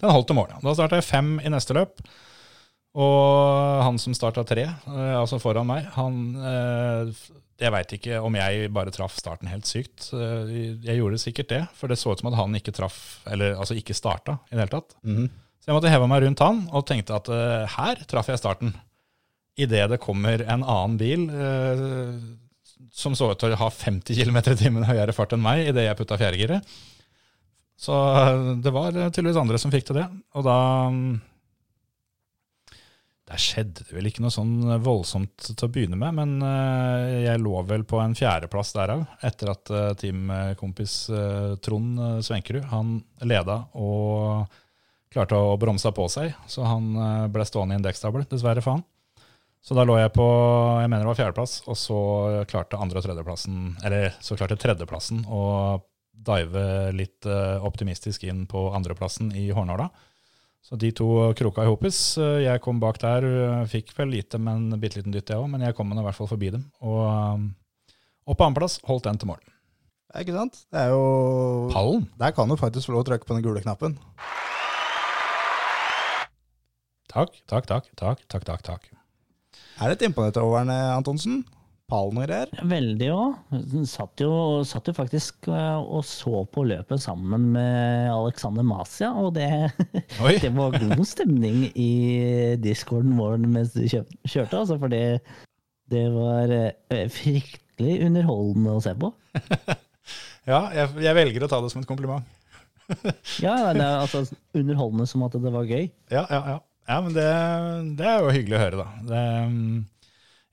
den 0.00 0.10
holdt 0.12 0.26
til 0.28 0.36
mål. 0.36 0.56
Da 0.64 0.72
starta 0.74 0.98
jeg 0.98 1.06
fem 1.06 1.36
i 1.38 1.52
neste 1.52 1.76
løp. 1.76 2.00
Og 2.96 3.82
han 3.84 3.98
som 4.00 4.14
starta 4.16 4.42
tre, 4.48 4.64
eh, 4.66 5.14
altså 5.16 5.38
foran 5.40 5.68
meg, 5.68 5.84
han 5.98 6.22
eh, 6.40 7.10
Jeg 7.60 7.72
veit 7.72 7.92
ikke 7.96 8.18
om 8.24 8.34
jeg 8.36 8.68
bare 8.72 8.92
traff 8.92 9.14
starten 9.16 9.48
helt 9.48 9.68
sykt. 9.68 10.10
Jeg 10.12 10.96
gjorde 10.98 11.20
sikkert 11.20 11.48
det, 11.52 11.60
for 11.76 11.88
det 11.88 11.96
så 11.96 12.12
ut 12.12 12.20
som 12.20 12.28
at 12.28 12.36
han 12.36 12.56
ikke 12.58 12.74
traff, 12.76 13.22
eller 13.32 13.56
altså 13.56 13.76
ikke 13.76 13.96
starta 13.96 14.34
i 14.50 14.56
det 14.56 14.64
hele 14.64 14.72
tatt. 14.74 14.96
Mhm. 15.04 15.28
Så 15.66 15.72
jeg 15.72 15.80
måtte 15.80 15.90
heve 15.90 16.06
meg 16.06 16.20
rundt 16.22 16.40
han 16.44 16.58
og 16.78 16.84
tenkte 16.86 17.16
at 17.16 17.26
uh, 17.26 17.64
her 17.74 18.02
traff 18.06 18.28
jeg 18.30 18.38
starten. 18.38 18.68
Idet 19.58 19.88
det 19.90 19.98
kommer 19.98 20.44
en 20.44 20.62
annen 20.62 20.92
bil 21.00 21.24
uh, 21.26 22.12
som 22.94 23.16
så 23.18 23.32
ut 23.32 23.40
til 23.42 23.50
å 23.50 23.58
ha 23.58 23.66
50 23.74 24.14
km 24.14 24.38
i 24.44 24.54
timen 24.60 24.86
høyere 24.86 25.14
fart 25.16 25.34
enn 25.34 25.42
meg 25.42 25.64
idet 25.72 25.88
jeg 25.88 25.98
putta 25.98 26.18
fjerdegiret. 26.20 26.76
Så 27.76 27.96
eh, 27.98 28.44
det 28.62 28.70
var 28.72 28.94
tydeligvis 28.94 29.40
andre 29.40 29.58
som 29.60 29.72
fikk 29.74 29.88
til 29.88 29.98
det. 29.98 30.04
Og 30.38 30.46
da 30.46 30.58
mm, 30.94 31.16
Der 33.32 33.42
skjedde 33.42 33.82
det 33.82 33.96
vel 33.96 34.08
ikke 34.08 34.22
noe 34.24 34.32
sånn 34.32 34.54
voldsomt 34.86 35.48
til 35.50 35.66
å 35.66 35.70
begynne 35.74 35.98
med, 35.98 36.14
men 36.14 36.46
jeg 37.26 37.42
lå 37.42 37.64
vel 37.66 37.82
på 37.90 37.98
en 38.00 38.14
fjerdeplass 38.16 38.70
derav, 38.76 39.02
etter 39.26 39.50
at 39.50 39.72
teamkompis 39.98 40.94
Trond 41.66 42.22
Svenkerud 42.24 42.70
han 42.70 43.00
leda 43.26 43.64
og 43.74 44.46
klarte 45.12 45.38
å 45.38 45.56
bremse 45.60 45.90
på 45.94 46.06
seg, 46.12 46.34
så 46.50 46.64
han 46.66 46.90
eh, 46.96 47.26
ble 47.32 47.44
stående 47.48 47.76
i 47.76 47.80
en 47.80 47.84
dekkstabel, 47.86 48.24
dessverre 48.30 48.62
for 48.64 48.78
han. 48.78 48.84
Så 49.66 49.74
da 49.74 49.82
lå 49.86 49.96
jeg 49.98 50.12
på 50.14 50.24
jeg 50.82 50.90
mener 50.92 51.02
det 51.02 51.10
var 51.10 51.18
fjerdeplass, 51.18 51.56
og 51.66 51.78
så 51.80 51.98
klarte 52.50 52.78
andre- 52.78 53.00
og 53.00 53.06
tredjeplassen, 53.08 53.60
eller 53.86 54.12
så 54.22 54.36
klarte 54.38 54.58
tredjeplassen 54.62 55.24
å 55.26 55.42
dive 56.26 56.66
litt 56.96 57.26
eh, 57.26 57.64
optimistisk 57.66 58.24
inn 58.30 58.44
på 58.50 58.68
andreplassen 58.76 59.32
i 59.36 59.48
hårnåla. 59.54 59.88
Så 60.66 60.74
de 60.82 60.88
to 60.98 61.06
kroka 61.38 61.62
i 61.62 61.68
hopes. 61.70 61.98
Eh, 62.18 62.40
Jeg 62.46 62.62
kom 62.64 62.80
bak 62.82 62.98
der, 63.02 63.26
fikk 63.70 63.92
vel 63.98 64.10
lite, 64.14 64.38
men 64.42 64.70
bitte 64.82 64.98
liten 65.00 65.14
dytt 65.14 65.30
jeg 65.30 65.38
òg, 65.38 65.46
men 65.52 65.62
jeg 65.66 65.76
kom 65.78 65.92
i 65.94 66.02
hvert 66.02 66.18
fall 66.18 66.30
forbi 66.30 66.50
dem. 66.56 66.66
Og 66.82 67.46
og 68.26 68.34
på 68.34 68.42
andreplass, 68.42 68.80
holdt 68.88 69.04
den 69.06 69.18
til 69.22 69.28
mål. 69.30 69.38
Ja, 70.10 70.22
Ikke 70.24 70.34
sant? 70.34 70.56
Det 70.74 70.80
er 70.80 70.88
jo 70.90 71.68
Pallen? 71.70 72.08
Der 72.18 72.32
kan 72.34 72.48
du 72.50 72.56
faktisk 72.58 72.88
få 72.88 72.96
lov 72.96 73.04
å 73.04 73.06
trykke 73.06 73.28
på 73.28 73.36
den 73.36 73.44
gule 73.44 73.62
knappen. 73.62 73.94
Takk, 77.16 77.32
takk, 77.48 77.64
takk, 77.70 77.86
takk, 77.96 78.24
takk, 78.28 78.44
takk, 78.44 78.62
takk. 78.66 78.88
Er 79.80 79.88
det 79.92 79.94
et 80.02 80.08
imponert 80.10 80.36
over 80.40 80.66
Antonsen? 80.68 81.44
Pallen 81.88 82.18
og 82.18 82.24
greier. 82.26 82.50
Veldig 82.66 83.08
òg. 83.14 83.54
Satt, 83.86 84.18
jo- 84.20 84.64
satt 84.66 84.88
jo 84.90 84.94
faktisk 84.96 85.46
eh, 85.48 85.76
og 85.78 86.02
så 86.04 86.40
på 86.50 86.64
løpet 86.66 86.98
sammen 87.00 87.44
med 87.54 88.10
Alexander 88.10 88.66
Masia, 88.66 89.12
og 89.14 89.32
det, 89.36 89.46
det 90.42 90.50
var 90.56 90.74
god 90.76 91.04
stemning 91.06 91.68
i 91.78 92.56
discorden 92.58 93.14
vår 93.20 93.38
mens 93.46 93.72
du 93.76 93.84
kjørte, 93.86 94.58
altså, 94.58 94.76
for 94.82 94.90
det, 94.92 95.20
det 95.94 96.04
var 96.12 96.50
eh, 96.58 97.06
fryktelig 97.14 98.00
underholdende 98.10 98.76
å 98.76 98.82
se 98.84 98.96
på. 98.98 99.12
Ja, 100.46 100.60
jeg, 100.70 100.92
jeg 101.02 101.16
velger 101.18 101.42
å 101.42 101.46
ta 101.50 101.58
det 101.58 101.72
som 101.72 101.80
et 101.82 101.88
kompliment. 101.90 102.22
Ja, 103.42 103.72
det 103.74 103.82
er 103.82 103.96
altså 104.04 104.20
underholdende 104.54 105.08
som 105.10 105.24
at 105.26 105.34
det 105.42 105.50
var 105.50 105.66
gøy. 105.66 105.88
Ja, 106.14 106.22
ja, 106.30 106.38
ja. 106.52 106.58
Ja 106.88 106.96
men 107.02 107.12
det, 107.16 107.26
det 107.98 108.06
er 108.08 108.24
jo 108.24 108.32
hyggelig 108.34 108.56
å 108.58 108.62
høre, 108.62 108.80
da. 108.80 108.88
Det, 109.10 109.22
mm, 109.52 109.84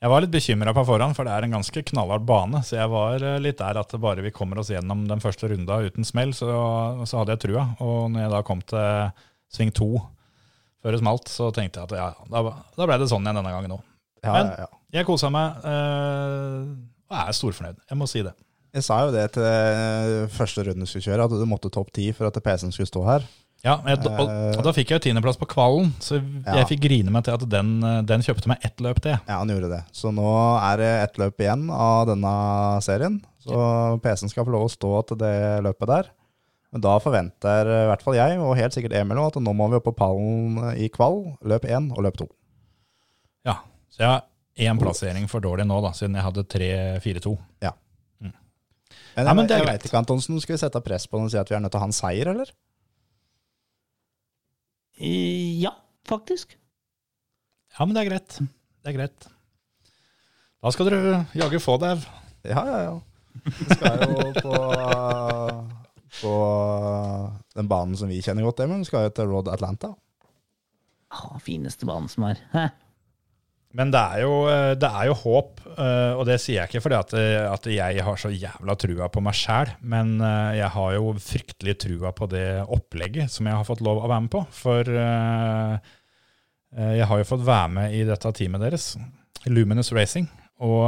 jeg 0.03 0.11
var 0.11 0.23
litt 0.26 0.34
bekymra 0.34 0.73
på 0.76 0.84
forhånd, 0.88 1.15
for 1.15 1.23
det 1.27 1.31
er 1.35 1.45
en 1.47 1.53
ganske 1.55 1.84
knallhard 1.91 2.26
bane. 2.27 2.60
Så 2.68 2.76
jeg 2.76 2.89
var 2.91 3.23
eh, 3.23 3.38
litt 3.43 3.61
der 3.61 3.80
at 3.80 3.93
bare 4.03 4.26
vi 4.26 4.34
kommer 4.35 4.60
oss 4.60 4.72
gjennom 4.73 5.05
den 5.07 5.22
første 5.23 5.47
runda 5.51 5.77
uten 5.85 6.03
smell, 6.07 6.34
så, 6.35 6.49
så 7.07 7.22
hadde 7.22 7.38
jeg 7.38 7.43
trua. 7.45 7.68
Og 7.85 8.10
når 8.11 8.26
jeg 8.26 8.34
da 8.34 8.41
kom 8.49 8.64
til 8.68 9.14
sving 9.53 9.72
to 9.77 9.91
før 10.84 10.97
det 10.97 10.99
smalt, 10.99 11.30
så 11.31 11.47
tenkte 11.55 11.80
jeg 11.80 11.88
at 11.88 11.95
ja, 11.95 12.07
da, 12.34 12.41
da 12.76 12.88
ble 12.89 12.97
det 12.99 13.07
sånn 13.11 13.23
igjen 13.23 13.39
denne 13.39 13.53
gangen 13.55 13.77
òg. 13.77 13.85
Ja, 14.23 14.34
Men- 14.35 14.51
ja, 14.57 14.65
ja. 14.68 14.72
Jeg 14.93 15.07
kosa 15.07 15.26
meg 15.34 15.64
eh, 15.65 16.57
og 17.10 17.15
er 17.18 17.31
storfornøyd. 17.34 17.80
Jeg 17.89 17.97
må 17.97 18.05
si 18.10 18.22
det. 18.26 18.34
Jeg 18.73 18.84
sa 18.85 18.99
jo 19.05 19.14
det 19.14 19.23
til 19.35 19.45
eh, 19.45 20.27
første 20.34 20.65
runde 20.68 20.85
du 20.85 20.89
skulle 20.89 21.05
kjøre, 21.07 21.26
at 21.26 21.34
du 21.34 21.45
måtte 21.49 21.72
topp 21.73 21.89
ti 21.95 22.11
for 22.14 22.27
at 22.30 22.38
PC-en 22.45 22.73
skulle 22.76 22.89
stå 22.91 23.01
her. 23.07 23.26
Ja, 23.64 23.77
jeg, 23.88 23.99
og, 24.03 24.27
og 24.57 24.64
da 24.65 24.72
fikk 24.76 24.90
jeg 24.91 24.98
jo 24.99 25.03
tiendeplass 25.06 25.38
på 25.40 25.48
kvalen, 25.48 25.94
så 26.03 26.18
Ja. 26.19 26.57
jeg 26.60 26.68
fikk 26.73 26.81
grine 26.84 27.11
meg 27.15 27.23
til 27.23 27.34
at 27.38 27.45
den, 27.48 27.69
eh, 27.88 28.02
den 28.03 28.19
kjøpte 28.26 28.49
meg 28.52 28.60
ett 28.68 28.81
løp 28.84 28.99
til. 28.99 29.15
Ja, 29.23 29.38
han 29.40 29.48
gjorde 29.48 29.69
det. 29.72 29.84
Så 29.95 30.11
nå 30.11 30.26
er 30.60 30.81
det 30.81 30.90
ett 31.06 31.15
løp 31.22 31.40
igjen 31.40 31.69
av 31.72 32.07
denne 32.11 32.34
serien. 32.84 33.22
Så 33.40 33.56
PC-en 34.03 34.30
skal 34.34 34.44
få 34.44 34.52
lov 34.52 34.65
å 34.68 34.72
stå 34.73 34.91
til 35.07 35.18
det 35.23 35.64
løpet 35.64 35.88
der. 35.88 36.10
Men 36.73 36.81
da 36.81 36.98
forventer 36.99 37.69
i 37.69 37.88
hvert 37.88 38.02
fall 38.03 38.15
jeg, 38.18 38.38
og 38.41 38.57
helt 38.57 38.73
sikkert 38.76 38.95
Emil 38.99 39.19
at 39.23 39.35
nå 39.40 39.53
må 39.56 39.69
vi 39.69 39.77
opp 39.80 39.85
på 39.88 39.95
pallen 39.95 40.73
i 40.76 40.90
kvall, 40.90 41.38
løp 41.45 41.64
én 41.69 41.91
og 41.95 42.03
løp 42.03 42.18
to. 42.18 42.27
Ja, 43.45 43.60
så 43.94 43.99
jeg 44.03 44.10
har 44.10 44.23
én 44.60 44.80
plassering 44.81 45.30
for 45.30 45.40
dårlig 45.40 45.68
nå, 45.69 45.80
da, 45.85 45.91
siden 45.95 46.15
jeg 46.18 46.23
hadde 46.26 46.44
3-4-2. 46.52 47.38
Men, 49.15 49.27
Ja, 49.27 49.34
men 49.38 49.45
det 49.45 49.53
er 49.53 49.60
jeg 49.61 49.68
greit. 49.68 49.84
vet 49.84 49.91
ikke, 49.91 49.99
Antonsen, 50.02 50.40
skal 50.41 50.56
vi 50.56 50.60
sette 50.64 50.81
press 50.84 51.06
på 51.07 51.18
den 51.19 51.26
og 51.27 51.31
si 51.31 51.38
at 51.38 51.48
vi 51.48 51.56
er 51.56 51.61
nødt 51.61 51.72
til 51.72 51.77
å 51.77 51.84
ha 51.84 51.90
en 51.91 51.94
seier, 51.95 52.27
eller? 52.31 52.49
Eh, 55.03 55.59
Ja, 55.61 55.73
faktisk. 56.07 56.55
Ja, 57.77 57.85
men 57.85 57.95
det 57.95 58.03
er 58.05 58.09
greit. 58.11 58.38
Det 58.84 58.91
er 58.91 58.97
greit. 58.97 59.27
Da 60.63 60.71
skal 60.71 60.88
dere 60.88 61.25
jaggu 61.35 61.59
få 61.59 61.75
det. 61.81 61.95
Ja, 62.47 62.63
ja, 62.67 62.77
ja. 62.88 62.93
Vi 63.43 63.65
skal 63.75 64.03
jo 64.07 64.30
på, 64.38 64.53
på 66.21 66.34
den 67.57 67.67
banen 67.71 67.97
som 67.99 68.07
vi 68.11 68.21
kjenner 68.23 68.45
godt, 68.47 68.61
Men 68.69 68.84
Vi 68.84 68.88
skal 68.91 69.07
jo 69.07 69.13
til 69.17 69.27
Road 69.31 69.49
Atlanta. 69.51 69.93
Ja, 71.13 71.38
fineste 71.43 71.85
banen 71.89 72.07
som 72.09 72.23
er. 72.30 72.39
Hæ? 72.53 72.67
Men 73.74 73.90
det 73.90 74.02
er 74.02 74.22
jo, 74.22 74.34
eh, 74.52 74.72
det 74.78 74.90
er 74.90 75.08
jo 75.10 75.16
håp, 75.18 75.64
eh, 75.74 76.12
og 76.14 76.28
det 76.30 76.38
sier 76.41 76.60
jeg 76.60 76.70
ikke 76.70 76.84
fordi 76.86 76.98
at, 77.00 77.14
eh, 77.18 77.45
at 77.50 77.66
jeg 77.74 78.06
har 78.06 78.20
så 78.22 78.30
jævla 78.30 78.76
trua 78.78 79.08
på 79.10 79.24
meg 79.26 79.38
sjæl, 79.38 79.72
men 79.82 80.20
jeg 80.54 80.70
har 80.76 80.94
jo 80.94 81.16
fryktelig 81.18 81.76
trua 81.82 82.14
på 82.14 82.30
det 82.30 82.62
opplegget 82.70 83.34
som 83.34 83.50
jeg 83.50 83.58
har 83.58 83.66
fått 83.66 83.82
lov 83.86 84.04
å 84.04 84.12
være 84.12 84.26
med 84.28 84.34
på. 84.34 84.44
For 84.54 84.94
jeg 86.74 87.10
har 87.10 87.20
jo 87.20 87.28
fått 87.30 87.45
være 87.45 87.74
med 87.74 87.98
i 87.98 88.06
dette 88.06 88.32
teamet 88.38 88.62
deres, 88.62 88.94
Luminous 89.50 89.91
Racing. 89.94 90.30
Og 90.62 90.86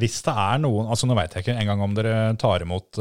hvis 0.00 0.20
det 0.24 0.32
er 0.32 0.60
noen 0.62 0.88
altså 0.88 1.08
Nå 1.08 1.16
veit 1.18 1.34
jeg 1.34 1.44
ikke 1.44 1.58
engang 1.60 1.82
om 1.84 1.94
dere 1.96 2.32
tar 2.40 2.64
imot 2.64 3.00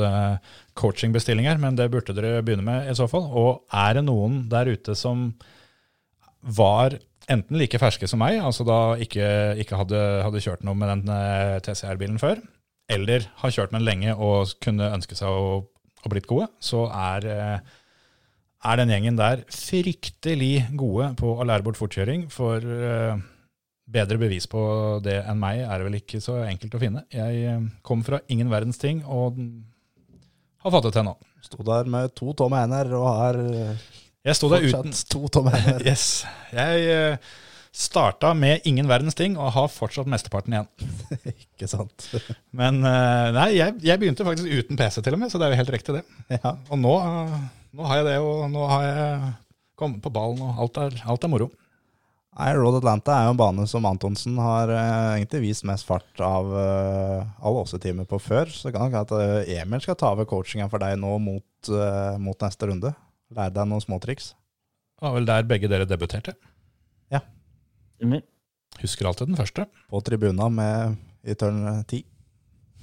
coachingbestillinger, 0.80 1.60
men 1.64 1.80
det 1.80 1.92
burde 1.94 2.16
dere 2.16 2.44
begynne 2.44 2.68
med 2.68 2.92
i 2.92 2.98
så 2.98 3.08
fall. 3.12 3.28
Og 3.32 3.64
er 3.72 4.00
det 4.00 4.08
noen 4.08 4.44
der 4.52 4.72
ute 4.76 4.96
som 5.00 5.30
var 6.44 7.00
enten 7.30 7.60
like 7.60 7.80
ferske 7.82 8.08
som 8.10 8.22
meg, 8.22 8.40
altså 8.42 8.66
da 8.68 8.80
ikke, 9.02 9.26
ikke 9.62 9.78
hadde, 9.80 10.00
hadde 10.26 10.42
kjørt 10.44 10.64
noe 10.66 10.78
med 10.78 10.90
den 10.92 11.12
eh, 11.14 11.58
TCR-bilen 11.66 12.20
før, 12.22 12.42
eller 12.90 13.28
har 13.42 13.54
kjørt 13.54 13.74
med 13.74 13.84
den 13.84 13.90
lenge 13.90 14.16
og 14.16 14.56
kunne 14.64 14.90
ønske 14.96 15.18
seg 15.18 15.30
å, 15.30 15.60
å 15.62 16.12
blitt 16.12 16.30
gode, 16.30 16.50
så 16.64 16.88
er, 16.90 17.28
eh, 17.30 17.76
er 18.72 18.82
den 18.82 18.94
gjengen 18.96 19.20
der 19.20 19.46
fryktelig 19.54 20.70
gode 20.80 21.12
på 21.20 21.36
å 21.38 21.46
lære 21.48 21.68
bort 21.68 21.80
fortkjøring. 21.80 22.28
For 22.34 22.66
eh, 22.66 23.22
bedre 23.90 24.20
bevis 24.22 24.50
på 24.50 24.62
det 25.06 25.22
enn 25.22 25.42
meg 25.42 25.64
er 25.64 25.78
det 25.78 25.90
vel 25.90 26.00
ikke 26.02 26.22
så 26.24 26.42
enkelt 26.48 26.76
å 26.78 26.82
finne. 26.82 27.06
Jeg 27.14 27.62
kom 27.86 28.04
fra 28.06 28.24
ingen 28.30 28.52
verdens 28.52 28.82
ting 28.82 29.04
og 29.06 29.38
har 30.66 30.76
fått 30.76 30.90
det 30.92 31.06
nå. 31.06 31.16
Sto 31.46 31.64
der 31.64 31.88
med 31.88 32.12
to 32.18 32.34
tomme 32.38 32.60
hender 32.60 32.92
og 32.98 33.08
har 33.08 33.40
Jeg 34.28 34.36
sto 34.36 34.50
der 34.52 34.66
uten 34.68 34.96
to 35.12 35.28
tomme 35.32 35.54
hender. 35.56 35.86
Yes. 35.90 36.26
Jeg 36.52 36.90
eh, 36.92 37.30
starta 37.72 38.34
med 38.36 38.66
ingen 38.68 38.90
verdens 38.90 39.16
ting 39.16 39.38
og 39.40 39.54
har 39.56 39.70
fortsatt 39.72 40.10
mesteparten 40.12 40.58
igjen. 40.58 40.68
Ikke 41.56 41.70
sant? 41.72 42.10
Men 42.60 42.82
eh, 42.84 43.30
nei, 43.36 43.48
jeg, 43.56 43.78
jeg 43.86 44.02
begynte 44.02 44.28
faktisk 44.28 44.52
uten 44.52 44.80
PC 44.80 45.00
til 45.06 45.16
og 45.16 45.24
med, 45.24 45.32
så 45.32 45.40
det 45.40 45.48
er 45.48 45.56
jo 45.56 45.62
helt 45.62 45.74
riktig 45.78 46.00
det. 46.00 46.04
Ja. 46.36 46.58
Og 46.68 46.82
nå, 46.82 46.98
eh, 47.00 47.40
nå 47.80 47.88
har 47.88 48.02
jeg 48.02 48.10
det, 48.10 48.20
og 48.26 48.46
nå 48.52 48.68
har 48.74 48.86
jeg 48.90 49.34
kommet 49.80 50.04
på 50.04 50.12
ballen, 50.12 50.44
og 50.44 50.64
alt 50.66 50.84
er, 50.84 51.02
alt 51.08 51.24
er 51.24 51.32
moro. 51.32 51.52
Nei, 52.40 52.52
Road 52.56 52.78
Atlanta 52.78 53.16
er 53.16 53.26
jo 53.28 53.34
en 53.34 53.40
bane 53.40 53.64
som 53.68 53.88
Antonsen 53.88 54.38
har 54.40 54.72
eh, 54.72 55.18
egentlig 55.18 55.48
vist 55.48 55.66
mest 55.68 55.88
fart 55.88 56.22
av 56.24 56.52
uh, 56.54 57.24
alle 57.42 57.64
Åse-teamer 57.64 58.08
på 58.08 58.20
før. 58.22 58.52
Så 58.52 58.72
kan 58.72 58.86
det 58.86 58.92
hende 58.92 59.02
at 59.04 59.56
Emil 59.60 59.84
skal 59.84 59.98
ta 60.00 60.12
over 60.14 60.28
coachingen 60.30 60.70
for 60.72 60.84
deg 60.84 61.00
nå 61.00 61.18
mot, 61.24 61.72
mot 62.22 62.46
neste 62.46 62.70
runde. 62.70 62.94
Lære 63.36 63.54
deg 63.54 63.70
noen 63.70 63.84
småtriks. 63.84 64.32
Det 65.00 65.06
var 65.06 65.16
vel 65.16 65.28
der 65.30 65.48
begge 65.48 65.70
dere 65.72 65.88
debuterte. 65.88 66.34
Ja. 67.14 67.22
Stemmer. 67.98 68.24
Husker 68.82 69.10
alltid 69.10 69.30
den 69.32 69.40
første. 69.40 69.66
På 69.90 70.02
tribuna 70.06 70.50
med 70.54 70.98
i 71.28 71.36
tørn 71.38 71.84
10. 71.84 72.04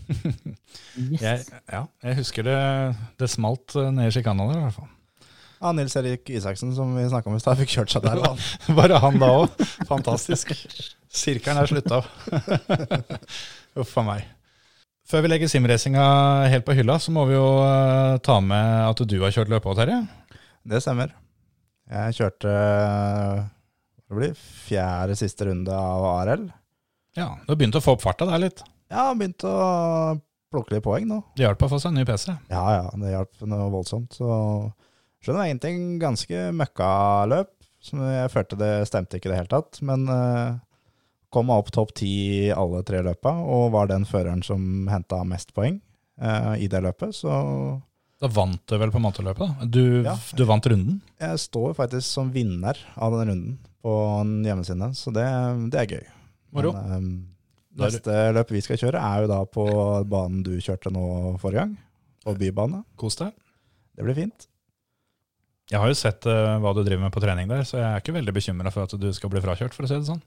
Yes. 0.07 1.21
Jeg, 1.21 1.41
ja, 1.73 1.81
jeg 2.05 2.19
husker 2.21 2.47
det, 2.47 2.59
det 3.19 3.29
smalt 3.31 3.75
nede 3.75 3.95
ned 3.97 4.11
i 4.11 4.15
sjikana 4.15 4.47
der, 4.47 4.61
i 4.61 4.67
hvert 4.69 4.77
fall. 4.77 4.93
Ja, 5.57 5.73
Nils 5.73 5.97
Erik 5.97 6.31
Isaksen 6.31 6.75
som 6.77 6.93
vi 6.95 7.07
snakka 7.09 7.31
om 7.31 7.39
i 7.39 7.43
stad, 7.43 7.59
fikk 7.59 7.73
kjørt 7.73 7.95
seg 7.95 8.05
der. 8.05 8.21
Han. 8.23 8.41
Bare 8.79 9.01
han 9.03 9.19
da 9.21 9.33
òg. 9.41 9.65
Fantastisk. 9.91 10.53
Sirkelen 11.09 11.63
er 11.63 11.71
slutta. 11.71 12.03
Uff 13.81 13.97
a 13.99 14.05
meg. 14.07 14.27
Før 15.07 15.23
vi 15.23 15.31
legger 15.31 15.51
simracinga 15.51 16.05
helt 16.51 16.67
på 16.67 16.75
hylla, 16.77 16.99
så 17.03 17.13
må 17.15 17.25
vi 17.29 17.37
jo 17.37 17.47
eh, 17.63 18.17
ta 18.27 18.41
med 18.43 18.89
at 18.89 19.03
du 19.07 19.17
har 19.23 19.35
kjørt 19.35 19.53
løpet 19.53 19.71
òg, 19.71 19.79
Terje. 19.79 20.01
Det 20.67 20.81
stemmer. 20.83 21.13
Jeg 21.87 22.17
kjørte 22.19 22.55
det 24.07 24.15
blir 24.15 24.35
fjerde 24.39 25.17
siste 25.19 25.49
runde 25.49 25.75
av 25.75 26.05
ARL. 26.07 26.47
Ja, 27.19 27.33
du 27.43 27.51
har 27.51 27.59
begynt 27.59 27.79
å 27.79 27.83
få 27.83 27.97
opp 27.97 28.05
farta 28.05 28.27
der 28.29 28.43
litt. 28.43 28.63
Ja, 28.93 29.09
begynte 29.19 29.51
å 29.51 29.71
plukke 30.53 30.77
litt 30.77 30.85
poeng 30.85 31.09
nå. 31.11 31.21
Det 31.35 31.47
hjalp 31.47 31.65
å 31.67 31.71
få 31.73 31.81
seg 31.83 31.91
en 31.91 31.99
ny 32.01 32.05
PC. 32.07 32.29
Ja, 32.53 32.65
ja, 32.77 32.85
det 33.03 33.15
hjalp 33.15 33.47
noe 33.51 33.67
voldsomt. 33.73 34.15
Så 34.15 34.29
skjønner 35.25 35.49
jeg 35.49 35.59
en 35.73 35.89
ganske 36.03 36.45
møkkaløp, 36.55 37.51
som 37.83 38.05
jeg 38.07 38.31
følte 38.35 38.61
det 38.61 38.71
stemte 38.91 39.19
ikke 39.19 39.31
i 39.31 39.35
det 39.35 39.41
hele 39.41 39.53
tatt. 39.57 39.83
Men 39.87 40.07
eh, 40.13 40.55
kom 41.35 41.51
meg 41.51 41.65
opp 41.65 41.75
topp 41.75 41.97
ti 41.99 42.13
i 42.47 42.55
alle 42.55 42.85
tre 42.87 43.03
løpa, 43.07 43.35
og 43.43 43.73
var 43.75 43.91
den 43.91 44.07
føreren 44.07 44.45
som 44.47 44.87
henta 44.93 45.25
mest 45.27 45.51
poeng 45.57 45.81
eh, 46.23 46.53
i 46.63 46.71
det 46.71 46.85
løpet. 46.87 47.17
Så 47.25 47.33
Da 48.23 48.29
vant 48.33 48.63
du 48.65 48.79
vel 48.81 48.93
på 48.95 49.01
manteløpet? 49.03 49.43
da? 49.61 49.67
Du, 49.69 50.03
Ja. 50.07 50.15
du 50.37 50.45
vant 50.49 50.67
runden? 50.67 51.01
jeg 51.21 51.39
står 51.43 51.75
faktisk 51.77 52.07
som 52.07 52.31
vinner 52.33 52.77
av 52.97 53.13
den 53.13 53.29
runden 53.29 53.59
på 53.85 53.93
hjemmesiden, 54.47 54.95
så 54.97 55.13
det, 55.13 55.27
det 55.71 55.81
er 55.83 55.91
gøy. 55.99 56.07
Moro. 56.57 56.73
Men, 56.73 56.93
um, 56.97 57.27
neste 57.77 58.33
løp 58.33 58.51
vi 58.51 58.63
skal 58.65 58.81
kjøre, 58.81 59.03
er 59.03 59.23
jo 59.27 59.29
da 59.31 59.43
på 59.45 59.67
banen 60.09 60.43
du 60.47 60.55
kjørte 60.57 60.91
nå 60.91 61.37
forrige 61.43 61.67
gang, 61.67 61.77
på 62.25 62.35
bybane. 62.41 62.85
Kos 62.97 63.19
deg. 63.21 63.35
Det 63.97 64.05
blir 64.07 64.17
fint. 64.17 64.49
Jeg 65.71 65.83
har 65.83 65.91
jo 65.91 65.99
sett 65.99 66.25
uh, 66.31 66.57
hva 66.63 66.73
du 66.73 66.83
driver 66.87 67.05
med 67.05 67.13
på 67.15 67.21
trening 67.21 67.49
der, 67.51 67.65
så 67.69 67.79
jeg 67.81 67.87
er 67.91 68.01
ikke 68.01 68.17
veldig 68.17 68.35
bekymra 68.37 68.73
for 68.73 68.87
at 68.87 68.97
du 68.97 69.11
skal 69.13 69.33
bli 69.33 69.43
frakjørt, 69.45 69.75
for 69.77 69.85
å 69.85 69.91
si 69.91 69.99
det 69.99 70.09
sånn. 70.09 70.23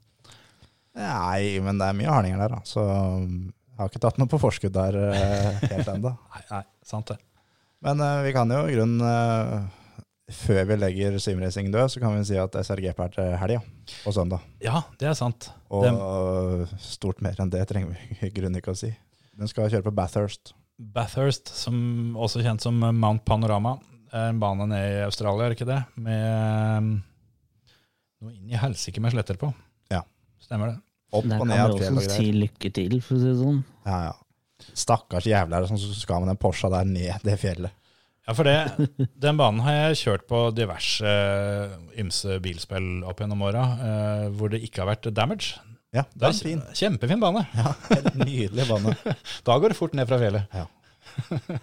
Nei, 1.00 1.58
men 1.64 1.78
det 1.80 1.86
er 1.88 1.96
mye 1.96 2.12
hardinger 2.12 2.42
der, 2.44 2.54
da. 2.54 2.60
Så 2.68 2.84
um, 2.84 3.50
jeg 3.50 3.80
har 3.82 3.90
ikke 3.90 4.02
tatt 4.04 4.18
noe 4.20 4.30
på 4.30 4.40
forskudd 4.42 4.74
der 4.76 4.98
uh, 5.00 5.66
helt 5.70 5.90
ennå. 5.90 6.14
Nei, 6.36 6.42
nei, 6.52 6.62
sant 6.86 7.10
det. 7.12 7.18
Men 7.84 8.00
uh, 8.04 8.22
vi 8.26 8.32
kan 8.36 8.50
jo 8.52 8.64
i 8.68 8.74
grunnen 8.76 9.00
uh, 9.04 9.68
Før 10.30 10.62
vi 10.68 10.76
legger 10.78 11.16
simracing 11.22 11.70
død, 11.72 11.88
så 11.90 12.02
kan 12.02 12.14
vi 12.14 12.24
si 12.28 12.36
at 12.38 12.54
SRGP 12.60 13.00
er 13.02 13.14
til 13.16 13.30
helga, 13.40 13.62
på 14.04 14.12
søndag. 14.14 14.44
Ja, 14.62 14.84
det 15.00 15.08
er 15.10 15.16
sant. 15.18 15.48
Og 15.74 15.88
eh, 15.88 16.74
stort 16.78 17.18
mer 17.24 17.40
enn 17.42 17.50
det 17.50 17.64
trenger 17.66 17.96
vi 17.96 18.28
i 18.28 18.30
grunnen 18.36 18.60
ikke 18.60 18.70
å 18.70 18.78
si. 18.78 18.92
Den 19.34 19.50
skal 19.50 19.66
kjøre 19.72 19.88
på 19.88 19.94
Bathurst. 19.96 20.52
Bathurst, 20.78 21.50
som 21.50 22.14
også 22.14 22.44
kjent 22.44 22.62
som 22.62 22.78
Mount 22.78 23.24
Panorama, 23.26 23.74
er 24.14 24.30
en 24.30 24.38
bane 24.38 24.68
nede 24.70 25.00
i 25.00 25.02
Australia, 25.08 25.48
er 25.48 25.50
det 25.50 25.58
ikke 25.58 25.70
det? 25.72 25.80
Med 25.98 26.78
um, 26.78 26.94
noe 28.22 28.36
inn 28.36 28.54
i 28.54 28.62
helsike 28.62 29.02
med 29.02 29.16
sletter 29.16 29.38
på. 29.40 29.50
Ja. 29.90 30.04
Stemmer 30.46 30.76
det. 30.76 30.80
Opp 31.10 31.26
Der 31.26 31.42
og 31.42 31.50
ned 31.50 31.58
vi 31.58 31.66
av 31.66 31.78
fjell 31.80 32.02
også 32.04 32.16
si 32.20 32.32
lykke 32.38 32.70
til, 32.78 33.00
for 33.02 33.18
å 33.18 33.22
si 33.24 33.32
det 33.32 33.38
sånn. 33.42 33.62
Ja, 33.82 34.02
ja. 34.12 34.18
Stakkars 34.76 35.26
jævler 35.28 35.66
som 35.68 35.78
skal 35.78 36.24
med 36.24 36.32
den 36.32 36.40
Porscha 36.40 36.70
der 36.72 36.88
ned 36.88 37.26
det 37.26 37.38
fjellet. 37.40 37.74
Ja, 38.28 38.34
for 38.36 38.46
det, 38.46 38.86
den 39.24 39.38
banen 39.40 39.62
har 39.64 39.74
jeg 39.74 40.00
kjørt 40.04 40.26
på 40.30 40.44
diverse 40.54 41.08
eh, 41.08 41.72
ymse 41.98 42.36
bilspill 42.44 43.00
opp 43.08 43.22
gjennom 43.22 43.42
åra, 43.48 43.64
eh, 43.82 44.26
hvor 44.36 44.52
det 44.52 44.60
ikke 44.66 44.84
har 44.84 44.90
vært 44.92 45.08
damage. 45.16 45.56
Ja, 45.90 46.04
Det 46.14 46.28
er 46.28 46.36
fin. 46.38 46.60
Kjempefin 46.76 47.18
bane. 47.22 47.42
Ja, 47.56 47.72
helt 47.88 48.14
nydelig 48.20 48.68
bane. 48.68 48.94
Da 49.46 49.56
går 49.58 49.72
det 49.72 49.78
fort 49.80 49.96
ned 49.98 50.06
fra 50.06 50.20
fjellet. 50.22 50.46
Ja. 50.54 50.68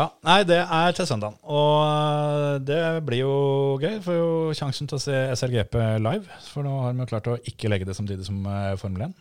ja, 0.00 0.08
Nei, 0.26 0.40
det 0.48 0.58
er 0.64 0.96
til 0.96 1.06
søndagen. 1.06 1.38
Og 1.46 1.84
øh, 1.86 2.56
det 2.66 2.80
blir 3.06 3.22
jo 3.22 3.36
gøy. 3.78 4.00
Får 4.02 4.18
jo 4.18 4.32
sjansen 4.58 4.90
til 4.90 4.98
å 4.98 5.04
se 5.04 5.20
SRGP 5.38 5.78
live. 6.02 6.40
For 6.50 6.66
nå 6.66 6.74
har 6.82 6.96
vi 6.96 7.04
jo 7.04 7.10
klart 7.12 7.30
å 7.30 7.38
ikke 7.52 7.70
legge 7.70 7.86
det 7.86 7.94
samtidig 7.94 8.26
som 8.26 8.42
eh, 8.50 8.74
Formel 8.80 9.06
1. 9.06 9.14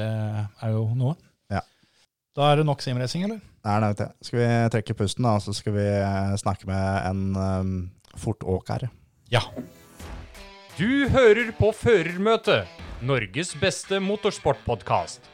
Det 0.00 0.08
er 0.08 0.72
jo 0.72 0.86
noe. 0.96 1.18
Da 2.34 2.48
er 2.50 2.58
det 2.58 2.66
nok 2.66 2.80
simracing, 2.82 3.28
eller? 3.28 3.38
Nei, 3.62 3.74
nei, 3.78 3.88
vet 3.92 4.00
det. 4.00 4.08
Skal 4.26 4.40
vi 4.40 4.46
trekke 4.74 4.94
pusten, 4.98 5.22
da, 5.22 5.36
så 5.38 5.52
skal 5.54 5.76
vi 5.76 5.84
eh, 5.86 6.32
snakke 6.40 6.66
med 6.66 7.04
en 7.06 7.20
um, 7.38 7.68
fortåker. 8.18 8.88
Ja. 9.30 9.44
Du 10.74 11.06
hører 11.14 11.52
på 11.54 11.70
Førermøtet, 11.78 12.66
Norges 13.06 13.52
beste 13.60 14.00
motorsportpodkast. 14.02 15.30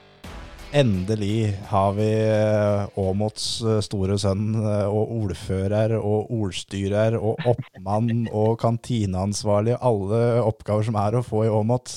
Endelig 0.76 1.54
har 1.70 1.96
vi 1.96 2.10
eh, 2.20 3.00
Åmots 3.00 3.48
eh, 3.64 3.80
store 3.82 4.20
sønn 4.20 4.60
og 4.60 5.16
ordfører 5.16 5.96
og 5.96 6.28
ordstyrer 6.36 7.16
og 7.16 7.40
oppmann 7.48 8.28
og 8.42 8.58
kantineansvarlig. 8.60 9.80
Alle 9.80 10.44
oppgaver 10.44 10.92
som 10.92 11.00
er 11.00 11.16
å 11.16 11.24
få 11.24 11.46
i 11.48 11.50
Åmot. 11.62 11.96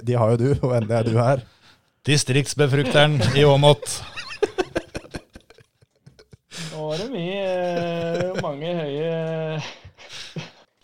De 0.00 0.16
har 0.16 0.32
jo 0.32 0.40
du, 0.40 0.50
og 0.64 0.78
endelig 0.80 0.96
er 0.96 1.12
du 1.12 1.20
her. 1.20 1.46
Distriktsbefrukteren 2.08 3.18
i 3.36 3.42
Åmot. 3.44 3.84
Nå 6.72 6.86
var 6.88 7.02
det 7.02 7.08
mye 7.12 8.30
mange 8.40 8.70
høye 8.78 9.10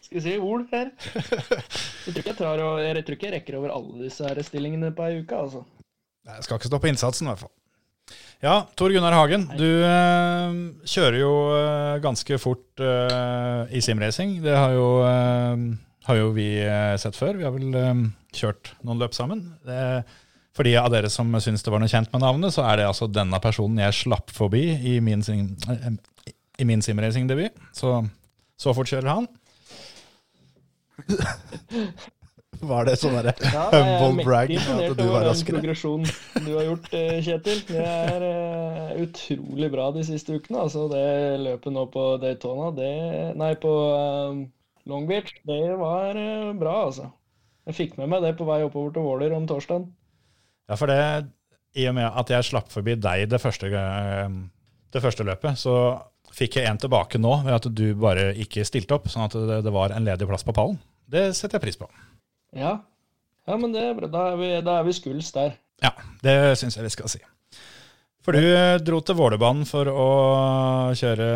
skal 0.04 0.18
vi 0.18 0.22
si, 0.26 0.34
ord 0.36 0.66
her. 0.70 0.90
Jeg 2.04 2.12
tror 2.12 2.20
ikke 2.20 2.28
jeg, 2.28 2.36
tar, 2.38 2.60
jeg 2.84 3.04
tror 3.06 3.16
ikke 3.16 3.26
jeg 3.26 3.34
rekker 3.38 3.56
over 3.56 3.72
alle 3.72 4.02
disse 4.04 4.28
her 4.28 4.40
stillingene 4.44 4.90
på 4.94 5.06
ei 5.06 5.22
uke. 5.22 5.38
altså. 5.38 5.62
Jeg 6.28 6.44
skal 6.44 6.60
ikke 6.60 6.68
stoppe 6.68 6.90
innsatsen, 6.92 7.26
i 7.26 7.32
hvert 7.32 7.42
fall. 7.46 7.54
Ja, 8.44 8.58
Tor 8.76 8.92
Gunnar 8.92 9.16
Hagen, 9.16 9.46
du 9.56 9.64
eh, 9.64 10.58
kjører 10.92 11.16
jo 11.22 11.32
eh, 11.56 11.94
ganske 12.04 12.36
fort 12.42 12.84
eh, 12.84 13.72
i 13.72 13.80
simracing. 13.80 14.36
Det 14.44 14.52
har 14.54 14.76
jo, 14.76 14.90
eh, 15.08 15.64
har 16.10 16.20
jo 16.20 16.28
vi 16.36 16.50
eh, 16.60 16.98
sett 17.00 17.16
før. 17.16 17.40
Vi 17.40 17.48
har 17.48 17.56
vel 17.56 17.72
kjørt 18.36 18.74
noen 18.84 19.00
løp 19.00 19.16
sammen. 19.16 19.46
Det, 19.64 19.80
for 20.54 20.66
de 20.66 20.76
av 20.78 20.90
dere 20.94 21.10
som 21.10 21.32
syns 21.42 21.64
det 21.66 21.72
var 21.74 21.82
noe 21.82 21.90
kjent 21.90 22.12
med 22.14 22.22
navnet, 22.22 22.54
så 22.54 22.62
er 22.68 22.78
det 22.78 22.88
altså 22.88 23.08
denne 23.10 23.40
personen 23.42 23.82
jeg 23.82 23.96
slapp 24.04 24.30
forbi 24.34 24.66
i 24.94 24.98
min, 25.02 25.24
eh, 25.26 25.88
i 26.62 26.68
min 26.68 26.84
simracingdebut. 26.84 27.58
Så 27.74 28.04
så 28.60 28.74
fort 28.74 28.90
kjører 28.90 29.10
han. 29.10 29.26
Var 32.64 32.86
det 32.86 32.94
sånn 33.00 33.16
derre 33.16 33.32
Ja, 33.42 33.64
er 33.74 33.88
humble 33.98 34.24
brag 34.24 34.52
at 34.54 34.62
du 34.70 34.70
var 34.70 35.00
over 35.02 35.18
den 35.18 35.26
raskere? 35.26 35.58
progresjonen 35.58 36.44
du 36.46 36.52
har 36.54 36.68
gjort, 36.68 36.86
eh, 36.96 37.18
Kjetil. 37.26 37.60
Det 37.68 37.82
er 37.82 38.24
uh, 38.24 38.92
utrolig 39.02 39.70
bra 39.74 39.88
de 39.96 40.04
siste 40.06 40.38
ukene. 40.38 40.62
Altså, 40.62 40.86
det 40.92 41.02
løpet 41.42 41.74
nå 41.74 41.84
på 41.92 42.06
Daytona, 42.22 42.70
det 42.78 42.92
Nei, 43.40 43.50
på 43.60 43.72
uh, 43.74 44.38
Long 44.88 45.10
Beach, 45.10 45.34
det 45.50 45.60
var 45.82 46.16
uh, 46.16 46.54
bra, 46.60 46.78
altså. 46.86 47.10
Jeg 47.68 47.78
fikk 47.80 47.98
med 47.98 48.12
meg 48.12 48.24
det 48.24 48.36
på 48.38 48.46
vei 48.48 48.62
oppover 48.64 48.94
til 48.94 49.06
Våler 49.08 49.34
om 49.34 49.48
torsdagen. 49.50 49.90
Ja, 50.70 50.78
for 50.80 50.90
det, 50.90 50.98
i 51.76 51.86
og 51.90 51.96
med 51.96 52.08
at 52.08 52.32
jeg 52.32 52.46
slapp 52.48 52.70
forbi 52.72 52.96
deg 53.00 53.26
det 53.30 53.40
første, 53.42 53.68
eh, 53.68 54.36
det 54.94 55.02
første 55.04 55.26
løpet, 55.26 55.60
så 55.60 55.76
fikk 56.34 56.58
jeg 56.58 56.70
en 56.70 56.80
tilbake 56.80 57.20
nå 57.20 57.36
ved 57.44 57.54
at 57.56 57.68
du 57.70 57.86
bare 57.98 58.30
ikke 58.42 58.64
stilte 58.66 58.96
opp, 58.96 59.10
sånn 59.10 59.28
at 59.28 59.36
det, 59.36 59.60
det 59.66 59.74
var 59.74 59.94
en 59.94 60.06
ledig 60.06 60.26
plass 60.30 60.46
på 60.46 60.54
pallen. 60.56 60.80
Det 61.10 61.28
setter 61.36 61.58
jeg 61.58 61.66
pris 61.66 61.78
på. 61.78 61.90
Ja. 62.56 62.78
ja, 63.46 63.58
men 63.60 63.74
det 63.74 63.84
er 63.84 63.94
bra. 63.98 64.08
Da 64.10 64.24
er 64.32 64.40
vi, 64.40 64.50
da 64.64 64.78
er 64.80 64.88
vi 64.88 64.96
skuls 64.96 65.30
der. 65.34 65.54
Ja, 65.82 65.92
det 66.24 66.36
syns 66.58 66.78
jeg 66.78 66.86
vi 66.86 66.94
skal 66.94 67.10
si. 67.12 67.20
For 68.24 68.32
du 68.32 68.44
dro 68.80 69.02
til 69.04 69.18
Vålerbanen 69.18 69.66
for 69.68 69.90
å 69.90 70.08
kjøre 70.96 71.26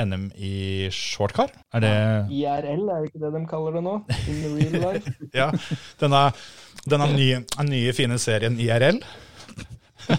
NM 0.00 0.30
i 0.34 0.88
shortcar. 0.90 1.52
Er 1.74 1.84
det 1.84 1.92
IRL, 2.34 2.82
er 2.90 3.04
det 3.04 3.10
ikke 3.12 3.20
det 3.22 3.30
de 3.36 3.42
kaller 3.50 3.76
det 3.78 3.82
nå? 3.86 3.94
In 4.26 4.40
the 4.42 4.50
real 4.56 4.74
life. 4.82 5.12
Ja, 5.40 5.50
denne, 6.00 6.22
denne 6.90 7.08
nye, 7.14 7.44
nye, 7.68 7.94
fine 7.94 8.18
serien 8.22 8.58
IRL? 8.58 8.98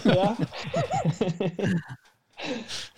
Ja. 0.06 0.32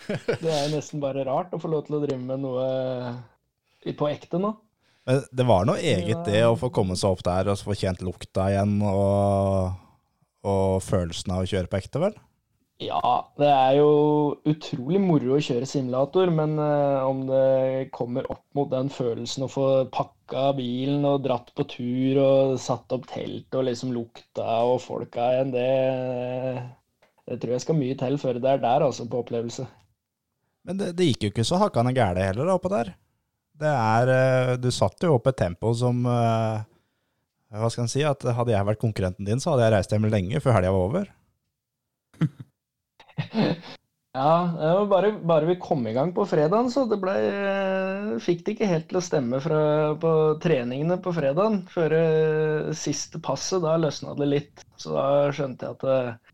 Det 0.08 0.50
er 0.50 0.70
nesten 0.72 1.02
bare 1.02 1.22
rart 1.28 1.52
å 1.54 1.60
få 1.62 1.68
lov 1.70 1.84
til 1.86 1.98
å 1.98 2.00
drive 2.02 2.18
med 2.18 2.40
noe 2.42 3.92
på 3.98 4.08
ekte 4.10 4.40
nå. 4.42 4.54
Men 5.08 5.20
det 5.30 5.44
var 5.48 5.68
noe 5.68 5.80
eget 5.80 6.24
det 6.26 6.40
å 6.48 6.56
få 6.58 6.72
komme 6.74 6.96
seg 6.98 7.14
opp 7.14 7.22
der 7.24 7.50
og 7.52 7.60
få 7.62 7.76
kjent 7.78 8.02
lukta 8.04 8.48
igjen 8.52 8.80
og, 8.84 9.76
og 10.48 10.82
følelsen 10.84 11.32
av 11.36 11.44
å 11.44 11.48
kjøre 11.48 11.70
på 11.70 11.78
ekte, 11.78 12.02
vel? 12.02 12.16
Ja, 12.78 13.00
det 13.34 13.48
er 13.50 13.72
jo 13.80 13.88
utrolig 14.46 15.00
moro 15.02 15.32
å 15.34 15.40
kjøre 15.42 15.66
simulator, 15.66 16.30
men 16.30 16.52
eh, 16.62 17.00
om 17.02 17.24
det 17.26 17.88
kommer 17.90 18.28
opp 18.30 18.44
mot 18.54 18.70
den 18.70 18.86
følelsen 18.94 19.48
å 19.48 19.50
få 19.50 19.64
pakka 19.90 20.52
bilen 20.54 21.02
og 21.08 21.24
dratt 21.24 21.50
på 21.58 21.66
tur 21.72 22.20
og 22.22 22.54
satt 22.62 22.94
opp 22.94 23.08
telt 23.10 23.58
og 23.58 23.66
liksom 23.66 23.90
lukta 23.96 24.46
og 24.70 24.78
folka 24.84 25.26
igjen, 25.34 25.50
det, 25.56 25.66
det 27.26 27.42
tror 27.42 27.56
jeg 27.56 27.66
skal 27.66 27.80
mye 27.80 27.98
til 27.98 28.22
før 28.22 28.38
det 28.38 28.54
er 28.54 28.62
der, 28.62 28.86
altså, 28.86 29.10
på 29.10 29.24
opplevelse. 29.24 29.66
Men 30.70 30.78
det, 30.78 30.94
det 30.94 31.10
gikk 31.10 31.26
jo 31.26 31.34
ikke 31.34 31.50
så 31.50 31.58
hakkande 31.58 31.98
gæle 31.98 32.30
heller 32.30 32.46
da, 32.46 32.58
oppå 32.60 32.70
der. 32.70 32.94
Det 33.58 33.74
er, 33.74 34.16
eh, 34.20 34.56
du 34.62 34.70
satt 34.70 35.02
jo 35.02 35.16
opp 35.18 35.26
et 35.32 35.42
tempo 35.42 35.74
som 35.74 36.06
eh, 36.06 36.66
Hva 37.58 37.74
skal 37.74 37.88
en 37.88 37.90
si? 37.90 38.06
At 38.06 38.22
hadde 38.22 38.54
jeg 38.54 38.70
vært 38.70 38.86
konkurrenten 38.86 39.26
din, 39.26 39.42
så 39.42 39.56
hadde 39.56 39.66
jeg 39.66 39.80
reist 39.80 39.96
hjem 39.96 40.12
lenge 40.12 40.46
før 40.46 40.60
helga 40.60 40.76
var 40.76 40.92
over. 40.92 41.16
Ja, 44.18 44.50
det 44.56 44.86
bare, 44.90 45.12
bare 45.30 45.46
vi 45.46 45.58
kom 45.62 45.84
i 45.86 45.92
gang 45.94 46.10
på 46.16 46.24
fredagen, 46.26 46.70
så 46.72 46.86
det 46.90 46.96
ble, 46.98 47.12
fikk 48.24 48.40
det 48.46 48.54
ikke 48.54 48.70
helt 48.70 48.86
til 48.90 48.98
å 48.98 49.02
stemme 49.04 49.38
fra, 49.44 49.60
på 50.00 50.12
treningene 50.42 50.96
på 51.04 51.12
fredagen. 51.14 51.60
Før 51.70 51.94
eh, 51.94 52.70
siste 52.74 53.20
passet, 53.22 53.60
da 53.62 53.76
løsna 53.78 54.16
det 54.18 54.30
litt. 54.30 54.64
Så 54.80 54.96
da 54.96 55.04
skjønte 55.36 55.68
jeg 55.68 55.76
at 55.76 55.86
eh, 55.92 56.32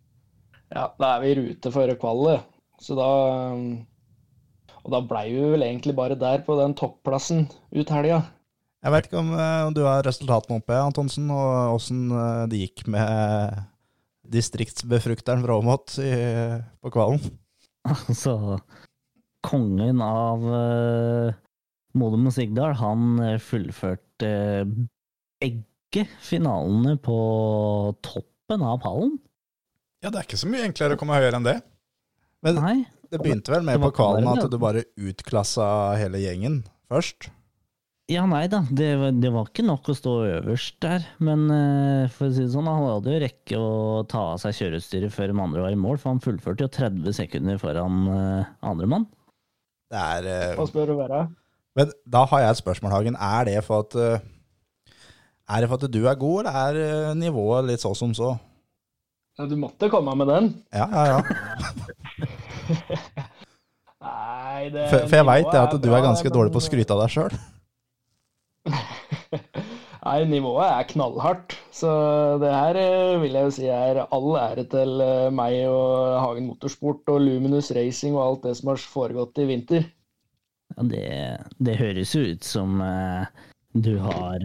ja, 0.75 0.87
da 0.97 1.11
er 1.11 1.25
vi 1.25 1.33
i 1.33 1.37
rute 1.41 1.75
for 1.75 1.99
kvalet. 2.01 2.47
Så 2.81 2.97
da 2.99 3.11
Og 4.85 4.89
da 4.93 5.01
blei 5.01 5.29
vi 5.33 5.45
vel 5.55 5.67
egentlig 5.67 5.95
bare 5.97 6.17
der 6.19 6.43
på 6.47 6.57
den 6.61 6.75
topplassen 6.79 7.47
ut 7.73 7.93
helga. 7.93 8.23
Jeg 8.85 8.93
vet 8.93 9.07
ikke 9.09 9.21
om, 9.21 9.31
eh, 9.33 9.61
om 9.67 9.77
du 9.77 9.85
har 9.87 10.05
resultatene 10.05 10.61
oppe, 10.61 10.77
Antonsen, 10.77 11.31
og 11.33 11.77
åssen 11.79 12.03
eh, 12.13 12.43
det 12.53 12.65
gikk 12.67 12.87
med 12.93 13.63
distriktsbefrukteren 14.33 15.45
fra 15.45 15.59
Åmot 15.61 15.97
på 15.97 16.95
kvalen. 16.95 17.23
Altså, 17.85 18.57
kongen 19.45 19.99
av 20.01 20.45
uh, 20.49 21.35
Modum 21.99 22.31
og 22.31 22.35
Sigdal, 22.35 22.75
han 22.81 23.21
eh, 23.23 23.37
fullførte 23.43 24.31
eh, 24.31 24.65
begge 25.45 26.07
finalene 26.25 26.97
på 27.03 27.19
toppen 28.03 28.65
av 28.67 28.81
pallen. 28.83 29.15
Ja, 30.03 30.11
det 30.11 30.19
er 30.19 30.27
ikke 30.27 30.41
så 30.41 30.51
mye 30.51 30.67
enklere 30.67 30.97
å 30.97 31.01
komme 31.01 31.17
høyere 31.17 31.39
enn 31.39 31.47
det. 31.47 31.59
Men 32.45 32.59
Nei, 32.59 32.75
det 33.13 33.21
begynte 33.23 33.55
vel 33.55 33.65
med 33.65 33.79
på 33.81 33.93
kvalen 33.95 34.27
at 34.33 34.43
du 34.51 34.59
bare 34.61 34.83
utklassa 34.99 35.67
hele 36.01 36.19
gjengen 36.21 36.65
først. 36.91 37.31
Ja 38.13 38.27
nei 38.29 38.43
da, 38.53 38.59
det, 38.69 38.89
var- 39.01 39.15
det 39.17 39.31
var 39.33 39.47
ikke 39.49 39.65
nok 39.65 39.87
å 39.89 39.95
stå 39.97 40.13
øverst 40.41 40.75
der. 40.85 41.07
Men 41.25 41.47
eh, 41.55 42.11
for 42.13 42.29
å 42.29 42.35
si 42.35 42.43
det 42.45 42.53
sånn, 42.53 42.69
han 42.69 42.83
hadde 42.85 43.15
jo 43.15 43.21
rekke 43.23 43.61
å 43.61 43.71
ta 44.11 44.21
av 44.35 44.41
seg 44.43 44.57
kjøreutstyret 44.59 45.15
før 45.15 45.31
de 45.33 45.39
andre 45.47 45.63
var 45.65 45.73
i 45.77 45.81
mål, 45.81 45.97
for 46.03 46.13
han 46.13 46.21
fullførte 46.25 46.67
jo 46.67 46.71
30 46.75 47.15
sekunder 47.17 47.57
foran 47.63 47.97
uh, 48.11 48.43
andremann. 48.67 49.07
Det 49.93 50.01
er 50.01 50.23
eh, 50.31 50.55
Hva 50.59 50.67
spør 50.69 50.87
du 50.93 50.97
være? 50.99 51.21
Men 51.79 51.87
da 52.07 52.23
har 52.31 52.41
jeg 52.45 52.51
et 52.55 52.61
spørsmål, 52.63 52.93
Hagen. 52.95 53.17
Er 53.19 53.43
det 53.49 53.59
for 53.67 53.83
at 53.85 53.93
eh, 53.99 54.23
Er 55.51 55.59
det 55.65 55.69
for 55.73 55.79
at 55.81 55.91
du 55.93 56.01
er 56.07 56.21
god, 56.21 56.47
eller 56.47 56.79
er 56.81 57.11
eh, 57.11 57.17
nivået 57.19 57.67
litt 57.73 57.83
så 57.83 57.91
som 57.99 58.13
så? 58.17 58.31
Ja, 59.35 59.43
du 59.51 59.57
måtte 59.59 59.89
komme 59.91 60.13
med 60.21 60.29
den. 60.31 60.45
Ja, 60.77 60.87
ja, 60.95 61.05
ja. 61.11 61.19
Nei, 64.05 64.69
det 64.71 64.85
For, 64.93 64.99
for 65.09 65.17
jeg 65.19 65.27
veit 65.27 65.55
at 65.59 65.75
du 65.83 65.89
er 65.91 66.05
ganske 66.05 66.31
dårlig 66.33 66.53
på 66.55 66.61
å 66.63 66.67
skryte 66.69 66.95
av 66.95 67.01
deg 67.03 67.11
sjøl. 67.17 67.33
Nei, 70.05 70.19
nivået 70.29 70.67
er 70.69 70.89
knallhardt. 70.91 71.55
Så 71.73 71.91
det 72.43 72.51
her 72.53 72.77
eh, 72.77 73.21
vil 73.23 73.37
jeg 73.39 73.47
jo 73.47 73.53
si 73.57 73.71
er 73.73 74.03
all 74.05 74.35
ære 74.37 74.67
til 74.69 75.01
eh, 75.01 75.31
meg 75.33 75.63
og 75.71 76.19
Hagen 76.21 76.51
Motorsport 76.51 77.09
og 77.09 77.23
Luminous 77.25 77.71
Racing 77.73 78.19
og 78.19 78.25
alt 78.27 78.45
det 78.45 78.53
som 78.59 78.75
har 78.75 78.85
foregått 78.97 79.41
i 79.41 79.49
vinter. 79.49 79.89
Ja, 80.75 80.87
det, 80.91 81.09
det 81.57 81.79
høres 81.81 82.13
jo 82.13 82.27
ut 82.35 82.45
som 82.45 82.85
eh, 82.85 83.25
du 83.73 83.95
har, 84.05 84.45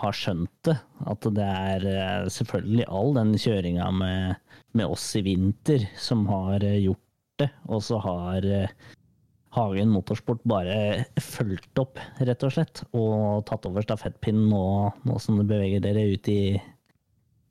har 0.00 0.16
skjønt 0.16 0.54
det. 0.70 0.78
At 1.04 1.28
det 1.36 1.50
er 1.52 2.30
selvfølgelig 2.32 2.88
all 2.88 3.12
den 3.20 3.36
kjøringa 3.36 3.90
med, 4.00 4.40
med 4.72 4.96
oss 4.96 5.10
i 5.20 5.24
vinter 5.26 5.84
som 6.00 6.24
har 6.32 6.64
gjort 6.64 7.04
det. 7.44 7.52
Og 7.68 7.84
så 7.84 8.00
har 8.00 8.48
Hagen 9.54 9.92
Motorsport 9.94 10.42
bare 10.48 11.04
fulgt 11.22 11.78
opp, 11.78 12.00
rett 12.18 12.46
og 12.46 12.54
slett. 12.56 12.82
Og 12.96 13.44
tatt 13.48 13.68
over 13.70 13.86
stafettpinnen 13.86 14.48
nå, 14.50 14.64
nå 15.06 15.20
som 15.22 15.38
det 15.38 15.46
beveger 15.50 15.84
dere 15.84 16.08
ut 16.14 16.30
i 16.32 16.40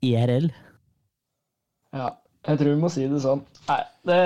IRL. 0.04 0.50
Ja, 1.94 2.10
jeg 2.44 2.60
tror 2.60 2.74
vi 2.74 2.80
må 2.82 2.90
si 2.92 3.06
det 3.08 3.22
sånn. 3.24 3.40
Nei, 3.70 3.80
det, 4.04 4.18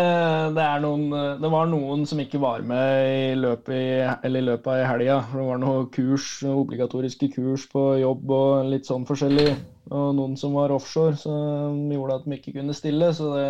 det, 0.56 0.66
noen, 0.82 1.04
det 1.38 1.50
var 1.52 1.68
noen 1.70 2.02
som 2.08 2.18
ikke 2.18 2.40
var 2.42 2.64
med 2.66 3.10
i 3.12 3.36
løpet, 3.38 3.74
i, 3.78 4.26
i 4.26 4.42
løpet 4.42 4.70
av 4.72 4.82
helga. 4.88 5.20
Det 5.30 5.44
var 5.46 5.60
noen 5.62 5.86
kurs, 5.94 6.30
obligatoriske 6.50 7.30
kurs 7.36 7.68
på 7.70 7.84
jobb 8.02 8.32
og 8.34 8.72
litt 8.72 8.90
sånn 8.90 9.06
forskjellig. 9.06 9.52
Og 9.94 10.08
noen 10.18 10.34
som 10.40 10.56
var 10.58 10.74
offshore, 10.74 11.14
som 11.20 11.84
gjorde 11.94 12.18
at 12.18 12.26
de 12.26 12.40
ikke 12.40 12.56
kunne 12.58 12.74
stille. 12.76 13.12
Så 13.14 13.30
det, 13.36 13.46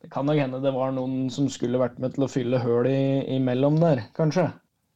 det 0.00 0.10
kan 0.12 0.26
nok 0.28 0.40
hende 0.40 0.62
det 0.64 0.72
var 0.74 0.92
noen 0.96 1.28
som 1.32 1.48
skulle 1.52 1.80
vært 1.80 1.98
med 2.00 2.14
til 2.16 2.24
å 2.24 2.30
fylle 2.30 2.62
høl 2.62 2.88
i, 2.88 3.00
imellom 3.36 3.78
der, 3.82 4.06
kanskje. 4.16 4.48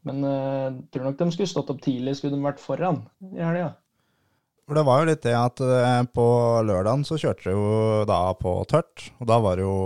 Men 0.08 0.24
eh, 0.28 0.68
jeg 0.68 0.76
tror 0.94 1.08
nok 1.08 1.18
de 1.20 1.30
skulle 1.34 1.52
stått 1.52 1.72
opp 1.74 1.82
tidlig, 1.84 2.16
skulle 2.18 2.36
de 2.36 2.44
vært 2.44 2.62
foran 2.62 3.02
i 3.32 3.42
helga. 3.42 3.74
For 4.64 4.78
det 4.78 4.86
var 4.88 5.02
jo 5.02 5.10
litt 5.10 5.24
det 5.26 5.34
at 5.36 5.60
eh, 5.60 6.00
på 6.16 6.26
lørdagen 6.64 7.04
så 7.04 7.20
kjørte 7.20 7.50
det 7.50 7.56
jo 7.56 8.04
da 8.08 8.20
på 8.38 8.56
tørt, 8.70 9.10
og 9.20 9.28
da 9.28 9.40
var 9.44 9.60
det 9.60 9.66
jo 9.66 9.78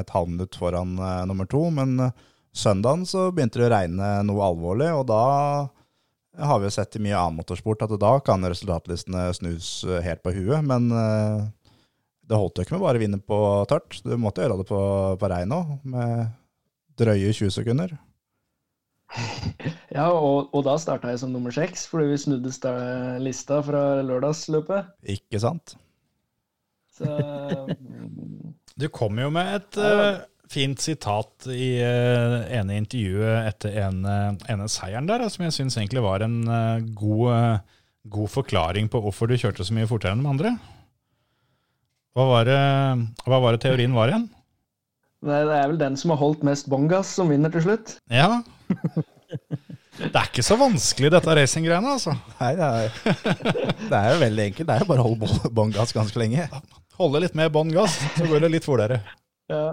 et 0.00 0.12
halvminutt 0.14 0.56
foran 0.56 0.96
eh, 0.96 1.22
nummer 1.28 1.48
to, 1.48 1.66
men 1.74 1.98
eh, 2.08 2.16
søndagen 2.56 3.04
så 3.08 3.28
begynte 3.32 3.60
det 3.60 3.68
å 3.68 3.74
regne 3.74 4.14
noe 4.28 4.48
alvorlig, 4.48 4.88
og 4.96 5.06
da 5.12 5.22
har 6.40 6.60
vi 6.60 6.68
jo 6.68 6.72
sett 6.72 6.96
i 6.96 7.02
mye 7.04 7.18
annen 7.18 7.36
motorsport 7.40 7.84
at 7.84 7.92
da 8.00 8.14
kan 8.24 8.44
resultatlistene 8.48 9.28
snus 9.36 9.82
eh, 9.84 10.00
helt 10.04 10.22
på 10.24 10.32
huet, 10.38 10.64
men 10.64 10.88
eh, 10.96 11.44
det 12.28 12.38
holdt 12.38 12.58
jo 12.58 12.64
ikke 12.66 12.76
med 12.76 12.84
bare 12.84 13.00
å 13.00 13.02
vinne 13.02 13.18
på 13.18 13.40
tørt, 13.70 13.98
du 14.04 14.14
måtte 14.20 14.44
gjøre 14.44 14.60
det 14.62 14.68
på, 14.70 14.80
på 15.18 15.30
regn 15.32 15.54
òg, 15.56 15.76
med 15.94 16.32
drøye 17.00 17.32
20 17.34 17.54
sekunder. 17.54 17.94
Ja, 19.92 20.08
og, 20.08 20.48
og 20.56 20.62
da 20.64 20.78
starta 20.80 21.10
jeg 21.12 21.20
som 21.20 21.32
nummer 21.34 21.52
seks, 21.52 21.84
fordi 21.90 22.12
vi 22.12 22.20
snudde 22.22 22.74
lista 23.20 23.58
fra 23.64 23.82
lørdagsløpet. 24.06 24.94
Ikke 25.18 25.40
sant? 25.42 25.76
Så 26.96 27.08
Du 28.80 28.88
kom 28.88 29.18
jo 29.20 29.28
med 29.32 29.50
et 29.58 29.78
uh, 29.84 30.22
fint 30.50 30.80
sitat 30.80 31.46
i 31.52 31.74
uh, 31.84 32.38
ene 32.48 32.78
intervjuet 32.80 33.50
etter 33.50 33.76
ene, 33.84 34.14
ene 34.48 34.68
seieren 34.72 35.08
der, 35.10 35.26
som 35.28 35.44
jeg 35.44 35.56
syns 35.58 35.76
egentlig 35.76 36.04
var 36.04 36.24
en 36.24 36.38
uh, 36.48 36.80
god, 36.96 37.68
god 38.16 38.32
forklaring 38.32 38.88
på 38.92 39.02
hvorfor 39.04 39.28
du 39.28 39.36
kjørte 39.36 39.66
så 39.68 39.76
mye 39.76 39.90
fortere 39.90 40.16
enn 40.16 40.24
de 40.24 40.32
andre. 40.32 40.54
Hva 42.12 42.24
var 42.28 42.44
det, 42.44 42.60
hva 43.24 43.38
var 43.40 43.56
det 43.56 43.62
teorien 43.64 43.94
var 43.96 44.10
igjen? 44.12 44.26
Nei, 45.22 45.38
det 45.46 45.54
er 45.56 45.68
vel 45.70 45.78
den 45.80 45.96
som 45.96 46.12
har 46.12 46.18
holdt 46.20 46.42
mest 46.44 46.66
bongas, 46.68 47.14
som 47.16 47.30
vinner 47.30 47.52
til 47.54 47.64
slutt. 47.64 47.94
Ja. 48.12 48.42
Det 49.92 50.10
er 50.10 50.26
ikke 50.26 50.44
så 50.44 50.56
vanskelig, 50.60 51.12
dette 51.14 51.36
racinggreiene, 51.38 51.94
altså. 51.94 52.14
Nei, 52.40 52.50
det 52.58 52.68
er, 52.68 52.98
det 53.86 53.98
er 53.98 54.08
jo 54.10 54.20
veldig 54.24 54.44
enkelt. 54.48 54.68
Det 54.68 54.74
er 54.74 54.84
jo 54.84 54.88
bare 54.90 55.04
å 55.04 55.06
holde 55.06 55.52
båndgass 55.54 55.94
ganske 55.96 56.20
lenge. 56.20 56.48
Holde 56.98 57.22
litt 57.22 57.38
mer 57.38 57.52
bånn 57.54 57.72
gass, 57.72 57.96
så 58.16 58.28
går 58.28 58.44
det 58.44 58.52
litt 58.56 58.66
fortere. 58.68 59.00
Ja. 59.52 59.72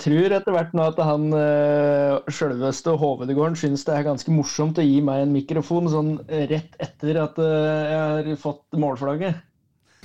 Jeg 0.00 0.04
tror 0.04 0.32
etter 0.32 0.54
hvert 0.54 0.76
nå 0.76 0.84
at 0.88 1.00
han 1.04 1.26
uh, 1.34 2.30
sjølveste 2.32 2.94
Hovedegården 2.96 3.58
syns 3.60 3.84
det 3.84 3.98
er 3.98 4.06
ganske 4.06 4.32
morsomt 4.32 4.78
å 4.80 4.84
gi 4.84 5.00
meg 5.04 5.26
en 5.26 5.34
mikrofon 5.34 5.90
sånn 5.92 6.14
rett 6.28 6.78
etter 6.80 7.18
at 7.20 7.36
eh, 7.42 7.90
jeg 7.90 7.98
har 8.00 8.30
fått 8.40 8.80
målflagget. 8.80 9.42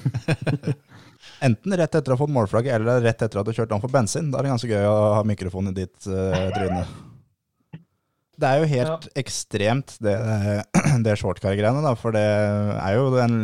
Enten 1.45 1.76
rett 1.77 1.93
etter 1.93 2.13
å 2.13 2.15
ha 2.15 2.22
fått 2.23 2.34
målflagget, 2.34 2.80
eller 2.80 3.03
rett 3.03 3.22
etter 3.22 3.39
at 3.39 3.45
du 3.45 3.51
har 3.51 3.59
kjørt 3.59 3.76
om 3.76 3.84
for 3.84 3.93
bensin. 3.93 4.31
Da 4.31 4.39
er 4.39 4.47
det 4.47 4.55
ganske 4.55 4.72
gøy 4.72 4.88
å 4.89 4.95
ha 5.19 5.26
mikrofonen 5.27 5.76
i 5.76 5.84
ditt 5.84 6.07
uh, 6.09 6.47
tryne. 6.55 6.85
Det 8.35 8.49
er 8.49 8.59
jo 8.59 8.72
helt 8.72 9.07
ekstremt, 9.15 9.95
det, 10.03 10.15
det 11.05 11.15
shortcar-greiene, 11.22 11.84
da. 11.85 11.93
For 11.99 12.15
det 12.15 12.26
er 12.26 12.97
jo 12.97 13.13
en 13.22 13.38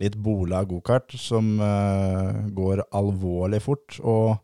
litt 0.00 0.16
bola 0.20 0.62
gokart 0.68 1.14
som 1.20 1.58
uh, 1.60 2.46
går 2.56 2.84
alvorlig 2.96 3.62
fort. 3.64 4.00
Og 4.00 4.36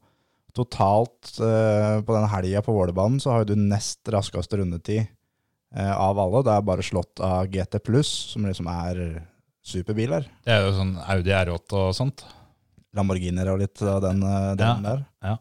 totalt 0.56 1.34
uh, 1.40 2.00
på 2.04 2.16
den 2.16 2.28
helga 2.32 2.62
på 2.64 2.74
Vålerbanen 2.76 3.20
så 3.20 3.34
har 3.34 3.48
du 3.48 3.56
nest 3.58 4.06
raskeste 4.12 4.60
rundetid 4.60 5.04
uh, 5.76 5.94
av 5.96 6.20
alle. 6.20 6.44
Det 6.46 6.54
er 6.54 6.68
bare 6.70 6.86
slått 6.86 7.24
av 7.24 7.48
GT 7.52 7.80
Pluss, 7.84 8.12
som 8.32 8.46
liksom 8.48 8.70
er 8.72 9.02
superbiler. 9.66 10.26
Det 10.46 10.54
er 10.54 10.62
jo 10.66 10.74
sånn 10.76 10.94
Audi 11.10 11.32
R8 11.34 11.80
og 11.80 11.94
sånt. 11.98 12.22
Lamborghiner 12.96 13.50
og 13.52 13.58
litt 13.60 13.82
av 13.84 14.00
den, 14.06 14.22
eh, 14.22 14.54
den 14.56 14.66
Ja, 14.66 14.76
der. 14.84 15.02
ja. 15.22 15.36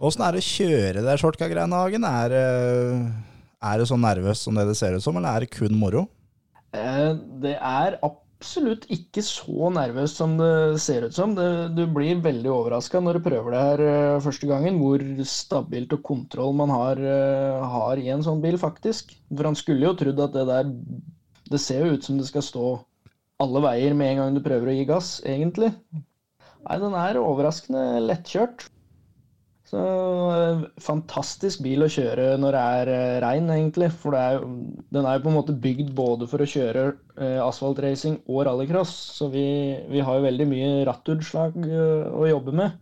Åssen 0.00 0.22
er 0.22 0.32
det 0.36 0.44
å 0.44 0.46
kjøre 0.46 1.02
det 1.02 1.16
shortcar-greiene, 1.20 1.74
Hagen? 1.82 2.04
Er, 2.06 2.30
eh, 2.38 3.10
er 3.68 3.78
det 3.82 3.88
så 3.90 3.98
nervøst 3.98 4.46
som 4.46 4.54
det 4.54 4.68
det 4.68 4.76
ser 4.78 4.94
ut 4.94 5.02
som, 5.02 5.16
eller 5.18 5.28
er 5.36 5.40
det 5.40 5.50
kun 5.50 5.74
moro? 5.74 6.06
Eh, 6.72 7.14
Det 7.42 7.56
er 7.60 7.98
absolutt 8.02 8.86
ikke 8.88 9.20
så 9.26 9.68
nervøst 9.74 10.14
som 10.22 10.36
det 10.38 10.78
ser 10.80 11.02
ut 11.08 11.12
som. 11.14 11.34
Det, 11.34 11.74
du 11.74 11.84
blir 11.90 12.22
veldig 12.22 12.46
overraska 12.46 13.00
når 13.02 13.14
du 13.18 13.28
prøver 13.28 13.50
det 13.50 13.60
her 13.66 14.20
første 14.20 14.46
gangen, 14.46 14.78
hvor 14.78 15.02
stabilt 15.26 15.92
og 15.92 16.02
kontroll 16.04 16.54
man 16.54 16.70
har, 16.70 16.94
har 16.96 17.96
i 17.98 18.08
en 18.14 18.22
sånn 18.22 18.40
bil, 18.40 18.56
faktisk. 18.56 19.16
For 19.34 19.42
han 19.50 19.56
skulle 19.58 19.82
jo 19.90 19.94
trodd 19.98 20.20
at 20.20 20.32
det 20.32 20.46
der 20.46 20.74
Det 21.50 21.58
ser 21.60 21.86
jo 21.86 21.94
ut 21.96 22.04
som 22.04 22.18
det 22.18 22.26
skal 22.28 22.42
stå 22.42 22.64
alle 23.42 23.62
veier 23.64 23.94
med 23.96 24.12
en 24.12 24.22
gang 24.22 24.36
du 24.36 24.42
prøver 24.44 24.70
å 24.70 24.74
gi 24.74 24.88
gass, 24.88 25.12
egentlig. 25.26 25.70
Nei, 26.64 26.80
den 26.82 26.96
er 26.98 27.20
overraskende 27.22 28.02
lettkjørt. 28.02 28.66
Så 29.68 29.80
eh, 30.32 30.62
fantastisk 30.80 31.60
bil 31.60 31.84
å 31.84 31.90
kjøre 31.92 32.30
når 32.40 32.56
det 32.56 32.60
er 32.80 32.90
eh, 32.94 33.16
regn, 33.20 33.50
egentlig. 33.52 33.90
For 34.00 34.16
det 34.16 34.22
er 34.24 34.44
den 34.96 35.04
er 35.04 35.18
jo 35.18 35.24
på 35.26 35.32
en 35.32 35.36
måte 35.36 35.56
bygd 35.66 35.92
både 35.96 36.28
for 36.30 36.40
å 36.40 36.48
kjøre 36.48 36.84
eh, 37.20 37.38
asfaltracing 37.44 38.22
og 38.24 38.46
rallycross. 38.48 38.94
Så 39.18 39.28
vi, 39.32 39.44
vi 39.92 40.04
har 40.04 40.18
jo 40.18 40.24
veldig 40.24 40.46
mye 40.48 40.70
rattutslag 40.88 41.58
eh, 41.68 42.06
å 42.08 42.24
jobbe 42.30 42.56
med. 42.62 42.78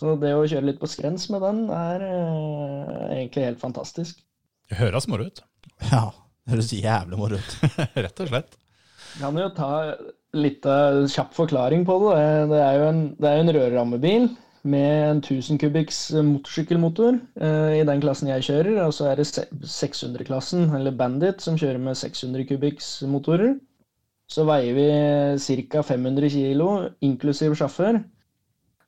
Så 0.00 0.16
det 0.18 0.32
å 0.34 0.46
kjøre 0.48 0.66
litt 0.70 0.80
på 0.80 0.88
skrens 0.90 1.28
med 1.30 1.44
den 1.44 1.62
er 1.76 2.06
eh, 2.08 3.06
egentlig 3.20 3.46
helt 3.46 3.62
fantastisk. 3.62 4.18
Det 4.70 4.80
høres 4.80 5.06
moro 5.10 5.28
ut. 5.30 5.44
Ja, 5.92 6.08
det 6.42 6.56
høres 6.56 6.74
jævlig 6.74 7.20
moro 7.20 7.38
ut. 7.38 7.56
Rett 8.02 8.24
og 8.24 8.32
slett. 8.32 8.58
Kan 9.18 9.38
jo 9.40 9.48
ta 9.56 9.72
litt 10.36 10.66
av 10.68 11.06
kjapp 11.10 11.34
forklaring 11.34 11.82
på 11.88 11.96
det. 12.04 12.22
Det 12.52 12.60
er 12.62 12.78
jo 12.78 12.86
en, 12.90 13.02
det 13.18 13.30
er 13.30 13.42
en 13.42 13.52
rørrammebil 13.56 14.28
med 14.70 14.90
en 15.08 15.22
1000 15.22 15.58
kubikks 15.60 15.98
motorsykkelmotor 16.12 17.16
eh, 17.40 17.80
i 17.80 17.86
den 17.88 18.02
klassen 18.02 18.28
jeg 18.30 18.46
kjører. 18.46 18.78
Og 18.84 18.94
så 18.94 19.10
er 19.10 19.20
det 19.20 19.26
600-klassen, 19.26 20.68
eller 20.76 20.94
Bandit, 20.96 21.42
som 21.42 21.58
kjører 21.58 21.80
med 21.82 21.98
600 21.98 22.46
kubikks 22.50 22.92
motorer. 23.08 23.56
Så 24.30 24.44
veier 24.46 24.76
vi 24.76 25.66
ca. 25.72 25.82
500 25.82 26.30
kilo, 26.30 26.70
inklusiv 27.02 27.56
sjåfør. 27.58 28.02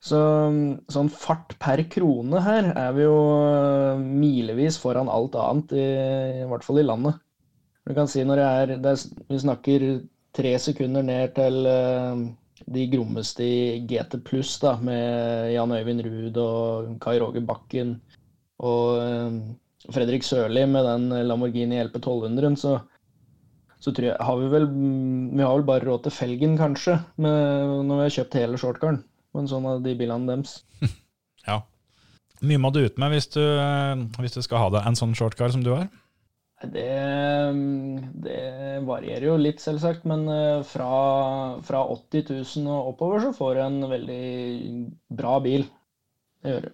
Så 0.03 0.19
sånn 0.91 1.09
fart 1.15 1.55
per 1.63 1.85
krone 1.91 2.41
her 2.43 2.73
er 2.75 2.95
vi 2.97 3.05
jo 3.07 3.19
eh, 3.49 4.01
milevis 4.03 4.79
foran 4.83 5.11
alt 5.11 5.39
annet, 5.39 5.75
i, 5.79 5.91
i 6.43 6.49
hvert 6.51 6.67
fall 6.67 6.83
i 6.83 6.87
landet. 6.87 7.19
Du 7.87 7.95
kan 7.97 8.11
si 8.11 8.23
når 8.27 8.39
det 8.39 8.47
er, 8.47 8.73
det 8.83 8.91
er 8.93 9.23
Vi 9.31 9.39
snakker 9.43 9.87
tre 10.37 10.53
sekunder 10.61 11.05
ned 11.07 11.35
til 11.37 11.67
eh, 11.69 12.23
de 12.73 12.87
grommeste 12.93 13.45
i 13.45 13.81
GT 13.89 14.21
pluss, 14.25 14.55
da, 14.63 14.77
med 14.81 15.53
Jan 15.55 15.75
Øyvind 15.75 16.05
Ruud 16.07 16.41
og 16.43 16.95
Kai 17.03 17.19
Roger 17.21 17.45
Bakken 17.47 17.97
og 18.63 19.03
eh, 19.03 19.39
Fredrik 19.93 20.25
Sørli 20.27 20.65
med 20.71 20.87
den 20.87 21.29
Lamborghini 21.29 21.81
LP 21.83 21.99
1200-en, 21.99 22.57
så, 22.57 22.77
så 23.83 23.95
jeg 23.99 24.15
har 24.15 24.37
vi 24.39 24.51
vel 24.53 24.69
Vi 24.71 25.43
har 25.43 25.57
vel 25.57 25.67
bare 25.67 25.87
råd 25.89 26.05
til 26.05 26.15
felgen, 26.15 26.55
kanskje, 26.61 27.01
med, 27.17 27.83
når 27.89 27.97
vi 27.97 28.07
har 28.07 28.17
kjøpt 28.21 28.39
hele 28.39 28.61
shortcaren 28.61 29.03
en 29.39 29.49
sånn 29.49 29.67
av 29.69 29.83
de 29.85 29.97
bilene 29.99 30.29
deres. 30.29 30.61
Ja. 31.43 31.57
Mye 32.39 32.61
må 32.63 32.69
du 32.71 32.85
ut 32.85 32.99
med 33.03 33.11
hvis 33.11 33.27
du, 33.35 33.41
eh, 33.43 34.03
hvis 34.23 34.37
du 34.37 34.45
skal 34.47 34.61
ha 34.63 34.69
deg 34.71 34.85
en 34.87 34.99
sånn 34.99 35.15
shortcar 35.19 35.51
som 35.51 35.65
du 35.67 35.73
har. 35.75 35.89
Det, 36.63 36.91
det 38.25 38.43
varierer 38.87 39.27
jo 39.27 39.39
litt, 39.41 39.63
selvsagt, 39.63 40.05
men 40.09 40.29
eh, 40.31 40.61
fra, 40.67 40.93
fra 41.67 41.83
80 41.97 42.29
000 42.31 42.71
og 42.71 42.93
oppover 42.93 43.25
så 43.25 43.33
får 43.35 43.57
du 43.57 43.65
en 43.65 43.81
veldig 43.91 44.23
bra 45.19 45.41
bil. 45.43 45.67
Det 46.43 46.55
gjør 46.55 46.69
du. 46.69 46.73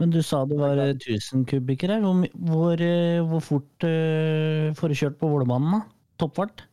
Men 0.00 0.12
du 0.14 0.22
sa 0.24 0.46
det 0.48 0.56
var 0.56 0.78
eh, 0.80 0.94
1000 0.96 1.44
kubikker 1.48 1.92
her. 1.92 2.00
Hvor, 2.00 2.24
hvor, 2.48 2.80
eh, 2.80 3.20
hvor 3.20 3.42
fort 3.44 3.84
uh, 3.84 4.72
får 4.78 4.92
du 4.92 4.96
kjørt 5.02 5.18
på 5.20 5.28
Vålerbanen, 5.28 5.74
da? 5.76 5.80
Toppfart? 6.22 6.64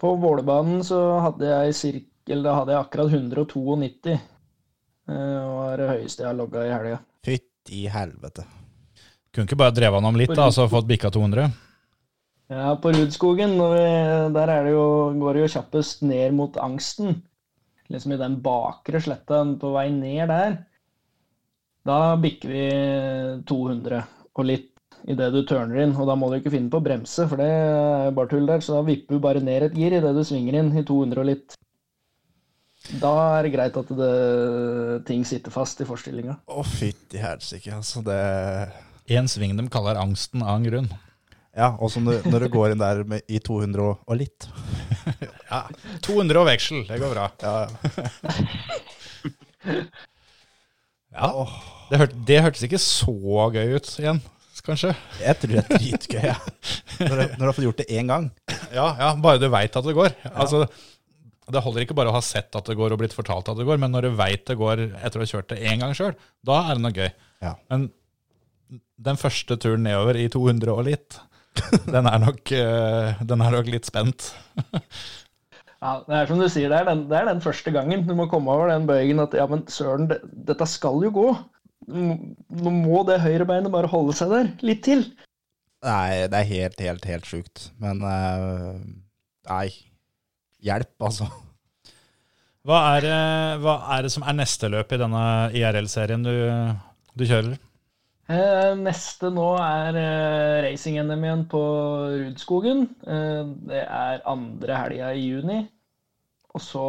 På 0.00 0.14
Vålerbanen 0.20 0.80
så 0.86 1.02
hadde 1.26 1.50
jeg, 1.50 1.76
cirk, 1.76 2.08
da 2.32 2.56
hadde 2.56 2.72
jeg 2.72 2.80
akkurat 2.86 3.12
192. 3.12 4.16
eh, 4.16 5.12
var 5.12 5.76
det 5.82 5.90
høyeste 5.92 6.24
jeg 6.24 6.30
har 6.30 6.38
logga 6.38 6.64
i 6.64 6.72
helga. 6.72 6.98
Fytti 7.28 7.84
helvete. 7.92 8.48
Kunne 9.32 9.48
ikke 9.48 9.60
bare 9.60 9.72
drevet 9.74 9.96
han 9.96 10.08
om 10.10 10.18
litt 10.20 10.34
da, 10.36 10.50
så 10.52 10.68
fått 10.68 10.88
bikka 10.90 11.10
200? 11.12 11.46
Ja, 12.52 12.74
på 12.76 12.90
Rudskogen, 12.92 13.54
der 13.56 14.50
er 14.52 14.66
det 14.66 14.74
jo, 14.74 14.84
går 15.16 15.38
det 15.38 15.46
jo 15.46 15.52
kjappest 15.54 16.02
ned 16.04 16.34
mot 16.36 16.58
angsten. 16.60 17.22
Liksom 17.92 18.12
i 18.12 18.20
den 18.20 18.36
bakre 18.44 19.00
sletta 19.00 19.40
på 19.60 19.72
vei 19.72 19.86
ned 19.94 20.28
der. 20.28 20.58
Da 21.88 22.14
bikker 22.20 22.52
vi 22.52 22.66
200 23.48 24.02
og 24.36 24.46
litt 24.46 24.68
idet 25.08 25.32
du 25.34 25.40
turner 25.48 25.80
inn. 25.82 25.96
Og 25.96 26.06
da 26.08 26.14
må 26.18 26.28
du 26.28 26.36
ikke 26.38 26.52
finne 26.52 26.70
på 26.72 26.78
å 26.82 26.84
bremse, 26.84 27.24
for 27.28 27.40
det 27.40 27.48
er 27.48 28.14
bare 28.16 28.30
tull 28.30 28.46
der. 28.48 28.60
Så 28.64 28.76
da 28.76 28.84
vipper 28.86 29.16
du 29.16 29.24
bare 29.24 29.42
ned 29.44 29.70
et 29.70 29.80
gir 29.80 29.96
idet 29.96 30.12
du 30.12 30.22
svinger 30.28 30.60
inn 30.60 30.70
i 30.76 30.84
200 30.84 31.24
og 31.24 31.28
litt. 31.32 31.56
Da 33.00 33.16
er 33.38 33.46
det 33.46 33.56
greit 33.56 33.76
at 33.78 33.90
det, 33.96 34.14
ting 35.08 35.24
sitter 35.24 35.54
fast 35.54 35.80
i 35.80 35.88
forstillinga. 35.88 36.40
Å, 36.52 36.64
fytti 36.66 37.20
helsike, 37.22 37.76
altså. 37.80 38.04
Det 38.04 38.20
En 39.10 39.28
sving 39.28 39.56
de 39.58 39.64
kaller 39.72 39.98
angsten 39.98 40.42
av 40.44 40.56
en 40.60 40.66
grunn. 40.68 40.90
Ja, 41.52 41.72
og 41.76 41.92
når, 42.00 42.46
du 42.46 42.48
går 42.54 42.72
inn 42.72 42.80
der 42.80 43.02
med, 43.04 43.24
i 43.28 43.38
200 43.44 43.82
og, 43.84 43.98
og 44.08 44.16
litt. 44.22 44.48
Ja, 45.52 45.66
200 46.06 46.38
og 46.40 46.46
veksel, 46.48 46.84
det 46.88 46.96
går 47.02 47.10
bra. 47.12 47.26
Ja, 47.42 47.66
ja. 47.66 48.32
Ja, 51.12 51.28
det, 51.90 51.98
hørte, 52.00 52.20
det 52.24 52.38
hørtes 52.40 52.62
ikke 52.64 52.80
så 52.80 53.12
gøy 53.52 53.74
ut 53.76 53.90
igjen, 54.00 54.22
kanskje. 54.64 54.94
Jeg 55.20 55.36
tror 55.42 55.52
det 55.52 55.60
er 55.60 55.82
dritgøy, 55.82 56.22
ja. 56.30 56.36
når, 57.10 57.12
du- 57.18 57.34
når 57.34 57.42
du 57.42 57.48
har 57.50 57.56
fått 57.58 57.66
gjort 57.66 57.82
det 57.82 57.88
én 57.92 58.08
gang. 58.08 58.30
Ja, 58.72 58.86
ja 58.96 59.10
bare 59.20 59.42
du 59.42 59.48
veit 59.52 59.76
at 59.76 59.84
det 59.88 59.94
går. 59.98 60.14
Altså, 60.32 60.62
det 61.52 61.62
holder 61.66 61.84
ikke 61.84 61.96
bare 61.98 62.08
å 62.12 62.16
ha 62.16 62.22
sett 62.24 62.56
at 62.56 62.70
det 62.70 62.78
går 62.78 62.94
og 62.94 63.02
blitt 63.02 63.16
fortalt 63.16 63.50
at 63.52 63.58
det 63.60 63.66
går, 63.68 63.80
men 63.82 63.92
når 63.92 64.08
du 64.08 64.16
veit 64.22 64.46
det 64.48 64.56
går 64.56 64.86
etter 65.02 65.20
å 65.20 65.26
ha 65.26 65.30
kjørt 65.34 65.52
det 65.52 65.60
én 65.68 65.82
gang 65.84 65.92
sjøl, 65.98 66.14
da 66.48 66.62
er 66.70 66.78
det 66.80 66.84
noe 66.86 66.96
gøy. 66.96 67.10
Ja. 67.44 67.52
Men 67.68 67.90
den 69.02 69.18
første 69.20 69.56
turen 69.60 69.84
nedover 69.86 70.18
i 70.20 70.28
200 70.32 70.72
og 70.72 70.84
litt, 70.88 71.18
den 71.92 72.08
er 72.08 72.20
nok, 72.22 72.52
eh, 72.56 73.18
den 73.28 73.44
er 73.44 73.56
nok 73.58 73.68
litt 73.72 73.88
spent. 73.88 74.30
Ja, 75.82 75.96
det 76.06 76.14
er 76.14 76.28
som 76.30 76.38
du 76.38 76.46
sier, 76.46 76.70
det 76.70 76.78
er, 76.78 76.86
den, 76.92 77.00
det 77.10 77.16
er 77.18 77.26
den 77.26 77.40
første 77.42 77.72
gangen 77.74 78.04
du 78.06 78.12
må 78.14 78.28
komme 78.30 78.52
over 78.54 78.70
den 78.70 78.84
bøygen 78.86 79.18
at 79.24 79.34
ja, 79.34 79.48
men 79.50 79.64
søren, 79.72 80.06
det, 80.12 80.20
dette 80.48 80.68
skal 80.70 81.02
jo 81.02 81.10
gå. 81.16 81.26
Nå 81.90 82.70
må 82.86 83.00
det 83.08 83.18
høyrebeinet 83.24 83.72
bare 83.74 83.90
holde 83.90 84.14
seg 84.14 84.30
der 84.30 84.52
litt 84.62 84.84
til. 84.86 85.02
Nei, 85.82 86.28
det 86.30 86.38
er 86.38 86.46
helt, 86.52 86.78
helt, 86.86 87.08
helt 87.10 87.26
sjukt. 87.26 87.64
Men 87.82 87.98
uh, 88.06 88.78
nei. 89.50 89.66
Hjelp, 90.62 90.92
altså. 91.02 91.26
Hva 92.62 92.78
er, 92.94 93.02
det- 93.02 93.58
hva 93.64 93.72
er 93.96 94.06
det 94.06 94.12
som 94.14 94.22
er 94.22 94.36
neste 94.38 94.70
løp 94.70 94.94
i 94.94 95.00
denne 95.02 95.22
IRL-serien 95.58 96.22
du, 96.22 96.30
du 97.18 97.24
kjører? 97.26 97.56
Eh, 98.32 98.72
neste 98.80 99.28
nå 99.34 99.48
er 99.60 99.98
eh, 99.98 100.60
racing-NM 100.68 101.24
igjen 101.26 101.42
på 101.50 101.62
Rudskogen. 102.14 102.86
Eh, 103.04 103.42
det 103.68 103.82
er 103.82 104.24
andre 104.30 104.78
helga 104.78 105.10
i 105.12 105.26
juni. 105.26 105.58
Og 106.52 106.64
så 106.64 106.86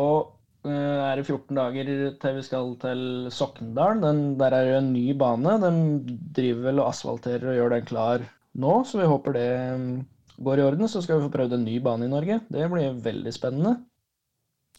er 0.63 1.19
det 1.19 1.25
14 1.25 1.57
dager 1.57 1.89
til 2.21 2.35
vi 2.37 2.41
skal 2.45 2.69
til 2.79 3.01
Sokndalen. 3.35 4.03
Den, 4.03 4.21
der 4.39 4.55
er 4.55 4.69
det 4.69 4.77
en 4.77 4.93
ny 4.95 5.09
bane. 5.19 5.57
De 5.59 5.71
driver 6.37 6.69
vel 6.69 6.79
og 6.79 6.91
asfalterer 6.93 7.49
og 7.51 7.57
gjør 7.57 7.73
den 7.73 7.89
klar 7.89 8.23
nå, 8.63 8.77
så 8.87 9.01
vi 9.01 9.09
håper 9.09 9.35
det 9.35 9.49
mm, 9.81 9.89
går 10.45 10.61
i 10.61 10.65
orden. 10.69 10.87
Så 10.87 11.01
skal 11.03 11.19
vi 11.19 11.25
få 11.25 11.33
prøvd 11.33 11.57
en 11.57 11.65
ny 11.67 11.81
bane 11.83 12.07
i 12.07 12.13
Norge. 12.13 12.39
Det 12.47 12.69
blir 12.71 12.95
veldig 13.03 13.35
spennende. 13.35 13.75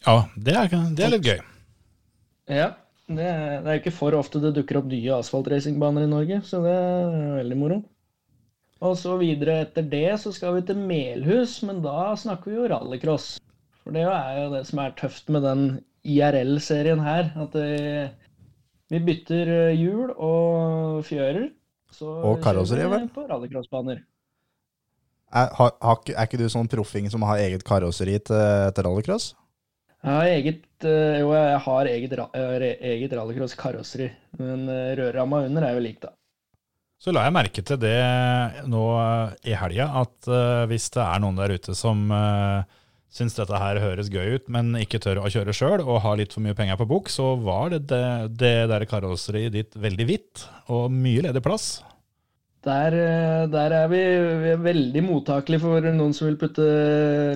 Ja, 0.07 0.23
det 0.33 0.57
er, 0.57 0.73
det 0.97 1.05
er 1.05 1.13
litt 1.13 1.29
gøy. 1.29 1.45
Ja, 2.49 2.71
det 3.07 3.31
det 3.65 3.69
er 3.69 3.79
ikke 3.79 3.93
for 3.93 4.15
ofte 4.17 4.39
det 4.41 4.53
dukker 4.55 4.79
opp 4.79 4.87
nye 4.89 5.13
asfaltracingbaner 5.19 6.07
i 6.07 6.11
Norge, 6.11 6.39
så 6.47 6.61
det 6.63 6.73
er 6.73 7.35
veldig 7.41 7.57
moro. 7.59 7.81
Og 8.85 8.95
så 8.99 9.15
videre 9.17 9.61
etter 9.63 9.85
det 9.89 10.07
så 10.21 10.33
skal 10.35 10.57
vi 10.57 10.65
til 10.67 10.77
Melhus, 10.77 11.59
men 11.65 11.81
da 11.85 12.11
snakker 12.19 12.51
vi 12.51 12.57
jo 12.57 12.69
rallycross. 12.71 13.35
For 13.83 13.93
det 13.95 14.03
er 14.09 14.39
jo 14.41 14.49
det 14.55 14.63
som 14.67 14.81
er 14.81 14.95
tøft 14.97 15.29
med 15.31 15.45
den 15.45 15.63
IRL-serien 16.05 16.99
her, 17.05 17.29
at 17.45 17.53
vi, 17.55 18.09
vi 18.93 18.99
bytter 19.07 19.53
eh, 19.69 19.77
hjul 19.79 20.11
og 20.17 21.05
fjører. 21.07 21.47
Så 21.95 22.09
Og 22.09 22.41
karosseri, 22.43 22.83
vel? 22.91 23.07
På 23.13 23.23
rallycrossbaner. 23.29 24.01
Er, 25.35 25.49
har, 25.57 25.71
har, 25.81 25.97
ikke- 26.01 26.15
er 26.17 26.27
ikke 26.27 26.41
du 26.41 26.49
sånn 26.51 26.67
proffing 26.69 27.07
som 27.11 27.23
har 27.27 27.39
eget 27.45 27.63
karosseri 27.67 28.17
til, 28.19 28.71
til 28.75 28.85
rallycross? 28.89 29.31
Jeg 30.05 30.13
har 30.13 30.27
eget, 30.29 30.65
eh, 30.85 31.19
jo, 31.23 31.31
jeg 31.33 31.61
har 31.65 31.87
eget, 31.89 32.11
eh, 32.13 32.65
eget 32.93 33.13
rallycross-karosseri, 33.17 34.11
men 34.37 34.67
eh, 34.69 34.93
rørramma 34.99 35.39
under 35.47 35.65
er 35.65 35.73
jo 35.73 35.81
lik, 35.81 35.97
da. 36.03 36.11
Så 37.01 37.09
la 37.13 37.23
jeg 37.25 37.33
merke 37.33 37.63
til 37.65 37.79
det 37.81 37.97
nå 38.69 38.83
i 39.45 39.55
helga, 39.57 39.87
at 39.99 40.29
hvis 40.69 40.87
det 40.93 41.01
er 41.03 41.19
noen 41.21 41.35
der 41.37 41.51
ute 41.53 41.75
som 41.77 42.07
syns 43.13 43.35
dette 43.35 43.59
her 43.59 43.81
høres 43.83 44.07
gøy 44.09 44.39
ut, 44.39 44.47
men 44.49 44.71
ikke 44.79 45.01
tør 45.03 45.19
å 45.21 45.29
kjøre 45.29 45.53
sjøl 45.53 45.83
og 45.83 45.99
har 46.05 46.17
litt 46.17 46.33
for 46.33 46.45
mye 46.45 46.55
penger 46.57 46.79
på 46.79 46.87
bok, 46.89 47.11
så 47.11 47.33
var 47.35 47.75
det 47.75 47.83
det, 47.91 48.07
det 48.39 48.55
der 48.71 48.87
karosseriet 48.89 49.53
ditt 49.53 49.75
veldig 49.75 50.07
hvitt 50.07 50.45
og 50.71 50.87
mye 50.93 51.27
ledig 51.27 51.43
plass. 51.45 51.83
Der, 52.65 52.95
eh, 52.97 53.47
der 53.53 53.73
er 53.77 53.89
vi, 53.91 54.01
vi 54.41 54.53
er 54.55 54.61
veldig 54.61 55.03
mottakelige 55.05 55.61
for 55.61 55.85
noen 55.93 56.15
som 56.17 56.31
vil 56.31 56.39
putte 56.41 56.65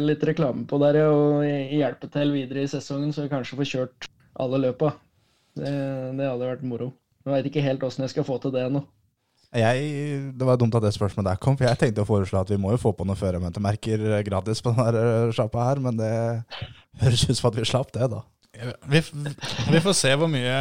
litt 0.01 0.23
reklame 0.25 0.65
på 0.69 0.79
der 0.81 1.03
og 1.05 1.43
hjelpe 1.45 2.09
til 2.09 2.33
videre 2.33 2.65
i 2.65 2.71
sesongen, 2.71 3.13
så 3.13 3.27
vi 3.27 3.33
kanskje 3.33 3.59
får 3.59 3.69
kjørt 3.73 4.09
alle 4.41 4.61
løpa. 4.63 4.95
Det, 5.59 5.69
det 6.17 6.25
hadde 6.31 6.49
vært 6.49 6.65
moro. 6.65 6.93
Jeg 7.25 7.35
veit 7.35 7.51
ikke 7.51 7.65
helt 7.65 7.85
åssen 7.85 8.07
jeg 8.07 8.15
skal 8.15 8.25
få 8.25 8.39
til 8.41 8.55
det 8.55 8.65
ennå. 8.65 8.81
Det 9.49 10.45
var 10.45 10.57
dumt 10.61 10.75
at 10.77 10.83
det 10.85 10.93
spørsmålet 10.93 11.31
der 11.31 11.41
kom, 11.41 11.57
for 11.57 11.65
jeg 11.65 11.77
tenkte 11.81 12.03
å 12.05 12.09
foreslå 12.09 12.41
at 12.41 12.51
vi 12.53 12.57
må 12.61 12.73
jo 12.73 12.81
få 12.81 12.93
på 12.97 13.05
noen 13.05 13.17
førermøtemerker 13.17 14.03
gratis 14.25 14.61
på 14.65 14.73
denne 14.73 15.29
sjappa 15.33 15.69
her, 15.71 15.81
men 15.81 15.97
det 15.97 16.11
høres 17.01 17.25
ut 17.29 17.37
som 17.37 17.49
at 17.49 17.57
vi 17.57 17.69
slapp 17.69 17.93
det, 17.93 18.09
da. 18.13 18.21
Vi, 18.91 19.01
vi 19.71 19.81
får 19.83 19.95
se 19.95 20.11
hvor 20.19 20.29
mye, 20.31 20.59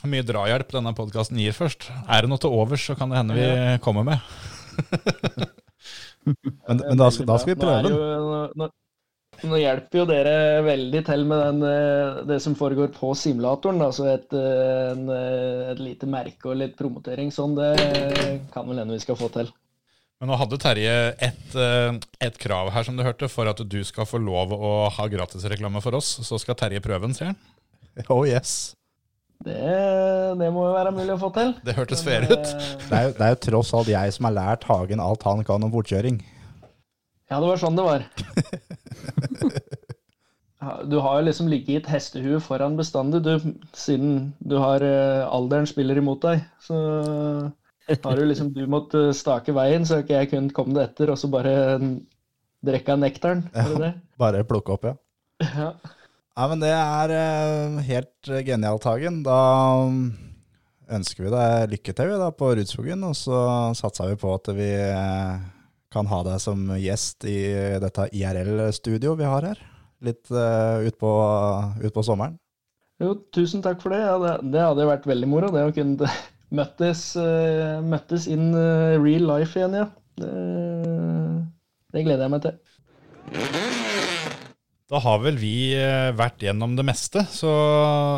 hvor 0.00 0.10
mye 0.10 0.26
drahjelp 0.26 0.72
denne 0.74 0.92
podkasten 0.96 1.38
gir 1.38 1.54
først. 1.56 1.88
Er 2.08 2.24
det 2.24 2.32
noe 2.32 2.42
til 2.42 2.54
overs, 2.54 2.84
så 2.90 2.96
kan 2.98 3.12
det 3.12 3.20
hende 3.20 3.38
vi 3.38 3.48
kommer 3.84 4.06
med. 4.06 4.18
Men, 6.24 6.76
men 6.76 6.98
da, 7.00 7.06
skal, 7.10 7.26
da 7.26 7.38
skal 7.40 7.54
vi 7.54 7.60
prøve 7.60 7.86
den. 7.86 7.94
Nå, 7.96 8.40
nå, 8.60 8.66
nå 9.50 9.60
hjelper 9.60 10.02
jo 10.02 10.06
dere 10.10 10.34
veldig 10.66 11.00
til 11.06 11.24
med 11.28 11.40
den, 11.46 11.62
eh, 11.70 12.18
det 12.28 12.40
som 12.44 12.56
foregår 12.58 12.92
på 12.92 13.14
simulatoren. 13.16 13.80
Altså 13.84 14.10
et, 14.12 14.28
eh, 14.36 14.90
en, 14.92 15.08
eh, 15.14 15.70
et 15.72 15.80
lite 15.80 16.08
merke 16.10 16.52
og 16.52 16.60
litt 16.60 16.76
promotering. 16.78 17.32
Sånn, 17.34 17.56
det 17.56 17.72
kan 18.52 18.68
vel 18.68 18.82
hende 18.82 18.98
vi 18.98 19.04
skal 19.06 19.18
få 19.18 19.30
til. 19.32 19.48
Men 20.20 20.28
nå 20.28 20.36
hadde 20.36 20.58
Terje 20.60 20.96
et, 21.24 21.54
eh, 21.56 21.94
et 22.26 22.34
krav 22.42 22.68
her, 22.74 22.84
som 22.84 22.96
du 22.98 23.00
hørte, 23.06 23.28
for 23.32 23.48
at 23.48 23.62
du 23.64 23.78
skal 23.88 24.04
få 24.04 24.18
lov 24.20 24.52
å 24.52 24.72
ha 24.92 25.06
gratisreklame 25.08 25.80
for 25.80 25.96
oss. 25.96 26.10
Så 26.26 26.36
skal 26.42 26.58
Terje 26.60 26.82
prøve 26.84 27.06
den, 27.08 27.16
sier 27.16 27.32
han. 27.32 27.40
Oh 28.12 28.22
yes. 28.28 28.74
Det, 29.40 29.56
det 30.36 30.50
må 30.52 30.66
jo 30.68 30.74
være 30.76 30.92
mulig 30.92 31.14
å 31.14 31.20
få 31.22 31.30
til. 31.32 31.54
Det 31.64 31.72
hørtes 31.78 32.02
fair 32.04 32.26
ut. 32.28 32.36
eh, 32.52 32.74
Det 32.90 32.98
er, 32.98 33.06
jo, 33.08 33.14
det 33.16 33.24
er 33.24 33.32
jo 33.32 33.40
tross 33.48 33.72
alt 33.78 33.88
jeg 33.88 34.12
som 34.12 34.28
har 34.28 34.36
lært 34.36 34.66
Hagen 34.68 35.00
alt 35.00 35.24
han 35.24 35.40
kan 35.48 35.64
om 35.64 35.72
fortkjøring. 35.72 36.20
Ja, 37.30 37.38
det 37.40 37.46
var 37.48 37.60
sånn 37.62 37.78
det 37.80 37.86
var. 37.88 38.04
Du 40.90 40.98
har 41.00 41.14
jo 41.16 41.24
liksom 41.24 41.46
ligget 41.48 41.70
i 41.72 41.76
et 41.78 41.86
hestehue 41.88 42.36
foran 42.44 42.74
bestandig, 42.76 43.22
du, 43.24 43.54
siden 43.72 44.34
du 44.44 44.58
har 44.60 44.82
eh, 44.84 45.22
alderen 45.24 45.64
spiller 45.64 45.96
imot 45.96 46.20
deg. 46.26 46.42
Så 46.60 46.76
har 48.04 48.16
du 48.18 48.24
liksom 48.28 48.52
du 48.54 48.64
måtte 48.70 49.10
stake 49.16 49.54
veien, 49.56 49.86
så 49.86 49.98
har 49.98 50.04
ikke 50.04 50.18
jeg 50.18 50.32
kunnet 50.32 50.56
komme 50.56 50.76
det 50.76 50.88
etter, 50.90 51.12
og 51.12 51.18
så 51.20 51.30
bare 51.32 51.54
drikke 52.66 52.94
av 52.94 53.02
nektaren. 53.02 53.46
Ja? 53.54 53.94
Bare 54.20 54.44
plukke 54.48 54.76
opp, 54.76 54.86
ja. 54.90 54.96
Ja. 55.40 55.72
Ja, 56.40 56.46
men 56.48 56.62
det 56.62 56.70
er 56.72 57.12
eh, 57.12 57.78
helt 57.90 58.28
eh, 58.30 58.44
genialt, 58.46 58.86
Hagen. 58.88 59.20
Da 59.26 59.40
mm, 59.90 60.04
ønsker 60.96 61.26
vi 61.26 61.32
deg 61.34 61.72
lykke 61.74 61.94
til 61.96 62.12
da 62.22 62.30
på 62.32 62.52
Rudskogen, 62.56 63.02
og 63.08 63.16
så 63.18 63.40
satser 63.76 64.12
vi 64.12 64.20
på 64.20 64.30
at 64.38 64.52
vi 64.56 64.70
eh, 64.70 65.40
kan 65.92 66.08
ha 66.08 66.20
deg 66.24 66.38
som 66.40 66.68
gjest 66.78 67.26
i 67.28 67.40
dette 67.82 68.08
IRL-studio 68.16 69.16
vi 69.18 69.28
har 69.28 69.48
her. 69.50 69.64
Litt 70.00 70.30
uh, 70.32 70.80
utpå 70.86 71.08
ut 71.82 71.92
på 71.92 72.02
sommeren. 72.06 72.38
Jo, 73.02 73.10
tusen 73.34 73.60
takk 73.60 73.82
for 73.82 73.92
det. 73.92 73.98
Ja, 74.00 74.14
det. 74.22 74.30
Det 74.54 74.62
hadde 74.64 74.86
vært 74.88 75.08
veldig 75.10 75.28
moro, 75.28 75.50
det 75.52 75.66
å 75.66 75.74
kunne 75.76 76.08
møttes, 76.54 77.04
eh, 77.18 77.78
møttes 77.84 78.26
in 78.30 78.50
eh, 78.56 78.98
real 79.00 79.26
life 79.30 79.58
igjen, 79.58 79.76
ja. 79.78 79.86
Det, 80.20 80.32
det 81.94 82.04
gleder 82.06 82.26
jeg 82.26 82.34
meg 82.34 82.44
til. 82.44 82.58
Da 84.90 84.98
har 85.04 85.20
vel 85.22 85.38
vi 85.38 85.54
eh, 85.78 86.10
vært 86.18 86.42
gjennom 86.42 86.74
det 86.78 86.84
meste, 86.86 87.22
så 87.30 87.52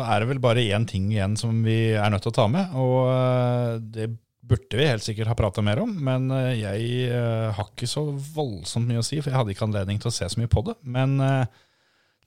er 0.09 0.23
det 0.23 0.31
vel 0.31 0.41
bare 0.43 0.65
én 0.73 0.87
ting 0.89 1.11
igjen 1.13 1.37
som 1.39 1.61
vi 1.65 1.93
er 1.93 2.09
nødt 2.13 2.25
til 2.25 2.33
å 2.33 2.37
ta 2.41 2.47
med. 2.49 2.73
Og 2.73 3.83
det 3.93 4.09
burde 4.43 4.79
vi 4.79 4.89
helt 4.89 5.05
sikkert 5.05 5.29
ha 5.29 5.37
prata 5.37 5.63
mer 5.63 5.79
om, 5.85 5.93
men 6.03 6.27
jeg 6.57 7.13
har 7.55 7.69
ikke 7.69 7.87
så 7.87 8.09
voldsomt 8.11 8.89
mye 8.89 8.99
å 8.99 9.05
si, 9.05 9.21
for 9.21 9.31
jeg 9.31 9.37
hadde 9.37 9.53
ikke 9.53 9.69
anledning 9.69 10.01
til 10.01 10.09
å 10.09 10.15
se 10.17 10.27
så 10.27 10.41
mye 10.41 10.51
på 10.51 10.65
det. 10.67 10.75
Men 10.83 11.15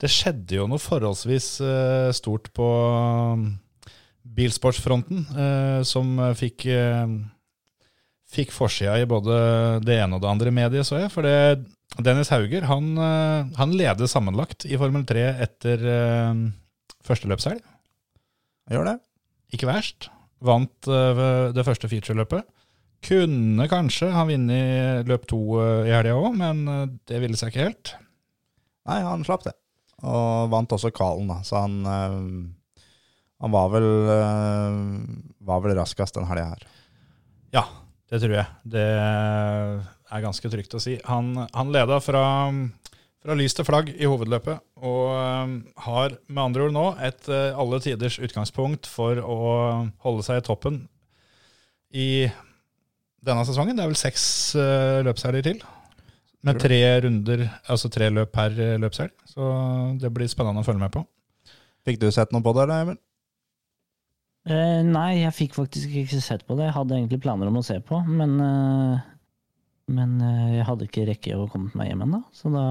det 0.01 0.09
skjedde 0.13 0.57
jo 0.57 0.65
noe 0.71 0.81
forholdsvis 0.81 1.51
stort 2.17 2.49
på 2.57 2.71
bilsportsfronten, 4.37 5.25
eh, 5.37 5.81
som 5.87 6.19
fikk 6.39 6.67
eh, 6.73 7.07
Fikk 8.27 8.51
forsida 8.51 8.97
i 8.99 9.05
både 9.07 9.37
det 9.87 10.01
ene 10.03 10.17
og 10.17 10.23
det 10.25 10.29
andre 10.29 10.51
mediet, 10.51 10.83
så 10.85 10.99
jeg. 10.99 11.13
For 11.15 11.23
det, 11.23 11.63
Dennis 12.03 12.33
Hauger 12.35 12.67
han, 12.67 12.89
eh, 12.99 13.53
han 13.55 13.75
leder 13.79 14.11
sammenlagt 14.11 14.67
i 14.67 14.75
Formel 14.81 15.05
3 15.07 15.23
etter 15.47 15.85
eh, 15.93 16.41
første 17.07 17.31
løpshelg. 17.31 17.63
Gjør 18.75 18.89
det. 18.91 18.97
Ikke 19.55 19.69
verst. 19.71 20.09
Vant 20.43 20.91
eh, 20.91 21.23
det 21.55 21.65
første 21.69 21.89
featureløpet. 21.89 22.43
Kunne 23.07 23.69
kanskje 23.71 24.11
ha 24.11 24.27
vunnet 24.27 25.07
løp 25.07 25.31
to 25.31 25.41
eh, 25.63 25.87
i 25.87 25.95
helga 25.95 26.19
òg, 26.19 26.35
men 26.43 26.67
eh, 26.67 26.85
det 27.07 27.23
ville 27.23 27.39
seg 27.39 27.55
ikke 27.55 27.69
helt. 27.69 27.95
Nei, 28.91 29.01
han 29.07 29.23
slapp 29.27 29.47
det. 29.47 29.55
Og 30.03 30.51
vant 30.53 30.75
også 30.75 30.91
Kalen, 30.95 31.31
da. 31.31 31.39
Så 31.47 31.63
han, 31.63 31.79
han 33.43 33.53
var 33.53 33.69
vel, 33.75 33.89
eh, 34.15 34.81
var 35.47 35.63
vel 35.65 35.77
raskest 35.79 36.17
den 36.17 36.29
helga 36.29 36.49
her. 36.55 36.67
Ja, 37.55 37.65
det 38.11 38.23
tror 38.23 38.37
jeg. 38.39 38.47
Det 38.65 38.87
er 38.87 40.25
ganske 40.25 40.51
trygt 40.53 40.77
å 40.77 40.83
si. 40.83 40.97
Han, 41.11 41.35
han 41.53 41.73
leda 41.75 42.01
fra, 42.01 42.25
fra 43.23 43.37
lys 43.39 43.57
til 43.57 43.67
flagg 43.69 43.93
i 43.93 44.09
hovedløpet, 44.09 44.63
og 44.81 45.05
um, 45.13 45.57
har 45.87 46.17
med 46.27 46.43
andre 46.45 46.67
ord 46.67 46.77
nå 46.77 46.87
et 47.05 47.31
uh, 47.33 47.57
alle 47.59 47.81
tiders 47.85 48.19
utgangspunkt 48.23 48.89
for 48.91 49.21
å 49.21 49.39
holde 50.05 50.27
seg 50.27 50.41
i 50.41 50.47
toppen 50.47 50.85
i 51.97 52.11
denne 53.27 53.47
sesongen. 53.49 53.77
Det 53.77 53.85
er 53.85 53.91
vel 53.91 53.99
seks 53.99 54.27
løpshelger 55.07 55.49
til. 55.49 55.65
Med 56.47 56.61
tre 56.63 56.79
runder, 57.03 57.43
altså 57.67 57.91
tre 57.91 58.09
løp 58.13 58.31
per 58.35 58.55
eh, 58.61 58.77
løpshelg. 58.79 59.15
Så 59.27 59.47
det 59.99 60.13
blir 60.15 60.31
spennende 60.31 60.63
å 60.63 60.67
følge 60.67 60.83
med 60.85 60.93
på. 60.95 61.03
Fikk 61.87 61.99
du 62.03 62.09
sett 62.15 62.33
noe 62.35 62.45
på 62.45 62.55
det, 62.55 62.67
Emil? 62.71 62.99
Eh, 64.47 64.81
nei, 64.87 65.25
jeg 65.25 65.35
fikk 65.35 65.57
faktisk 65.57 65.91
ikke 66.05 66.21
sett 66.23 66.45
på 66.47 66.55
det. 66.55 66.69
Jeg 66.69 66.77
hadde 66.77 66.95
egentlig 67.01 67.19
planer 67.25 67.51
om 67.51 67.59
å 67.59 67.65
se 67.67 67.81
på, 67.83 67.99
men 68.07 68.39
uh, 68.39 69.13
Men 69.91 70.21
uh, 70.23 70.53
jeg 70.55 70.67
hadde 70.67 70.87
ikke 70.87 71.07
rekke 71.07 71.39
å 71.39 71.49
komme 71.51 71.71
meg 71.79 71.91
hjem 71.91 72.05
ennå, 72.07 72.21
så 72.35 72.51
da 72.55 72.67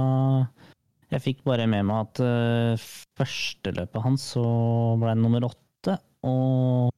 Jeg 1.12 1.24
fikk 1.24 1.44
bare 1.48 1.68
med 1.68 1.86
meg 1.88 2.08
at 2.08 2.22
uh, 2.24 2.88
første 3.20 3.76
løpet 3.76 4.04
hans 4.08 4.30
så 4.36 4.46
ble 5.02 5.12
han 5.12 5.24
nummer 5.24 5.48
åtte, 5.50 5.98
og, 6.28 6.96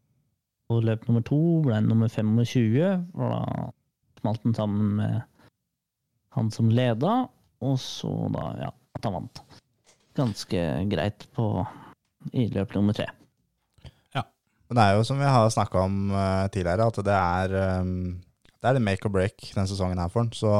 og 0.70 0.86
løp 0.86 1.10
nummer 1.10 1.26
to 1.26 1.41
ble 1.66 1.80
han 1.80 1.90
nummer 1.90 2.10
25, 2.14 3.10
og 3.18 3.34
da 3.34 3.68
smalt 4.22 4.45
han 4.45 4.58
sammen 4.62 4.95
med 5.02 5.20
han 6.38 6.54
som 6.54 6.70
leda, 6.70 7.24
og 7.66 7.80
så 7.82 8.14
da, 8.34 8.49
ja, 8.62 8.74
at 8.94 9.10
han 9.10 9.18
vant. 9.24 9.45
Ganske 10.18 10.66
greit 10.94 11.26
på 11.34 11.49
i 12.38 12.45
løp 12.54 12.78
nummer 12.78 12.94
tre. 12.98 13.10
Men 14.68 14.80
det 14.80 14.84
er 14.85 14.98
jo 14.98 15.06
som 15.07 15.19
vi 15.19 15.27
har 15.27 15.48
snakka 15.53 15.84
om 15.88 16.11
uh, 16.11 16.48
tidligere, 16.52 16.88
at 16.88 16.99
det 17.07 17.15
er 17.15 17.81
um, 17.81 18.18
Det 18.57 18.72
er 18.73 18.84
make 18.84 19.06
or 19.07 19.14
break 19.14 19.38
denne 19.53 19.68
sesongen 19.69 19.99
her 20.02 20.11
for 20.11 20.26
han. 20.26 20.31
Så 20.35 20.52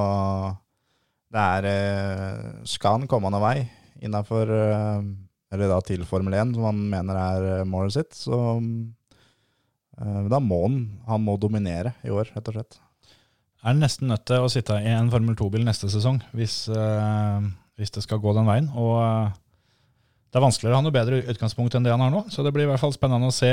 det 1.34 1.44
er 1.44 1.68
uh, 1.68 2.64
Skal 2.68 3.02
han 3.02 3.10
komme 3.12 3.32
noen 3.34 3.44
vei 3.44 3.58
innafor 4.06 4.52
Eller 4.54 5.72
da 5.72 5.80
til 5.82 6.04
Formel 6.06 6.36
1, 6.38 6.56
som 6.56 6.68
han 6.68 6.82
mener 6.92 7.18
er 7.18 7.46
eh, 7.52 7.68
målet 7.68 7.96
sitt, 7.96 8.18
så 8.20 8.36
eh, 8.60 10.26
da 10.30 10.42
må 10.44 10.60
han 10.66 10.76
Han 11.08 11.24
må 11.24 11.38
dominere 11.40 11.96
i 12.04 12.12
år, 12.12 12.34
rett 12.36 12.52
og 12.52 12.58
slett. 12.58 12.80
Er 13.66 13.78
nesten 13.78 14.12
nødt 14.12 14.26
til 14.30 14.44
å 14.44 14.52
sitte 14.52 14.76
i 14.84 14.92
en 14.92 15.10
Formel 15.12 15.38
2-bil 15.40 15.66
neste 15.66 15.90
sesong 15.90 16.20
hvis, 16.38 16.68
eh, 16.70 17.48
hvis 17.80 17.96
det 17.96 18.04
skal 18.06 18.22
gå 18.24 18.36
den 18.38 18.48
veien. 18.50 18.70
Og 18.76 19.00
eh, 19.02 19.32
det 20.38 20.44
er 20.44 20.46
vanskeligere 20.46 20.76
å 20.76 20.78
ha 20.78 20.86
noe 20.86 20.94
bedre 20.94 21.18
utgangspunkt 21.34 21.74
enn 21.74 21.86
det 21.88 21.90
han 21.90 22.04
har 22.04 22.12
nå. 22.14 22.20
Så 22.30 22.44
det 22.46 22.52
blir 22.54 22.68
i 22.68 22.70
hvert 22.70 22.82
fall 22.82 22.94
spennende 22.94 23.32
å 23.32 23.34
se 23.34 23.50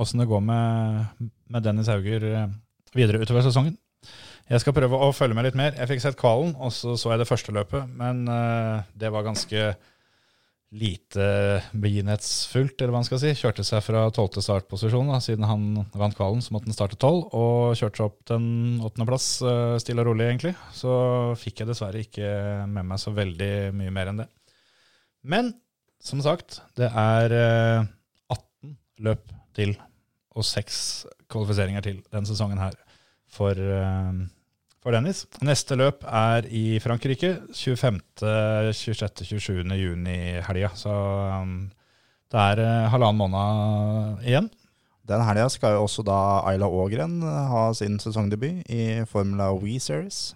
åssen 0.00 0.22
det 0.22 0.28
går 0.30 0.40
med, 0.40 1.26
med 1.52 1.66
Dennis 1.66 1.90
Hauger 1.92 2.24
eh, 2.24 2.46
videre 2.96 3.20
utover 3.20 3.44
sesongen. 3.44 3.74
Jeg 4.48 4.62
skal 4.62 4.72
prøve 4.72 4.96
å 4.96 5.10
følge 5.12 5.36
med 5.36 5.44
litt 5.44 5.58
mer. 5.60 5.76
Jeg 5.76 5.90
fikk 5.90 6.00
sett 6.00 6.16
kvalen, 6.16 6.54
og 6.56 6.72
så 6.72 6.94
så 6.96 7.12
jeg 7.12 7.20
det 7.20 7.28
første 7.28 7.52
løpet. 7.52 7.90
Men 8.00 8.22
eh, 8.32 8.86
det 8.96 9.10
var 9.12 9.26
ganske 9.26 9.66
lite 10.78 11.26
begivenhetsfullt, 11.76 12.80
eller 12.80 12.94
hva 12.94 13.02
man 13.02 13.10
skal 13.10 13.20
si. 13.20 13.34
Kjørte 13.36 13.68
seg 13.68 13.84
fra 13.84 14.06
tolvte 14.16 14.40
startposisjon. 14.44 15.12
da, 15.12 15.20
Siden 15.20 15.44
han 15.52 15.68
vant 15.92 16.16
kvalen, 16.16 16.40
så 16.40 16.56
måtte 16.56 16.72
han 16.72 16.78
starte 16.78 16.96
tolv. 16.96 17.28
Og 17.36 17.76
kjørte 17.76 18.00
seg 18.00 18.08
opp 18.08 18.24
til 18.24 18.40
en 18.40 18.80
åttendeplass, 18.88 19.28
eh, 19.44 19.76
stille 19.84 20.00
og 20.00 20.14
rolig, 20.14 20.30
egentlig. 20.32 20.56
Så 20.80 20.96
fikk 21.44 21.60
jeg 21.60 21.74
dessverre 21.74 22.08
ikke 22.08 22.32
med 22.72 22.88
meg 22.88 23.04
så 23.04 23.12
veldig 23.12 23.52
mye 23.76 23.96
mer 24.00 24.14
enn 24.14 24.24
det. 24.24 24.30
Men 25.28 25.52
som 26.00 26.22
sagt, 26.24 26.62
det 26.78 26.88
er 26.88 27.34
eh, 27.36 27.86
18 28.32 28.74
løp 29.04 29.30
til 29.56 29.74
og 30.38 30.46
seks 30.46 31.06
kvalifiseringer 31.28 31.84
til 31.84 31.98
denne 32.12 32.28
sesongen 32.28 32.60
her 32.62 32.76
for, 33.28 33.52
eh, 33.52 34.20
for 34.80 34.94
Dennis. 34.94 35.26
Neste 35.44 35.76
løp 35.76 36.06
er 36.06 36.48
i 36.48 36.78
Frankrike 36.80 37.34
25., 37.52 38.00
26., 38.22 39.26
27. 39.26 39.66
juni 39.76 40.18
helga. 40.46 40.72
Så 40.78 40.94
um, 40.94 41.68
det 42.32 42.46
er 42.54 42.64
eh, 42.64 42.88
halvannen 42.94 43.20
måned 43.20 44.24
igjen. 44.24 44.50
Den 45.08 45.24
helga 45.24 45.48
skal 45.52 45.76
jo 45.76 45.86
også 45.86 46.04
da 46.04 46.18
Ayla 46.48 46.68
Ågren 46.68 47.20
ha 47.24 47.68
sin 47.76 47.96
sesongdebut 48.00 48.68
i 48.68 49.04
Formula 49.08 49.50
We 49.56 49.80
Series. 49.80 50.34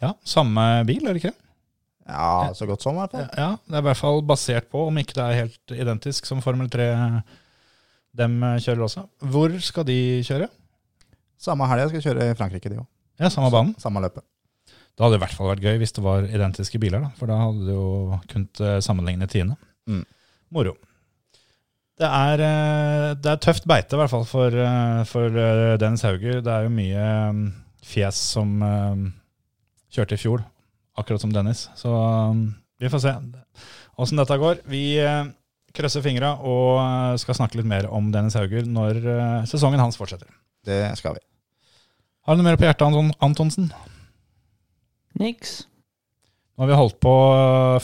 Ja, 0.00 0.14
samme 0.24 0.64
bil, 0.88 1.04
er 1.04 1.12
det 1.16 1.24
ikke? 1.24 1.36
Ja, 2.08 2.54
så 2.56 2.66
godt 2.68 2.84
som, 2.84 2.96
i 2.96 3.02
hvert 3.02 3.14
fall. 3.14 3.26
Ja, 3.36 3.50
det 3.68 3.76
er 3.76 3.82
i 3.84 3.88
hvert 3.90 4.00
fall 4.00 4.22
basert 4.26 4.70
på, 4.72 4.86
om 4.88 5.00
ikke 5.00 5.18
det 5.18 5.26
er 5.26 5.40
helt 5.42 5.74
identisk 5.76 6.28
som 6.28 6.40
Formel 6.44 6.70
3 6.72 6.88
dem 8.18 8.40
kjører 8.64 8.86
også. 8.86 9.04
Hvor 9.30 9.52
skal 9.62 9.86
de 9.86 9.98
kjøre? 10.26 10.48
Samme 11.38 11.68
helga 11.70 11.90
skal 11.92 12.02
kjøre 12.02 12.32
i 12.32 12.38
Frankrike, 12.38 12.72
de 12.72 12.80
òg. 12.80 12.88
Ja, 13.20 13.30
samme 13.30 13.50
banen. 13.52 13.76
Samme 13.78 14.02
løpet. 14.02 14.24
Det 14.98 15.04
hadde 15.04 15.18
i 15.18 15.22
hvert 15.22 15.34
fall 15.38 15.52
vært 15.52 15.62
gøy 15.62 15.76
hvis 15.78 15.94
det 15.94 16.02
var 16.02 16.26
identiske 16.26 16.80
biler, 16.82 17.04
da, 17.04 17.12
for 17.14 17.30
da 17.30 17.38
hadde 17.38 17.66
du 17.68 17.70
jo 17.70 18.18
kunnet 18.30 18.62
eh, 18.64 18.78
sammenligne 18.82 19.28
tiende. 19.30 19.54
Mm. 19.86 20.02
Moro. 20.54 20.72
Det 21.98 22.08
er, 22.08 22.42
eh, 22.42 23.12
det 23.18 23.30
er 23.30 23.40
tøft 23.42 23.66
beite, 23.70 23.94
i 23.94 24.00
hvert 24.00 24.10
fall 24.10 24.26
for, 24.26 24.54
eh, 24.54 25.04
for 25.06 25.38
eh, 25.44 25.76
Dennis 25.78 26.02
Hauger. 26.06 26.40
Det 26.42 26.50
er 26.50 26.66
jo 26.66 26.74
mye 26.74 27.06
mm, 27.34 27.44
fjes 27.86 28.18
som 28.34 28.56
eh, 28.66 29.06
kjørte 29.94 30.18
i 30.18 30.22
fjor, 30.24 30.42
akkurat 30.98 31.22
som 31.22 31.32
Dennis. 31.34 31.66
Så 31.78 31.92
mm, 31.92 32.46
vi 32.82 32.90
får 32.92 33.04
se 33.04 33.14
åssen 33.98 34.20
dette 34.20 34.38
går. 34.38 34.62
Vi 34.70 34.82
eh, 35.02 35.30
krysser 35.76 36.04
fingra 36.04 36.34
og 36.38 36.80
eh, 36.82 37.16
skal 37.22 37.38
snakke 37.38 37.60
litt 37.60 37.68
mer 37.68 37.88
om 37.94 38.12
Dennis 38.14 38.36
Hauger 38.38 38.68
når 38.68 39.00
eh, 39.02 39.48
sesongen 39.50 39.82
hans 39.82 39.98
fortsetter. 40.00 40.30
Det 40.66 40.82
skal 41.00 41.18
vi. 41.18 41.24
Har 42.26 42.36
du 42.36 42.42
noe 42.42 42.50
mer 42.50 42.60
på 42.60 42.66
hjertet, 42.68 42.84
Anton 42.84 43.12
Antonsen? 43.24 43.70
Niks. 45.18 45.62
Nå 46.58 46.66
har 46.66 46.72
vi 46.72 46.78
holdt 46.80 46.98
på 47.02 47.14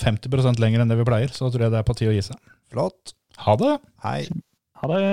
50% 0.01 0.59
lenger 0.61 0.83
enn 0.83 0.91
det 0.91 0.99
vi 0.99 1.07
pleier, 1.07 1.31
så 1.33 1.47
tror 1.49 1.67
jeg 1.67 1.73
det 1.73 1.79
er 1.81 1.87
på 1.87 1.95
tide 1.97 2.11
å 2.11 2.17
gi 2.17 2.25
seg. 2.27 2.39
Flott. 2.75 3.15
Ha 3.47 3.55
det! 3.61 3.77
Hei. 4.05 4.19
Ha 4.83 4.91
det. 4.91 5.05